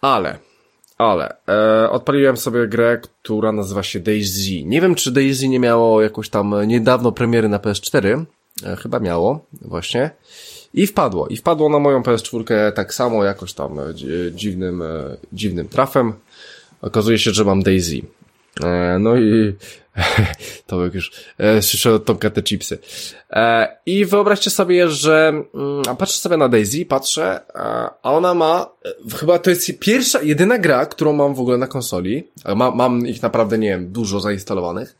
Ale, 0.00 0.38
ale, 0.98 1.36
e, 1.48 1.90
odpaliłem 1.90 2.36
sobie 2.36 2.68
grę, 2.68 3.00
która 3.22 3.52
nazywa 3.52 3.82
się 3.82 4.00
Daisy. 4.00 4.64
Nie 4.64 4.80
wiem, 4.80 4.94
czy 4.94 5.12
Daisy 5.12 5.48
nie 5.48 5.60
miało 5.60 6.02
jakoś 6.02 6.28
tam 6.28 6.54
niedawno 6.66 7.12
premiery 7.12 7.48
na 7.48 7.58
PS4. 7.58 8.24
E, 8.64 8.76
chyba 8.76 9.00
miało, 9.00 9.44
właśnie. 9.62 10.10
I 10.74 10.86
wpadło. 10.86 11.28
I 11.28 11.36
wpadło 11.36 11.68
na 11.68 11.78
moją 11.78 12.02
PS4 12.02 12.72
tak 12.72 12.94
samo, 12.94 13.24
jakoś 13.24 13.52
tam 13.52 13.78
e, 13.78 13.94
dzi- 13.94 14.34
dziwnym, 14.34 14.82
e, 14.82 15.16
dziwnym 15.32 15.68
trafem. 15.68 16.12
Okazuje 16.82 17.18
się, 17.18 17.30
że 17.30 17.44
mam 17.44 17.62
Daisy. 17.62 18.00
E, 18.64 18.98
no 18.98 19.16
i 19.16 19.54
to 20.66 20.84
jak 20.84 20.94
już 20.94 21.12
e, 21.38 21.62
słyszę 21.62 21.92
od 21.92 22.04
Tomka 22.04 22.30
te 22.30 22.42
chipsy. 22.42 22.78
E, 23.30 23.76
I 23.86 24.04
wyobraźcie 24.04 24.50
sobie, 24.50 24.88
że 24.88 25.28
mm, 25.54 25.96
patrzę 25.98 26.18
sobie 26.18 26.36
na 26.36 26.48
Daisy, 26.48 26.86
patrzę, 26.86 27.40
a 28.02 28.12
ona 28.12 28.34
ma, 28.34 28.70
chyba 29.18 29.38
to 29.38 29.50
jest 29.50 29.78
pierwsza, 29.80 30.22
jedyna 30.22 30.58
gra, 30.58 30.86
którą 30.86 31.12
mam 31.12 31.34
w 31.34 31.40
ogóle 31.40 31.58
na 31.58 31.66
konsoli, 31.66 32.28
ma, 32.56 32.70
mam 32.70 33.06
ich 33.06 33.22
naprawdę, 33.22 33.58
nie 33.58 33.68
wiem, 33.68 33.92
dużo 33.92 34.20
zainstalowanych, 34.20 34.96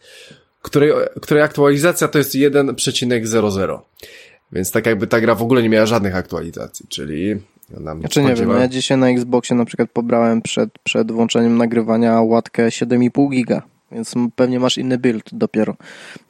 której, 0.63 0.93
której 1.23 1.43
aktualizacja 1.43 2.09
to 2.09 2.19
jest 2.19 2.35
1,00. 2.35 3.79
Więc 4.53 4.71
tak 4.71 4.87
jakby 4.87 5.07
ta 5.07 5.21
gra 5.21 5.35
w 5.35 5.43
ogóle 5.43 5.63
nie 5.63 5.69
miała 5.69 5.87
żadnych 5.87 6.17
aktualizacji, 6.17 6.87
czyli 6.89 7.41
nam 7.71 8.01
Znaczy 8.01 8.23
nie 8.23 8.35
wiem, 8.35 8.51
ja 8.51 8.69
dzisiaj 8.69 8.99
na 8.99 9.09
Xboxie 9.09 9.57
na 9.57 9.65
przykład 9.65 9.91
pobrałem 9.91 10.43
przed, 10.43 10.71
przed 10.85 11.13
włączeniem 11.13 11.59
nagrywania 11.59 12.21
łatkę 12.21 12.69
7,5 12.69 13.31
giga. 13.31 13.63
Więc 13.93 14.15
pewnie 14.37 14.61
masz 14.61 14.79
inny 14.79 14.99
build 14.99 15.25
dopiero 15.33 15.77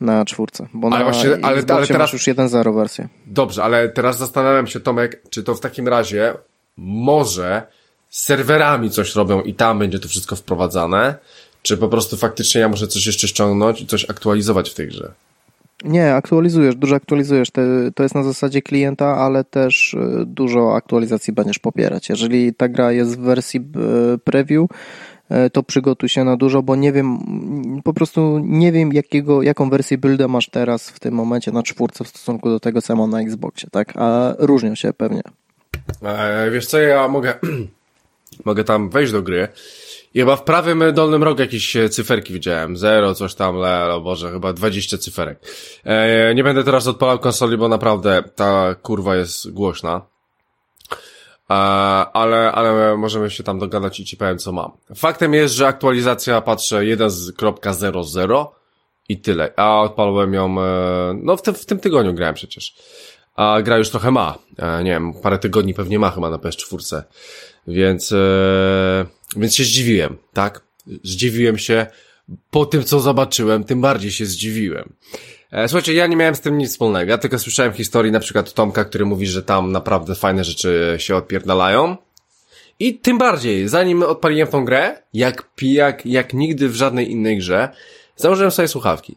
na 0.00 0.24
czwórce. 0.24 0.66
Bo 0.74 0.88
Ale 0.88 0.98
na 0.98 1.04
właśnie- 1.04 1.30
ale- 1.30 1.38
ale 1.42 1.62
teraz- 1.62 1.90
masz 1.98 2.12
już 2.12 2.26
1.0 2.26 2.74
wersję. 2.74 3.08
Dobrze, 3.26 3.64
ale 3.64 3.88
teraz 3.88 4.18
zastanawiam 4.18 4.66
się, 4.66 4.80
Tomek, 4.80 5.22
czy 5.30 5.42
to 5.42 5.54
w 5.54 5.60
takim 5.60 5.88
razie 5.88 6.34
może 6.76 7.62
z 8.10 8.22
serwerami 8.22 8.90
coś 8.90 9.14
robią 9.14 9.42
i 9.42 9.54
tam 9.54 9.78
będzie 9.78 9.98
to 9.98 10.08
wszystko 10.08 10.36
wprowadzane, 10.36 11.14
czy 11.62 11.76
po 11.76 11.88
prostu 11.88 12.16
faktycznie 12.16 12.60
ja 12.60 12.68
muszę 12.68 12.86
coś 12.86 13.06
jeszcze 13.06 13.28
ściągnąć 13.28 13.80
i 13.80 13.86
coś 13.86 14.10
aktualizować 14.10 14.70
w 14.70 14.74
tej 14.74 14.88
grze. 14.88 15.12
Nie, 15.84 16.14
aktualizujesz, 16.14 16.76
dużo 16.76 16.96
aktualizujesz. 16.96 17.50
To 17.94 18.02
jest 18.02 18.14
na 18.14 18.22
zasadzie 18.22 18.62
klienta, 18.62 19.16
ale 19.16 19.44
też 19.44 19.94
y, 19.94 20.24
dużo 20.26 20.76
aktualizacji 20.76 21.32
będziesz 21.32 21.58
popierać. 21.58 22.08
Jeżeli 22.08 22.54
ta 22.54 22.68
gra 22.68 22.92
jest 22.92 23.18
w 23.18 23.20
wersji 23.20 23.60
preview, 24.24 24.70
y, 25.46 25.50
to 25.50 25.62
przygotuj 25.62 26.08
się 26.08 26.24
na 26.24 26.36
dużo, 26.36 26.62
bo 26.62 26.76
nie 26.76 26.92
wiem, 26.92 27.06
mm, 27.06 27.82
po 27.82 27.94
prostu 27.94 28.38
nie 28.38 28.72
wiem 28.72 28.92
jakiego, 28.92 29.42
jaką 29.42 29.70
wersję 29.70 29.98
builda 29.98 30.28
masz 30.28 30.48
teraz 30.50 30.90
w 30.90 31.00
tym 31.00 31.14
momencie 31.14 31.52
na 31.52 31.62
czwórce 31.62 32.04
w 32.04 32.08
stosunku 32.08 32.48
do 32.48 32.60
tego, 32.60 32.82
co 32.82 33.06
na 33.06 33.20
Xboxie, 33.20 33.68
tak? 33.72 33.92
A 33.96 34.34
różnią 34.38 34.74
się 34.74 34.92
pewnie. 34.92 35.22
E, 36.02 36.50
wiesz 36.50 36.66
co, 36.66 36.78
ja 36.78 37.08
mogę, 37.08 37.34
mogę 38.44 38.64
tam 38.64 38.90
wejść 38.90 39.12
do 39.12 39.22
gry 39.22 39.48
chyba 40.20 40.36
w 40.36 40.42
prawym 40.42 40.84
dolnym 40.92 41.22
rogu 41.22 41.40
jakieś 41.40 41.76
e, 41.76 41.88
cyferki 41.88 42.32
widziałem. 42.32 42.76
Zero, 42.76 43.14
coś 43.14 43.34
tam, 43.34 43.56
le, 43.56 43.94
o 43.94 44.00
Boże, 44.00 44.30
chyba 44.30 44.52
20 44.52 44.98
cyferek. 44.98 45.38
E, 45.84 46.34
nie 46.34 46.44
będę 46.44 46.64
teraz 46.64 46.86
odpalał 46.86 47.18
konsoli, 47.18 47.56
bo 47.56 47.68
naprawdę 47.68 48.22
ta 48.34 48.74
kurwa 48.74 49.16
jest 49.16 49.50
głośna. 49.50 50.02
E, 51.50 51.54
ale, 52.12 52.52
ale 52.52 52.96
możemy 52.96 53.30
się 53.30 53.42
tam 53.42 53.58
dogadać 53.58 54.00
i 54.00 54.04
ci 54.04 54.16
powiem, 54.16 54.38
co 54.38 54.52
mam. 54.52 54.72
Faktem 54.94 55.34
jest, 55.34 55.54
że 55.54 55.66
aktualizacja 55.66 56.40
patrzę 56.40 56.76
1.00 56.76 58.46
i 59.08 59.20
tyle. 59.20 59.52
A 59.56 59.80
odpalałem 59.80 60.34
ją, 60.34 60.60
e, 60.60 61.20
no 61.22 61.36
w 61.36 61.42
tym, 61.42 61.54
w 61.54 61.66
tym 61.66 61.78
tygodniu 61.78 62.14
grałem 62.14 62.34
przecież. 62.34 62.74
A 63.34 63.62
gra 63.62 63.78
już 63.78 63.90
trochę 63.90 64.10
ma. 64.10 64.38
E, 64.58 64.84
nie 64.84 64.90
wiem, 64.90 65.14
parę 65.22 65.38
tygodni 65.38 65.74
pewnie 65.74 65.98
ma 65.98 66.10
chyba 66.10 66.30
na 66.30 66.36
PS4. 66.38 67.02
Więc, 67.66 68.12
e, 68.12 69.06
więc 69.36 69.54
się 69.54 69.64
zdziwiłem, 69.64 70.16
tak? 70.32 70.60
Zdziwiłem 71.02 71.58
się 71.58 71.86
po 72.50 72.66
tym, 72.66 72.84
co 72.84 73.00
zobaczyłem, 73.00 73.64
tym 73.64 73.80
bardziej 73.80 74.10
się 74.10 74.26
zdziwiłem. 74.26 74.92
E, 75.50 75.68
słuchajcie, 75.68 75.94
ja 75.94 76.06
nie 76.06 76.16
miałem 76.16 76.34
z 76.34 76.40
tym 76.40 76.58
nic 76.58 76.70
wspólnego. 76.70 77.10
Ja 77.10 77.18
tylko 77.18 77.38
słyszałem 77.38 77.72
historii 77.72 78.12
na 78.12 78.20
przykład 78.20 78.52
Tomka, 78.52 78.84
który 78.84 79.04
mówi, 79.04 79.26
że 79.26 79.42
tam 79.42 79.72
naprawdę 79.72 80.14
fajne 80.14 80.44
rzeczy 80.44 80.94
się 80.98 81.16
odpierdalają. 81.16 81.96
I 82.78 82.98
tym 82.98 83.18
bardziej, 83.18 83.68
zanim 83.68 84.02
odpaliłem 84.02 84.48
tą 84.48 84.64
grę, 84.64 85.02
jak 85.14 85.54
pijak, 85.54 86.06
jak 86.06 86.34
nigdy 86.34 86.68
w 86.68 86.74
żadnej 86.74 87.10
innej 87.10 87.38
grze, 87.38 87.68
założyłem 88.16 88.50
sobie 88.50 88.68
słuchawki. 88.68 89.16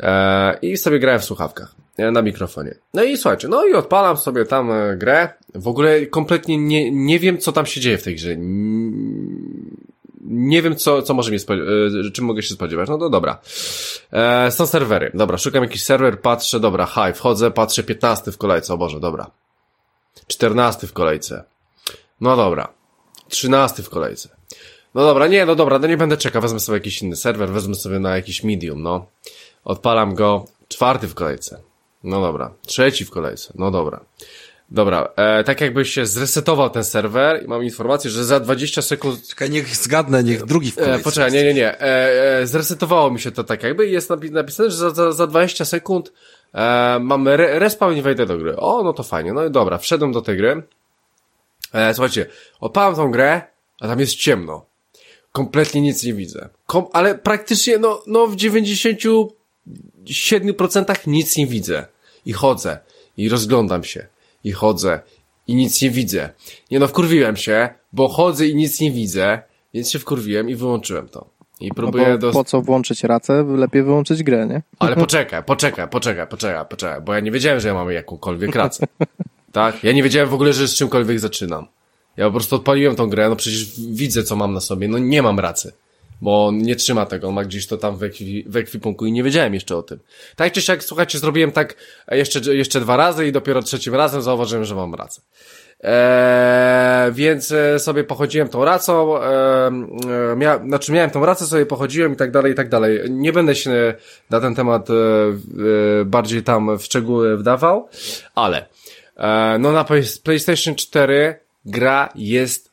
E, 0.00 0.58
I 0.62 0.76
sobie 0.76 0.98
grałem 0.98 1.20
w 1.20 1.24
słuchawkach. 1.24 1.74
E, 1.98 2.10
Na 2.10 2.22
mikrofonie. 2.22 2.74
No 2.94 3.02
i 3.02 3.16
słuchajcie, 3.16 3.48
no 3.48 3.66
i 3.66 3.74
odpalam 3.74 4.16
sobie 4.16 4.44
tam 4.44 4.72
e, 4.72 4.96
grę. 4.96 5.28
W 5.54 5.68
ogóle 5.68 6.06
kompletnie 6.06 6.58
nie, 6.58 6.90
nie 6.90 7.18
wiem, 7.18 7.38
co 7.38 7.52
tam 7.52 7.66
się 7.66 7.80
dzieje 7.80 7.98
w 7.98 8.02
tej 8.02 8.14
grze. 8.14 8.36
Nie 10.24 10.62
wiem, 10.62 10.76
co, 10.76 11.02
co 11.02 11.14
może 11.14 11.30
mnie 11.30 11.38
spodziewać, 11.38 11.72
czym 12.14 12.24
mogę 12.24 12.42
się 12.42 12.54
spodziewać. 12.54 12.88
No 12.88 12.98
to 12.98 13.10
dobra. 13.10 13.40
E, 14.12 14.50
są 14.50 14.66
serwery. 14.66 15.10
Dobra, 15.14 15.38
szukam 15.38 15.62
jakiś 15.62 15.84
serwer, 15.84 16.20
patrzę, 16.20 16.60
dobra, 16.60 16.86
hi, 16.86 17.12
wchodzę, 17.14 17.50
patrzę, 17.50 17.82
15 17.82 18.32
w 18.32 18.38
kolejce, 18.38 18.74
o 18.74 18.78
Boże, 18.78 19.00
dobra. 19.00 19.30
14 20.26 20.86
w 20.86 20.92
kolejce. 20.92 21.44
No 22.20 22.36
dobra. 22.36 22.68
13 23.28 23.82
w 23.82 23.90
kolejce. 23.90 24.28
No 24.94 25.02
dobra, 25.02 25.26
nie, 25.26 25.46
no 25.46 25.54
dobra, 25.54 25.78
no 25.78 25.86
nie 25.86 25.96
będę 25.96 26.16
czekał, 26.16 26.42
wezmę 26.42 26.60
sobie 26.60 26.76
jakiś 26.76 27.02
inny 27.02 27.16
serwer, 27.16 27.48
wezmę 27.48 27.74
sobie 27.74 27.98
na 27.98 28.16
jakiś 28.16 28.44
medium, 28.44 28.82
no. 28.82 29.06
Odpalam 29.64 30.14
go, 30.14 30.44
czwarty 30.68 31.08
w 31.08 31.14
kolejce. 31.14 31.60
No 32.04 32.20
dobra, 32.20 32.54
trzeci 32.66 33.04
w 33.04 33.10
kolejce, 33.10 33.52
no 33.56 33.70
dobra. 33.70 34.00
Dobra, 34.70 35.08
e, 35.16 35.44
tak 35.44 35.60
jakby 35.60 35.84
się 35.84 36.06
zresetował 36.06 36.70
ten 36.70 36.84
serwer 36.84 37.44
i 37.44 37.48
mam 37.48 37.64
informację, 37.64 38.10
że 38.10 38.24
za 38.24 38.40
20 38.40 38.82
sekund 38.82 39.28
Czekaj, 39.28 39.50
niech 39.50 39.76
zgadnę, 39.76 40.24
niech 40.24 40.44
drugi 40.44 40.70
w 40.70 40.78
E, 40.78 40.80
kolejce. 40.84 41.04
poczekaj, 41.04 41.32
nie, 41.32 41.44
nie, 41.44 41.54
nie. 41.54 41.80
E, 41.80 42.38
e, 42.40 42.46
zresetowało 42.46 43.10
mi 43.10 43.20
się 43.20 43.30
to 43.30 43.44
tak 43.44 43.62
jakby 43.62 43.86
i 43.86 43.92
jest 43.92 44.10
napi- 44.10 44.30
napisane, 44.30 44.70
że 44.70 44.76
za, 44.76 44.90
za, 44.90 45.12
za 45.12 45.26
20 45.26 45.64
sekund 45.64 46.12
e, 46.54 46.98
mamy 47.00 47.30
re, 47.30 47.58
respawn 47.58 47.96
i 47.96 48.02
wejdę 48.02 48.26
do 48.26 48.38
gry. 48.38 48.56
O, 48.56 48.82
no 48.82 48.92
to 48.92 49.02
fajnie. 49.02 49.32
No 49.32 49.44
i 49.44 49.50
dobra, 49.50 49.78
wszedłem 49.78 50.12
do 50.12 50.22
tej 50.22 50.36
gry. 50.36 50.62
E, 51.72 51.94
słuchajcie, 51.94 52.26
odpalam 52.60 52.94
tą 52.96 53.10
grę 53.10 53.42
a 53.80 53.88
tam 53.88 54.00
jest 54.00 54.14
ciemno. 54.14 54.66
Kompletnie 55.32 55.80
nic 55.80 56.04
nie 56.04 56.14
widzę. 56.14 56.48
Kom 56.66 56.86
ale 56.92 57.14
praktycznie, 57.14 57.78
no, 57.78 58.02
no 58.06 58.26
w 58.26 58.36
97% 60.12 61.06
nic 61.06 61.36
nie 61.36 61.46
widzę. 61.46 61.86
I 62.26 62.32
chodzę. 62.32 62.78
I 63.16 63.28
rozglądam 63.28 63.84
się. 63.84 64.06
I 64.44 64.52
chodzę. 64.52 65.00
I 65.46 65.54
nic 65.54 65.82
nie 65.82 65.90
widzę. 65.90 66.30
Nie 66.70 66.78
no, 66.78 66.88
wkurwiłem 66.88 67.36
się, 67.36 67.68
bo 67.92 68.08
chodzę 68.08 68.46
i 68.46 68.54
nic 68.54 68.80
nie 68.80 68.90
widzę, 68.90 69.42
więc 69.74 69.90
się 69.90 69.98
wkurwiłem 69.98 70.50
i 70.50 70.54
wyłączyłem 70.54 71.08
to. 71.08 71.30
I 71.60 71.70
próbuję 71.74 72.08
no 72.08 72.18
do... 72.18 72.30
Po 72.30 72.44
co 72.44 72.62
włączyć 72.62 73.04
racę? 73.04 73.44
Lepiej 73.48 73.82
wyłączyć 73.82 74.22
grę, 74.22 74.46
nie? 74.46 74.62
Ale 74.78 74.96
poczekaj, 74.96 75.44
poczekaj, 75.44 75.88
poczekaj, 75.88 76.26
poczekaj, 76.26 76.64
poczekaj, 76.70 77.00
bo 77.00 77.14
ja 77.14 77.20
nie 77.20 77.30
wiedziałem, 77.30 77.60
że 77.60 77.68
ja 77.68 77.74
mam 77.74 77.90
jakąkolwiek 77.90 78.54
rację. 78.54 78.86
Tak? 79.52 79.84
Ja 79.84 79.92
nie 79.92 80.02
wiedziałem 80.02 80.28
w 80.28 80.34
ogóle, 80.34 80.52
że 80.52 80.68
z 80.68 80.74
czymkolwiek 80.74 81.20
zaczynam. 81.20 81.66
Ja 82.16 82.26
po 82.26 82.30
prostu 82.30 82.56
odpaliłem 82.56 82.96
tą 82.96 83.10
grę, 83.10 83.28
no 83.28 83.36
przecież 83.36 83.80
widzę, 83.80 84.22
co 84.22 84.36
mam 84.36 84.54
na 84.54 84.60
sobie, 84.60 84.88
no 84.88 84.98
nie 84.98 85.22
mam 85.22 85.38
racy. 85.38 85.72
Bo 86.20 86.46
on 86.46 86.58
nie 86.58 86.76
trzyma 86.76 87.06
tego, 87.06 87.28
on 87.28 87.34
ma 87.34 87.44
gdzieś 87.44 87.66
to 87.66 87.76
tam 87.76 87.96
w, 87.96 88.02
ekwi, 88.02 88.44
w 88.48 88.56
ekwipunku 88.56 89.06
i 89.06 89.12
nie 89.12 89.22
wiedziałem 89.22 89.54
jeszcze 89.54 89.76
o 89.76 89.82
tym. 89.82 89.98
Tak 90.36 90.52
czy 90.52 90.62
siak, 90.62 90.84
słuchajcie, 90.84 91.18
zrobiłem 91.18 91.52
tak 91.52 91.76
jeszcze, 92.10 92.54
jeszcze 92.54 92.80
dwa 92.80 92.96
razy 92.96 93.26
i 93.26 93.32
dopiero 93.32 93.62
trzecim 93.62 93.94
razem 93.94 94.22
zauważyłem, 94.22 94.64
że 94.64 94.74
mam 94.74 94.94
rację. 94.94 95.22
Eee, 95.80 97.12
więc 97.12 97.52
e, 97.52 97.78
sobie 97.78 98.04
pochodziłem 98.04 98.48
tą 98.48 98.64
racą, 98.64 99.22
eee, 99.22 100.36
mia, 100.36 100.58
znaczy 100.58 100.92
miałem 100.92 101.10
tą 101.10 101.26
racę, 101.26 101.46
sobie 101.46 101.66
pochodziłem 101.66 102.12
i 102.12 102.16
tak 102.16 102.30
dalej, 102.30 102.52
i 102.52 102.54
tak 102.54 102.68
dalej. 102.68 103.00
Nie 103.10 103.32
będę 103.32 103.54
się 103.54 103.94
na 104.30 104.40
ten 104.40 104.54
temat 104.54 104.90
e, 104.90 104.94
e, 104.94 106.04
bardziej 106.04 106.42
tam 106.42 106.78
w 106.78 106.82
szczegóły 106.82 107.36
wdawał, 107.36 107.88
ale 108.34 108.66
e, 109.16 109.56
no 109.58 109.72
na 109.72 109.84
PlayStation 110.22 110.74
4 110.74 111.40
gra 111.64 112.08
jest 112.14 112.67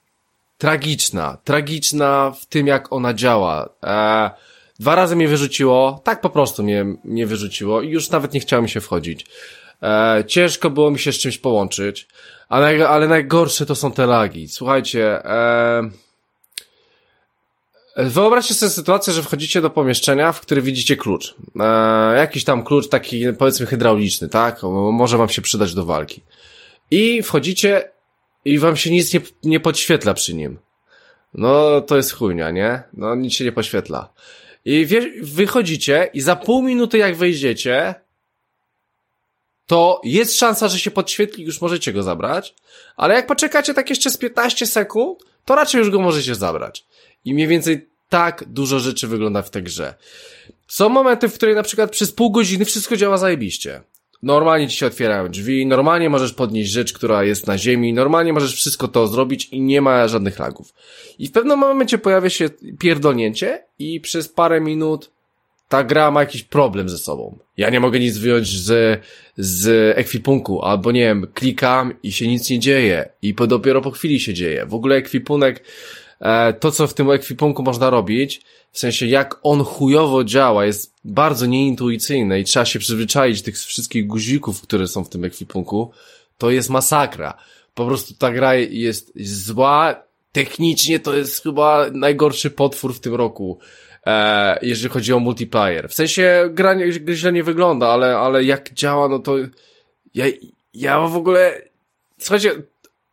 tragiczna, 0.58 1.38
tragiczna 1.44 2.32
w 2.42 2.46
tym 2.46 2.68
jak 2.68 2.94
ona 2.94 3.14
działa. 3.14 3.70
E, 3.84 4.30
dwa 4.80 4.96
razy 4.96 5.16
mnie 5.16 5.28
wyrzuciło, 5.28 6.02
tak 6.04 6.22
po 6.22 6.30
prostu 6.30 6.64
mnie, 6.64 6.86
mnie 7.04 7.28
wyrzuciło 7.28 7.82
i 7.82 7.90
już 7.90 8.10
nawet 8.10 8.34
nie 8.34 8.40
chciałem 8.40 8.68
się 8.68 8.82
wchodzić. 8.82 9.26
E, 9.84 10.24
ciężko 10.28 10.70
było 10.70 10.92
mi 10.92 11.00
się 11.00 11.14
z 11.14 11.18
czymś 11.18 11.38
połączyć, 11.38 12.08
ale, 12.50 12.90
ale 12.90 13.08
najgorsze 13.08 13.66
to 13.66 13.76
są 13.76 13.92
te 13.92 14.06
lagi. 14.06 14.48
Słuchajcie, 14.48 15.26
e, 15.26 15.90
Wyobraźcie 17.98 18.54
sobie 18.54 18.70
sytuację, 18.70 19.14
że 19.14 19.24
wchodzicie 19.24 19.62
do 19.62 19.70
pomieszczenia, 19.70 20.32
w 20.32 20.42
którym 20.42 20.64
widzicie 20.64 20.96
klucz. 20.96 21.36
E, 21.60 22.18
jakiś 22.18 22.44
tam 22.44 22.64
klucz 22.64 22.88
taki, 22.88 23.26
powiedzmy, 23.40 23.66
hydrauliczny, 23.66 24.30
tak? 24.30 24.64
Może 24.92 25.18
wam 25.18 25.30
się 25.30 25.42
przydać 25.42 25.74
do 25.74 25.86
walki. 25.86 26.22
I 26.92 27.24
wchodzicie 27.24 27.90
i 28.46 28.60
wam 28.60 28.78
się 28.78 28.92
nic 28.92 29.14
nie, 29.14 29.22
nie 29.44 29.60
podświetla 29.60 30.14
przy 30.14 30.34
nim. 30.34 30.58
No, 31.34 31.82
to 31.82 31.98
jest 31.98 32.12
chujnia, 32.12 32.52
nie? 32.52 32.84
No, 32.94 33.16
nic 33.16 33.34
się 33.34 33.44
nie 33.46 33.52
poświetla. 33.52 34.14
I 34.66 34.86
wie, 34.86 35.12
wychodzicie 35.22 36.10
i 36.14 36.22
za 36.22 36.36
pół 36.36 36.62
minuty 36.62 36.98
jak 36.98 37.16
wejdziecie, 37.16 37.96
to 39.66 40.02
jest 40.04 40.38
szansa, 40.38 40.68
że 40.68 40.80
się 40.80 40.92
podświetli 40.92 41.44
już 41.44 41.62
możecie 41.62 41.94
go 41.94 42.04
zabrać, 42.04 42.56
ale 42.96 43.16
jak 43.16 43.28
poczekacie 43.28 43.74
tak 43.74 43.90
jeszcze 43.90 44.10
z 44.10 44.18
15 44.18 44.68
sekund, 44.68 45.24
to 45.46 45.56
raczej 45.56 45.80
już 45.80 45.90
go 45.90 46.00
możecie 46.00 46.36
zabrać. 46.36 46.86
I 47.26 47.34
mniej 47.34 47.48
więcej 47.48 47.90
tak 48.10 48.44
dużo 48.48 48.80
rzeczy 48.80 49.08
wygląda 49.08 49.42
w 49.42 49.50
tej 49.50 49.64
grze. 49.64 49.94
Są 50.68 50.90
momenty, 50.90 51.30
w 51.30 51.34
których 51.34 51.56
na 51.56 51.64
przykład 51.64 51.92
przez 51.92 52.12
pół 52.12 52.32
godziny 52.32 52.66
wszystko 52.66 52.98
działa 52.98 53.18
zajebiście. 53.18 53.82
Normalnie 54.26 54.68
ci 54.68 54.78
się 54.78 54.86
otwierają 54.86 55.30
drzwi, 55.30 55.66
normalnie 55.66 56.10
możesz 56.10 56.34
podnieść 56.34 56.72
rzecz, 56.72 56.94
która 56.94 57.24
jest 57.24 57.48
na 57.48 57.58
ziemi, 57.58 57.94
normalnie 57.94 58.34
możesz 58.34 58.56
wszystko 58.56 58.88
to 58.88 59.08
zrobić 59.08 59.50
i 59.52 59.62
nie 59.62 59.82
ma 59.82 60.08
żadnych 60.08 60.40
lagów. 60.40 60.74
I 61.20 61.28
w 61.28 61.32
pewnym 61.32 61.60
momencie 61.60 61.98
pojawia 61.98 62.30
się 62.30 62.50
pierdolnięcie 62.80 63.64
i 63.80 64.02
przez 64.02 64.28
parę 64.28 64.62
minut 64.62 65.12
ta 65.70 65.84
gra 65.84 66.12
ma 66.12 66.20
jakiś 66.20 66.44
problem 66.44 66.90
ze 66.90 66.98
sobą. 66.98 67.38
Ja 67.58 67.70
nie 67.70 67.80
mogę 67.80 68.00
nic 68.00 68.18
wyjąć 68.18 68.48
z, 68.48 69.02
z 69.38 69.98
ekwipunku, 69.98 70.62
albo 70.62 70.92
nie 70.92 71.02
wiem, 71.02 71.28
klikam 71.34 71.94
i 72.04 72.12
się 72.12 72.28
nic 72.28 72.50
nie 72.50 72.60
dzieje 72.60 73.10
i 73.22 73.34
po, 73.34 73.48
dopiero 73.48 73.82
po 73.82 73.92
chwili 73.92 74.20
się 74.20 74.34
dzieje. 74.34 74.66
W 74.66 74.74
ogóle 74.74 74.96
ekwipunek, 74.96 75.64
to 76.60 76.72
co 76.72 76.88
w 76.88 76.94
tym 76.94 77.12
ekwipunku 77.12 77.64
można 77.64 77.90
robić, 77.90 78.42
w 78.72 78.80
sensie 78.80 79.06
jak 79.06 79.40
on 79.44 79.64
chujowo 79.64 80.24
działa, 80.24 80.66
jest 80.66 80.94
bardzo 81.04 81.46
nieintuicyjne 81.46 82.40
i 82.40 82.44
trzeba 82.44 82.66
się 82.66 82.80
przyzwyczaić 82.80 83.42
tych 83.42 83.58
wszystkich 83.58 84.08
guzików, 84.08 84.62
które 84.62 84.88
są 84.88 85.04
w 85.04 85.10
tym 85.10 85.24
ekwipunku, 85.24 85.92
to 86.38 86.52
jest 86.52 86.70
masakra. 86.70 87.38
Po 87.74 87.86
prostu 87.86 88.14
ta 88.14 88.32
gra 88.32 88.56
jest 88.56 89.12
zła, 89.20 90.04
technicznie 90.32 91.00
to 91.00 91.16
jest 91.16 91.44
chyba 91.44 91.86
najgorszy 91.92 92.50
potwór 92.50 92.94
w 92.94 93.00
tym 93.00 93.16
roku 93.16 93.60
e, 94.06 94.60
jeżeli 94.62 94.90
chodzi 94.90 95.14
o 95.14 95.20
multiplayer. 95.20 95.90
W 95.90 95.94
sensie 95.94 96.50
gra 96.54 96.76
źle 97.14 97.32
nie 97.32 97.44
wygląda, 97.44 97.88
ale, 97.88 98.18
ale 98.18 98.44
jak 98.44 98.74
działa, 98.74 99.08
no 99.10 99.20
to 99.20 99.36
ja, 100.16 100.26
ja 100.74 101.00
w 101.00 101.18
ogóle, 101.18 101.62
słuchajcie, 102.18 102.52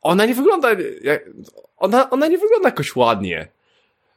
ona 0.02 0.26
nie 0.26 0.34
wygląda, 0.34 0.68
jak, 1.02 1.30
ona, 1.76 2.10
ona 2.10 2.26
nie 2.26 2.38
wygląda 2.38 2.68
jakoś 2.68 2.96
ładnie. 2.96 3.48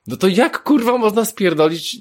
No 0.07 0.18
to 0.18 0.28
jak 0.28 0.64
kurwa 0.64 0.98
można 0.98 1.26
spierdolić 1.26 1.98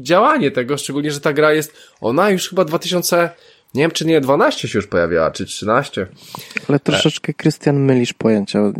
działanie 0.00 0.50
tego, 0.50 0.76
szczególnie, 0.76 1.10
że 1.10 1.20
ta 1.20 1.32
gra 1.32 1.52
jest, 1.52 1.72
ona 2.00 2.30
już 2.30 2.48
chyba 2.48 2.64
2000, 2.64 3.30
nie 3.74 3.82
wiem, 3.82 3.90
czy 3.90 4.06
nie 4.06 4.20
12 4.20 4.68
się 4.68 4.78
już 4.78 4.86
pojawiała, 4.86 5.30
czy 5.30 5.46
13. 5.46 6.06
Ale 6.68 6.80
troszeczkę, 6.80 7.34
Krystian, 7.34 7.76
mylisz 7.76 8.12
pojęcia. 8.12 8.72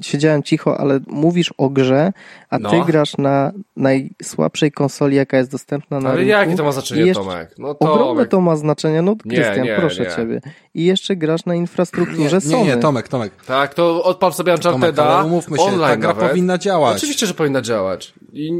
Siedziałem 0.00 0.42
cicho, 0.42 0.80
ale 0.80 1.00
mówisz 1.06 1.54
o 1.58 1.70
grze, 1.70 2.12
a 2.50 2.58
no. 2.58 2.70
ty 2.70 2.76
grasz 2.86 3.18
na 3.18 3.52
najsłabszej 3.76 4.72
konsoli, 4.72 5.16
jaka 5.16 5.36
jest 5.36 5.50
dostępna 5.50 6.00
na 6.00 6.08
ale 6.08 6.18
rynku. 6.18 6.34
Ale 6.34 6.44
jakie 6.44 6.56
to 6.56 6.64
ma 6.64 6.72
znaczenie. 6.72 7.14
Tomek? 7.14 7.54
No, 7.58 7.74
Tomek. 7.74 7.94
Ogromne 7.94 8.26
to 8.26 8.40
ma 8.40 8.56
znaczenie, 8.56 9.02
no 9.02 9.16
Krystian, 9.16 9.66
proszę 9.76 10.02
nie. 10.02 10.16
ciebie. 10.16 10.40
I 10.78 10.84
jeszcze 10.84 11.16
grasz 11.16 11.44
na 11.46 11.54
infrastrukturze 11.54 12.36
nie, 12.36 12.40
Sony. 12.40 12.56
Nie, 12.56 12.64
nie, 12.64 12.76
Tomek, 12.76 13.08
Tomek. 13.08 13.32
Tak, 13.46 13.74
to 13.74 14.04
odpal 14.04 14.32
sobie 14.32 14.54
Uncharted'a, 14.54 15.02
ale 15.02 15.26
umówmy 15.26 15.58
się, 15.58 15.62
online 15.64 15.90
ta 15.90 15.96
gra 15.96 16.14
nawet. 16.14 16.28
powinna 16.28 16.58
działać. 16.58 16.96
Oczywiście, 16.96 17.26
że 17.26 17.34
powinna 17.34 17.62
działać. 17.62 18.14
I, 18.32 18.52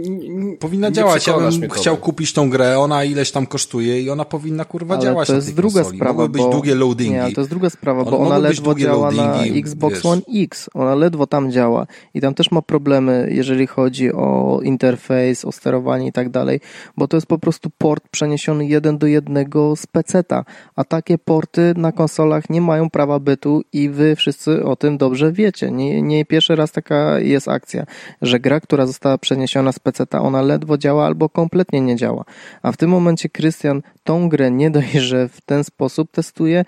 powinna 0.61 0.90
działać, 0.90 1.27
ja 1.27 1.39
bym 1.39 1.70
chciał 1.70 1.97
kupić 1.97 2.32
tą 2.32 2.51
grę, 2.51 2.78
ona 2.78 3.05
ileś 3.05 3.31
tam 3.31 3.47
kosztuje 3.47 4.03
i 4.03 4.11
ona 4.11 4.24
powinna 4.24 4.65
kurwa 4.65 4.95
ale 4.95 5.05
działać 5.05 5.28
to 5.28 5.35
jest 5.35 5.55
druga 5.55 5.74
konsoli. 5.74 5.97
sprawa, 5.97 6.12
Mogły 6.12 6.28
być 6.28 6.43
bo... 6.43 6.51
długie 6.51 6.74
loadingi. 6.74 7.15
Nie, 7.15 7.32
to 7.35 7.40
jest 7.40 7.51
druga 7.51 7.70
sprawa, 7.70 8.05
bo 8.05 8.19
ona 8.19 8.39
ledwo 8.39 8.74
działa 8.74 9.11
na 9.11 9.43
Xbox 9.45 9.95
wiesz. 9.95 10.07
One 10.07 10.23
X. 10.35 10.70
Ona 10.74 10.95
ledwo 10.95 11.27
tam 11.27 11.53
działa 11.53 11.86
i 12.15 12.20
tam 12.20 12.35
też 12.35 12.51
ma 12.51 12.62
problemy, 12.62 13.28
jeżeli 13.31 13.66
chodzi 13.66 14.12
o 14.12 14.61
interfejs, 14.62 15.45
o 15.45 15.53
sterowanie 15.53 16.07
i 16.07 16.12
tak 16.12 16.31
dalej, 16.31 16.61
bo 16.97 17.09
to 17.09 17.16
jest 17.16 17.27
po 17.27 17.39
prostu 17.39 17.70
port 17.78 18.05
przeniesiony 18.11 18.66
jeden 18.66 18.99
do 18.99 19.07
jednego 19.07 19.77
z 19.77 19.86
peceta, 19.86 20.45
a 20.77 20.85
takie 20.85 21.19
porty 21.19 21.74
na 21.77 21.93
konsolach 22.09 22.51
nie 22.51 22.60
mają 22.60 22.90
prawa 22.90 23.18
bytu 23.18 23.62
i 23.72 23.89
wy 23.89 24.16
wszyscy 24.16 24.64
o 24.64 24.76
tym 24.76 24.98
dobrze 24.98 25.32
wiecie. 25.32 25.70
Nie, 25.70 26.02
nie 26.02 26.24
pierwszy 26.24 26.56
raz 26.56 26.72
taka 26.72 27.20
jest 27.20 27.48
akcja, 27.48 27.85
że 28.22 28.40
gra, 28.40 28.60
która 28.60 28.86
została 28.86 29.18
przeniesiona 29.18 29.72
z 29.72 29.78
peceta, 29.78 30.22
ona 30.22 30.43
ledwo 30.43 30.78
działa 30.78 31.06
albo 31.06 31.28
kompletnie 31.28 31.80
nie 31.80 31.97
działa. 31.97 32.24
A 32.62 32.72
w 32.72 32.76
tym 32.76 32.90
momencie 32.90 33.28
Krystian 33.28 33.82
tą 34.05 34.28
grę 34.28 34.51
nie 34.51 34.70
dość, 34.70 34.93
że 34.93 35.28
w 35.28 35.40
ten 35.40 35.64
sposób 35.64 36.10
testuje, 36.10 36.64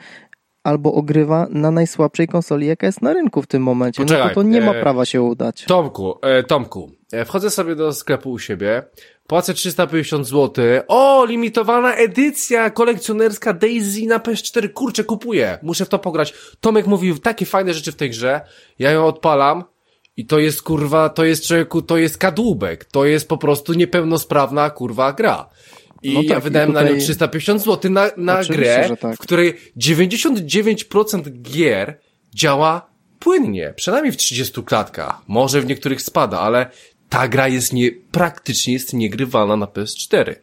albo 0.65 0.93
ogrywa 0.93 1.47
na 1.51 1.71
najsłabszej 1.71 2.29
konsoli, 2.29 2.67
jaka 2.67 2.87
jest 2.87 3.03
na 3.03 3.13
rynku 3.13 3.43
w 3.43 3.47
tym 3.47 3.63
momencie. 3.63 4.03
Poczekaj, 4.03 4.23
no 4.25 4.29
to 4.29 4.35
to 4.35 4.43
nie 4.43 4.61
ma 4.61 4.73
e, 4.73 4.81
prawa 4.81 5.05
się 5.05 5.23
udać. 5.23 5.65
Tomku, 5.65 6.19
e, 6.23 6.43
Tomku, 6.43 6.91
wchodzę 7.25 7.51
sobie 7.51 7.77
do 7.77 7.93
sklepu 7.93 8.31
u 8.31 8.39
siebie, 8.39 8.83
płacę 9.27 9.55
350 9.55 10.27
zł. 10.27 10.65
O, 10.89 11.25
limitowana 11.25 11.95
edycja 11.95 12.71
kolekcjonerska 12.71 13.53
Daisy 13.53 14.07
na 14.07 14.19
PS4. 14.19 14.73
Kurczę, 14.73 15.05
kupuję. 15.05 15.59
Muszę 15.63 15.85
w 15.85 15.89
to 15.89 15.99
pograć. 15.99 16.35
Tomek 16.61 16.87
mówił 16.87 17.19
takie 17.19 17.47
fajne 17.47 17.75
rzeczy 17.75 17.93
w 17.93 17.97
tej 17.97 18.11
grze. 18.11 18.41
Ja 18.79 18.91
ją 18.91 19.07
odpalam. 19.07 19.65
I 20.17 20.27
to 20.27 20.39
jest 20.39 20.63
kurwa, 20.63 21.09
to 21.09 21.25
jest 21.25 21.47
człowieku, 21.47 21.83
to 21.83 21.97
jest 21.97 22.19
kadłubek. 22.19 22.85
To 22.85 23.05
jest 23.05 23.29
po 23.29 23.39
prostu 23.39 23.73
niepełnosprawna 23.73 24.71
kurwa 24.71 25.13
gra. 25.13 25.49
I 26.03 26.15
no 26.15 26.21
tak, 26.21 26.31
ja 26.31 26.41
wydałem 26.41 26.69
tutaj... 26.69 26.85
na 26.85 26.91
nią 26.91 26.99
350 26.99 27.63
zł 27.63 27.91
na, 27.91 28.11
na 28.17 28.45
grę, 28.45 28.97
tak. 29.01 29.17
w 29.17 29.19
której 29.19 29.55
99% 29.77 31.43
gier 31.43 31.99
działa 32.35 32.91
płynnie. 33.19 33.75
Przynajmniej 33.77 34.13
w 34.13 34.17
30 34.17 34.63
klatkach. 34.63 35.23
Może 35.29 35.61
w 35.61 35.67
niektórych 35.67 36.03
spada, 36.03 36.41
ale 36.41 36.71
ta 37.11 37.29
gra 37.29 37.49
jest 37.49 37.73
nie, 37.73 37.91
praktycznie 38.13 38.73
jest 38.73 38.93
niegrywalna 38.93 39.57
na 39.57 39.67
PS4. 39.67 40.35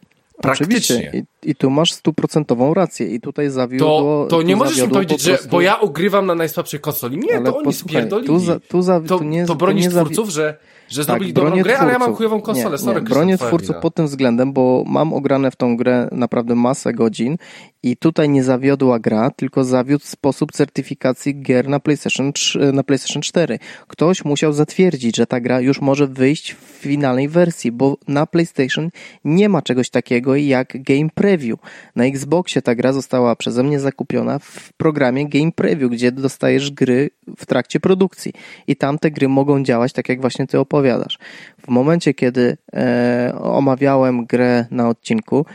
Praktycznie. 0.42 1.12
I, 1.44 1.50
I, 1.50 1.56
tu 1.56 1.70
masz 1.70 1.92
stuprocentową 1.92 2.74
rację. 2.74 3.08
I 3.08 3.22
tutaj 3.22 3.50
zawiodło... 3.50 4.26
To, 4.30 4.36
to 4.38 4.42
nie 4.42 4.56
możesz 4.56 4.82
mi 4.82 4.90
powiedzieć, 4.90 5.24
prostu... 5.24 5.44
że 5.44 5.50
bo 5.50 5.62
ja 5.62 5.76
ugrywam 5.76 6.26
na 6.26 6.36
najsłabszej 6.36 6.80
konsoli. 6.80 7.18
Nie, 7.18 7.36
ale 7.36 7.46
to 7.46 7.58
oni 7.58 7.74
spierdolili. 7.74 8.28
Tu, 8.28 8.40
za, 8.40 8.60
tu, 8.60 8.82
za, 8.82 9.02
tu 9.02 9.24
nie, 9.24 9.46
to 9.46 9.56
bronisz 9.56 9.86
tu 9.86 9.92
nie 9.92 10.02
twórców, 10.02 10.30
że 10.30 10.58
że 10.90 11.06
tak, 11.06 11.06
zrobili 11.06 11.34
dobrą 11.34 11.52
grę, 11.52 11.64
twórców. 11.64 11.82
ale 11.82 11.94
ja 11.94 12.00
mam 12.00 12.16
chujową 12.16 12.42
konsolę. 12.42 12.72
Nie, 12.72 12.78
Sorry, 12.78 13.02
nie, 13.02 13.08
bronię 13.08 13.38
twórców 13.38 13.76
pod 13.76 13.96
tym 13.96 14.06
względem, 14.06 14.54
bo 14.54 14.84
mam 14.88 15.14
ograne 15.14 15.52
w 15.52 15.56
tą 15.56 15.78
grę 15.78 16.10
naprawdę 16.12 16.56
masę 16.56 16.94
godzin 16.94 17.38
I 17.84 17.98
tutaj 17.98 18.30
nie 18.30 18.44
zawiodła 18.44 19.00
gra, 19.00 19.32
tylko 19.32 19.64
zawiódł 19.64 20.06
sposób 20.06 20.52
certyfikacji 20.52 21.42
gier 21.42 21.68
na 21.70 21.80
PlayStation, 21.80 22.34
3, 22.34 22.72
na 22.74 22.84
PlayStation 22.84 23.22
4. 23.22 23.60
Ktoś 23.88 24.26
musiał 24.26 24.54
zatwierdzić, 24.54 25.18
że 25.18 25.28
ta 25.28 25.40
gra 25.40 25.62
już 25.62 25.82
może 25.82 26.08
wyjść 26.08 26.54
w 26.54 26.58
finalnej 26.58 27.30
wersji, 27.30 27.72
bo 27.72 27.98
na 28.08 28.26
PlayStation 28.26 28.90
nie 29.26 29.50
ma 29.50 29.62
czegoś 29.62 29.90
takiego 29.90 30.36
jak 30.36 30.84
Game 30.84 31.10
Preview. 31.16 31.60
Na 31.96 32.06
Xboxie 32.06 32.62
ta 32.62 32.76
gra 32.76 32.94
została 32.94 33.36
przeze 33.36 33.64
mnie 33.64 33.80
zakupiona 33.80 34.40
w 34.40 34.74
programie 34.74 35.30
Game 35.30 35.52
Preview, 35.52 35.92
gdzie 35.92 36.12
dostajesz 36.12 36.72
gry 36.72 37.10
w 37.38 37.46
trakcie 37.46 37.80
produkcji. 37.80 38.34
I 38.68 38.76
tam 38.76 39.00
te 39.00 39.12
gry 39.12 39.30
mogą 39.30 39.64
działać 39.64 39.94
tak, 39.94 40.10
jak 40.10 40.22
właśnie 40.22 40.48
ty 40.48 40.60
opowiadasz. 40.60 41.20
W 41.62 41.68
momencie, 41.68 42.14
kiedy 42.14 42.58
e, 42.74 43.38
omawiałem 43.42 44.26
grę 44.26 44.66
na 44.72 44.90
odcinku, 44.90 45.46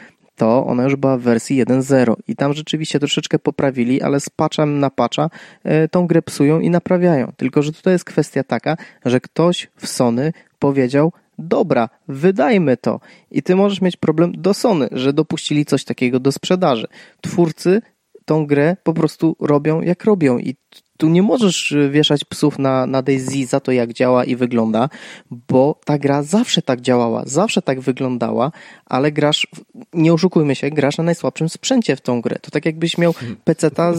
to 0.42 0.66
ona 0.66 0.84
już 0.84 0.96
była 0.96 1.16
w 1.16 1.20
wersji 1.20 1.64
1.0 1.64 2.14
i 2.28 2.36
tam 2.36 2.52
rzeczywiście 2.52 2.98
troszeczkę 2.98 3.38
poprawili, 3.38 4.02
ale 4.02 4.20
z 4.20 4.28
patchem 4.28 4.78
na 4.78 4.90
patcha 4.90 5.30
e, 5.64 5.88
tą 5.88 6.06
grę 6.06 6.22
psują 6.22 6.60
i 6.60 6.70
naprawiają. 6.70 7.32
Tylko, 7.36 7.62
że 7.62 7.72
tutaj 7.72 7.92
jest 7.92 8.04
kwestia 8.04 8.44
taka, 8.44 8.76
że 9.04 9.20
ktoś 9.20 9.70
w 9.76 9.86
Sony 9.86 10.32
powiedział, 10.58 11.12
dobra, 11.38 11.88
wydajmy 12.08 12.76
to. 12.76 13.00
I 13.30 13.42
ty 13.42 13.56
możesz 13.56 13.80
mieć 13.80 13.96
problem 13.96 14.32
do 14.32 14.54
Sony, 14.54 14.88
że 14.92 15.12
dopuścili 15.12 15.64
coś 15.64 15.84
takiego 15.84 16.20
do 16.20 16.32
sprzedaży. 16.32 16.86
Twórcy 17.20 17.82
tą 18.24 18.46
grę 18.46 18.76
po 18.82 18.92
prostu 18.92 19.36
robią 19.40 19.80
jak 19.80 20.04
robią 20.04 20.38
i 20.38 20.56
tu 21.02 21.08
nie 21.08 21.22
możesz 21.22 21.72
y, 21.72 21.90
wieszać 21.90 22.24
psów 22.24 22.58
na, 22.58 22.86
na 22.86 23.02
Daisy 23.02 23.46
za 23.46 23.60
to, 23.60 23.72
jak 23.72 23.92
działa 23.92 24.24
i 24.24 24.36
wygląda, 24.36 24.88
bo 25.30 25.80
ta 25.84 25.98
gra 25.98 26.22
zawsze 26.22 26.62
tak 26.62 26.80
działała, 26.80 27.22
zawsze 27.26 27.62
tak 27.62 27.80
wyglądała, 27.80 28.52
ale 28.86 29.12
grasz, 29.12 29.46
nie 29.92 30.12
oszukujmy 30.12 30.54
się, 30.54 30.70
grasz 30.70 30.98
na 30.98 31.04
najsłabszym 31.04 31.48
sprzęcie 31.48 31.96
w 31.96 32.00
tą 32.00 32.20
grę. 32.20 32.38
To 32.42 32.50
tak 32.50 32.66
jakbyś 32.66 32.98
miał 32.98 33.14
peceta, 33.44 33.92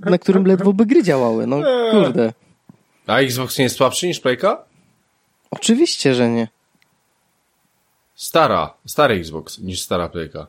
na 0.00 0.18
którym 0.18 0.46
ledwo 0.46 0.72
by 0.72 0.86
gry 0.86 1.02
działały. 1.02 1.46
No 1.46 1.60
kurde. 1.90 2.32
A 3.06 3.18
Xbox 3.18 3.58
nie 3.58 3.64
jest 3.64 3.76
słabszy 3.76 4.06
niż 4.06 4.20
Playka? 4.20 4.64
Oczywiście, 5.50 6.14
że 6.14 6.28
nie. 6.28 6.48
Stara, 8.14 8.74
stary 8.86 9.14
Xbox 9.14 9.58
niż 9.58 9.80
stara 9.80 10.08
Playka. 10.08 10.46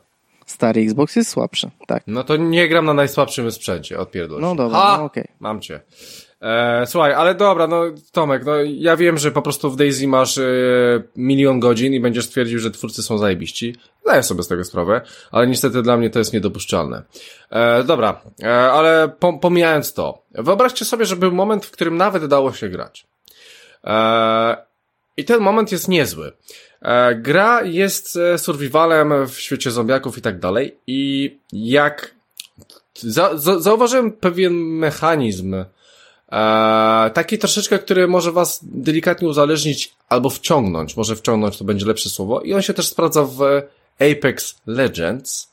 Stary 0.48 0.80
Xbox 0.82 1.16
jest 1.16 1.30
słabszy, 1.30 1.70
tak. 1.86 2.02
No 2.06 2.24
to 2.24 2.36
nie 2.36 2.68
gram 2.68 2.84
na 2.84 2.94
najsłabszym 2.94 3.52
sprzęcie, 3.52 3.98
odpierdol 3.98 4.40
No 4.40 4.54
dobra, 4.54 4.78
ha! 4.78 4.96
no 4.98 5.04
okej. 5.04 5.24
Mam 5.40 5.60
cię. 5.60 5.80
E, 6.42 6.86
słuchaj, 6.86 7.12
ale 7.12 7.34
dobra, 7.34 7.66
no 7.66 7.82
Tomek, 8.12 8.44
no 8.44 8.52
ja 8.62 8.96
wiem, 8.96 9.18
że 9.18 9.30
po 9.32 9.42
prostu 9.42 9.70
w 9.70 9.76
Daisy 9.76 10.08
masz 10.08 10.38
e, 10.38 10.42
milion 11.16 11.60
godzin 11.60 11.94
i 11.94 12.00
będziesz 12.00 12.28
twierdził, 12.28 12.58
że 12.58 12.70
twórcy 12.70 13.02
są 13.02 13.18
zajebiści. 13.18 13.76
Zdaję 14.02 14.22
sobie 14.22 14.42
z 14.42 14.48
tego 14.48 14.64
sprawę, 14.64 15.00
ale 15.30 15.46
niestety 15.46 15.82
dla 15.82 15.96
mnie 15.96 16.10
to 16.10 16.18
jest 16.18 16.32
niedopuszczalne. 16.32 17.02
E, 17.50 17.84
dobra, 17.84 18.20
e, 18.42 18.52
ale 18.52 19.08
pom 19.18 19.40
pomijając 19.40 19.92
to, 19.92 20.22
wyobraźcie 20.34 20.84
sobie, 20.84 21.04
że 21.04 21.16
był 21.16 21.32
moment, 21.32 21.66
w 21.66 21.70
którym 21.70 21.96
nawet 21.96 22.26
dało 22.26 22.52
się 22.52 22.68
grać. 22.68 23.06
E, 23.84 24.56
I 25.16 25.24
ten 25.24 25.40
moment 25.40 25.72
jest 25.72 25.88
niezły. 25.88 26.32
E, 26.82 27.14
gra 27.14 27.62
jest 27.62 28.16
e, 28.16 28.38
survivalem 28.38 29.26
w 29.26 29.40
świecie 29.40 29.70
zombiaków 29.70 30.18
i 30.18 30.22
tak 30.22 30.38
dalej 30.38 30.78
i 30.86 31.38
jak 31.52 32.14
za, 32.94 33.36
za, 33.38 33.60
zauważyłem 33.60 34.12
pewien 34.12 34.52
mechanizm 34.54 35.54
e, 35.54 37.10
taki 37.14 37.38
troszeczkę, 37.38 37.78
który 37.78 38.08
może 38.08 38.32
was 38.32 38.60
delikatnie 38.62 39.28
uzależnić 39.28 39.94
albo 40.08 40.30
wciągnąć, 40.30 40.96
może 40.96 41.16
wciągnąć 41.16 41.58
to 41.58 41.64
będzie 41.64 41.86
lepsze 41.86 42.10
słowo 42.10 42.40
i 42.40 42.54
on 42.54 42.62
się 42.62 42.74
też 42.74 42.88
sprawdza 42.88 43.24
w 43.24 43.40
Apex 43.98 44.60
Legends. 44.66 45.52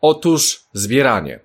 Otóż 0.00 0.64
zbieranie. 0.72 1.40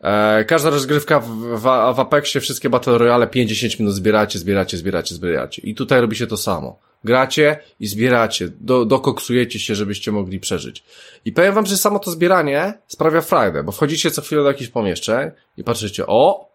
E, 0.00 0.44
każda 0.44 0.70
rozgrywka 0.70 1.20
w, 1.20 1.28
w, 1.28 1.62
w 1.94 2.00
Apexie, 2.00 2.40
wszystkie 2.40 2.70
Battle 2.70 2.98
Royale 2.98 3.26
5-10 3.26 3.80
minut 3.80 3.94
zbieracie, 3.94 4.38
zbieracie, 4.38 4.76
zbieracie, 4.76 5.14
zbieracie. 5.14 5.62
I 5.62 5.74
tutaj 5.74 6.00
robi 6.00 6.16
się 6.16 6.26
to 6.26 6.36
samo. 6.36 6.78
Gracie 7.04 7.58
i 7.80 7.86
zbieracie, 7.86 8.48
do, 8.60 8.84
dokoksujecie 8.84 9.58
się, 9.58 9.74
żebyście 9.74 10.12
mogli 10.12 10.40
przeżyć. 10.40 10.84
I 11.24 11.32
powiem 11.32 11.54
wam, 11.54 11.66
że 11.66 11.76
samo 11.76 11.98
to 11.98 12.10
zbieranie 12.10 12.78
sprawia 12.86 13.20
frajdę, 13.20 13.62
bo 13.62 13.72
wchodzicie 13.72 14.10
co 14.10 14.22
chwilę 14.22 14.42
do 14.42 14.48
jakichś 14.48 14.70
pomieszczeń 14.70 15.30
i 15.56 15.64
patrzycie, 15.64 16.06
o, 16.06 16.50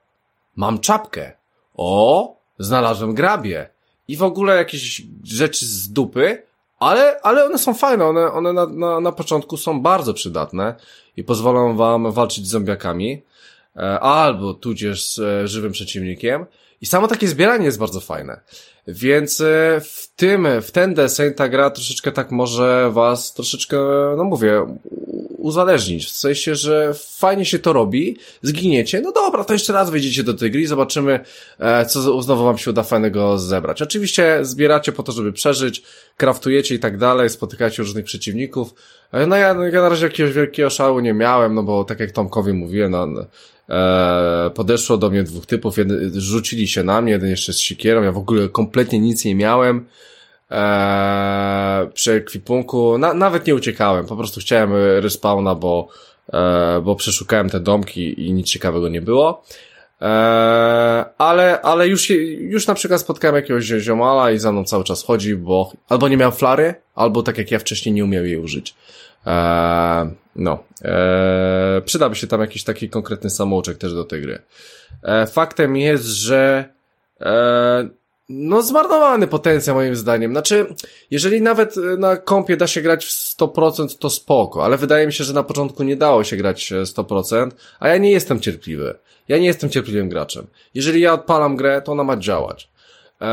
mam 0.56 0.80
czapkę, 0.80 1.32
o, 1.78 2.36
znalazłem 2.60 3.14
grabie 3.14 3.70
i 4.08 4.18
w 4.18 4.24
ogóle 4.24 4.56
jakieś 4.56 5.02
rzeczy 5.24 5.66
z 5.66 5.90
dupy, 5.92 6.44
ale, 6.80 7.22
ale 7.22 7.46
one 7.46 7.58
są 7.58 7.74
fajne, 7.74 8.06
one, 8.06 8.32
one 8.32 8.54
na, 8.54 8.66
na, 8.66 9.00
na 9.00 9.12
początku 9.12 9.58
są 9.58 9.82
bardzo 9.82 10.14
przydatne 10.14 10.76
i 11.18 11.24
pozwolą 11.24 11.76
wam 11.76 12.12
walczyć 12.12 12.48
z 12.48 12.50
zombiakami, 12.50 13.22
e, 13.76 14.00
albo 14.00 14.54
tudzież 14.54 15.10
z 15.10 15.20
e, 15.20 15.48
żywym 15.48 15.72
przeciwnikiem. 15.72 16.46
I 16.86 16.88
samo 16.88 17.08
takie 17.08 17.28
zbieranie 17.28 17.66
jest 17.66 17.80
bardzo 17.80 18.00
fajne. 18.00 18.40
Więc 18.88 19.42
e, 19.42 19.82
w 19.84 20.08
tym, 20.16 20.48
w 20.62 20.72
ten 20.72 20.94
deseń 20.94 21.34
ta 21.34 21.50
gra 21.50 21.70
troszeczkę 21.70 22.12
tak 22.12 22.32
może 22.32 22.92
was 22.92 23.34
troszeczkę, 23.34 23.78
no 24.18 24.24
mówię, 24.24 24.66
uzależnić. 25.38 26.06
W 26.06 26.10
sensie, 26.10 26.56
że 26.56 26.94
fajnie 27.18 27.46
się 27.46 27.60
to 27.60 27.74
robi, 27.74 28.18
zginiecie, 28.42 29.02
no 29.02 29.12
dobra, 29.12 29.44
to 29.44 29.54
jeszcze 29.54 29.74
raz 29.74 29.90
wejdziecie 29.90 30.24
do 30.24 30.34
tej 30.34 30.52
gry 30.52 30.62
i 30.62 30.68
zobaczymy, 30.68 31.20
e, 31.60 31.86
co 31.86 32.22
znowu 32.22 32.44
wam 32.44 32.58
się 32.58 32.72
uda 32.72 32.84
fajnego 32.84 33.38
zebrać. 33.38 33.82
Oczywiście 33.82 34.40
zbieracie 34.42 34.92
po 34.92 35.04
to, 35.04 35.12
żeby 35.12 35.34
przeżyć, 35.34 35.84
kraftujecie 36.18 36.76
i 36.76 36.80
tak 36.80 36.98
dalej, 36.98 37.30
spotykacie 37.30 37.84
różnych 37.84 38.06
przeciwników. 38.06 38.74
E, 39.12 39.28
No 39.28 39.36
ja, 39.36 39.48
ja 39.48 39.82
na 39.82 39.90
razie 39.90 40.06
jakiegoś 40.06 40.34
wielkiego 40.34 40.70
szału 40.70 41.00
nie 41.00 41.14
miałem, 41.14 41.56
no 41.56 41.64
bo 41.64 41.84
tak 41.84 42.00
jak 42.00 42.12
Tomkowi 42.12 42.54
mówiłem, 42.54 42.92
no, 42.92 43.08
e, 43.70 44.52
podeszło 44.56 44.98
do 44.98 45.10
mnie 45.10 45.24
dwóch 45.24 45.46
typów, 45.46 45.78
jeden, 45.78 46.12
rzucili 46.22 46.68
się 46.68 46.84
na 46.84 47.02
mnie, 47.02 47.12
jeden 47.12 47.30
jeszcze 47.30 47.54
z 47.54 47.60
sikierą, 47.60 48.04
ja 48.04 48.12
w 48.12 48.18
ogóle 48.18 48.50
kompletnie 48.50 49.00
nic 49.00 49.26
nie 49.26 49.36
miałem. 49.36 49.86
E, 50.52 51.90
przy 51.94 52.14
ekwipunku, 52.14 52.98
na, 52.98 53.14
nawet 53.14 53.48
nie 53.48 53.56
uciekałem, 53.56 54.06
po 54.06 54.16
prostu 54.16 54.40
chciałem 54.40 54.74
respawna, 55.00 55.56
bo, 55.56 55.88
e, 56.34 56.82
bo 56.82 56.96
przeszukałem 56.96 57.50
te 57.50 57.60
domki 57.60 58.28
i 58.28 58.34
nic 58.34 58.48
ciekawego 58.48 58.90
nie 58.90 59.02
było. 59.02 59.44
E, 60.02 60.06
ale, 61.18 61.62
ale 61.62 61.88
już, 61.88 62.10
już 62.40 62.68
na 62.68 62.76
przykład 62.76 63.02
spotkałem 63.02 63.36
jakiegoś 63.36 63.64
ziomala 63.66 64.32
i 64.32 64.40
za 64.40 64.52
mną 64.52 64.64
cały 64.64 64.84
czas 64.84 65.04
chodzi, 65.04 65.36
bo 65.36 65.72
albo 65.90 66.08
nie 66.08 66.18
miał 66.18 66.32
flary, 66.32 66.76
albo 66.96 67.24
tak 67.24 67.38
jak 67.38 67.52
ja 67.52 67.60
wcześniej 67.60 67.96
nie 67.96 68.04
umiał 68.04 68.26
jej 68.26 68.38
użyć. 68.38 68.76
E, 69.26 70.12
no, 70.36 70.64
e, 70.82 71.82
przydałby 71.86 72.16
się 72.16 72.28
tam 72.28 72.42
jakiś 72.42 72.64
taki 72.64 72.90
konkretny 72.90 73.30
samouczek 73.30 73.78
też 73.78 73.94
do 73.94 74.04
tej 74.04 74.22
gry. 74.22 74.40
E, 75.04 75.28
faktem 75.28 75.78
jest, 75.78 76.06
że 76.06 76.66
e, 77.22 77.90
no 78.30 78.62
zmarnowany 78.62 79.28
potencjał 79.28 79.76
moim 79.76 79.96
zdaniem. 79.96 80.32
Znaczy, 80.32 80.66
jeżeli 81.12 81.42
nawet 81.42 81.78
e, 81.78 81.82
na 81.98 82.18
kompie 82.18 82.58
da 82.58 82.68
się 82.68 82.82
grać 82.82 83.06
w 83.06 83.10
100%, 83.10 83.98
to 83.98 84.10
spoko, 84.10 84.66
ale 84.66 84.78
wydaje 84.78 85.08
mi 85.08 85.14
się, 85.14 85.24
że 85.24 85.34
na 85.34 85.44
początku 85.44 85.84
nie 85.84 85.96
dało 85.96 86.24
się 86.24 86.38
grać 86.38 86.72
e, 86.72 86.76
100%, 86.76 87.52
a 87.80 87.88
ja 87.88 87.98
nie 87.98 88.12
jestem 88.12 88.40
cierpliwy. 88.40 88.96
Ja 89.28 89.38
nie 89.38 89.46
jestem 89.46 89.70
cierpliwym 89.70 90.10
graczem. 90.10 90.48
Jeżeli 90.74 91.02
ja 91.02 91.14
odpalam 91.14 91.56
grę, 91.56 91.82
to 91.82 91.92
ona 91.92 92.04
ma 92.04 92.18
działać. 92.18 92.70
E, 93.22 93.26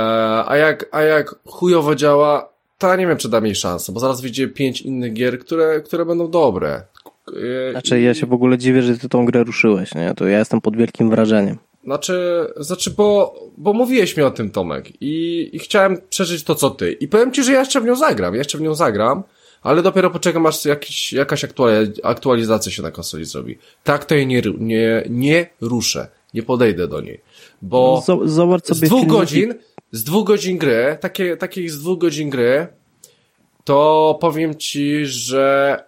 a 0.46 0.56
jak, 0.56 0.88
a 0.90 1.02
jak 1.02 1.34
chujowo 1.46 1.94
działa, 1.94 2.51
to 2.82 2.88
ja 2.88 2.96
nie 2.96 3.06
wiem, 3.06 3.16
czy 3.16 3.28
da 3.28 3.40
mi 3.40 3.54
szansę, 3.54 3.92
bo 3.92 4.00
zaraz 4.00 4.20
wyjdzie 4.20 4.48
pięć 4.48 4.80
innych 4.82 5.12
gier, 5.12 5.38
które, 5.38 5.80
które 5.80 6.04
będą 6.04 6.30
dobre. 6.30 6.82
Znaczy 7.72 8.00
ja 8.00 8.14
się 8.14 8.26
w 8.26 8.32
ogóle 8.32 8.58
dziwię, 8.58 8.82
że 8.82 8.98
ty 8.98 9.08
tą 9.08 9.24
grę 9.26 9.44
ruszyłeś, 9.44 9.94
nie? 9.94 10.14
To 10.16 10.26
ja 10.28 10.38
jestem 10.38 10.60
pod 10.60 10.76
wielkim 10.76 11.10
wrażeniem. 11.10 11.58
Znaczy, 11.84 12.46
znaczy 12.56 12.90
bo, 12.90 13.34
bo 13.56 13.72
mówiłeś 13.72 14.16
mi 14.16 14.22
o 14.22 14.30
tym, 14.30 14.50
Tomek, 14.50 15.02
i, 15.02 15.50
i 15.52 15.58
chciałem 15.58 15.96
przeżyć 16.10 16.44
to, 16.44 16.54
co 16.54 16.70
ty. 16.70 16.92
I 16.92 17.08
powiem 17.08 17.32
ci, 17.32 17.44
że 17.44 17.52
ja 17.52 17.60
jeszcze 17.60 17.80
w 17.80 17.84
nią 17.84 17.96
zagram, 17.96 18.34
ja 18.34 18.38
jeszcze 18.38 18.58
w 18.58 18.60
nią 18.60 18.74
zagram, 18.74 19.22
ale 19.62 19.82
dopiero 19.82 20.10
poczekam, 20.10 20.46
aż 20.46 20.64
jakiś, 20.64 21.12
jakaś 21.12 21.44
aktuali- 21.44 21.92
aktualizacja 22.02 22.72
się 22.72 22.82
na 22.82 22.90
konsoli 22.90 23.24
zrobi. 23.24 23.58
Tak 23.84 24.04
to 24.04 24.14
jej 24.14 24.26
nie, 24.26 24.42
nie, 24.58 25.02
nie 25.10 25.46
ruszę, 25.60 26.08
nie 26.34 26.42
podejdę 26.42 26.88
do 26.88 27.00
niej. 27.00 27.20
Bo 27.62 28.02
Z- 28.06 28.30
Zobacz 28.30 28.64
z 28.64 28.68
sobie 28.68 28.86
dwóch 28.86 29.00
filmiki. 29.00 29.18
godzin, 29.18 29.54
z 29.92 30.04
dwóch 30.04 30.26
godzin 30.26 30.58
gry, 30.58 30.98
takie, 31.00 31.36
takich 31.36 31.70
z 31.70 31.78
dwóch 31.78 31.98
godzin 31.98 32.30
gry, 32.30 32.66
to 33.64 34.18
powiem 34.20 34.54
ci, 34.54 35.06
że 35.06 35.84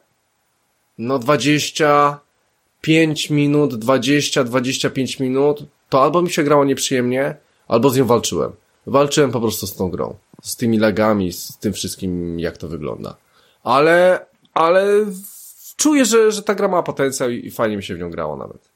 no 0.99 1.19
25 1.19 3.31
minut, 3.31 3.75
20-25 3.75 5.21
minut, 5.21 5.65
to 5.89 6.03
albo 6.03 6.23
mi 6.23 6.31
się 6.31 6.43
grało 6.43 6.65
nieprzyjemnie, 6.65 7.37
albo 7.69 7.91
z 7.91 7.97
nią 7.97 8.05
walczyłem. 8.05 8.53
Walczyłem 8.87 9.33
po 9.33 9.41
prostu 9.41 9.67
z 9.67 9.75
tą 9.75 9.91
grą. 9.91 10.15
Z 10.43 10.57
tymi 10.57 10.79
lagami, 10.79 11.33
z 11.33 11.59
tym 11.59 11.73
wszystkim, 11.73 12.41
jak 12.41 12.57
to 12.57 12.69
wygląda. 12.69 13.17
Ale, 13.63 14.27
ale 14.55 15.07
czuję, 15.77 16.05
że, 16.05 16.33
że 16.33 16.43
ta 16.43 16.55
gra 16.55 16.69
ma 16.69 16.83
potencjał 16.83 17.31
i 17.31 17.51
fajnie 17.51 17.77
mi 17.77 17.83
się 17.83 17.95
w 17.95 17.99
nią 17.99 18.11
grało 18.11 18.37
nawet. 18.37 18.74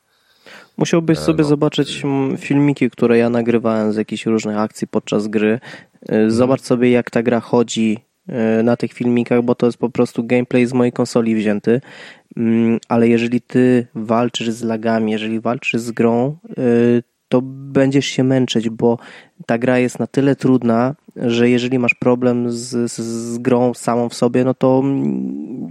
Musiałbyś 0.78 1.18
sobie 1.18 1.42
no. 1.42 1.48
zobaczyć 1.48 2.04
mm, 2.04 2.36
filmiki, 2.36 2.90
które 2.90 3.18
ja 3.18 3.30
nagrywałem 3.30 3.92
z 3.92 3.96
jakichś 3.96 4.26
różnych 4.26 4.58
akcji 4.58 4.88
podczas 4.88 5.28
gry. 5.28 5.60
Mhm. 6.02 6.26
Y, 6.26 6.30
Zobacz 6.30 6.60
sobie, 6.60 6.90
jak 6.90 7.10
ta 7.10 7.22
gra 7.22 7.40
chodzi 7.40 7.98
y, 8.28 8.62
na 8.62 8.76
tych 8.76 8.92
filmikach, 8.92 9.42
bo 9.42 9.54
to 9.54 9.66
jest 9.66 9.78
po 9.78 9.90
prostu 9.90 10.24
gameplay 10.24 10.66
z 10.66 10.72
mojej 10.72 10.92
konsoli 10.92 11.34
wzięty. 11.34 11.80
mm, 12.36 12.78
ale 12.88 13.08
jeżeli 13.08 13.40
ty 13.40 13.86
walczysz 13.94 14.50
z 14.50 14.62
lagami, 14.62 15.12
jeżeli 15.12 15.40
walczysz 15.40 15.80
z 15.80 15.90
grą, 15.90 16.36
to 17.28 17.42
będziesz 17.42 18.06
się 18.06 18.24
męczyć, 18.24 18.70
bo 18.70 18.98
ta 19.46 19.58
gra 19.58 19.78
jest 19.78 19.98
na 19.98 20.06
tyle 20.06 20.36
trudna, 20.36 20.94
że 21.22 21.50
jeżeli 21.50 21.78
masz 21.78 21.94
problem 21.94 22.50
z, 22.50 22.92
z, 22.92 22.98
z, 22.98 23.38
grą 23.38 23.74
samą 23.74 24.08
w 24.08 24.14
sobie, 24.14 24.44
no 24.44 24.54
to, 24.54 24.82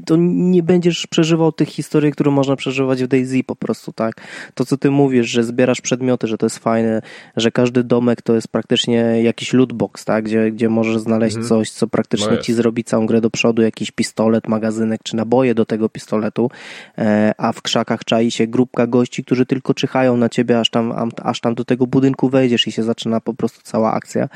to 0.05 0.15
nie 0.19 0.63
będziesz 0.63 1.07
przeżywał 1.07 1.51
tych 1.51 1.69
historii, 1.69 2.11
które 2.11 2.31
można 2.31 2.55
przeżywać 2.55 3.03
w 3.03 3.07
Daisy 3.07 3.43
po 3.43 3.55
prostu, 3.55 3.93
tak? 3.93 4.21
To, 4.53 4.65
co 4.65 4.77
ty 4.77 4.91
mówisz, 4.91 5.27
że 5.27 5.43
zbierasz 5.43 5.81
przedmioty, 5.81 6.27
że 6.27 6.37
to 6.37 6.45
jest 6.45 6.59
fajne, 6.59 7.01
że 7.35 7.51
każdy 7.51 7.83
domek 7.83 8.21
to 8.21 8.35
jest 8.35 8.47
praktycznie 8.47 8.97
jakiś 9.23 9.53
lootbox, 9.53 10.05
tak? 10.05 10.25
Gdzie, 10.25 10.51
gdzie 10.51 10.69
możesz 10.69 10.97
znaleźć 10.97 11.35
mhm. 11.35 11.49
coś, 11.49 11.69
co 11.69 11.87
praktycznie 11.87 12.31
no 12.31 12.37
ci 12.37 12.53
zrobi 12.53 12.83
całą 12.83 13.05
grę 13.05 13.21
do 13.21 13.29
przodu, 13.29 13.61
jakiś 13.61 13.91
pistolet, 13.91 14.47
magazynek, 14.47 15.03
czy 15.03 15.15
naboje 15.15 15.55
do 15.55 15.65
tego 15.65 15.89
pistoletu, 15.89 16.49
e, 16.97 17.33
a 17.37 17.51
w 17.51 17.61
krzakach 17.61 18.05
czai 18.05 18.31
się 18.31 18.47
grupka 18.47 18.87
gości, 18.87 19.23
którzy 19.23 19.45
tylko 19.45 19.73
czyhają 19.73 20.17
na 20.17 20.29
ciebie, 20.29 20.59
aż 20.59 20.69
tam, 20.69 21.11
aż 21.23 21.39
tam 21.39 21.55
do 21.55 21.65
tego 21.65 21.87
budynku 21.87 22.29
wejdziesz 22.29 22.67
i 22.67 22.71
się 22.71 22.83
zaczyna 22.83 23.21
po 23.21 23.33
prostu 23.33 23.59
cała 23.63 23.93
akcja 23.93 24.29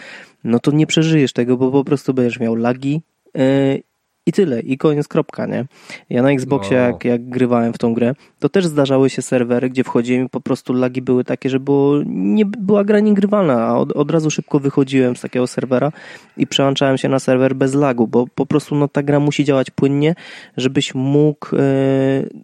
no 0.43 0.59
to 0.59 0.71
nie 0.71 0.87
przeżyjesz 0.87 1.33
tego, 1.33 1.57
bo 1.57 1.71
po 1.71 1.83
prostu 1.83 2.13
będziesz 2.13 2.39
miał 2.39 2.55
lagi 2.55 3.01
yy, 3.35 3.83
i 4.25 4.31
tyle, 4.31 4.59
i 4.59 4.77
koniec, 4.77 5.07
kropka, 5.07 5.45
nie? 5.45 5.65
Ja 6.09 6.21
na 6.21 6.31
Xboxie, 6.31 6.77
no. 6.77 6.83
jak, 6.83 7.05
jak 7.05 7.29
grywałem 7.29 7.73
w 7.73 7.77
tą 7.77 7.93
grę, 7.93 8.13
to 8.39 8.49
też 8.49 8.65
zdarzały 8.65 9.09
się 9.09 9.21
serwery, 9.21 9.69
gdzie 9.69 9.83
wchodziłem 9.83 10.25
i 10.25 10.29
po 10.29 10.41
prostu 10.41 10.73
lagi 10.73 11.01
były 11.01 11.23
takie, 11.23 11.49
że 11.49 11.59
było, 11.59 11.95
nie 12.05 12.45
była 12.45 12.83
gra 12.83 12.99
niegrywalna, 12.99 13.67
a 13.67 13.77
od, 13.77 13.91
od 13.91 14.11
razu 14.11 14.31
szybko 14.31 14.59
wychodziłem 14.59 15.15
z 15.15 15.21
takiego 15.21 15.47
serwera 15.47 15.91
i 16.37 16.47
przełączałem 16.47 16.97
się 16.97 17.09
na 17.09 17.19
serwer 17.19 17.55
bez 17.55 17.73
lagu, 17.73 18.07
bo 18.07 18.27
po 18.35 18.45
prostu 18.45 18.75
no, 18.75 18.87
ta 18.87 19.03
gra 19.03 19.19
musi 19.19 19.43
działać 19.43 19.71
płynnie, 19.71 20.15
żebyś 20.57 20.95
mógł 20.95 21.55
yy, 21.55 21.61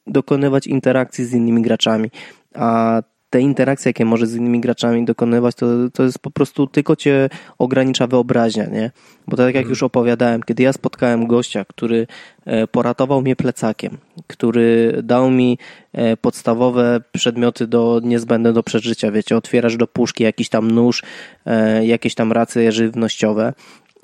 dokonywać 0.08 0.68
interakcji 0.68 1.26
z 1.26 1.34
innymi 1.34 1.62
graczami. 1.62 2.10
A 2.56 3.02
te 3.30 3.42
interakcje, 3.42 3.90
jakie 3.90 4.06
może 4.06 4.28
z 4.28 4.36
innymi 4.36 4.60
graczami 4.60 5.06
dokonywać, 5.06 5.56
to, 5.56 5.66
to 5.94 6.04
jest 6.04 6.20
po 6.20 6.32
prostu 6.32 6.68
tylko 6.68 6.96
cię 6.96 7.30
ogranicza 7.58 8.08
wyobraźnia, 8.08 8.66
nie? 8.66 8.92
Bo 9.28 9.38
tak 9.38 9.46
jak 9.46 9.56
mhm. 9.56 9.70
już 9.70 9.84
opowiadałem, 9.84 10.44
kiedy 10.44 10.64
ja 10.64 10.74
spotkałem 10.74 11.28
gościa, 11.28 11.66
który 11.66 12.08
e, 12.46 12.68
poratował 12.68 13.22
mnie 13.22 13.36
plecakiem, 13.36 13.98
który 14.28 15.00
dał 15.04 15.32
mi 15.32 15.58
e, 15.94 16.18
podstawowe 16.18 17.02
przedmioty 17.12 17.68
do, 17.68 18.02
niezbędne 18.04 18.54
do 18.54 18.64
przeżycia, 18.64 19.12
wiecie, 19.12 19.38
otwierasz 19.38 19.78
do 19.78 19.88
puszki 19.88 20.24
jakiś 20.24 20.50
tam 20.50 20.72
nóż, 20.72 21.04
e, 21.46 21.86
jakieś 21.86 22.16
tam 22.16 22.32
racje 22.32 22.72
żywnościowe. 22.72 23.54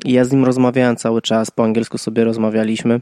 I 0.06 0.14
ja 0.14 0.26
z 0.26 0.32
nim 0.32 0.46
rozmawiałem 0.46 0.96
cały 0.96 1.22
czas, 1.22 1.52
po 1.52 1.64
angielsku 1.64 1.98
sobie 1.98 2.24
rozmawialiśmy 2.24 3.02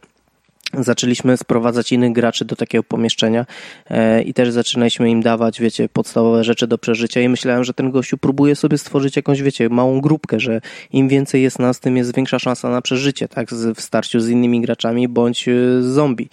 zaczęliśmy 0.78 1.38
sprowadzać 1.38 1.92
innych 1.92 2.14
graczy 2.14 2.46
do 2.46 2.56
takiego 2.56 2.84
pomieszczenia 2.84 3.46
e, 3.90 4.22
i 4.22 4.34
też 4.34 4.52
zaczynaliśmy 4.52 5.10
im 5.10 5.22
dawać, 5.22 5.62
wiecie, 5.62 5.90
podstawowe 5.90 6.44
rzeczy 6.44 6.68
do 6.68 6.78
przeżycia. 6.78 7.22
I 7.22 7.30
myślałem, 7.30 7.64
że 7.64 7.74
ten 7.74 7.92
gościu 7.92 8.18
próbuje 8.18 8.56
sobie 8.56 8.78
stworzyć 8.78 9.16
jakąś, 9.16 9.42
wiecie, 9.42 9.70
małą 9.70 10.02
grupkę, 10.02 10.40
że 10.40 10.62
im 10.94 11.08
więcej 11.08 11.44
jest 11.44 11.60
nas, 11.60 11.80
tym 11.80 11.98
jest 11.98 12.16
większa 12.16 12.40
szansa 12.40 12.70
na 12.70 12.82
przeżycie, 12.82 13.28
tak, 13.28 13.50
w 13.76 13.82
starciu 13.82 14.20
z 14.20 14.30
innymi 14.30 14.62
graczami 14.62 15.08
bądź 15.08 15.48
e, 15.48 15.52
z 15.82 15.86
zombie. 15.86 16.30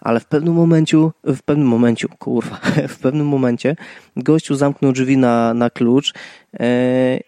Ale 0.00 0.20
w 0.20 0.24
pewnym 0.24 0.54
momencie, 0.54 0.96
w 1.24 1.42
pewnym 1.42 1.68
momencie, 1.68 2.08
kurwa, 2.18 2.60
w 2.88 2.98
pewnym 2.98 3.26
momencie 3.26 3.76
gościu 4.16 4.54
zamknął 4.54 4.92
drzwi 4.92 5.16
na, 5.16 5.54
na 5.54 5.70
klucz 5.70 6.12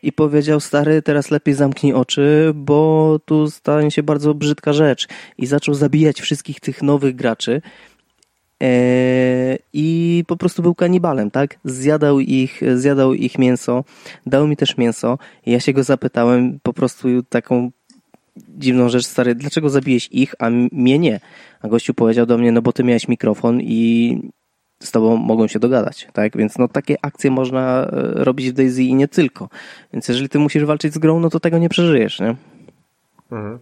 i 0.03 0.13
powiedział, 0.13 0.61
stary, 0.61 1.03
teraz 1.03 1.31
lepiej 1.31 1.55
zamknij 1.55 1.93
oczy, 1.93 2.53
bo 2.55 3.19
tu 3.25 3.51
stanie 3.51 3.91
się 3.91 4.03
bardzo 4.03 4.35
brzydka 4.35 4.73
rzecz. 4.73 5.09
I 5.39 5.47
zaczął 5.47 5.75
zabijać 5.75 6.21
wszystkich 6.21 6.61
tych 6.61 6.83
nowych 6.83 7.17
graczy. 7.17 7.63
E, 8.63 9.59
I 9.73 10.25
po 10.27 10.37
prostu 10.37 10.63
był 10.63 10.75
kanibalem, 10.75 11.31
tak? 11.31 11.59
Zjadał 11.65 12.21
ich, 12.21 12.61
zjadał 12.75 13.15
ich 13.15 13.39
mięso, 13.39 13.85
dał 14.27 14.47
mi 14.47 14.57
też 14.57 14.77
mięso. 14.77 15.19
Ja 15.47 15.61
się 15.61 15.73
go 15.73 15.83
zapytałem 15.83 16.59
po 16.63 16.73
prostu 16.73 17.09
taką 17.23 17.71
dziwną 18.37 18.89
rzecz, 18.89 19.07
stary, 19.07 19.35
dlaczego 19.35 19.71
zabiłeś 19.71 20.09
ich, 20.11 20.35
a 20.39 20.51
mnie 20.51 20.99
nie? 20.99 21.21
A 21.61 21.69
gościu 21.69 21.95
powiedział 21.95 22.27
do 22.27 22.39
mnie, 22.39 22.53
no 22.53 22.63
bo 22.63 22.73
ty 22.73 22.85
miałeś 22.85 23.09
mikrofon 23.09 23.61
i 23.61 24.19
z 24.87 24.91
tobą 24.91 25.17
mogą 25.17 25.49
się 25.49 25.59
dogadać, 25.59 26.09
tak? 26.13 26.37
Więc 26.37 26.59
no 26.59 26.69
takie 26.69 26.97
akcje 27.03 27.31
można 27.31 27.85
e, 27.85 27.91
robić 28.25 28.51
w 28.51 28.53
Daisy 28.53 28.83
i 28.83 28.95
nie 28.95 29.09
tylko. 29.09 29.49
Więc 29.93 30.09
jeżeli 30.09 30.29
ty 30.29 30.39
musisz 30.39 30.65
walczyć 30.65 30.95
z 30.95 30.99
grą, 30.99 31.21
no 31.21 31.31
to 31.31 31.41
tego 31.41 31.59
nie 31.59 31.69
przeżyjesz, 31.69 32.21
nie? 32.21 32.37
Mhm. 33.33 33.59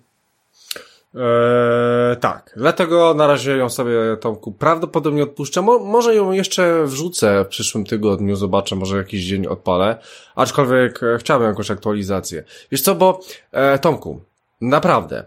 Eee, 1.14 2.16
tak, 2.16 2.55
dlatego 2.56 3.14
na 3.14 3.26
razie 3.26 3.56
ją 3.56 3.68
sobie 3.68 4.16
Tomku 4.20 4.52
prawdopodobnie 4.52 5.22
odpuszczę. 5.22 5.62
Mo 5.62 5.78
może 5.78 6.14
ją 6.14 6.32
jeszcze 6.32 6.84
wrzucę 6.84 7.44
w 7.44 7.48
przyszłym 7.48 7.84
tygodniu, 7.84 8.36
zobaczę, 8.36 8.76
może 8.76 8.97
jakiś 8.97 9.24
dzień 9.24 9.47
odpalę. 9.47 9.98
Aczkolwiek 10.34 11.02
e, 11.02 11.18
chciałbym 11.18 11.48
jakąś 11.48 11.70
aktualizację. 11.70 12.44
Wiesz 12.70 12.82
co, 12.82 12.94
bo 12.94 13.20
e, 13.52 13.78
Tomku, 13.78 14.20
naprawdę, 14.60 15.24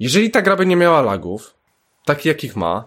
jeżeli 0.00 0.30
ta 0.30 0.42
gra 0.42 0.56
by 0.56 0.66
nie 0.66 0.76
miała 0.76 1.02
lagów, 1.02 1.54
takich 2.04 2.26
jakich 2.26 2.56
ma, 2.56 2.84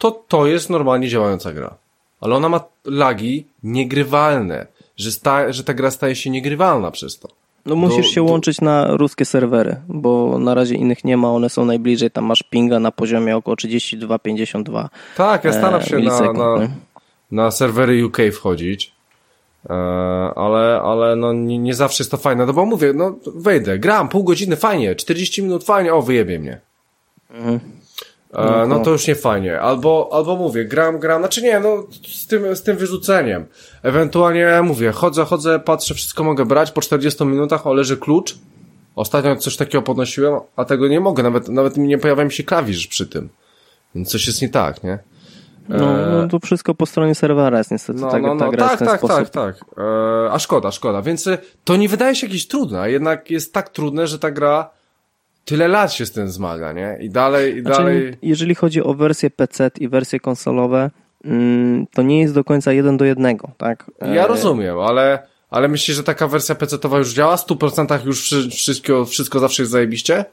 to, 0.00 0.10
to 0.10 0.46
jest 0.46 0.70
normalnie 0.70 1.08
działająca 1.08 1.52
gra. 1.52 1.74
Ale 2.20 2.36
ona 2.36 2.48
ma 2.48 2.60
lagi 2.84 3.46
niegrywalne, 3.62 4.66
że, 4.96 5.12
sta, 5.12 5.52
że 5.52 5.64
ta 5.64 5.74
gra 5.74 5.90
staje 5.90 6.16
się 6.16 6.30
niegrywalna 6.30 6.90
przez 6.90 7.18
to. 7.18 7.28
No 7.66 7.76
musisz 7.76 8.06
do, 8.06 8.12
się 8.12 8.24
do... 8.24 8.32
łączyć 8.32 8.60
na 8.60 8.96
ruskie 8.96 9.24
serwery, 9.24 9.76
bo 9.88 10.38
na 10.38 10.54
razie 10.54 10.74
innych 10.74 11.04
nie 11.04 11.16
ma, 11.16 11.32
one 11.32 11.50
są 11.50 11.64
najbliżej, 11.64 12.10
tam 12.10 12.24
masz 12.24 12.42
pinga 12.42 12.80
na 12.80 12.92
poziomie 12.92 13.36
około 13.36 13.56
32-52 13.56 14.88
Tak, 15.16 15.44
ja 15.44 15.52
staram 15.52 15.82
się 15.82 15.98
na, 15.98 16.32
na, 16.32 16.68
na 17.30 17.50
serwery 17.50 18.06
UK 18.06 18.18
wchodzić, 18.32 18.92
e, 19.70 19.74
ale, 20.36 20.80
ale 20.84 21.16
no 21.16 21.32
nie, 21.32 21.58
nie 21.58 21.74
zawsze 21.74 22.02
jest 22.02 22.10
to 22.10 22.16
fajne, 22.16 22.46
no 22.46 22.52
bo 22.52 22.66
mówię, 22.66 22.92
no 22.92 23.14
wejdę, 23.34 23.78
gram 23.78 24.08
pół 24.08 24.24
godziny, 24.24 24.56
fajnie, 24.56 24.94
40 24.94 25.42
minut, 25.42 25.64
fajnie, 25.64 25.94
o 25.94 26.02
wyjebie 26.02 26.38
mnie. 26.38 26.60
Mhm. 27.30 27.79
E, 28.34 28.66
no 28.66 28.78
to 28.78 28.90
już 28.90 29.06
nie 29.06 29.14
fajnie. 29.14 29.60
Albo, 29.60 30.08
albo 30.12 30.36
mówię, 30.36 30.64
gram, 30.64 30.98
gram, 30.98 31.22
znaczy 31.22 31.42
nie, 31.42 31.60
no 31.60 31.86
z 32.08 32.26
tym, 32.26 32.56
z 32.56 32.62
tym 32.62 32.76
wyrzuceniem. 32.76 33.46
Ewentualnie 33.82 34.60
mówię, 34.62 34.92
chodzę, 34.92 35.24
chodzę, 35.24 35.60
patrzę, 35.60 35.94
wszystko 35.94 36.24
mogę 36.24 36.46
brać, 36.46 36.70
po 36.70 36.80
40 36.80 37.24
minutach 37.24 37.66
o 37.66 37.72
leży 37.72 37.96
klucz. 37.96 38.38
Ostatnio 38.96 39.36
coś 39.36 39.56
takiego 39.56 39.82
podnosiłem, 39.82 40.40
a 40.56 40.64
tego 40.64 40.88
nie 40.88 41.00
mogę, 41.00 41.22
nawet, 41.22 41.48
nawet 41.48 41.76
nie 41.76 41.98
pojawia 41.98 42.24
mi 42.24 42.32
się 42.32 42.44
klawisz 42.44 42.86
przy 42.86 43.06
tym. 43.06 43.28
Więc 43.94 44.08
coś 44.08 44.26
jest 44.26 44.42
nie 44.42 44.48
tak, 44.48 44.82
nie? 44.82 44.98
No, 45.68 46.00
e, 46.00 46.22
no 46.22 46.28
to 46.28 46.38
wszystko 46.38 46.74
po 46.74 46.86
stronie 46.86 47.14
serwera 47.14 47.58
jest 47.58 47.70
niestety. 47.70 48.00
No, 48.00 48.10
tak, 48.10 48.22
no, 48.22 48.34
no, 48.34 48.50
tak, 48.50 48.78
tak, 48.78 49.00
tak, 49.00 49.30
tak. 49.30 49.64
E, 49.78 50.32
a 50.32 50.38
szkoda, 50.38 50.70
szkoda. 50.70 51.02
Więc 51.02 51.26
e, 51.26 51.38
to 51.64 51.76
nie 51.76 51.88
wydaje 51.88 52.14
się 52.14 52.26
jakieś 52.26 52.48
trudne, 52.48 52.80
a 52.80 52.88
jednak 52.88 53.30
jest 53.30 53.52
tak 53.52 53.68
trudne, 53.68 54.06
że 54.06 54.18
ta 54.18 54.30
gra 54.30 54.70
tyle 55.44 55.68
lat 55.68 55.92
się 55.92 56.06
z 56.06 56.12
tym 56.12 56.28
zmaga, 56.28 56.72
nie? 56.72 56.98
I 57.00 57.10
dalej, 57.10 57.56
i 57.56 57.60
znaczy, 57.60 57.78
dalej... 57.78 58.16
Jeżeli 58.22 58.54
chodzi 58.54 58.82
o 58.82 58.94
wersję 58.94 59.30
PC 59.30 59.70
i 59.80 59.88
wersje 59.88 60.20
konsolowe, 60.20 60.90
mm, 61.24 61.86
to 61.86 62.02
nie 62.02 62.20
jest 62.20 62.34
do 62.34 62.44
końca 62.44 62.72
jeden 62.72 62.96
do 62.96 63.04
jednego, 63.04 63.50
tak? 63.58 63.90
Ja 64.00 64.24
e, 64.24 64.28
rozumiem, 64.28 64.78
ale, 64.78 65.26
ale 65.50 65.68
myślisz, 65.68 65.96
że 65.96 66.02
taka 66.02 66.28
wersja 66.28 66.54
PC-towa 66.54 66.98
już 66.98 67.12
działa? 67.12 67.36
W 67.36 67.46
100% 67.46 68.06
już 68.06 68.34
wszystko, 68.50 69.04
wszystko 69.04 69.38
zawsze 69.38 69.62
jest 69.62 69.72
zajebiście? 69.72 70.24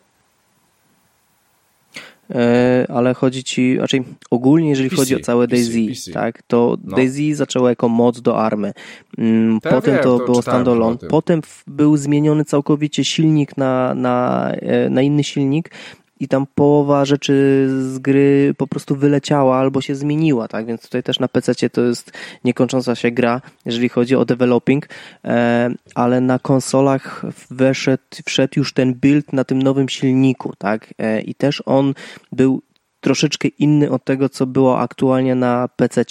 E, 2.29 2.85
ale 2.89 3.13
chodzi 3.13 3.43
ci, 3.43 3.77
raczej 3.77 4.03
ogólnie, 4.31 4.69
jeżeli 4.69 4.89
PC, 4.89 5.01
chodzi 5.01 5.15
o 5.15 5.19
całe 5.19 5.47
PC, 5.47 5.63
Daisy, 5.63 5.89
PC. 5.89 6.11
tak, 6.11 6.41
to 6.41 6.77
no. 6.83 6.95
Daisy 6.95 7.35
zaczęło 7.35 7.69
jako 7.69 7.89
mod 7.89 8.19
do 8.19 8.37
army. 8.37 8.73
Mm, 9.17 9.59
potem 9.61 9.93
ja 9.93 9.93
wiem, 9.93 10.03
to, 10.03 10.19
to 10.19 10.25
było 10.25 10.41
standalone, 10.41 10.97
potem 11.09 11.41
był 11.67 11.97
zmieniony 11.97 12.45
całkowicie 12.45 13.05
silnik 13.05 13.57
na, 13.57 13.93
na, 13.93 14.49
e, 14.51 14.89
na 14.89 15.01
inny 15.01 15.23
silnik 15.23 15.71
i 16.19 16.27
tam 16.27 16.47
połowa 16.55 17.05
rzeczy 17.05 17.67
z 17.69 17.99
gry 17.99 18.53
po 18.57 18.67
prostu 18.67 18.95
wyleciała 18.95 19.57
albo 19.57 19.81
się 19.81 19.95
zmieniła, 19.95 20.47
tak? 20.47 20.65
Więc 20.65 20.81
tutaj 20.81 21.03
też 21.03 21.19
na 21.19 21.27
PC 21.27 21.69
to 21.69 21.81
jest 21.81 22.11
niekończąca 22.43 22.95
się 22.95 23.11
gra, 23.11 23.41
jeżeli 23.65 23.89
chodzi 23.89 24.15
o 24.15 24.25
developing, 24.25 24.87
e, 25.25 25.69
ale 25.95 26.21
na 26.21 26.39
konsolach 26.39 27.25
wszedł, 27.73 28.03
wszedł 28.25 28.53
już 28.57 28.73
ten 28.73 28.93
build 28.93 29.33
na 29.33 29.43
tym 29.43 29.61
nowym 29.61 29.89
silniku, 29.89 30.53
tak? 30.57 30.93
E, 30.97 31.21
I 31.21 31.35
też 31.35 31.63
on 31.65 31.93
był 32.31 32.61
troszeczkę 32.99 33.47
inny 33.47 33.91
od 33.91 34.03
tego, 34.03 34.29
co 34.29 34.45
było 34.45 34.79
aktualnie 34.79 35.35
na 35.35 35.67
PC, 35.67 36.03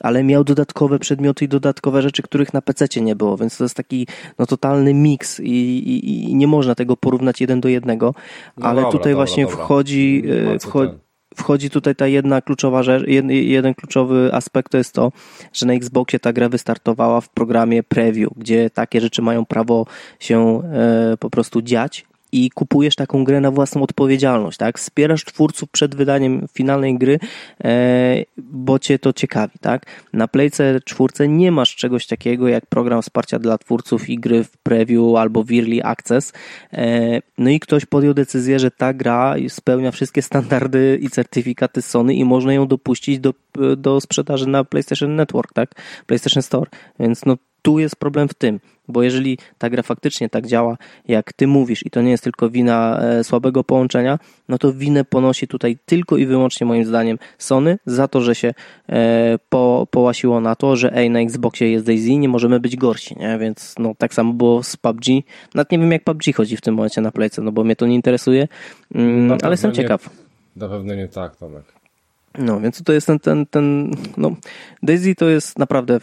ale 0.00 0.24
miał 0.24 0.44
dodatkowe 0.44 0.98
przedmioty 0.98 1.44
i 1.44 1.48
dodatkowe 1.48 2.02
rzeczy, 2.02 2.22
których 2.22 2.54
na 2.54 2.62
PC 2.62 3.00
nie 3.00 3.16
było, 3.16 3.36
więc 3.36 3.56
to 3.56 3.64
jest 3.64 3.76
taki 3.76 4.06
no, 4.38 4.46
totalny 4.46 4.94
miks 4.94 5.40
i, 5.40 5.50
i, 5.50 6.30
i 6.30 6.34
nie 6.34 6.46
można 6.46 6.74
tego 6.74 6.96
porównać 6.96 7.40
jeden 7.40 7.60
do 7.60 7.68
jednego, 7.68 8.14
no 8.56 8.66
ale 8.66 8.82
dobra, 8.82 8.92
tutaj 8.92 9.12
dobra, 9.12 9.16
właśnie 9.16 9.44
dobra. 9.44 9.64
wchodzi, 9.64 10.22
e, 10.54 10.58
wchodzi 10.58 11.10
wchodzi 11.36 11.70
tutaj 11.70 11.96
ta 11.96 12.06
jedna 12.06 12.40
kluczowa 12.40 12.82
rzecz, 12.82 13.06
jeden, 13.06 13.30
jeden 13.30 13.74
kluczowy 13.74 14.30
aspekt 14.32 14.72
to 14.72 14.78
jest 14.78 14.94
to, 14.94 15.12
że 15.52 15.66
na 15.66 15.72
Xboxie 15.72 16.18
ta 16.18 16.32
gra 16.32 16.48
wystartowała 16.48 17.20
w 17.20 17.28
programie 17.28 17.82
preview, 17.82 18.30
gdzie 18.36 18.70
takie 18.70 19.00
rzeczy 19.00 19.22
mają 19.22 19.46
prawo 19.46 19.86
się 20.18 20.62
e, 20.64 21.16
po 21.16 21.30
prostu 21.30 21.62
dziać 21.62 22.09
i 22.32 22.50
kupujesz 22.50 22.94
taką 22.94 23.24
grę 23.24 23.40
na 23.40 23.50
własną 23.50 23.82
odpowiedzialność, 23.82 24.58
tak? 24.58 24.78
Wspierasz 24.78 25.24
twórców 25.24 25.70
przed 25.70 25.94
wydaniem 25.94 26.46
finalnej 26.52 26.98
gry, 26.98 27.18
e, 27.64 28.24
bo 28.38 28.78
cię 28.78 28.98
to 28.98 29.12
ciekawi, 29.12 29.58
tak? 29.60 29.86
Na 30.12 30.28
Playce 30.28 30.80
4 30.84 31.28
nie 31.28 31.52
masz 31.52 31.76
czegoś 31.76 32.06
takiego 32.06 32.48
jak 32.48 32.66
program 32.66 33.02
wsparcia 33.02 33.38
dla 33.38 33.58
twórców 33.58 34.08
i 34.08 34.18
gry 34.18 34.44
w 34.44 34.56
preview 34.56 35.16
albo 35.16 35.44
w 35.44 35.50
early 35.52 35.84
access. 35.84 36.32
E, 36.72 37.20
no 37.38 37.50
i 37.50 37.60
ktoś 37.60 37.86
podjął 37.86 38.14
decyzję, 38.14 38.58
że 38.58 38.70
ta 38.70 38.94
gra 38.94 39.34
spełnia 39.48 39.90
wszystkie 39.90 40.22
standardy 40.22 40.98
i 41.02 41.10
certyfikaty 41.10 41.82
Sony 41.82 42.14
i 42.14 42.24
można 42.24 42.52
ją 42.52 42.66
dopuścić 42.66 43.18
do, 43.18 43.34
do 43.76 44.00
sprzedaży 44.00 44.46
na 44.46 44.64
PlayStation 44.64 45.16
Network, 45.16 45.52
tak? 45.52 45.70
PlayStation 46.06 46.42
Store. 46.42 46.70
Więc 46.98 47.24
no 47.24 47.36
tu 47.62 47.78
jest 47.78 47.96
problem 47.96 48.28
w 48.28 48.34
tym, 48.34 48.60
bo 48.88 49.02
jeżeli 49.02 49.38
ta 49.58 49.70
gra 49.70 49.82
faktycznie 49.82 50.28
tak 50.28 50.46
działa, 50.46 50.76
jak 51.08 51.32
ty 51.32 51.46
mówisz, 51.46 51.86
i 51.86 51.90
to 51.90 52.02
nie 52.02 52.10
jest 52.10 52.24
tylko 52.24 52.50
wina 52.50 53.00
e, 53.02 53.24
słabego 53.24 53.64
połączenia, 53.64 54.18
no 54.48 54.58
to 54.58 54.72
winę 54.72 55.04
ponosi 55.04 55.48
tutaj 55.48 55.78
tylko 55.86 56.16
i 56.16 56.26
wyłącznie 56.26 56.66
moim 56.66 56.84
zdaniem 56.84 57.18
Sony 57.38 57.78
za 57.86 58.08
to, 58.08 58.20
że 58.20 58.34
się 58.34 58.54
e, 58.88 59.38
po, 59.48 59.86
połasiło 59.90 60.40
na 60.40 60.56
to, 60.56 60.76
że 60.76 60.96
ej, 60.96 61.10
na 61.10 61.20
Xboxie 61.20 61.70
jest 61.70 61.86
Daisy, 61.86 62.16
nie 62.16 62.28
możemy 62.28 62.60
być 62.60 62.76
gorsi, 62.76 63.16
nie? 63.18 63.38
Więc 63.38 63.74
no 63.78 63.94
tak 63.98 64.14
samo 64.14 64.32
było 64.32 64.62
z 64.62 64.76
PUBG. 64.76 65.04
Nawet 65.54 65.72
nie 65.72 65.78
wiem, 65.78 65.92
jak 65.92 66.04
PUBG 66.04 66.34
chodzi 66.36 66.56
w 66.56 66.60
tym 66.60 66.74
momencie 66.74 67.00
na 67.00 67.12
playce, 67.12 67.42
no 67.42 67.52
bo 67.52 67.64
mnie 67.64 67.76
to 67.76 67.86
nie 67.86 67.94
interesuje, 67.94 68.48
mm, 68.94 69.38
ale 69.42 69.52
jestem 69.52 69.72
ciekaw. 69.72 70.10
Na 70.56 70.68
pewno 70.68 70.94
nie 70.94 71.08
tak, 71.08 71.36
Tomek. 71.36 71.79
No, 72.38 72.60
więc 72.60 72.82
to 72.82 72.92
jest 72.92 73.06
ten, 73.06 73.18
ten, 73.18 73.46
ten, 73.46 73.90
no, 74.16 74.36
Daisy 74.82 75.14
to 75.14 75.28
jest 75.28 75.58
naprawdę 75.58 76.00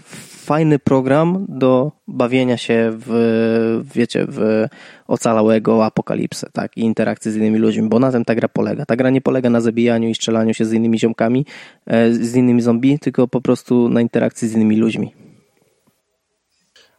fajny 0.48 0.80
program 0.80 1.46
do 1.50 1.92
bawienia 2.08 2.58
się 2.58 2.92
w, 2.92 3.84
wiecie, 3.96 4.26
w 4.30 4.66
ocalałego 5.08 5.86
apokalipsę, 5.86 6.50
tak, 6.54 6.78
i 6.78 6.82
interakcji 6.82 7.32
z 7.32 7.36
innymi 7.36 7.60
ludźmi, 7.60 7.90
bo 7.90 8.00
na 8.00 8.12
tym 8.12 8.26
ta 8.26 8.36
gra 8.36 8.48
polega. 8.48 8.86
Ta 8.86 8.96
gra 8.96 9.10
nie 9.10 9.22
polega 9.22 9.50
na 9.50 9.62
zabijaniu 9.62 10.10
i 10.10 10.16
strzelaniu 10.16 10.54
się 10.54 10.66
z 10.66 10.74
innymi 10.74 11.00
ziomkami, 11.00 11.46
e, 11.86 12.14
z 12.14 12.36
innymi 12.36 12.62
zombie, 12.62 13.00
tylko 13.00 13.28
po 13.28 13.42
prostu 13.42 13.90
na 13.90 14.02
interakcji 14.02 14.48
z 14.48 14.54
innymi 14.54 14.78
ludźmi. 14.78 15.14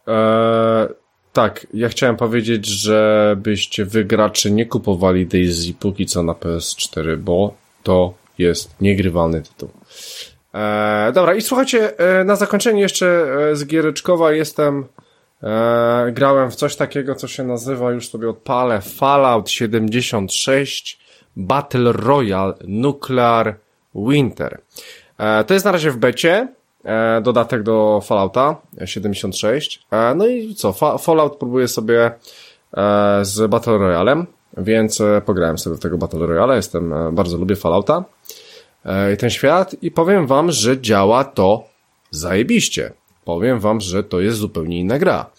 Eee, 0.07 0.87
tak, 1.33 1.67
ja 1.73 1.89
chciałem 1.89 2.17
powiedzieć, 2.17 2.65
żebyście 2.65 3.85
wygraczy 3.85 4.51
nie 4.51 4.65
kupowali 4.65 5.27
Daisy 5.27 5.73
póki 5.79 6.05
co 6.05 6.23
na 6.23 6.33
PS4, 6.33 7.17
bo 7.17 7.53
to 7.83 8.13
jest 8.39 8.81
niegrywalny 8.81 9.41
tytuł. 9.41 9.69
E, 10.53 11.11
dobra, 11.13 11.35
i 11.35 11.41
słuchajcie, 11.41 11.99
e, 11.99 12.23
na 12.23 12.35
zakończenie 12.35 12.81
jeszcze 12.81 13.25
e, 13.51 13.55
z 13.55 13.65
Giereczkowa 13.65 14.31
jestem, 14.31 14.85
e, 15.43 16.11
grałem 16.11 16.51
w 16.51 16.55
coś 16.55 16.75
takiego, 16.75 17.15
co 17.15 17.27
się 17.27 17.43
nazywa, 17.43 17.91
już 17.91 18.09
sobie 18.09 18.29
odpalę, 18.29 18.81
Fallout 18.81 19.49
76 19.49 20.99
Battle 21.35 21.91
Royale 21.91 22.53
Nuclear 22.67 23.55
Winter. 23.95 24.61
E, 25.17 25.43
to 25.43 25.53
jest 25.53 25.65
na 25.65 25.71
razie 25.71 25.91
w 25.91 25.97
becie, 25.97 26.47
e, 26.85 27.21
dodatek 27.21 27.63
do 27.63 28.01
Fallouta 28.03 28.55
76. 28.85 29.85
E, 29.91 30.15
no 30.15 30.27
i 30.27 30.55
co, 30.55 30.73
Fa 30.73 30.97
Fallout 30.97 31.35
próbuje 31.35 31.67
sobie 31.67 32.11
e, 32.77 33.19
z 33.21 33.49
Battle 33.49 33.77
Royalem, 33.77 34.25
więc 34.57 35.01
e, 35.01 35.21
pograłem 35.25 35.57
sobie 35.57 35.75
w 35.75 35.79
tego 35.79 35.97
Battle 35.97 36.27
Royale, 36.27 36.55
jestem, 36.55 36.93
e, 36.93 37.11
bardzo 37.11 37.37
lubię 37.37 37.55
Fallouta. 37.55 38.03
E, 38.85 39.17
ten 39.17 39.29
świat 39.29 39.75
i 39.81 39.91
powiem 39.91 40.27
wam, 40.27 40.51
że 40.51 40.81
działa 40.81 41.23
to 41.23 41.63
zajebiście. 42.11 42.91
Powiem 43.25 43.59
wam, 43.59 43.81
że 43.81 44.03
to 44.03 44.21
jest 44.21 44.37
zupełnie 44.37 44.79
inna 44.79 44.99
gra. 44.99 45.31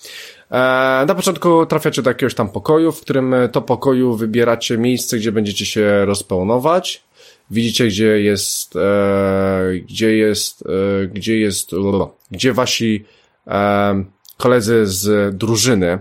E, 0.51 1.05
na 1.07 1.15
początku 1.15 1.67
trafiacie 1.67 2.03
do 2.03 2.11
jakiegoś 2.11 2.35
tam 2.35 2.49
pokoju, 2.49 2.93
w 2.93 3.01
którym 3.01 3.35
to 3.53 3.63
pokoju 3.63 4.15
wybieracie 4.15 4.79
miejsce, 4.79 5.17
gdzie 5.17 5.33
będziecie 5.33 5.67
się 5.67 6.05
rozpełnować. 6.05 7.03
Widzicie, 7.51 7.87
gdzie 7.87 8.21
jest, 8.21 8.77
e, 8.77 9.73
gdzie 9.89 10.17
jest, 10.17 10.65
e, 10.67 11.07
gdzie 11.07 11.39
jest, 11.39 11.71
gdzie 12.31 12.53
wasi 12.53 13.05
e, 13.47 14.05
koledzy 14.37 14.87
z 14.87 15.37
drużyny, 15.37 15.99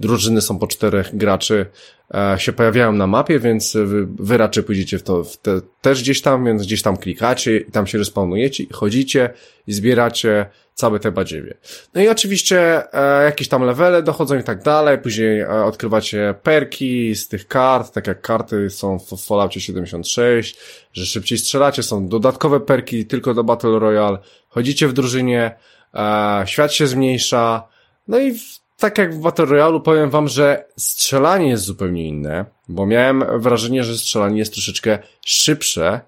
drużyny 0.00 0.40
są 0.40 0.58
po 0.58 0.66
czterech 0.66 1.16
graczy, 1.16 1.66
E, 1.66 1.99
się 2.36 2.52
pojawiają 2.52 2.92
na 2.92 3.06
mapie, 3.06 3.38
więc 3.38 3.72
wy, 3.72 4.06
wy 4.06 4.36
raczej 4.36 4.64
pójdziecie 4.64 4.98
w 4.98 5.02
to 5.02 5.24
w 5.24 5.36
te, 5.36 5.60
też 5.80 6.02
gdzieś 6.02 6.22
tam, 6.22 6.44
więc 6.44 6.62
gdzieś 6.62 6.82
tam 6.82 6.96
klikacie 6.96 7.56
i 7.56 7.70
tam 7.70 7.86
się 7.86 7.98
respawnujecie 7.98 8.64
i 8.64 8.72
chodzicie 8.72 9.30
i 9.66 9.72
zbieracie 9.72 10.46
całe 10.80 11.00
te 11.00 11.12
badziewie. 11.12 11.54
No 11.94 12.00
i 12.00 12.08
oczywiście 12.08 12.82
e, 12.94 13.24
jakieś 13.24 13.48
tam 13.48 13.62
levele 13.62 14.02
dochodzą 14.02 14.38
i 14.38 14.42
tak 14.42 14.62
dalej, 14.62 14.98
później 14.98 15.40
e, 15.40 15.64
odkrywacie 15.64 16.34
perki 16.42 17.14
z 17.14 17.28
tych 17.28 17.48
kart, 17.48 17.92
tak 17.92 18.06
jak 18.06 18.20
karty 18.20 18.70
są 18.70 18.98
w, 18.98 19.12
w 19.12 19.26
Falloutie 19.26 19.60
76, 19.60 20.56
że 20.92 21.06
szybciej 21.06 21.38
strzelacie, 21.38 21.82
są 21.82 22.08
dodatkowe 22.08 22.60
perki 22.60 23.06
tylko 23.06 23.34
do 23.34 23.44
Battle 23.44 23.78
Royale, 23.78 24.18
chodzicie 24.48 24.88
w 24.88 24.92
drużynie, 24.92 25.56
e, 25.94 26.42
świat 26.46 26.72
się 26.72 26.86
zmniejsza, 26.86 27.68
no 28.08 28.18
i 28.18 28.32
w, 28.32 28.59
tak 28.80 28.98
jak 28.98 29.14
w 29.14 29.18
Battle 29.18 29.44
Royale 29.44 29.80
powiem 29.80 30.10
wam, 30.10 30.28
że 30.28 30.64
strzelanie 30.76 31.48
jest 31.48 31.64
zupełnie 31.64 32.08
inne, 32.08 32.44
bo 32.68 32.86
miałem 32.86 33.24
wrażenie, 33.40 33.84
że 33.84 33.98
strzelanie 33.98 34.38
jest 34.38 34.52
troszeczkę 34.52 34.98
szybsze, 35.24 36.00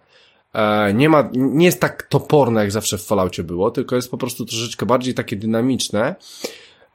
e, 0.53 0.95
nie 0.95 1.09
ma, 1.09 1.31
nie 1.33 1.67
jest 1.67 1.81
tak 1.81 2.03
toporne 2.03 2.61
jak 2.61 2.73
zawsze 2.73 2.99
w 2.99 3.05
Falloutie 3.05 3.43
było, 3.43 3.71
tylko 3.71 3.97
jest 3.97 4.11
po 4.11 4.19
prostu 4.19 4.45
troszeczkę 4.45 4.87
bardziej 4.87 5.15
takie 5.15 5.37
dynamiczne 5.37 6.15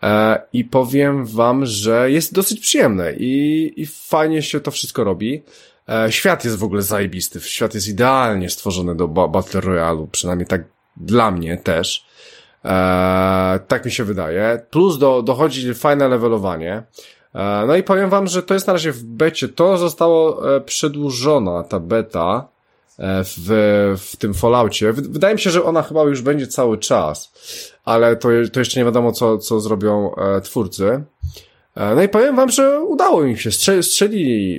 e, 0.04 0.42
i 0.54 0.64
powiem 0.64 1.26
wam, 1.26 1.66
że 1.66 2.12
jest 2.12 2.34
dosyć 2.34 2.60
przyjemne 2.60 3.14
i, 3.14 3.74
i 3.76 3.86
fajnie 3.86 4.42
się 4.42 4.60
to 4.60 4.72
wszystko 4.72 5.04
robi. 5.04 5.44
E, 5.90 6.12
świat 6.12 6.46
jest 6.46 6.58
w 6.58 6.64
ogóle 6.64 6.82
zajebisty, 6.82 7.40
świat 7.40 7.74
jest 7.74 7.88
idealnie 7.88 8.50
stworzony 8.50 8.96
do 8.96 9.08
Battle 9.08 9.62
Royale, 9.62 10.08
przynajmniej 10.12 10.48
tak 10.48 10.64
dla 10.98 11.32
mnie 11.32 11.58
też. 11.58 12.07
Eee, 12.64 13.60
tak 13.68 13.86
mi 13.86 13.92
się 13.92 14.04
wydaje. 14.04 14.62
Plus 14.70 14.98
do, 14.98 15.22
dochodzi 15.22 15.74
fajne 15.74 16.08
levelowanie. 16.08 16.84
Eee, 17.36 17.68
no 17.68 17.76
i 17.76 17.84
powiem 17.84 18.10
wam, 18.10 18.28
że 18.28 18.44
to 18.44 18.54
jest 18.54 18.68
na 18.68 18.74
razie 18.74 18.92
w 18.92 19.04
becie. 19.04 19.50
To 19.50 19.78
zostało 19.78 20.56
e, 20.56 20.62
przedłużona, 20.62 21.64
ta 21.64 21.80
beta 21.80 22.48
e, 23.00 23.24
w, 23.24 23.96
w 23.98 24.18
tym 24.18 24.34
Falloutie. 24.34 24.94
Wydaje 24.94 25.36
mi 25.36 25.42
się, 25.42 25.50
że 25.50 25.64
ona 25.64 25.82
chyba 25.84 26.04
już 26.04 26.22
będzie 26.22 26.48
cały 26.48 26.78
czas, 26.78 27.32
ale 27.86 28.16
to, 28.16 28.30
to 28.54 28.60
jeszcze 28.60 28.80
nie 28.80 28.86
wiadomo, 28.86 29.12
co, 29.12 29.38
co 29.38 29.60
zrobią 29.60 30.16
e, 30.16 30.42
twórcy. 30.42 31.04
E, 31.76 31.96
no 31.96 32.04
i 32.04 32.10
powiem 32.10 32.36
wam, 32.36 32.50
że 32.50 32.82
udało 32.82 33.24
im 33.24 33.38
się. 33.38 33.52
Strzelili, 33.52 33.82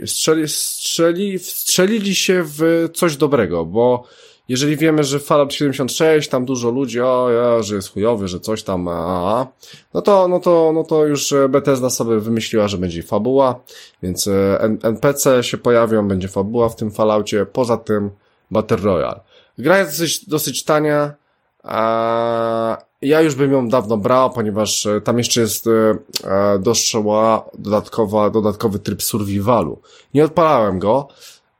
strzeli, 0.06 0.48
strzeli, 0.48 0.48
strzeli, 0.48 1.38
strzelili 1.38 2.14
się 2.14 2.42
w 2.46 2.88
coś 2.94 3.16
dobrego, 3.16 3.64
bo 3.64 4.04
jeżeli 4.48 4.76
wiemy, 4.76 5.04
że 5.04 5.18
Fallout 5.18 5.54
76, 5.54 6.28
tam 6.28 6.44
dużo 6.44 6.70
ludzi, 6.70 7.00
o 7.00 7.30
ja, 7.30 7.62
że 7.62 7.74
jest 7.74 7.92
chujowy, 7.92 8.28
że 8.28 8.40
coś 8.40 8.62
tam, 8.62 8.88
a, 8.88 8.92
a, 8.92 9.46
no 9.94 10.02
to, 10.02 10.28
no 10.28 10.40
to, 10.40 10.72
no 10.74 10.84
to 10.84 11.06
już 11.06 11.34
Bethesda 11.48 11.90
sobie 11.90 12.20
wymyśliła, 12.20 12.68
że 12.68 12.78
będzie 12.78 13.02
fabuła, 13.02 13.60
więc 14.02 14.28
e, 14.28 14.58
NPC 14.82 15.42
się 15.42 15.58
pojawią, 15.58 16.08
będzie 16.08 16.28
fabuła 16.28 16.68
w 16.68 16.76
tym 16.76 16.90
Falloutie, 16.90 17.46
poza 17.46 17.76
tym 17.76 18.10
Battle 18.50 18.76
Royale. 18.76 19.20
Gra 19.58 19.78
jest 19.78 19.90
dosyć, 19.90 20.28
dosyć 20.28 20.64
tania, 20.64 21.14
a 21.62 22.78
ja 23.02 23.20
już 23.20 23.34
bym 23.34 23.52
ją 23.52 23.68
dawno 23.68 23.96
brał, 23.96 24.30
ponieważ 24.30 24.86
e, 24.86 25.00
tam 25.00 25.18
jeszcze 25.18 25.40
jest 25.40 25.66
e, 25.66 26.58
doszła 26.58 27.50
dodatkowa, 27.58 28.30
dodatkowy 28.30 28.78
tryb 28.78 29.02
survivalu. 29.02 29.80
Nie 30.14 30.24
odpalałem 30.24 30.78
go, 30.78 31.08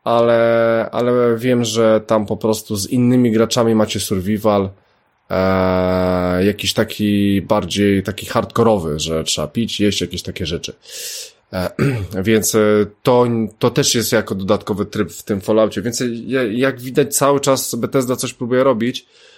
ale, 0.09 0.89
ale 0.93 1.36
wiem, 1.36 1.64
że 1.64 2.01
tam 2.06 2.26
po 2.26 2.36
prostu 2.36 2.76
z 2.76 2.86
innymi 2.86 3.32
graczami 3.32 3.74
macie 3.74 4.01
survival, 4.01 4.70
e, 5.30 6.44
jakiś 6.44 6.74
taki 6.74 7.43
bardziej 7.43 8.02
taki 8.02 8.26
hardkorowy, 8.26 8.98
że 8.98 9.24
trzeba 9.24 9.48
pić, 9.48 9.80
jeść 9.80 10.01
jakieś 10.01 10.22
takie 10.22 10.47
rzeczy. 10.47 10.72
E, 11.52 11.70
więc 12.28 12.55
e, 12.55 12.59
to, 13.02 13.26
to 13.59 13.70
też 13.70 13.94
jest 13.94 14.12
jako 14.12 14.35
dodatkowy 14.35 14.86
tryb 14.86 15.12
w 15.12 15.22
tym 15.22 15.40
Falloutie, 15.40 15.82
więc 15.82 16.02
jak 16.51 16.80
widać 16.80 17.16
cały 17.16 17.40
czas 17.40 17.74
Bethesda 17.74 18.16
coś 18.16 18.35
próbuje 18.35 18.64
robić, 18.64 19.06
E, 19.06 19.38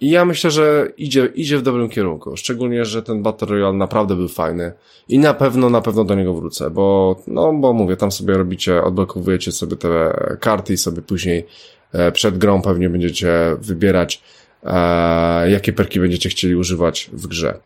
I 0.00 0.10
ja 0.10 0.24
myślę, 0.24 0.50
że 0.50 0.88
idzie, 0.96 1.26
idzie 1.26 1.58
w 1.58 1.62
dobrym 1.62 1.88
kierunku. 1.88 2.36
Szczególnie, 2.36 2.84
że 2.84 3.02
ten 3.02 3.22
Battle 3.22 3.48
Royale 3.48 3.72
naprawdę 3.72 4.16
był 4.16 4.28
fajny. 4.28 4.72
I 5.08 5.18
na 5.18 5.34
pewno, 5.34 5.70
na 5.70 5.80
pewno 5.80 6.04
do 6.04 6.14
niego 6.14 6.34
wrócę, 6.34 6.70
bo, 6.70 7.16
no, 7.26 7.52
bo 7.52 7.72
mówię, 7.72 7.96
tam 7.96 8.12
sobie 8.12 8.34
robicie, 8.34 8.82
odblokowujecie 8.82 9.52
sobie 9.52 9.76
te 9.76 10.12
karty 10.40 10.72
i 10.72 10.76
sobie 10.76 11.02
później 11.02 11.46
e, 11.92 12.12
przed 12.12 12.38
grą 12.38 12.62
pewnie 12.62 12.90
będziecie 12.90 13.56
wybierać, 13.60 14.22
e, 14.64 15.50
jakie 15.50 15.72
perki 15.72 16.00
będziecie 16.00 16.28
chcieli 16.28 16.56
używać 16.56 17.10
w 17.12 17.26
grze. 17.26 17.58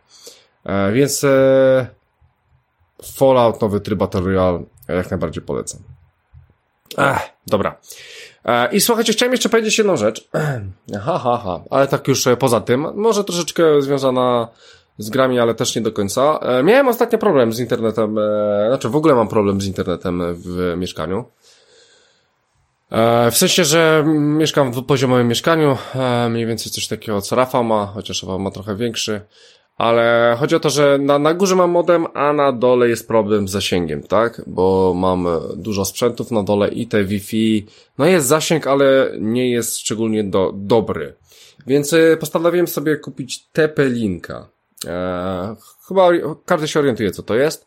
Więc 0.92 1.26
Fallout, 3.02 3.60
nowy 3.60 3.80
tryb 3.80 3.98
Battle 3.98 4.20
Royale, 4.20 4.62
jak 4.88 5.10
najbardziej 5.10 5.42
polecam. 5.42 5.80
Ech, 6.98 7.18
dobra. 7.47 7.76
E, 8.45 8.73
I 8.73 8.81
słuchajcie, 8.81 9.12
chciałem 9.12 9.33
jeszcze 9.33 9.49
powiedzieć 9.49 9.79
jedną 9.79 9.97
rzecz. 9.97 10.29
Ha, 11.05 11.19
ha, 11.19 11.41
ha. 11.45 11.61
Ale 11.71 11.89
tak 11.89 12.09
już 12.09 12.27
e, 12.27 12.37
poza 12.37 12.61
tym, 12.61 12.87
może 12.95 13.25
troszeczkę 13.25 13.83
związana 13.83 14.49
z 14.99 15.11
grami, 15.11 15.39
ale 15.39 15.55
też 15.55 15.77
nie 15.77 15.83
do 15.83 15.93
końca. 15.93 16.39
E, 16.43 16.62
miałem 16.62 16.89
ostatnio 16.89 17.19
problem 17.19 17.53
z 17.53 17.61
internetem, 17.61 18.17
znaczy 18.69 18.89
w 18.89 18.97
ogóle 18.97 19.15
mam 19.15 19.29
problem 19.29 19.61
z 19.61 19.67
internetem 19.67 20.23
w 20.35 20.75
mieszkaniu. 20.77 21.25
W 23.31 23.37
sensie, 23.37 23.65
że 23.65 24.05
mieszkam 24.07 24.69
w 24.69 24.73
dwupoziomowym 24.73 25.29
mieszkaniu, 25.29 25.79
mniej 26.31 26.47
więcej 26.47 26.73
coś 26.73 26.89
takiego 26.89 27.21
co 27.21 27.37
Rafał 27.37 27.65
ma, 27.65 27.87
chociaż 27.87 28.23
Rafał 28.23 28.39
ma 28.39 28.51
trochę 28.51 28.77
większy. 28.77 29.21
Ale 29.81 30.36
chodzi 30.39 30.57
o 30.57 30.61
to, 30.61 30.70
że 30.70 30.98
na, 30.98 31.19
na 31.19 31.35
górze 31.35 31.57
mam 31.57 31.70
modem, 31.70 32.07
a 32.15 32.32
na 32.32 32.52
dole 32.52 32.89
jest 32.89 33.09
problem 33.09 33.48
z 33.48 33.51
zasięgiem, 33.51 34.02
tak? 34.02 34.43
Bo 34.47 34.94
mam 34.97 35.28
dużo 35.57 35.85
sprzętów 35.85 36.31
na 36.31 36.43
dole 36.43 36.69
i 36.69 36.86
te 36.86 37.05
Wi-Fi, 37.05 37.66
no 37.98 38.07
jest 38.07 38.27
zasięg, 38.27 38.66
ale 38.66 39.12
nie 39.20 39.51
jest 39.51 39.78
szczególnie 39.78 40.24
do, 40.24 40.52
dobry. 40.55 41.15
Więc 41.66 41.93
e, 41.93 42.16
postanowiłem 42.16 42.66
sobie 42.66 42.97
kupić 42.97 43.48
TP-Linka. 43.52 44.44
E, 44.86 45.57
chyba 45.89 46.09
każdy 46.44 46.69
się 46.69 46.81
orientuje, 46.81 47.11
co 47.11 47.23
to 47.23 47.35
jest. 47.35 47.66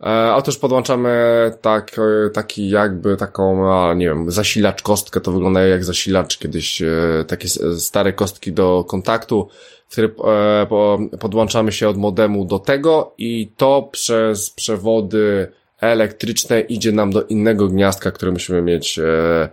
E, 0.00 0.34
otóż 0.34 0.58
podłączamy 0.58 1.12
tak, 1.60 1.96
e, 1.98 2.30
taki 2.30 2.68
jakby 2.68 3.16
taką, 3.16 3.72
a, 3.74 3.94
nie 3.94 4.06
wiem, 4.06 4.30
zasilacz 4.30 4.82
kostkę, 4.82 5.20
to 5.20 5.32
wygląda 5.32 5.60
jak 5.60 5.84
zasilacz 5.84 6.38
kiedyś, 6.38 6.82
e, 6.82 7.24
takie 7.26 7.48
stare 7.78 8.12
kostki 8.12 8.52
do 8.52 8.84
kontaktu, 8.88 9.48
który 9.90 10.08
e, 10.08 10.66
po, 10.68 10.98
podłączamy 11.20 11.72
się 11.72 11.88
od 11.88 11.96
modemu 11.96 12.44
do 12.44 12.58
tego 12.58 13.14
i 13.18 13.52
to 13.56 13.88
przez 13.92 14.50
przewody 14.50 15.52
elektryczne 15.80 16.60
idzie 16.60 16.92
nam 16.92 17.10
do 17.10 17.22
innego 17.22 17.68
gniazdka, 17.68 18.10
które 18.10 18.32
musimy 18.32 18.62
mieć 18.62 18.98
e, 18.98 19.48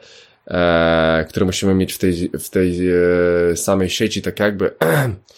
e, 0.47 1.25
które 1.29 1.45
musimy 1.45 1.73
mieć 1.73 1.93
w 1.93 1.97
tej, 1.97 2.31
w 2.39 2.49
tej 2.49 2.89
e, 2.89 3.57
samej 3.57 3.89
sieci, 3.89 4.21
tak 4.21 4.39
jakby 4.39 4.71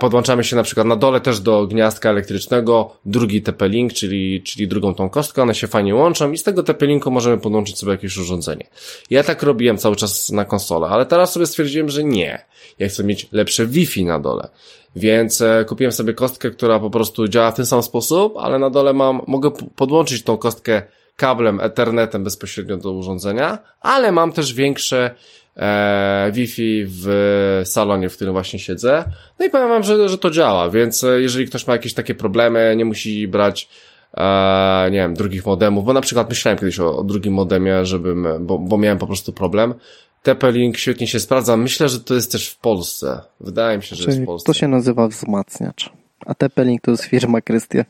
podłączamy 0.00 0.44
się 0.44 0.56
na 0.56 0.62
przykład 0.62 0.86
na 0.86 0.96
dole 0.96 1.20
też 1.20 1.40
do 1.40 1.66
gniazdka 1.66 2.10
elektrycznego, 2.10 2.96
drugi 3.04 3.42
TP-Link, 3.42 3.92
czyli, 3.92 4.42
czyli 4.42 4.68
drugą 4.68 4.94
tą 4.94 5.10
kostkę, 5.10 5.42
one 5.42 5.54
się 5.54 5.66
fajnie 5.66 5.94
łączą 5.94 6.32
i 6.32 6.38
z 6.38 6.42
tego 6.42 6.62
TP-Linku 6.62 7.10
możemy 7.10 7.38
podłączyć 7.38 7.78
sobie 7.78 7.92
jakieś 7.92 8.16
urządzenie. 8.16 8.66
Ja 9.10 9.24
tak 9.24 9.42
robiłem 9.42 9.78
cały 9.78 9.96
czas 9.96 10.30
na 10.30 10.44
konsolę, 10.44 10.86
ale 10.86 11.06
teraz 11.06 11.32
sobie 11.32 11.46
stwierdziłem, 11.46 11.88
że 11.88 12.04
nie. 12.04 12.44
Ja 12.78 12.88
chcę 12.88 13.04
mieć 13.04 13.28
lepsze 13.32 13.66
Wi-Fi 13.66 14.04
na 14.04 14.20
dole. 14.20 14.48
Więc 14.96 15.40
e, 15.40 15.64
kupiłem 15.68 15.92
sobie 15.92 16.14
kostkę, 16.14 16.50
która 16.50 16.80
po 16.80 16.90
prostu 16.90 17.28
działa 17.28 17.50
w 17.50 17.54
ten 17.54 17.66
sam 17.66 17.82
sposób, 17.82 18.36
ale 18.36 18.58
na 18.58 18.70
dole 18.70 18.92
mam, 18.92 19.22
mogę 19.26 19.50
podłączyć 19.76 20.22
tą 20.22 20.36
kostkę 20.36 20.82
kablem, 21.16 21.60
ethernetem 21.60 22.24
bezpośrednio 22.24 22.76
do 22.76 22.92
urządzenia, 22.92 23.58
ale 23.80 24.12
mam 24.12 24.32
też 24.32 24.54
większe 24.54 25.14
e, 25.60 26.30
Wi-Fi 26.32 26.84
w 26.88 27.62
salonie, 27.64 28.08
w 28.08 28.16
którym 28.16 28.32
właśnie 28.32 28.58
siedzę. 28.58 29.04
No 29.38 29.46
i 29.46 29.50
powiem 29.50 29.68
wam, 29.68 29.82
że, 29.82 30.08
że 30.08 30.18
to 30.18 30.30
działa, 30.30 30.70
więc 30.70 31.04
e, 31.04 31.20
jeżeli 31.20 31.46
ktoś 31.46 31.66
ma 31.66 31.72
jakieś 31.72 31.94
takie 31.94 32.14
problemy, 32.14 32.74
nie 32.76 32.84
musi 32.84 33.28
brać 33.28 33.68
e, 34.16 34.88
nie 34.90 34.98
wiem, 34.98 35.14
drugich 35.14 35.46
modemów, 35.46 35.84
bo 35.84 35.92
na 35.92 36.00
przykład 36.00 36.28
myślałem 36.28 36.58
kiedyś 36.58 36.80
o, 36.80 36.98
o 36.98 37.04
drugim 37.04 37.34
modemie, 37.34 37.86
żebym, 37.86 38.26
bo, 38.40 38.58
bo 38.58 38.78
miałem 38.78 38.98
po 38.98 39.06
prostu 39.06 39.32
problem. 39.32 39.74
TP-Link 40.22 40.76
świetnie 40.76 41.06
się 41.06 41.20
sprawdza. 41.20 41.56
Myślę, 41.56 41.88
że 41.88 42.00
to 42.00 42.14
jest 42.14 42.32
też 42.32 42.48
w 42.48 42.58
Polsce. 42.58 43.20
Wydaje 43.40 43.76
mi 43.76 43.82
się, 43.82 43.96
że 43.96 44.04
Czyli 44.04 44.08
jest 44.08 44.22
w 44.22 44.26
Polsce. 44.26 44.46
To 44.46 44.52
się 44.52 44.68
nazywa 44.68 45.08
wzmacniacz. 45.08 45.90
A 46.26 46.32
TP-Link 46.32 46.80
to 46.82 46.90
jest 46.90 47.04
firma 47.04 47.40
Krystian. 47.40 47.84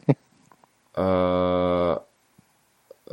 Eee, 0.97 1.97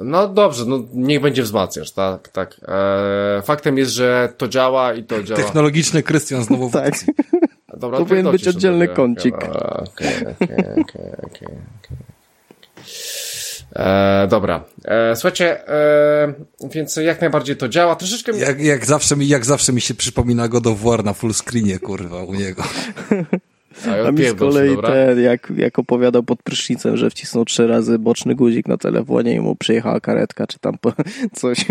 no 0.04 0.28
dobrze, 0.28 0.66
no 0.66 0.80
niech 0.94 1.22
będzie 1.22 1.44
wzmacniacz, 1.44 1.92
tak, 1.92 2.28
tak. 2.30 2.56
Eee, 2.68 3.42
faktem 3.42 3.78
jest, 3.78 3.92
że 3.92 4.34
to 4.38 4.48
działa 4.48 4.94
i 4.94 5.04
to 5.04 5.24
działa. 5.24 5.42
Technologiczny 5.42 6.04
Krystian 6.04 6.44
znowu. 6.44 6.70
tak. 6.80 6.94
Dobra, 7.78 8.00
Powinien 8.00 8.28
odpierdolcie 8.28 8.46
być 8.46 8.56
oddzielny 8.56 8.86
sobie. 8.86 8.96
kącik. 8.96 9.36
Okej, 9.36 9.50
okej, 9.88 10.18
okej, 10.28 10.66
okej, 10.82 11.08
okej. 11.24 11.48
Eee, 13.76 14.28
Dobra, 14.28 14.64
eee, 14.86 15.16
słuchajcie, 15.16 15.70
eee, 15.70 16.34
więc 16.74 16.96
jak 16.96 17.22
najbardziej 17.22 17.58
to 17.58 17.70
działa. 17.70 17.96
Troszeczkę 17.96 18.34
mi... 18.34 18.40
Jak, 18.40 18.60
jak, 18.62 18.86
zawsze 18.86 19.16
mi, 19.16 19.28
jak 19.28 19.46
zawsze 19.46 19.74
mi 19.74 19.82
się 19.82 19.94
przypomina 19.94 20.48
God 20.48 20.68
of 20.68 20.82
War 20.82 21.04
na 21.04 21.14
full 21.14 21.34
screenie, 21.34 21.80
kurwa, 21.80 22.24
u 22.24 22.34
niego. 22.34 22.64
A, 23.86 24.08
A 24.08 24.12
mi 24.12 24.26
z 24.26 24.34
kolei 24.34 24.76
dobra? 24.76 24.90
ten, 24.90 25.20
jak, 25.20 25.54
jak 25.56 25.80
opowiadał 25.80 26.24
pod 26.24 26.44
prysznicem, 26.44 26.98
że 26.98 27.10
wcisnął 27.10 27.46
trzy 27.46 27.68
razy 27.68 28.00
boczny 28.00 28.36
guzik 28.36 28.68
na 28.68 28.78
telefonie 28.78 29.34
i 29.34 29.40
mu 29.40 29.56
przyjechała 29.56 30.00
karetka, 30.00 30.48
czy 30.48 30.60
tam 30.60 30.78
coś. 31.34 31.66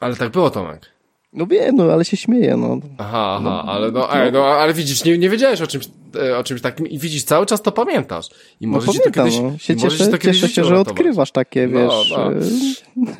Ale 0.00 0.16
tak 0.16 0.30
było, 0.32 0.50
Tomek. 0.50 0.92
No 1.32 1.46
wiem, 1.46 1.76
no 1.76 1.84
ale 1.84 2.04
się 2.04 2.16
śmieję, 2.16 2.56
no. 2.56 2.78
Aha, 2.98 3.36
aha, 3.40 3.64
ale 3.66 3.90
no, 3.90 4.14
ej, 4.16 4.32
no, 4.32 4.46
ale 4.46 4.74
widzisz, 4.74 5.04
nie, 5.04 5.18
nie 5.18 5.30
wiedziałeś 5.30 5.60
o 5.60 5.66
czymś, 5.66 5.88
e, 6.16 6.38
o 6.38 6.44
czymś 6.44 6.60
takim 6.60 6.86
i 6.86 6.98
widzisz, 6.98 7.24
cały 7.24 7.46
czas 7.46 7.62
to 7.62 7.72
pamiętasz. 7.72 8.28
I 8.60 8.66
No 8.66 8.72
może 8.72 8.86
to 8.86 8.92
pamiętam, 8.92 9.24
kiedyś, 9.24 9.40
no. 9.40 9.58
Się 9.58 9.76
cieszę, 9.76 10.08
to 10.08 10.18
kiedyś 10.18 10.40
cieszę 10.40 10.54
się, 10.54 10.64
że 10.64 10.80
odkrywasz 10.80 11.30
takie, 11.32 11.66
No, 11.66 11.78
wiesz... 12.00 12.10
no. 12.10 12.32
y, 12.32 12.38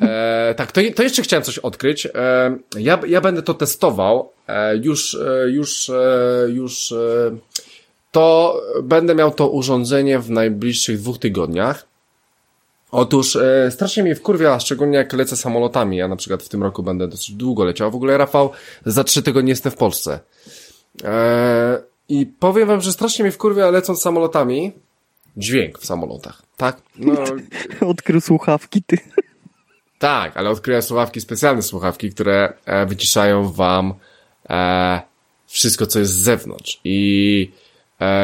E, 0.00 0.54
tak, 0.56 0.72
to, 0.72 0.80
to 0.96 1.02
jeszcze 1.02 1.22
chciałem 1.22 1.42
coś 1.42 1.58
odkryć. 1.58 2.06
E, 2.06 2.10
ja, 2.78 3.00
ja 3.06 3.20
będę 3.20 3.42
to 3.42 3.54
testował. 3.54 4.32
E, 4.48 4.76
już, 4.76 5.18
już, 5.48 5.90
już, 6.48 6.94
to 8.10 8.56
będę 8.82 9.14
miał 9.14 9.30
to 9.30 9.48
urządzenie 9.48 10.18
w 10.18 10.30
najbliższych 10.30 10.98
dwóch 10.98 11.18
tygodniach. 11.18 11.91
Otóż 12.92 13.36
e, 13.36 13.70
strasznie 13.70 14.02
mnie 14.02 14.14
wkurwia, 14.14 14.60
szczególnie 14.60 14.96
jak 14.98 15.12
lecę 15.12 15.36
samolotami. 15.36 15.96
Ja 15.96 16.08
na 16.08 16.16
przykład 16.16 16.42
w 16.42 16.48
tym 16.48 16.62
roku 16.62 16.82
będę 16.82 17.08
dosyć 17.08 17.32
długo 17.32 17.64
leciał. 17.64 17.90
W 17.90 17.94
ogóle 17.94 18.18
Rafał, 18.18 18.50
za 18.86 19.04
trzy 19.04 19.22
tygodnie 19.22 19.50
jestem 19.50 19.72
w 19.72 19.76
Polsce. 19.76 20.20
E, 21.04 21.82
I 22.08 22.26
powiem 22.26 22.68
wam, 22.68 22.80
że 22.80 22.92
strasznie 22.92 23.22
mnie 23.22 23.32
wkurwia 23.32 23.70
lecąc 23.70 24.02
samolotami 24.02 24.72
dźwięk 25.36 25.78
w 25.78 25.86
samolotach. 25.86 26.42
Tak? 26.56 26.76
No, 26.98 27.14
Odkrył 27.90 28.20
słuchawki, 28.20 28.82
ty. 28.82 28.98
tak, 29.98 30.36
ale 30.36 30.50
odkryłem 30.50 30.82
słuchawki, 30.82 31.20
specjalne 31.20 31.62
słuchawki, 31.62 32.10
które 32.10 32.52
e, 32.64 32.86
wyciszają 32.86 33.52
wam 33.52 33.94
e, 34.50 35.00
wszystko, 35.46 35.86
co 35.86 35.98
jest 35.98 36.12
z 36.12 36.16
zewnątrz. 36.16 36.80
I 36.84 37.50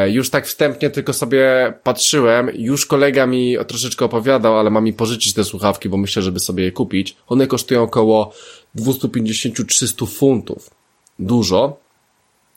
już 0.06 0.30
tak 0.30 0.46
wstępnie 0.46 0.90
tylko 0.90 1.12
sobie 1.12 1.72
patrzyłem, 1.82 2.50
już 2.54 2.86
kolega 2.86 3.26
mi 3.26 3.56
troszeczkę 3.66 4.04
opowiadał, 4.04 4.58
ale 4.58 4.70
ma 4.70 4.80
mi 4.80 4.92
pożyczyć 4.92 5.34
te 5.34 5.44
słuchawki, 5.44 5.88
bo 5.88 5.96
myślę, 5.96 6.22
żeby 6.22 6.40
sobie 6.40 6.64
je 6.64 6.72
kupić. 6.72 7.16
One 7.26 7.46
kosztują 7.46 7.82
około 7.82 8.32
250-300 8.76 10.06
funtów. 10.06 10.70
Dużo. 11.18 11.80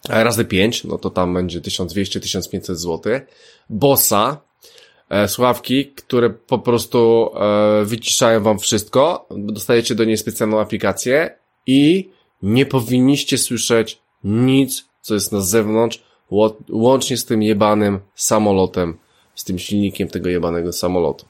A 0.10 0.23
razy 0.23 0.45
5, 0.45 0.84
no 0.84 0.98
to 0.98 1.10
tam 1.10 1.34
będzie 1.34 1.61
1200-1500 1.61 2.76
zł. 2.76 3.19
Bossa, 3.69 4.41
e, 5.10 5.27
słuchawki, 5.27 5.85
które 5.85 6.30
po 6.30 6.60
prostu 6.60 7.30
e, 7.35 7.85
wyciszają 7.85 8.43
wam 8.43 8.60
wszystko. 8.60 9.27
Dostajecie 9.31 9.95
do 9.95 10.03
niej 10.03 10.18
specjalną 10.18 10.60
aplikację 10.60 11.35
i 11.68 12.10
nie 12.41 12.65
powinniście 12.65 13.38
słyszeć 13.38 14.02
nic, 14.23 14.85
co 15.02 15.14
jest 15.14 15.31
na 15.31 15.41
zewnątrz, 15.41 16.03
łącznie 16.70 17.18
z 17.18 17.26
tym 17.26 17.44
jebanym 17.44 17.99
samolotem, 18.16 18.98
z 19.36 19.44
tym 19.44 19.60
silnikiem 19.60 20.08
tego 20.08 20.30
jebanego 20.30 20.74
samolotu. 20.74 21.26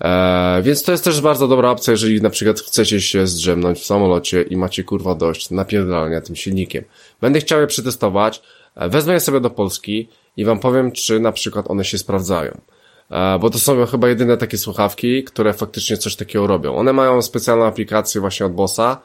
E, 0.00 0.62
więc 0.62 0.82
to 0.82 0.92
jest 0.92 1.04
też 1.04 1.20
bardzo 1.20 1.48
dobra 1.48 1.70
opcja, 1.70 1.90
jeżeli 1.90 2.22
na 2.22 2.30
przykład 2.30 2.60
chcecie 2.60 3.00
się 3.00 3.26
zdrzemnąć 3.26 3.78
w 3.78 3.84
samolocie 3.84 4.42
i 4.42 4.56
macie 4.56 4.84
kurwa 4.84 5.14
dość 5.14 5.50
napierdalania 5.50 6.20
tym 6.20 6.36
silnikiem. 6.36 6.84
Będę 7.20 7.40
chciał 7.40 7.60
je 7.60 7.66
przetestować, 7.66 8.42
e, 8.76 8.88
wezmę 8.88 9.14
je 9.14 9.20
sobie 9.20 9.40
do 9.40 9.50
Polski 9.50 10.08
i 10.36 10.44
wam 10.44 10.58
powiem, 10.58 10.92
czy 10.92 11.20
na 11.20 11.32
przykład 11.32 11.70
one 11.70 11.84
się 11.84 11.98
sprawdzają. 11.98 12.60
E, 13.10 13.38
bo 13.38 13.50
to 13.50 13.58
są 13.58 13.86
chyba 13.86 14.08
jedyne 14.08 14.36
takie 14.36 14.58
słuchawki, 14.58 15.24
które 15.24 15.52
faktycznie 15.52 15.96
coś 15.96 16.16
takiego 16.16 16.46
robią. 16.46 16.76
One 16.76 16.92
mają 16.92 17.22
specjalną 17.22 17.64
aplikację 17.64 18.20
właśnie 18.20 18.46
od 18.46 18.52
Bossa, 18.52 19.00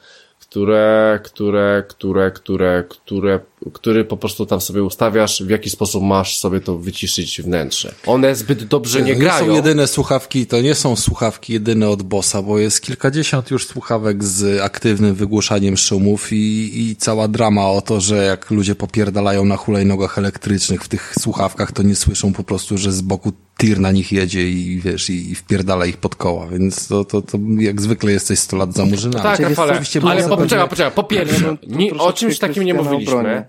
które, 0.50 1.20
które, 1.24 1.84
które, 1.88 2.32
które, 2.32 2.84
które, 2.90 3.40
który 3.74 4.06
po 4.06 4.18
prostu 4.18 4.46
tam 4.46 4.62
sobie 4.62 4.84
ustawiasz, 4.84 5.44
w 5.44 5.50
jaki 5.50 5.70
sposób 5.70 6.04
masz 6.04 6.38
sobie 6.38 6.60
to 6.60 6.78
wyciszyć 6.78 7.42
wnętrze. 7.42 7.96
One 8.06 8.36
zbyt 8.36 8.64
dobrze 8.64 9.02
nie 9.02 9.14
to 9.14 9.20
grają. 9.20 9.46
są 9.46 9.54
jedyne 9.54 9.88
słuchawki, 9.88 10.48
to 10.48 10.62
nie 10.62 10.76
są 10.76 10.96
słuchawki 10.96 11.54
jedyne 11.54 11.90
od 11.90 12.04
Bossa, 12.04 12.42
bo 12.42 12.60
jest 12.60 12.82
kilkadziesiąt 12.82 13.52
już 13.52 13.68
słuchawek 13.68 14.24
z 14.24 14.62
aktywnym 14.62 15.16
wygłuszaniem 15.16 15.78
szumów 15.78 16.34
i, 16.34 16.72
i 16.82 16.96
cała 16.96 17.28
drama 17.28 17.70
o 17.70 17.82
to, 17.82 18.02
że 18.02 18.26
jak 18.26 18.52
ludzie 18.52 18.76
popierdalają 18.76 19.46
na 19.46 19.58
hulajnogach 19.58 20.18
elektrycznych 20.18 20.84
w 20.84 20.88
tych 20.88 21.14
słuchawkach, 21.20 21.72
to 21.72 21.84
nie 21.84 21.96
słyszą 21.96 22.34
po 22.34 22.44
prostu, 22.44 22.78
że 22.78 22.92
z 22.92 23.02
boku 23.02 23.32
tir 23.58 23.80
na 23.80 23.92
nich 23.92 24.12
jedzie 24.12 24.50
i 24.50 24.80
wiesz, 24.80 25.10
i, 25.10 25.32
i 25.32 25.36
wpierdala 25.36 25.86
ich 25.86 25.98
pod 25.98 26.16
koła, 26.16 26.48
więc 26.48 26.88
to, 26.88 27.06
to, 27.06 27.22
to 27.22 27.38
jak 27.60 27.82
zwykle 27.82 28.12
jesteś 28.12 28.40
100 28.40 28.58
lat 28.58 28.74
za 28.74 28.86
murzynami. 28.86 29.24
Tak, 29.24 29.38
Czyli 29.38 29.56
ale, 29.56 29.82
ale 30.12 30.24
było 30.24 30.38
po, 30.38 30.44
poczekaj, 30.44 30.70
poczekaj, 30.70 30.92
po 30.92 31.04
pierwsze, 31.04 31.58
ni, 31.68 31.92
o 31.92 32.14
czymś 32.14 32.40
takim 32.40 32.64
nie 32.64 32.74
mówiliśmy. 32.74 33.46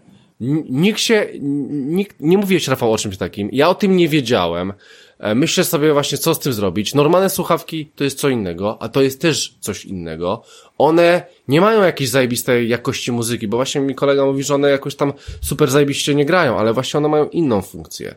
Nikt 0.70 1.00
się, 1.00 1.26
nikt, 1.70 2.16
nie 2.20 2.38
mówiłeś 2.38 2.68
Rafał 2.68 2.92
o 2.92 2.98
czymś 2.98 3.16
takim. 3.16 3.48
Ja 3.52 3.68
o 3.68 3.74
tym 3.74 3.96
nie 3.96 4.08
wiedziałem. 4.08 4.72
E, 5.18 5.34
myślę 5.34 5.64
sobie 5.64 5.92
właśnie, 5.92 6.18
co 6.18 6.34
z 6.34 6.38
tym 6.38 6.52
zrobić. 6.52 6.94
Normalne 6.94 7.30
słuchawki 7.30 7.90
to 7.96 8.04
jest 8.04 8.18
co 8.18 8.28
innego, 8.28 8.82
a 8.82 8.88
to 8.88 9.02
jest 9.02 9.20
też 9.20 9.54
coś 9.60 9.84
innego. 9.84 10.42
One 10.78 11.22
nie 11.48 11.60
mają 11.60 11.82
jakiejś 11.82 12.10
zajebistej 12.10 12.68
jakości 12.68 13.12
muzyki, 13.12 13.48
bo 13.48 13.56
właśnie 13.56 13.80
mi 13.80 13.94
kolega 13.94 14.24
mówi, 14.24 14.44
że 14.44 14.54
one 14.54 14.70
jakoś 14.70 14.94
tam 14.96 15.12
super 15.40 15.70
zajebiście 15.70 16.14
nie 16.14 16.24
grają, 16.24 16.58
ale 16.58 16.72
właśnie 16.72 16.98
one 16.98 17.08
mają 17.08 17.28
inną 17.28 17.62
funkcję. 17.62 18.14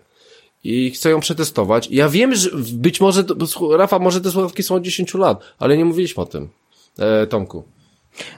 I 0.64 0.92
chcę 0.92 1.10
ją 1.10 1.20
przetestować. 1.20 1.88
Ja 1.92 2.10
wiem, 2.10 2.36
że 2.36 2.50
być 2.74 3.02
może, 3.02 3.24
Rafa, 3.78 4.00
może 4.00 4.22
te 4.22 4.32
słuchawki 4.32 4.64
są 4.64 4.76
od 4.76 4.84
10 4.84 5.14
lat, 5.14 5.44
ale 5.60 5.78
nie 5.78 5.86
mówiliśmy 5.86 6.24
o 6.24 6.26
tym, 6.26 6.50
e, 7.00 7.28
Tomku. 7.28 7.64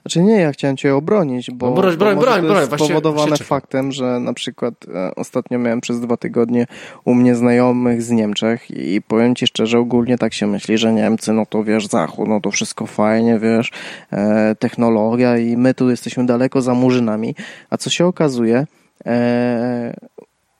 Znaczy 0.02 0.24
nie, 0.24 0.36
ja 0.36 0.52
chciałem 0.52 0.78
cię 0.78 0.96
obronić, 0.96 1.52
bo, 1.52 1.70
no 1.70 1.76
broń, 1.76 1.98
broń, 1.98 2.16
bo 2.16 2.22
broń, 2.22 2.48
to 2.48 2.60
jest 2.60 2.70
broń, 2.70 2.80
spowodowane 2.80 3.38
faktem, 3.38 3.92
że 3.92 4.20
na 4.20 4.34
przykład 4.34 4.74
e, 4.96 5.16
ostatnio 5.16 5.60
miałem 5.60 5.82
przez 5.82 6.00
dwa 6.00 6.18
tygodnie 6.18 6.68
u 7.06 7.14
mnie 7.14 7.36
znajomych 7.36 8.02
z 8.02 8.10
Niemczech 8.10 8.72
i 8.72 9.02
powiem 9.02 9.36
ci 9.36 9.48
szczerze, 9.48 9.80
ogólnie 9.80 10.18
tak 10.18 10.34
się 10.34 10.48
myśli, 10.48 10.78
że 10.78 10.94
Niemcy, 10.94 11.34
no 11.34 11.46
to 11.46 11.64
wiesz, 11.64 11.88
Zachód, 11.88 12.28
no 12.28 12.42
to 12.42 12.52
wszystko 12.52 12.86
fajnie, 12.86 13.40
wiesz, 13.40 13.72
e, 14.12 14.56
technologia 14.60 15.38
i 15.38 15.58
my 15.58 15.74
tu 15.74 15.90
jesteśmy 15.90 16.26
daleko 16.26 16.62
za 16.62 16.74
murzynami, 16.74 17.36
a 17.70 17.78
co 17.78 17.90
się 17.90 18.06
okazuje, 18.06 18.68
e, 19.06 19.96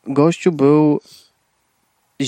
gościu 0.08 0.52
był 0.52 1.00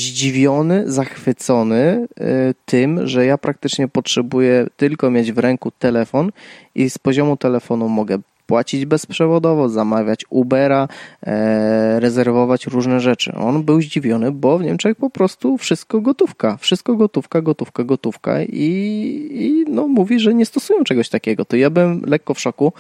zdziwiony, 0.02 0.84
zachwycony 0.92 2.08
y, 2.22 2.54
tym, 2.66 3.08
że 3.08 3.26
ja 3.26 3.38
praktycznie 3.38 3.88
potrzebuję 3.88 4.68
tylko 4.78 5.12
mieć 5.12 5.32
w 5.32 5.38
ręku 5.38 5.72
telefon 5.72 6.32
i 6.76 6.90
z 6.90 6.98
poziomu 6.98 7.38
telefonu 7.38 7.90
mogę 7.90 8.20
płacić 8.46 8.86
bezprzewodowo, 8.86 9.70
zamawiać 9.70 10.26
Ubera, 10.30 10.88
e, 11.24 12.00
rezerwować 12.00 12.68
różne 12.68 13.00
rzeczy. 13.00 13.34
On 13.36 13.64
był 13.64 13.82
zdziwiony, 13.82 14.32
bo 14.32 14.58
w 14.58 14.64
Niemczech 14.64 14.98
po 14.98 15.10
prostu 15.10 15.58
wszystko 15.58 16.02
gotówka. 16.02 16.58
Wszystko 16.58 16.96
gotówka, 16.96 17.42
gotówka, 17.42 17.84
gotówka 17.84 18.44
i, 18.44 19.30
i 19.32 19.72
no, 19.72 19.88
mówi, 19.88 20.20
że 20.20 20.34
nie 20.34 20.46
stosują 20.46 20.84
czegoś 20.84 21.10
takiego. 21.10 21.46
To 21.46 21.56
ja 21.56 21.70
byłem 21.70 22.02
lekko 22.06 22.34
w 22.34 22.40
szoku. 22.40 22.74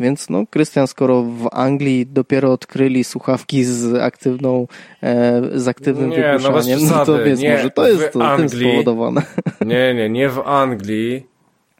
Więc 0.00 0.30
no, 0.30 0.46
Krystian, 0.50 0.86
skoro 0.86 1.22
w 1.22 1.48
Anglii 1.52 2.06
dopiero 2.06 2.52
odkryli 2.52 3.04
słuchawki 3.04 3.64
z 3.64 3.94
aktywną, 3.94 4.66
e, 5.02 5.42
z 5.54 5.68
aktywnym 5.68 6.10
nie, 6.10 6.32
no 6.32 6.38
wygłuszaniem, 6.38 6.80
no, 6.82 6.96
no 6.96 7.06
to 7.06 7.24
więc 7.24 7.40
nie, 7.40 7.56
może 7.56 7.70
to 7.70 7.88
jest 7.88 8.12
to, 8.12 8.26
Anglii, 8.26 8.48
tym 8.48 8.70
spowodowane. 8.70 9.22
Nie, 9.66 9.94
nie, 9.94 10.08
nie 10.08 10.28
w 10.28 10.38
Anglii, 10.38 11.26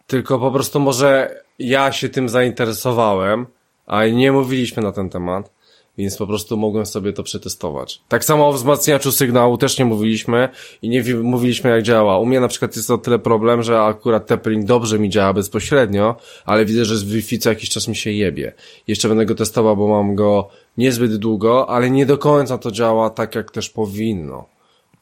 tylko 0.07 0.39
po 0.39 0.51
prostu 0.51 0.81
może 0.81 1.41
ja 1.59 1.93
się 1.93 2.09
tym 2.09 2.29
zainteresowałem, 2.29 3.47
a 3.87 4.07
nie 4.07 4.33
mówiliśmy 4.33 4.83
na 4.83 4.93
ten 4.93 5.11
temat, 5.11 5.51
więc 5.99 6.17
po 6.17 6.27
prostu 6.27 6.57
mogłem 6.57 6.87
sobie 6.87 7.13
to 7.13 7.23
przetestować. 7.23 8.01
Tak 8.09 8.25
samo 8.25 8.49
o 8.49 8.53
wzmacniaczu 8.53 9.13
sygnału 9.13 9.59
też 9.59 9.79
nie 9.79 9.85
mówiliśmy 9.85 10.49
i 10.83 10.89
nie 10.89 11.05
mówiliśmy 11.23 11.71
jak 11.71 11.83
działa. 11.83 12.19
U 12.19 12.27
mnie 12.27 12.41
na 12.41 12.49
przykład 12.49 12.77
jest 12.77 12.89
to 12.89 12.99
tyle 12.99 13.19
problem, 13.19 13.63
że 13.63 13.81
akurat 13.81 14.27
Teppering 14.27 14.65
dobrze 14.65 14.99
mi 14.99 15.11
działa 15.11 15.33
bezpośrednio, 15.33 16.17
ale 16.45 16.65
widzę, 16.65 16.85
że 16.85 16.97
z 16.97 17.05
Wi-Fi 17.05 17.39
co 17.39 17.49
jakiś 17.49 17.71
czas 17.71 17.89
mi 17.89 17.97
się 17.97 18.11
jebie. 18.11 18.53
Jeszcze 18.87 19.09
będę 19.09 19.27
go 19.27 19.35
testował, 19.35 19.77
bo 19.77 19.89
mam 19.89 20.15
go 20.15 20.49
niezbyt 20.77 21.17
długo, 21.17 21.71
ale 21.71 21.91
nie 21.91 22.07
do 22.07 22.19
końca 22.19 22.59
to 22.59 22.71
działa 22.71 23.11
tak, 23.11 23.35
jak 23.35 23.51
też 23.51 23.71
powinno. 23.71 24.47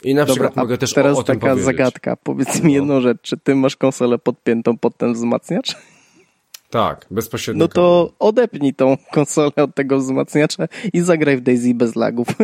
I 0.05 0.15
na 0.15 0.21
Dobra, 0.21 0.35
przykład 0.35 0.57
mogę 0.57 0.79
też 0.79 0.93
teraz 0.93 1.17
o, 1.17 1.21
o 1.21 1.25
taka 1.25 1.57
zagadka. 1.57 2.17
Powiedz 2.17 2.63
mi 2.63 2.73
no. 2.73 2.79
jedną 2.79 3.01
rzecz. 3.01 3.19
Czy 3.23 3.37
ty 3.37 3.55
masz 3.55 3.77
konsolę 3.77 4.19
podpiętą 4.19 4.79
pod 4.79 4.97
ten 4.97 5.15
wzmacniacz? 5.15 5.77
Tak, 6.71 7.07
bezpośrednio. 7.11 7.65
No 7.65 7.69
to 7.69 8.13
odepnij 8.19 8.75
tą 8.75 8.97
konsolę 9.13 9.53
od 9.57 9.75
tego 9.75 9.99
wzmacniacza 9.99 10.69
i 10.93 11.01
zagraj 11.01 11.37
w 11.37 11.41
Daisy 11.41 11.75
bez 11.75 11.97
lagów. 11.97 12.29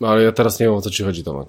No 0.00 0.08
ale 0.08 0.22
ja 0.22 0.32
teraz 0.32 0.60
nie 0.60 0.66
wiem 0.66 0.74
o 0.74 0.80
co 0.80 0.90
ci 0.90 1.02
chodzi, 1.02 1.24
Tomek. 1.24 1.48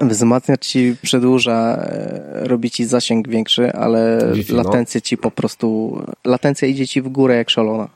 Wzmacniacz 0.00 0.66
ci 0.66 0.96
przedłuża, 1.02 1.76
e, 1.76 2.48
robi 2.48 2.70
ci 2.70 2.84
zasięg 2.84 3.28
większy, 3.28 3.72
ale 3.72 4.32
latencja 4.48 4.98
no. 4.98 5.02
ci 5.02 5.16
po 5.16 5.30
prostu, 5.30 5.98
latencja 6.24 6.68
idzie 6.68 6.88
ci 6.88 7.02
w 7.02 7.08
górę 7.08 7.36
jak 7.36 7.50
szalona. 7.50 7.88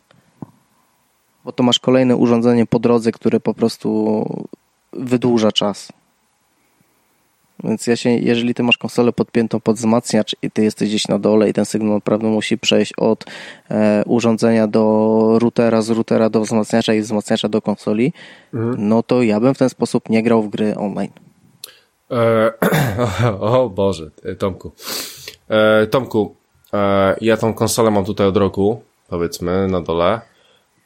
Bo 1.44 1.52
to 1.52 1.62
masz 1.62 1.78
kolejne 1.78 2.16
urządzenie 2.16 2.66
po 2.66 2.78
drodze, 2.78 3.12
które 3.12 3.40
po 3.40 3.54
prostu 3.54 4.24
wydłuża 4.92 5.52
czas. 5.52 5.92
Więc 7.64 7.86
ja 7.86 7.96
się, 7.96 8.10
jeżeli 8.10 8.54
ty 8.54 8.62
masz 8.62 8.78
konsolę 8.78 9.12
podpiętą 9.12 9.60
pod 9.60 9.76
wzmacniacz 9.76 10.36
i 10.42 10.50
ty 10.50 10.62
jesteś 10.62 10.88
gdzieś 10.88 11.08
na 11.08 11.18
dole 11.18 11.50
i 11.50 11.52
ten 11.52 11.64
sygnał 11.64 11.94
naprawdę 11.94 12.28
musi 12.28 12.58
przejść 12.58 12.92
od 12.96 13.24
e, 13.70 14.02
urządzenia 14.06 14.66
do 14.66 15.38
routera, 15.40 15.82
z 15.82 15.90
routera 15.90 16.30
do 16.30 16.40
wzmacniacza 16.40 16.94
i 16.94 17.00
wzmacniacza 17.00 17.48
do 17.48 17.62
konsoli, 17.62 18.12
mhm. 18.54 18.88
no 18.88 19.02
to 19.02 19.22
ja 19.22 19.40
bym 19.40 19.54
w 19.54 19.58
ten 19.58 19.68
sposób 19.68 20.08
nie 20.08 20.22
grał 20.22 20.42
w 20.42 20.48
gry 20.48 20.76
online. 20.76 21.10
E, 22.10 22.52
o 23.40 23.70
Boże, 23.70 24.10
e, 24.22 24.34
Tomku. 24.34 24.72
E, 25.48 25.86
Tomku, 25.86 26.36
ja 27.20 27.36
tą 27.36 27.54
konsolę 27.54 27.90
mam 27.90 28.04
tutaj 28.04 28.26
od 28.26 28.36
roku, 28.36 28.82
powiedzmy, 29.08 29.68
na 29.68 29.80
dole. 29.80 30.20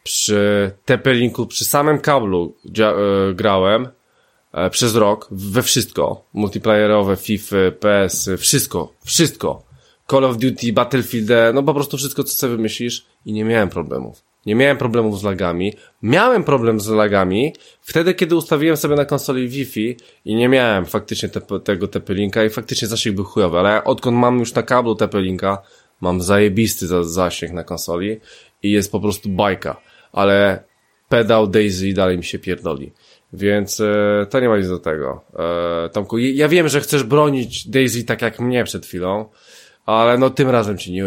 Przy 0.03 0.71
TP-Linku, 0.87 1.47
przy 1.47 1.65
samym 1.65 1.99
kablu 1.99 2.55
grałem 3.35 3.89
przez 4.71 4.95
rok 4.95 5.29
we 5.31 5.63
wszystko. 5.63 6.25
Multiplayerowe, 6.33 7.17
FIFA, 7.17 7.57
PS, 7.81 8.31
wszystko, 8.39 8.93
wszystko. 9.05 9.63
Call 10.11 10.25
of 10.25 10.37
Duty, 10.37 10.73
Battlefield, 10.73 11.31
no 11.55 11.63
po 11.63 11.75
prostu 11.75 11.97
wszystko, 11.97 12.25
co 12.25 12.35
sobie 12.35 12.57
wymyślisz 12.57 13.07
i 13.27 13.33
nie 13.33 13.45
miałem 13.45 13.69
problemów. 13.69 14.23
Nie 14.47 14.55
miałem 14.55 14.77
problemów 14.77 15.21
z 15.21 15.23
lagami. 15.23 15.75
Miałem 16.03 16.45
problem 16.45 16.81
z 16.81 16.89
lagami 16.89 17.55
wtedy, 17.81 18.15
kiedy 18.15 18.37
ustawiłem 18.37 18.77
sobie 18.77 18.97
na 18.97 19.05
konsoli 19.05 19.49
Wi-Fi 19.49 19.97
i 20.25 20.35
nie 20.35 20.49
miałem 20.49 20.87
faktycznie 20.87 21.29
te, 21.29 21.41
tego 21.61 21.87
TP-Linka 21.87 22.47
i 22.47 22.51
faktycznie 22.51 22.89
zasięg 22.89 23.17
był 23.17 23.25
chujowy, 23.25 23.59
ale 23.59 23.85
odkąd 23.85 24.17
mam 24.17 24.39
już 24.39 24.55
na 24.55 24.63
kablu 24.63 24.95
TP-Linka, 24.95 25.57
mam 26.01 26.23
zajebisty 26.23 27.05
zasięg 27.05 27.53
na 27.53 27.65
konsoli 27.65 28.21
i 28.63 28.71
jest 28.71 28.93
po 28.93 29.01
prostu 29.01 29.29
bajka. 29.29 29.81
Ale 30.13 30.65
pedał 31.09 31.47
Daisy 31.47 31.93
dalej 31.93 32.19
mi 32.19 32.25
się 32.25 32.39
pierdoli. 32.39 32.93
Więc 33.33 33.81
e, 33.81 34.27
to 34.31 34.41
nie 34.41 34.49
ma 34.49 34.59
nic 34.59 34.69
do 34.69 34.79
tego. 34.79 35.25
E, 35.87 35.89
Tomku, 35.89 36.19
ja 36.19 36.49
wiem, 36.49 36.69
że 36.69 36.81
chcesz 36.81 37.03
bronić 37.03 37.69
Daisy 37.69 38.05
tak 38.05 38.23
jak 38.23 38.41
mnie 38.41 38.65
przed 38.65 38.87
chwilą, 38.87 39.25
ale 39.87 40.19
no 40.19 40.31
tym 40.31 40.51
razem 40.51 40.79
ci 40.79 40.93
nie, 40.93 41.05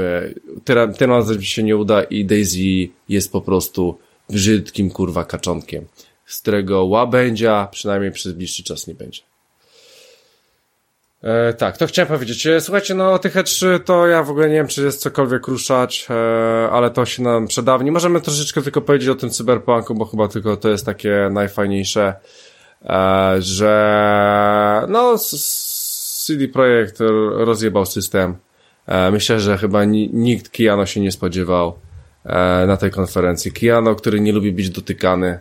tym, 0.64 0.94
tym 0.94 1.12
razem 1.12 1.42
ci 1.42 1.46
się 1.46 1.64
nie 1.64 1.78
uda 1.78 2.04
i 2.04 2.26
Daisy 2.26 2.90
jest 3.10 3.32
po 3.32 3.42
prostu 3.42 3.98
brzydkim 4.30 4.90
kurwa 4.90 5.26
kaczątkiem, 5.26 5.86
z 6.26 6.42
którego 6.42 6.86
łabędzia 6.86 7.68
przynajmniej 7.72 8.12
przez 8.12 8.34
bliższy 8.34 8.64
czas 8.64 8.88
nie 8.88 8.96
będzie. 8.96 9.22
E, 11.24 11.54
tak, 11.54 11.78
to 11.78 11.88
chciałem 11.88 12.08
powiedzieć. 12.08 12.48
E, 12.48 12.62
słuchajcie, 12.62 12.96
no 12.96 13.14
o 13.14 13.20
tych 13.20 13.36
E3 13.36 13.80
to 13.80 14.08
ja 14.08 14.24
w 14.24 14.30
ogóle 14.30 14.50
nie 14.50 14.56
wiem, 14.56 14.68
czy 14.68 14.84
jest 14.84 15.02
cokolwiek 15.02 15.48
ruszać, 15.48 16.08
e, 16.10 16.70
ale 16.72 16.90
to 16.90 17.06
się 17.06 17.24
nam 17.24 17.48
przedawni. 17.48 17.92
Możemy 17.92 18.22
troszeczkę 18.22 18.62
tylko 18.62 18.82
powiedzieć 18.82 19.10
o 19.10 19.16
tym 19.16 19.30
cyberpunku, 19.30 19.96
bo 19.96 20.06
chyba 20.06 20.28
tylko 20.28 20.58
to 20.58 20.70
jest 20.70 20.86
takie 20.86 21.30
najfajniejsze, 21.32 22.14
e, 22.86 23.36
że 23.40 24.86
no 24.90 25.18
CD 26.26 26.48
Projekt 26.48 27.00
rozjebał 27.32 27.86
system. 27.86 28.36
E, 28.88 29.12
myślę, 29.12 29.40
że 29.40 29.58
chyba 29.58 29.86
nikt 30.14 30.52
Kiano 30.52 30.86
się 30.86 31.00
nie 31.00 31.12
spodziewał 31.12 31.74
e, 32.26 32.66
na 32.68 32.78
tej 32.78 32.92
konferencji. 32.92 33.52
Kiano, 33.52 33.96
który 33.96 34.20
nie 34.20 34.32
lubi 34.34 34.52
być 34.52 34.70
dotykany, 34.70 35.40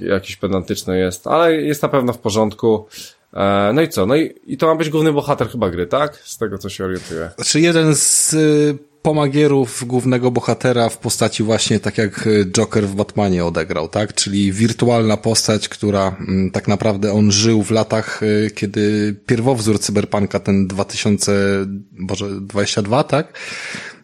jakiś 0.00 0.36
pedantyczny 0.36 0.98
jest, 0.98 1.26
ale 1.26 1.54
jest 1.54 1.82
na 1.82 1.88
pewno 1.88 2.12
w 2.12 2.18
porządku. 2.18 2.86
E, 3.36 3.70
no 3.74 3.82
i 3.82 3.88
co? 3.88 4.06
No 4.06 4.16
i, 4.16 4.34
i 4.46 4.56
to 4.56 4.66
ma 4.66 4.74
być 4.74 4.90
główny 4.90 5.12
bohater 5.12 5.48
chyba 5.48 5.70
gry, 5.70 5.86
tak? 5.86 6.16
Z 6.24 6.38
tego 6.38 6.58
co 6.58 6.68
się 6.68 6.84
orientuję. 6.84 7.30
Znaczy 7.36 7.60
jeden 7.60 7.94
z 7.94 8.34
y, 8.34 8.78
pomagierów 9.02 9.84
głównego 9.86 10.30
bohatera 10.30 10.88
w 10.88 10.98
postaci 10.98 11.42
właśnie 11.42 11.80
tak 11.80 11.98
jak 11.98 12.26
y, 12.26 12.46
Joker 12.46 12.84
w 12.84 12.94
Batmanie 12.94 13.44
odegrał, 13.44 13.88
tak? 13.88 14.14
Czyli 14.14 14.52
wirtualna 14.52 15.16
postać, 15.16 15.68
która 15.68 16.16
mm, 16.20 16.50
tak 16.50 16.68
naprawdę 16.68 17.12
on 17.12 17.32
żył 17.32 17.62
w 17.62 17.70
latach, 17.70 18.22
y, 18.22 18.50
kiedy 18.54 19.16
pierwowzór 19.26 19.80
cyberpunka, 19.80 20.40
ten 20.40 20.66
2022, 20.66 23.04
tak? 23.04 23.32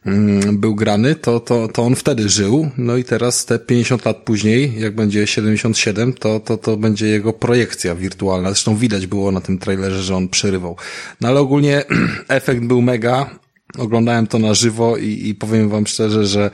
Mm, 0.06 0.58
był 0.58 0.74
grany, 0.74 1.14
to, 1.14 1.40
to, 1.40 1.68
to 1.68 1.82
on 1.82 1.94
wtedy 1.94 2.28
żył, 2.28 2.70
no 2.78 2.96
i 2.96 3.04
teraz 3.04 3.46
te 3.46 3.58
50 3.58 4.04
lat 4.04 4.16
później, 4.16 4.80
jak 4.80 4.94
będzie 4.94 5.26
77, 5.26 6.12
to, 6.12 6.40
to, 6.40 6.56
to 6.56 6.76
będzie 6.76 7.06
jego 7.06 7.32
projekcja 7.32 7.94
wirtualna. 7.94 8.48
Zresztą 8.48 8.76
widać 8.76 9.06
było 9.06 9.32
na 9.32 9.40
tym 9.40 9.58
trailerze, 9.58 10.02
że 10.02 10.16
on 10.16 10.28
przerywał. 10.28 10.76
No 11.20 11.28
ale 11.28 11.40
ogólnie 11.40 11.84
efekt 12.28 12.64
był 12.64 12.82
mega, 12.82 13.30
oglądałem 13.78 14.26
to 14.26 14.38
na 14.38 14.54
żywo 14.54 14.96
i, 14.96 15.28
i 15.28 15.34
powiem 15.34 15.68
wam 15.68 15.86
szczerze, 15.86 16.26
że 16.26 16.50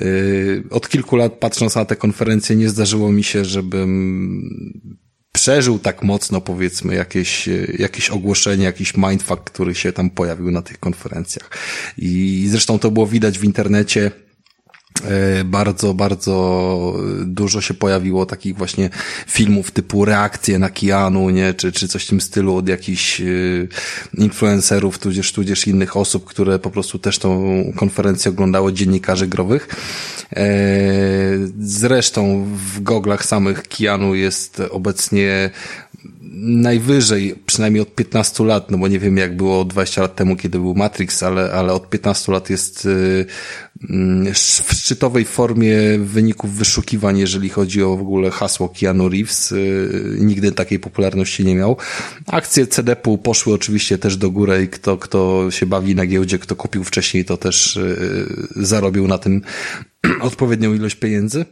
yy, 0.00 0.64
od 0.70 0.88
kilku 0.88 1.16
lat 1.16 1.32
patrząc 1.32 1.74
na 1.74 1.84
te 1.84 1.96
konferencje 1.96 2.56
nie 2.56 2.68
zdarzyło 2.68 3.12
mi 3.12 3.24
się, 3.24 3.44
żebym 3.44 4.99
przeżył 5.32 5.78
tak 5.78 6.02
mocno, 6.02 6.40
powiedzmy, 6.40 6.94
jakieś, 6.94 7.48
jakieś 7.78 8.10
ogłoszenie, 8.10 8.64
jakiś 8.64 8.96
mindfuck, 8.96 9.40
który 9.44 9.74
się 9.74 9.92
tam 9.92 10.10
pojawił 10.10 10.50
na 10.50 10.62
tych 10.62 10.80
konferencjach. 10.80 11.50
I 11.98 12.46
zresztą 12.50 12.78
to 12.78 12.90
było 12.90 13.06
widać 13.06 13.38
w 13.38 13.44
internecie, 13.44 14.10
E, 14.29 14.29
bardzo, 15.44 15.94
bardzo 15.94 16.94
dużo 17.24 17.60
się 17.60 17.74
pojawiło 17.74 18.26
takich 18.26 18.56
właśnie 18.56 18.90
filmów 19.26 19.70
typu 19.70 20.04
reakcje 20.04 20.58
na 20.58 20.70
Kianu, 20.70 21.30
nie, 21.30 21.54
czy, 21.54 21.72
czy 21.72 21.88
coś 21.88 22.04
w 22.04 22.08
tym 22.08 22.20
stylu 22.20 22.56
od 22.56 22.68
jakichś 22.68 23.20
e, 23.20 23.24
influencerów, 24.14 24.98
tudzież, 24.98 25.32
tudzież 25.32 25.66
innych 25.66 25.96
osób, 25.96 26.24
które 26.24 26.58
po 26.58 26.70
prostu 26.70 26.98
też 26.98 27.18
tą 27.18 27.64
konferencję 27.76 28.30
oglądało 28.30 28.72
dziennikarzy 28.72 29.26
growych. 29.26 29.68
E, 30.36 30.48
zresztą 31.60 32.46
w 32.74 32.82
goglach 32.82 33.24
samych 33.24 33.62
Kianu 33.62 34.14
jest 34.14 34.62
obecnie 34.70 35.50
najwyżej, 36.42 37.34
przynajmniej 37.46 37.82
od 37.82 37.94
15 37.94 38.44
lat, 38.44 38.70
no 38.70 38.78
bo 38.78 38.88
nie 38.88 38.98
wiem 38.98 39.16
jak 39.16 39.36
było 39.36 39.64
20 39.64 40.02
lat 40.02 40.16
temu, 40.16 40.36
kiedy 40.36 40.58
był 40.58 40.74
Matrix, 40.74 41.22
ale, 41.22 41.52
ale 41.52 41.72
od 41.72 41.90
15 41.90 42.32
lat 42.32 42.50
jest 42.50 42.88
w 44.68 44.74
szczytowej 44.74 45.24
formie 45.24 45.76
wyników 45.98 46.54
wyszukiwań, 46.54 47.18
jeżeli 47.18 47.48
chodzi 47.48 47.82
o 47.82 47.96
w 47.96 48.00
ogóle 48.00 48.30
hasło 48.30 48.68
Keanu 48.68 49.08
Reeves. 49.08 49.52
Y, 49.52 50.16
nigdy 50.18 50.52
takiej 50.52 50.78
popularności 50.78 51.44
nie 51.44 51.54
miał. 51.54 51.76
Akcje 52.26 52.66
CDP-u 52.66 53.18
poszły 53.18 53.54
oczywiście 53.54 53.98
też 53.98 54.16
do 54.16 54.30
góry 54.30 54.62
i 54.64 54.68
kto, 54.68 54.98
kto 54.98 55.50
się 55.50 55.66
bawi 55.66 55.94
na 55.94 56.06
giełdzie, 56.06 56.38
kto 56.38 56.56
kupił 56.56 56.84
wcześniej, 56.84 57.24
to 57.24 57.36
też 57.36 57.76
y, 57.76 58.48
zarobił 58.56 59.08
na 59.08 59.18
tym 59.18 59.42
odpowiednią 60.20 60.74
ilość 60.74 60.94
pieniędzy. 60.94 61.44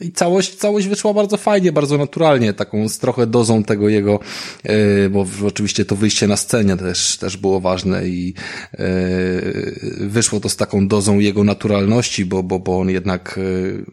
I 0.00 0.12
całość, 0.12 0.54
całość 0.54 0.88
wyszła 0.88 1.14
bardzo 1.14 1.36
fajnie, 1.36 1.72
bardzo 1.72 1.98
naturalnie, 1.98 2.52
taką 2.52 2.88
z 2.88 2.98
trochę 2.98 3.26
dozą 3.26 3.64
tego 3.64 3.88
jego, 3.88 4.20
yy, 4.64 5.10
bo 5.10 5.26
oczywiście 5.46 5.84
to 5.84 5.96
wyjście 5.96 6.26
na 6.26 6.36
scenę 6.36 6.76
też, 6.76 7.16
też 7.16 7.36
było 7.36 7.60
ważne 7.60 8.08
i 8.08 8.34
yy, 8.78 9.98
wyszło 10.00 10.40
to 10.40 10.48
z 10.48 10.56
taką 10.56 10.88
dozą 10.88 11.18
jego 11.18 11.44
naturalności, 11.44 12.24
bo, 12.24 12.42
bo, 12.42 12.58
bo 12.58 12.78
on 12.78 12.90
jednak 12.90 13.34
yy, 13.36 13.84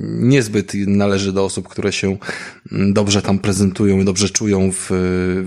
niezbyt 0.00 0.74
należy 0.74 1.32
do 1.32 1.44
osób, 1.44 1.68
które 1.68 1.92
się 1.92 2.16
dobrze 2.72 3.22
tam 3.22 3.38
prezentują 3.38 4.00
i 4.00 4.04
dobrze 4.04 4.30
czują 4.30 4.70
w, 4.72 4.90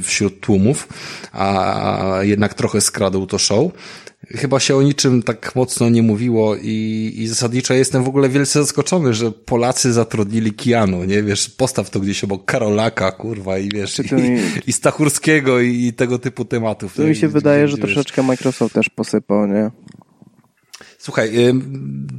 wśród 0.03 0.39
tłumów, 0.39 0.88
a 1.31 2.19
jednak 2.21 2.53
trochę 2.53 2.81
skradł 2.81 3.25
to 3.25 3.38
show 3.38 3.71
chyba 4.35 4.59
się 4.59 4.75
o 4.75 4.81
niczym 4.81 5.23
tak 5.23 5.55
mocno 5.55 5.89
nie 5.89 6.03
mówiło 6.03 6.55
i, 6.55 7.13
i 7.17 7.27
zasadniczo 7.27 7.73
jestem 7.73 8.03
w 8.03 8.07
ogóle 8.07 8.29
wielce 8.29 8.61
zaskoczony, 8.61 9.13
że 9.13 9.31
Polacy 9.31 9.93
zatrudnili 9.93 10.53
Kianu, 10.53 11.03
nie? 11.03 11.23
Wiesz, 11.23 11.49
postaw 11.49 11.89
to 11.89 11.99
gdzieś 11.99 12.23
obok 12.23 12.45
Karolaka, 12.45 13.11
kurwa, 13.11 13.57
i 13.57 13.69
wiesz, 13.69 13.99
i, 13.99 14.15
mi... 14.15 14.39
i 14.67 14.73
Stachurskiego 14.73 15.59
i, 15.59 15.85
i 15.85 15.93
tego 15.93 16.19
typu 16.19 16.45
tematów. 16.45 16.93
To 16.93 17.03
mi 17.03 17.15
się 17.15 17.27
wydaje, 17.27 17.67
że 17.67 17.77
troszeczkę 17.77 18.23
Microsoft 18.23 18.73
też 18.73 18.89
posypał, 18.89 19.47
nie? 19.47 19.71
Słuchaj, 20.97 21.47
y, 21.49 21.53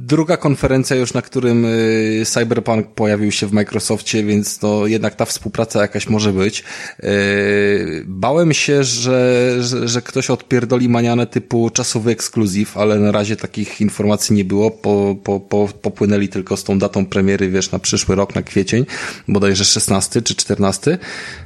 druga 0.09 0.37
konferencja 0.37 0.95
już, 0.95 1.13
na 1.13 1.21
którym 1.21 1.65
y, 1.65 2.23
Cyberpunk 2.25 2.87
pojawił 2.87 3.31
się 3.31 3.47
w 3.47 3.53
Microsoftie, 3.53 4.23
więc 4.23 4.59
to 4.59 4.87
jednak 4.87 5.15
ta 5.15 5.25
współpraca 5.25 5.81
jakaś 5.81 6.09
może 6.09 6.33
być. 6.33 6.63
Y, 7.03 8.03
bałem 8.07 8.53
się, 8.53 8.83
że, 8.83 9.55
że, 9.59 9.87
że 9.87 10.01
ktoś 10.01 10.29
odpierdoli 10.29 10.89
manianę 10.89 11.27
typu 11.27 11.69
czasowy 11.69 12.11
ekskluzyw, 12.11 12.77
ale 12.77 12.99
na 12.99 13.11
razie 13.11 13.35
takich 13.35 13.81
informacji 13.81 14.35
nie 14.35 14.45
było. 14.45 14.71
Po, 14.71 15.15
po, 15.23 15.39
po, 15.39 15.69
popłynęli 15.81 16.29
tylko 16.29 16.57
z 16.57 16.63
tą 16.63 16.79
datą 16.79 17.05
premiery, 17.05 17.49
wiesz, 17.49 17.71
na 17.71 17.79
przyszły 17.79 18.15
rok, 18.15 18.35
na 18.35 18.41
kwiecień, 18.41 18.85
bodajże 19.27 19.65
16 19.65 20.21
czy 20.21 20.35
14? 20.35 20.97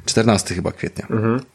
14 0.05 0.55
chyba 0.55 0.71
kwietnia. 0.71 1.07
Mhm. 1.09 1.52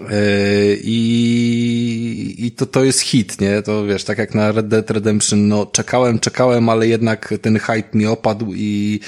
E, 0.00 0.74
I, 0.82 2.34
I 2.46 2.50
to, 2.50 2.66
to 2.66 2.84
jest 2.84 3.00
hit, 3.00 3.40
nie? 3.40 3.62
To 3.62 3.86
wiesz, 3.86 4.04
tak 4.04 4.18
jak 4.18 4.34
na 4.34 4.52
Red 4.52 4.68
Dead 4.68 4.90
Redemption, 4.90 5.48
no 5.48 5.66
czekałem, 5.66 6.18
czekałem, 6.18 6.68
ale 6.68 6.88
jednak 6.88 7.34
ten 7.42 7.58
hype 7.58 7.98
mi 7.98 8.06
opadł 8.06 8.54
i, 8.54 9.00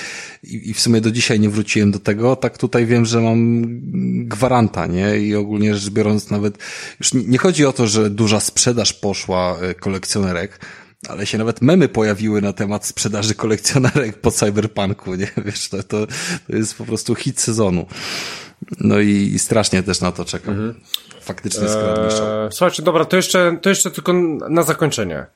i, 0.42 0.70
i 0.70 0.74
w 0.74 0.80
sumie 0.80 1.00
do 1.00 1.10
dzisiaj 1.10 1.40
nie 1.40 1.48
wróciłem 1.48 1.90
do 1.90 1.98
tego. 1.98 2.36
Tak 2.36 2.58
tutaj 2.58 2.86
wiem, 2.86 3.06
że 3.06 3.20
mam 3.20 3.66
gwaranta, 4.28 4.86
nie? 4.86 5.18
I 5.18 5.34
ogólnie 5.34 5.74
rzecz 5.74 5.90
biorąc 5.92 6.30
nawet, 6.30 6.58
już 7.00 7.14
nie 7.14 7.38
chodzi 7.38 7.66
o 7.66 7.72
to, 7.72 7.86
że 7.86 8.10
duża 8.10 8.40
sprzedaż 8.40 8.92
poszła 8.92 9.58
e, 9.60 9.74
kolekcjonerek, 9.74 10.60
ale 11.08 11.26
się 11.26 11.38
nawet 11.38 11.62
memy 11.62 11.88
pojawiły 11.88 12.42
na 12.42 12.52
temat 12.52 12.86
sprzedaży 12.86 13.34
kolekcjonerek 13.34 14.20
po 14.20 14.30
cyberpunku, 14.30 15.14
nie? 15.14 15.28
Wiesz, 15.44 15.68
to, 15.68 15.82
to, 15.82 16.06
to 16.48 16.56
jest 16.56 16.78
po 16.78 16.84
prostu 16.84 17.14
hit 17.14 17.40
sezonu. 17.40 17.86
No 18.80 18.98
i, 18.98 19.38
strasznie 19.38 19.82
też 19.82 20.00
na 20.00 20.12
to 20.12 20.24
czekam. 20.24 20.54
Mhm. 20.54 20.80
Faktycznie 21.20 21.68
skradł 21.68 22.00
eee, 22.00 22.52
Słuchajcie, 22.52 22.82
dobra, 22.82 23.04
to 23.04 23.16
jeszcze, 23.16 23.58
to 23.62 23.68
jeszcze 23.68 23.90
tylko 23.90 24.12
na 24.48 24.62
zakończenie. 24.62 25.26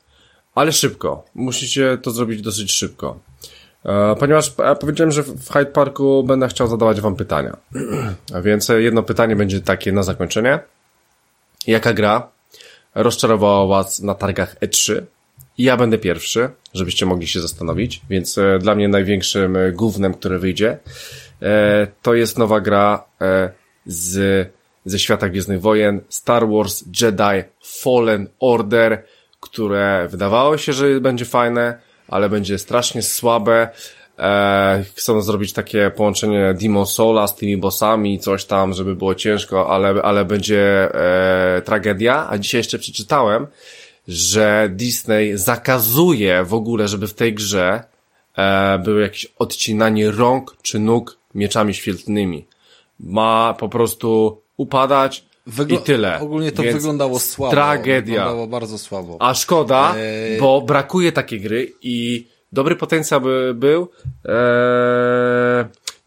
Ale 0.54 0.72
szybko. 0.72 1.24
Musicie 1.34 1.98
to 2.02 2.10
zrobić 2.10 2.42
dosyć 2.42 2.72
szybko. 2.72 3.20
Eee, 3.84 4.16
ponieważ 4.16 4.52
ja 4.58 4.74
powiedziałem, 4.74 5.12
że 5.12 5.22
w 5.22 5.52
Hyde 5.52 5.66
Parku 5.66 6.24
będę 6.24 6.48
chciał 6.48 6.68
zadawać 6.68 7.00
wam 7.00 7.16
pytania. 7.16 7.56
A 8.34 8.40
więc 8.40 8.68
jedno 8.68 9.02
pytanie 9.02 9.36
będzie 9.36 9.60
takie 9.60 9.92
na 9.92 10.02
zakończenie. 10.02 10.58
Jaka 11.66 11.92
gra 11.92 12.28
rozczarowała 12.94 13.66
was 13.66 14.00
na 14.00 14.14
targach 14.14 14.60
E3? 14.60 15.02
Ja 15.58 15.76
będę 15.76 15.98
pierwszy, 15.98 16.48
żebyście 16.74 17.06
mogli 17.06 17.26
się 17.26 17.40
zastanowić, 17.40 18.00
więc 18.10 18.38
e, 18.38 18.58
dla 18.58 18.74
mnie 18.74 18.88
największym 18.88 19.56
e, 19.56 19.72
głównym, 19.72 20.14
które 20.14 20.38
wyjdzie, 20.38 20.78
E, 21.44 21.86
to 22.02 22.14
jest 22.14 22.38
nowa 22.38 22.60
gra 22.60 23.04
z, 23.86 24.48
ze 24.84 24.98
świata 24.98 25.28
Gwiezdnych 25.28 25.60
Wojen 25.60 26.00
Star 26.08 26.48
Wars 26.48 26.84
Jedi 27.00 27.48
Fallen 27.64 28.28
Order, 28.40 29.04
które 29.40 30.08
wydawało 30.10 30.58
się, 30.58 30.72
że 30.72 31.00
będzie 31.00 31.24
fajne, 31.24 31.78
ale 32.08 32.28
będzie 32.28 32.58
strasznie 32.58 33.02
słabe. 33.02 33.68
Chcą 34.94 35.22
zrobić 35.22 35.52
takie 35.52 35.90
połączenie 35.96 36.54
Demon 36.60 36.86
Soula 36.86 37.26
z 37.26 37.36
tymi 37.36 37.56
bossami, 37.56 38.18
coś 38.18 38.44
tam, 38.44 38.72
żeby 38.72 38.96
było 38.96 39.14
ciężko, 39.14 39.70
ale, 39.70 40.02
ale 40.02 40.24
będzie 40.24 40.94
e, 40.94 41.62
tragedia. 41.62 42.26
A 42.30 42.38
dzisiaj 42.38 42.58
jeszcze 42.58 42.78
przeczytałem, 42.78 43.46
że 44.08 44.68
Disney 44.72 45.38
zakazuje 45.38 46.44
w 46.44 46.54
ogóle, 46.54 46.88
żeby 46.88 47.06
w 47.06 47.14
tej 47.14 47.34
grze 47.34 47.84
e, 48.36 48.78
było 48.78 48.98
jakieś 48.98 49.26
odcinanie 49.38 50.10
rąk 50.10 50.56
czy 50.62 50.78
nóg 50.78 51.18
mieczami 51.34 51.74
świetlnymi. 51.74 52.46
Ma 53.00 53.54
po 53.58 53.68
prostu 53.68 54.40
upadać 54.56 55.24
Wygl 55.46 55.74
i 55.74 55.78
tyle. 55.78 56.20
Ogólnie 56.20 56.52
to 56.52 56.62
Więc 56.62 56.76
wyglądało 56.76 57.18
słabo. 57.18 57.50
Tragedia. 57.50 58.14
Wyglądało 58.14 58.46
bardzo 58.46 58.78
słabo. 58.78 59.16
A 59.20 59.34
szkoda, 59.34 59.94
eee... 59.96 60.40
bo 60.40 60.62
brakuje 60.62 61.12
takiej 61.12 61.40
gry 61.40 61.72
i 61.82 62.26
dobry 62.52 62.76
potencjał 62.76 63.20
by 63.20 63.52
był. 63.54 63.88
Eee... 64.24 64.34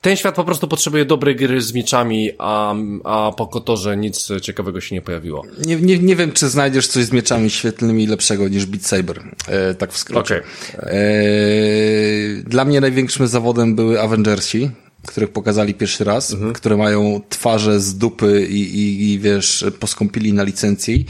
Ten 0.02 0.16
świat 0.18 0.36
po 0.36 0.44
prostu 0.44 0.68
potrzebuje 0.68 1.06
dobrej 1.06 1.36
gry 1.36 1.62
z 1.62 1.74
mieczami, 1.74 2.32
a, 2.38 2.76
a 3.04 3.32
po 3.32 3.48
Kotorze 3.48 3.98
nic 3.98 4.30
ciekawego 4.42 4.82
się 4.82 4.96
nie 4.96 5.02
pojawiło. 5.02 5.44
Nie, 5.66 5.76
nie, 5.76 6.00
nie 6.00 6.16
wiem, 6.16 6.32
czy 6.32 6.50
znajdziesz 6.50 6.88
coś 6.88 7.06
z 7.06 7.12
mieczami 7.12 7.50
świetlnymi 7.50 8.08
lepszego 8.08 8.48
niż 8.48 8.66
Beat 8.66 8.86
Saber. 8.86 9.20
E, 9.48 9.74
tak 9.74 9.94
w 9.94 9.98
skrócie. 9.98 10.44
Okay. 10.78 10.92
E, 10.92 11.00
dla 12.44 12.66
mnie 12.66 12.82
największym 12.82 13.28
zawodem 13.28 13.76
były 13.76 14.02
Avengersi 14.02 14.72
których 15.08 15.30
pokazali 15.30 15.74
pierwszy 15.74 16.04
raz, 16.04 16.34
mhm. 16.34 16.54
które 16.54 16.78
mają 16.78 17.22
twarze 17.30 17.80
z 17.80 17.98
dupy 17.98 18.48
i, 18.50 18.62
i, 18.62 19.12
i 19.12 19.20
wiesz, 19.20 19.66
poskąpili 19.80 20.34
na 20.34 20.44
licencji. 20.44 21.06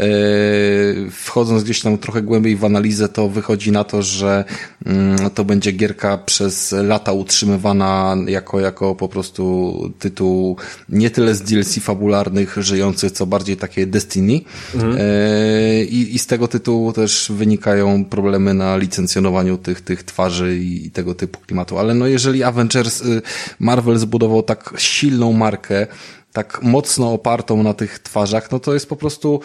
Yy, 0.00 1.10
wchodząc 1.10 1.64
gdzieś 1.64 1.80
tam 1.80 1.98
trochę 1.98 2.22
głębiej 2.22 2.56
w 2.56 2.64
analizę, 2.64 3.08
to 3.08 3.28
wychodzi 3.28 3.72
na 3.72 3.84
to, 3.84 4.02
że 4.02 4.44
yy, 4.86 4.92
to 5.34 5.44
będzie 5.44 5.72
gierka 5.72 6.18
przez 6.18 6.72
lata 6.72 7.12
utrzymywana 7.12 8.16
jako, 8.26 8.60
jako 8.60 8.94
po 8.94 9.08
prostu 9.08 9.74
tytuł 9.98 10.56
nie 10.88 11.10
tyle 11.10 11.34
z 11.34 11.42
DLC 11.42 11.78
fabularnych 11.78 12.56
żyjących, 12.60 13.12
co 13.12 13.26
bardziej 13.26 13.56
takie 13.56 13.86
Destiny. 13.86 14.40
Mhm. 14.74 14.92
Yy, 14.92 15.84
i, 15.84 16.14
I 16.14 16.18
z 16.18 16.26
tego 16.26 16.48
tytułu 16.48 16.92
też 16.92 17.32
wynikają 17.34 18.04
problemy 18.04 18.54
na 18.54 18.76
licencjonowaniu 18.76 19.58
tych, 19.58 19.80
tych 19.80 20.02
twarzy 20.02 20.58
i, 20.58 20.86
i 20.86 20.90
tego 20.90 21.14
typu 21.14 21.40
klimatu. 21.46 21.78
Ale 21.78 21.94
no 21.94 22.06
jeżeli 22.06 22.42
Avengers 22.42 23.00
y, 23.00 23.22
Marvel 23.60 23.98
zbudował 23.98 24.42
tak 24.42 24.74
silną 24.76 25.32
markę, 25.32 25.86
tak 26.32 26.62
mocno 26.62 27.12
opartą 27.12 27.62
na 27.62 27.74
tych 27.74 27.98
twarzach, 27.98 28.50
no 28.50 28.60
to 28.60 28.74
jest 28.74 28.88
po 28.88 28.96
prostu 28.96 29.40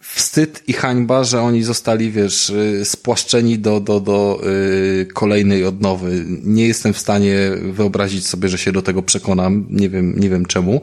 wstyd 0.00 0.62
i 0.68 0.72
hańba, 0.72 1.24
że 1.24 1.42
oni 1.42 1.62
zostali, 1.62 2.10
wiesz, 2.10 2.50
y, 2.50 2.84
spłaszczeni 2.84 3.58
do, 3.58 3.80
do, 3.80 4.00
do 4.00 4.40
yy, 4.42 5.06
kolejnej 5.06 5.64
odnowy. 5.64 6.24
Nie 6.44 6.66
jestem 6.66 6.92
w 6.92 6.98
stanie 6.98 7.36
wyobrazić 7.72 8.26
sobie, 8.26 8.48
że 8.48 8.58
się 8.58 8.72
do 8.72 8.82
tego 8.82 9.02
przekonam. 9.02 9.66
Nie 9.70 9.88
wiem, 9.88 10.18
nie 10.18 10.30
wiem 10.30 10.46
czemu. 10.46 10.80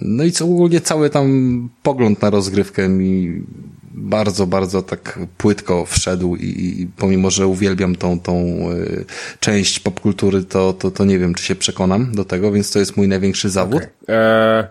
No 0.00 0.24
i 0.24 0.32
co 0.32 0.44
ogólnie 0.44 0.80
cały 0.80 1.10
tam 1.10 1.68
pogląd 1.82 2.22
na 2.22 2.30
rozgrywkę 2.30 2.88
mi 2.88 3.42
bardzo, 3.94 4.46
bardzo 4.46 4.82
tak 4.82 5.18
płytko 5.38 5.84
wszedł 5.84 6.36
i, 6.36 6.80
i 6.80 6.86
pomimo, 6.96 7.30
że 7.30 7.46
uwielbiam 7.46 7.96
tą, 7.96 8.20
tą 8.20 8.34
y, 8.72 9.04
część 9.40 9.80
popkultury, 9.80 10.44
to, 10.44 10.72
to, 10.72 10.90
to 10.90 11.04
nie 11.04 11.18
wiem, 11.18 11.34
czy 11.34 11.44
się 11.44 11.54
przekonam 11.54 12.12
do 12.14 12.24
tego, 12.24 12.52
więc 12.52 12.72
to 12.72 12.78
jest 12.78 12.96
mój 12.96 13.08
największy 13.08 13.50
zawód. 13.50 13.82
Okay. 14.02 14.16
Eee, 14.16 14.64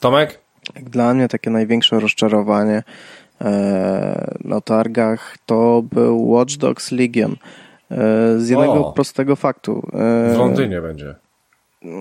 Tomek? 0.00 0.40
Dla 0.74 1.14
mnie 1.14 1.28
takie 1.28 1.50
największe 1.50 2.00
rozczarowanie 2.00 2.82
e, 3.40 4.36
na 4.44 4.60
targach 4.60 5.36
to 5.46 5.82
był 5.92 6.28
Watch 6.28 6.56
Dogs 6.56 6.92
Legion. 6.92 7.36
E, 7.90 7.96
z 8.38 8.48
jednego 8.48 8.86
o, 8.86 8.92
prostego 8.92 9.36
faktu. 9.36 9.88
E, 9.92 10.34
w 10.34 10.38
Londynie 10.38 10.80
będzie 10.80 11.14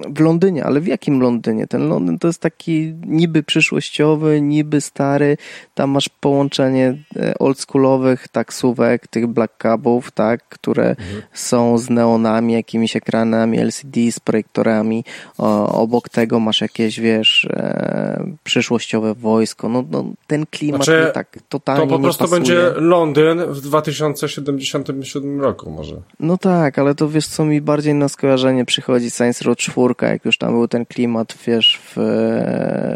w 0.10 0.20
Londynie, 0.20 0.66
ale 0.66 0.80
w 0.80 0.88
jakim 0.88 1.22
Londynie? 1.22 1.68
Ten 1.68 1.90
Londyn 1.90 2.20
to 2.20 2.28
jest 2.28 2.42
taki 2.42 2.94
niby 3.08 3.44
przyszłościowy, 3.44 4.42
niby 4.42 4.82
stary. 4.82 5.38
Tam 5.74 5.90
masz 5.90 6.10
połączenie 6.10 6.98
e, 7.16 7.34
oldschoolowych 7.40 8.28
taksówek, 8.28 9.08
tych 9.08 9.28
black 9.28 9.58
cabów, 9.58 10.12
tak, 10.12 10.44
które 10.50 10.90
mhm. 10.90 11.22
są 11.34 11.78
z 11.78 11.90
neonami, 11.90 12.54
jakimiś 12.54 12.96
ekranami 12.96 13.60
LCD, 13.60 14.12
z 14.12 14.20
projektorami. 14.20 15.04
O, 15.38 15.82
obok 15.82 16.10
tego 16.10 16.40
masz 16.40 16.62
jakieś, 16.62 17.00
wiesz, 17.00 17.46
e, 17.46 18.24
przyszłościowe 18.44 19.14
wojsko. 19.14 19.70
No, 19.70 19.84
no 19.92 20.06
ten 20.28 20.46
klimat 20.46 20.84
znaczy, 20.84 21.12
tak 21.14 21.38
totalnie 21.50 21.88
To 21.88 21.94
po 21.94 22.00
prostu 22.00 22.28
będzie 22.28 22.72
Londyn 22.76 23.46
w 23.46 23.62
2077 23.62 25.42
roku 25.42 25.72
może. 25.72 25.96
No 26.20 26.38
tak, 26.38 26.80
ale 26.80 26.96
to 26.96 27.10
wiesz 27.10 27.28
co 27.28 27.46
mi 27.46 27.62
bardziej 27.62 27.94
na 27.94 28.10
skojarzenie 28.10 28.66
przychodzi 28.66 29.12
Science 29.12 29.46
Road 29.46 29.69
czwórka, 29.70 30.08
jak 30.08 30.26
już 30.26 30.38
tam 30.38 30.52
był 30.52 30.68
ten 30.68 30.86
klimat, 30.86 31.38
wiesz, 31.48 31.80
w, 31.84 31.94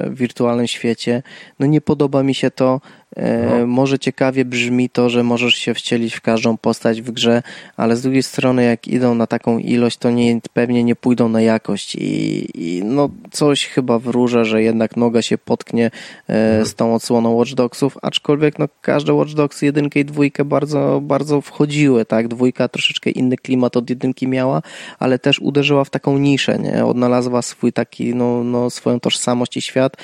w 0.10 0.18
wirtualnym 0.18 0.68
świecie. 0.68 1.24
No 1.60 1.66
nie 1.66 1.82
podoba 1.82 2.24
mi 2.24 2.34
się 2.34 2.52
to. 2.52 2.82
No. 3.18 3.68
Może 3.68 4.00
ciekawie 4.00 4.46
brzmi 4.46 4.90
to, 4.90 5.10
że 5.10 5.24
możesz 5.24 5.56
się 5.56 5.74
wcielić 5.74 6.16
w 6.16 6.22
każdą 6.22 6.58
postać 6.58 7.02
w 7.02 7.12
grze, 7.12 7.44
ale 7.78 7.96
z 7.96 8.02
drugiej 8.02 8.24
strony, 8.24 8.64
jak 8.64 8.88
idą 8.88 9.16
na 9.16 9.28
taką 9.28 9.58
ilość, 9.58 9.98
to 9.98 10.12
nie, 10.12 10.40
pewnie 10.54 10.84
nie 10.84 10.96
pójdą 10.96 11.30
na 11.30 11.42
jakość 11.42 11.96
i, 11.96 12.48
i 12.56 12.84
no 12.84 13.10
coś 13.32 13.66
chyba 13.66 14.00
wróżę, 14.00 14.46
że 14.46 14.64
jednak 14.64 14.98
noga 14.98 15.22
się 15.22 15.38
potknie 15.38 15.92
mhm. 16.28 16.66
z 16.66 16.76
tą 16.76 16.96
odsłoną 16.96 17.34
Watch 17.34 17.54
Dogsów, 17.54 17.98
aczkolwiek 18.02 18.60
no 18.60 18.66
każde 18.82 19.14
Watch 19.14 19.34
Dogs 19.34 19.62
jedynkę 19.62 20.00
i 20.00 20.06
dwójkę 20.06 20.46
bardzo, 20.46 21.02
bardzo 21.04 21.42
wchodziły, 21.42 22.06
tak? 22.06 22.28
Dwójka 22.28 22.68
troszeczkę 22.68 23.10
inny 23.10 23.38
klimat 23.38 23.78
od 23.78 23.90
jedynki 23.90 24.28
miała, 24.28 24.62
ale 25.00 25.20
też 25.20 25.40
uderzyła 25.40 25.84
w 25.84 25.90
taką 25.90 26.18
niszę, 26.18 26.60
nie? 26.60 26.86
Odnalazła 26.86 27.42
swój 27.42 27.74
taki, 27.74 28.16
no, 28.16 28.44
no 28.44 28.70
swoją 28.70 29.00
tożsamość 29.00 29.58
i 29.58 29.62
świat, 29.62 29.98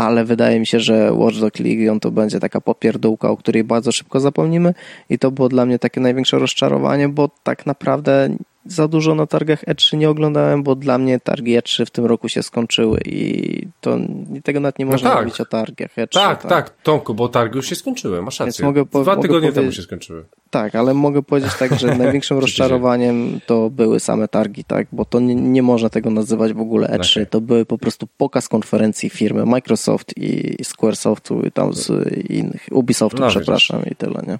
ale 0.00 0.24
wydaje 0.24 0.60
mi 0.60 0.66
się, 0.66 0.80
że 0.80 1.12
Watch 1.12 1.38
Dogs 1.38 1.60
Legion 1.60 2.00
to 2.00 2.10
będzie 2.10 2.40
taka 2.40 2.60
popierdółka, 2.60 3.30
o 3.30 3.36
której 3.36 3.64
bardzo 3.64 3.92
szybko 3.92 4.20
zapomnimy 4.20 4.74
i 5.10 5.18
to 5.18 5.30
było 5.30 5.48
dla 5.48 5.66
mnie 5.66 5.78
takie 5.78 6.00
największe 6.00 6.38
rozczarowanie, 6.38 7.08
bo 7.08 7.30
tak 7.42 7.66
naprawdę 7.66 8.28
za 8.70 8.88
dużo 8.88 9.14
na 9.14 9.26
targach 9.26 9.64
E3 9.64 9.96
nie 9.96 10.10
oglądałem, 10.10 10.62
bo 10.62 10.74
dla 10.74 10.98
mnie 10.98 11.20
targi 11.20 11.58
E3 11.58 11.86
w 11.86 11.90
tym 11.90 12.06
roku 12.06 12.28
się 12.28 12.42
skończyły 12.42 13.00
i 13.04 13.66
to 13.80 13.98
tego 14.44 14.60
nawet 14.60 14.78
nie 14.78 14.84
no 14.84 14.90
można 14.90 15.08
no 15.08 15.14
tak. 15.14 15.24
mówić 15.24 15.40
o 15.40 15.44
targach 15.44 15.90
E3. 15.96 16.08
Tak, 16.08 16.42
tak, 16.42 16.50
tak, 16.50 16.82
Tomku, 16.82 17.14
bo 17.14 17.28
targi 17.28 17.56
już 17.56 17.66
się 17.66 17.74
skończyły, 17.74 18.22
masz 18.22 18.40
rację. 18.40 18.64
mogę 18.64 18.86
po, 18.86 19.02
Dwa 19.02 19.16
mogę 19.16 19.28
tygodnie 19.28 19.52
temu 19.52 19.72
się 19.72 19.82
skończyły. 19.82 20.24
Tak, 20.50 20.74
ale 20.74 20.94
mogę 20.94 21.22
powiedzieć 21.22 21.54
tak, 21.58 21.78
że 21.78 21.94
największym 21.98 22.38
rozczarowaniem 22.38 23.40
to 23.46 23.70
były 23.70 24.00
same 24.00 24.28
targi, 24.28 24.64
tak, 24.64 24.86
bo 24.92 25.04
to 25.04 25.20
nie, 25.20 25.34
nie 25.34 25.62
można 25.62 25.88
tego 25.88 26.10
nazywać 26.10 26.52
w 26.52 26.60
ogóle 26.60 26.88
E3, 26.88 27.12
okay. 27.12 27.26
to 27.26 27.40
były 27.40 27.66
po 27.66 27.78
prostu 27.78 28.06
pokaz 28.16 28.48
konferencji 28.48 29.10
firmy 29.10 29.46
Microsoft 29.46 30.14
i 30.16 30.56
Squaresoftu 30.64 31.42
i 31.42 31.52
tam 31.52 31.72
z 31.72 31.90
innych, 32.30 32.66
Ubisoftu, 32.70 33.20
no, 33.20 33.28
przepraszam 33.28 33.82
i 33.90 33.94
tyle, 33.94 34.22
nie? 34.26 34.38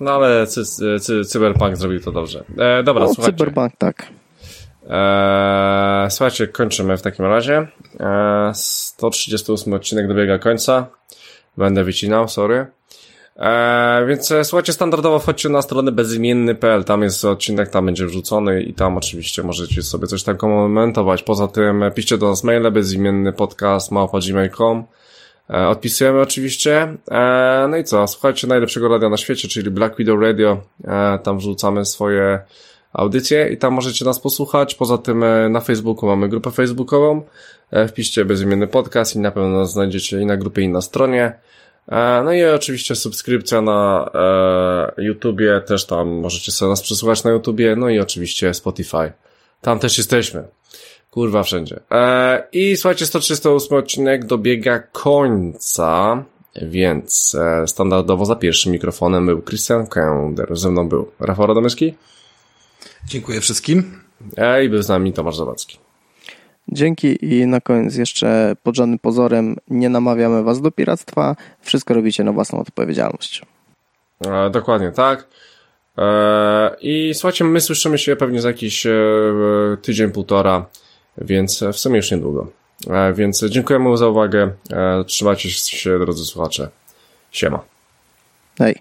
No 0.00 0.10
ale 0.10 0.46
cy, 0.46 0.64
cy, 1.00 1.24
Cyberpunk 1.24 1.76
zrobił 1.76 2.00
to 2.00 2.12
dobrze. 2.12 2.44
E, 2.58 2.82
dobra, 2.82 3.04
no, 3.04 3.14
słuchajcie. 3.14 3.38
Cyberpunk, 3.38 3.72
tak. 3.78 4.06
E, 4.88 6.06
słuchajcie, 6.10 6.48
kończymy 6.48 6.96
w 6.96 7.02
takim 7.02 7.24
razie. 7.24 7.66
E, 8.00 8.52
138 8.54 9.72
odcinek 9.72 10.08
dobiega 10.08 10.38
końca. 10.38 10.86
Będę 11.56 11.84
wycinał, 11.84 12.28
sorry. 12.28 12.66
E, 13.36 14.04
więc 14.08 14.32
e, 14.32 14.44
słuchajcie, 14.44 14.72
standardowo 14.72 15.18
wchodźcie 15.18 15.48
na 15.48 15.62
stronę 15.62 15.92
bezimienny.pl, 15.92 16.84
tam 16.84 17.02
jest 17.02 17.24
odcinek, 17.24 17.68
tam 17.68 17.86
będzie 17.86 18.06
wrzucony 18.06 18.62
i 18.62 18.74
tam 18.74 18.96
oczywiście 18.96 19.42
możecie 19.42 19.82
sobie 19.82 20.06
coś 20.06 20.22
tam 20.22 20.36
komentować. 20.36 21.22
Poza 21.22 21.48
tym 21.48 21.84
piszcie 21.94 22.18
do 22.18 22.28
nas 22.28 22.44
maile 22.44 22.70
bezimienny 22.72 23.32
podcast 23.32 23.92
E, 23.92 24.84
odpisujemy 25.48 26.20
oczywiście. 26.20 26.96
E, 27.10 27.66
no 27.70 27.76
i 27.76 27.84
co? 27.84 28.06
Słuchajcie 28.06 28.46
najlepszego 28.46 28.88
radia 28.88 29.08
na 29.08 29.16
świecie, 29.16 29.48
czyli 29.48 29.70
Black 29.70 29.96
Widow 29.96 30.20
Radio. 30.20 30.60
E, 30.84 31.18
tam 31.22 31.38
wrzucamy 31.38 31.84
swoje 31.84 32.40
audycje 32.92 33.48
i 33.48 33.56
tam 33.56 33.72
możecie 33.72 34.04
nas 34.04 34.20
posłuchać. 34.20 34.74
Poza 34.74 34.98
tym 34.98 35.24
na 35.50 35.60
Facebooku 35.60 36.06
mamy 36.06 36.28
grupę 36.28 36.50
facebookową. 36.50 37.22
Wpiszcie 37.88 38.24
bezimienny 38.24 38.66
podcast 38.66 39.16
i 39.16 39.18
na 39.18 39.30
pewno 39.30 39.58
nas 39.58 39.72
znajdziecie 39.72 40.20
i 40.20 40.26
na 40.26 40.36
grupie 40.36 40.62
i 40.62 40.68
na 40.68 40.80
stronie. 40.80 41.32
No 42.24 42.32
i 42.32 42.44
oczywiście 42.44 42.94
subskrypcja 42.94 43.62
na 43.62 44.10
YouTubie, 44.98 45.60
też 45.60 45.86
tam 45.86 46.08
możecie 46.08 46.52
sobie 46.52 46.70
nas 46.70 46.82
przesłuchać 46.82 47.24
na 47.24 47.30
YouTubie, 47.30 47.76
no 47.76 47.88
i 47.88 47.98
oczywiście 47.98 48.54
Spotify. 48.54 49.12
Tam 49.60 49.78
też 49.78 49.98
jesteśmy. 49.98 50.44
Kurwa 51.18 51.42
wszędzie. 51.42 51.80
E, 51.90 52.48
I 52.52 52.76
słuchajcie, 52.76 53.06
138 53.06 53.78
odcinek 53.78 54.24
dobiega 54.24 54.78
końca, 54.78 56.24
więc 56.62 57.36
e, 57.40 57.66
standardowo 57.66 58.24
za 58.24 58.36
pierwszym 58.36 58.72
mikrofonem 58.72 59.26
był 59.26 59.42
Christian 59.42 59.86
Kender, 59.86 60.56
ze 60.56 60.70
mną 60.70 60.88
był 60.88 61.10
Rafał 61.20 61.46
Radomyski. 61.46 61.94
Dziękuję 63.06 63.40
wszystkim. 63.40 64.00
E, 64.36 64.64
I 64.64 64.68
był 64.68 64.82
z 64.82 64.88
nami 64.88 65.12
Tomasz 65.12 65.36
Zawadzki. 65.36 65.78
Dzięki 66.68 67.24
i 67.24 67.46
na 67.46 67.60
koniec 67.60 67.96
jeszcze 67.96 68.56
pod 68.62 68.76
żadnym 68.76 68.98
pozorem 68.98 69.56
nie 69.68 69.88
namawiamy 69.88 70.42
Was 70.42 70.60
do 70.60 70.70
piractwa. 70.70 71.36
Wszystko 71.60 71.94
robicie 71.94 72.24
na 72.24 72.32
własną 72.32 72.60
odpowiedzialność. 72.60 73.42
E, 74.26 74.50
dokładnie 74.50 74.90
tak. 74.90 75.28
E, 75.98 76.76
I 76.80 77.14
słuchajcie, 77.14 77.44
my 77.44 77.60
słyszymy 77.60 77.98
się 77.98 78.16
pewnie 78.16 78.40
za 78.40 78.48
jakiś 78.48 78.86
e, 78.86 78.92
tydzień, 79.82 80.10
półtora 80.10 80.66
więc 81.20 81.64
w 81.72 81.78
sumie 81.78 81.96
już 81.96 82.10
niedługo. 82.10 82.46
E, 82.90 83.12
więc 83.12 83.44
dziękujemy 83.44 83.96
za 83.96 84.08
uwagę. 84.08 84.52
E, 84.70 85.04
trzymajcie 85.04 85.50
się, 85.50 85.98
drodzy 85.98 86.24
słuchacze. 86.24 86.68
Siema. 87.30 87.77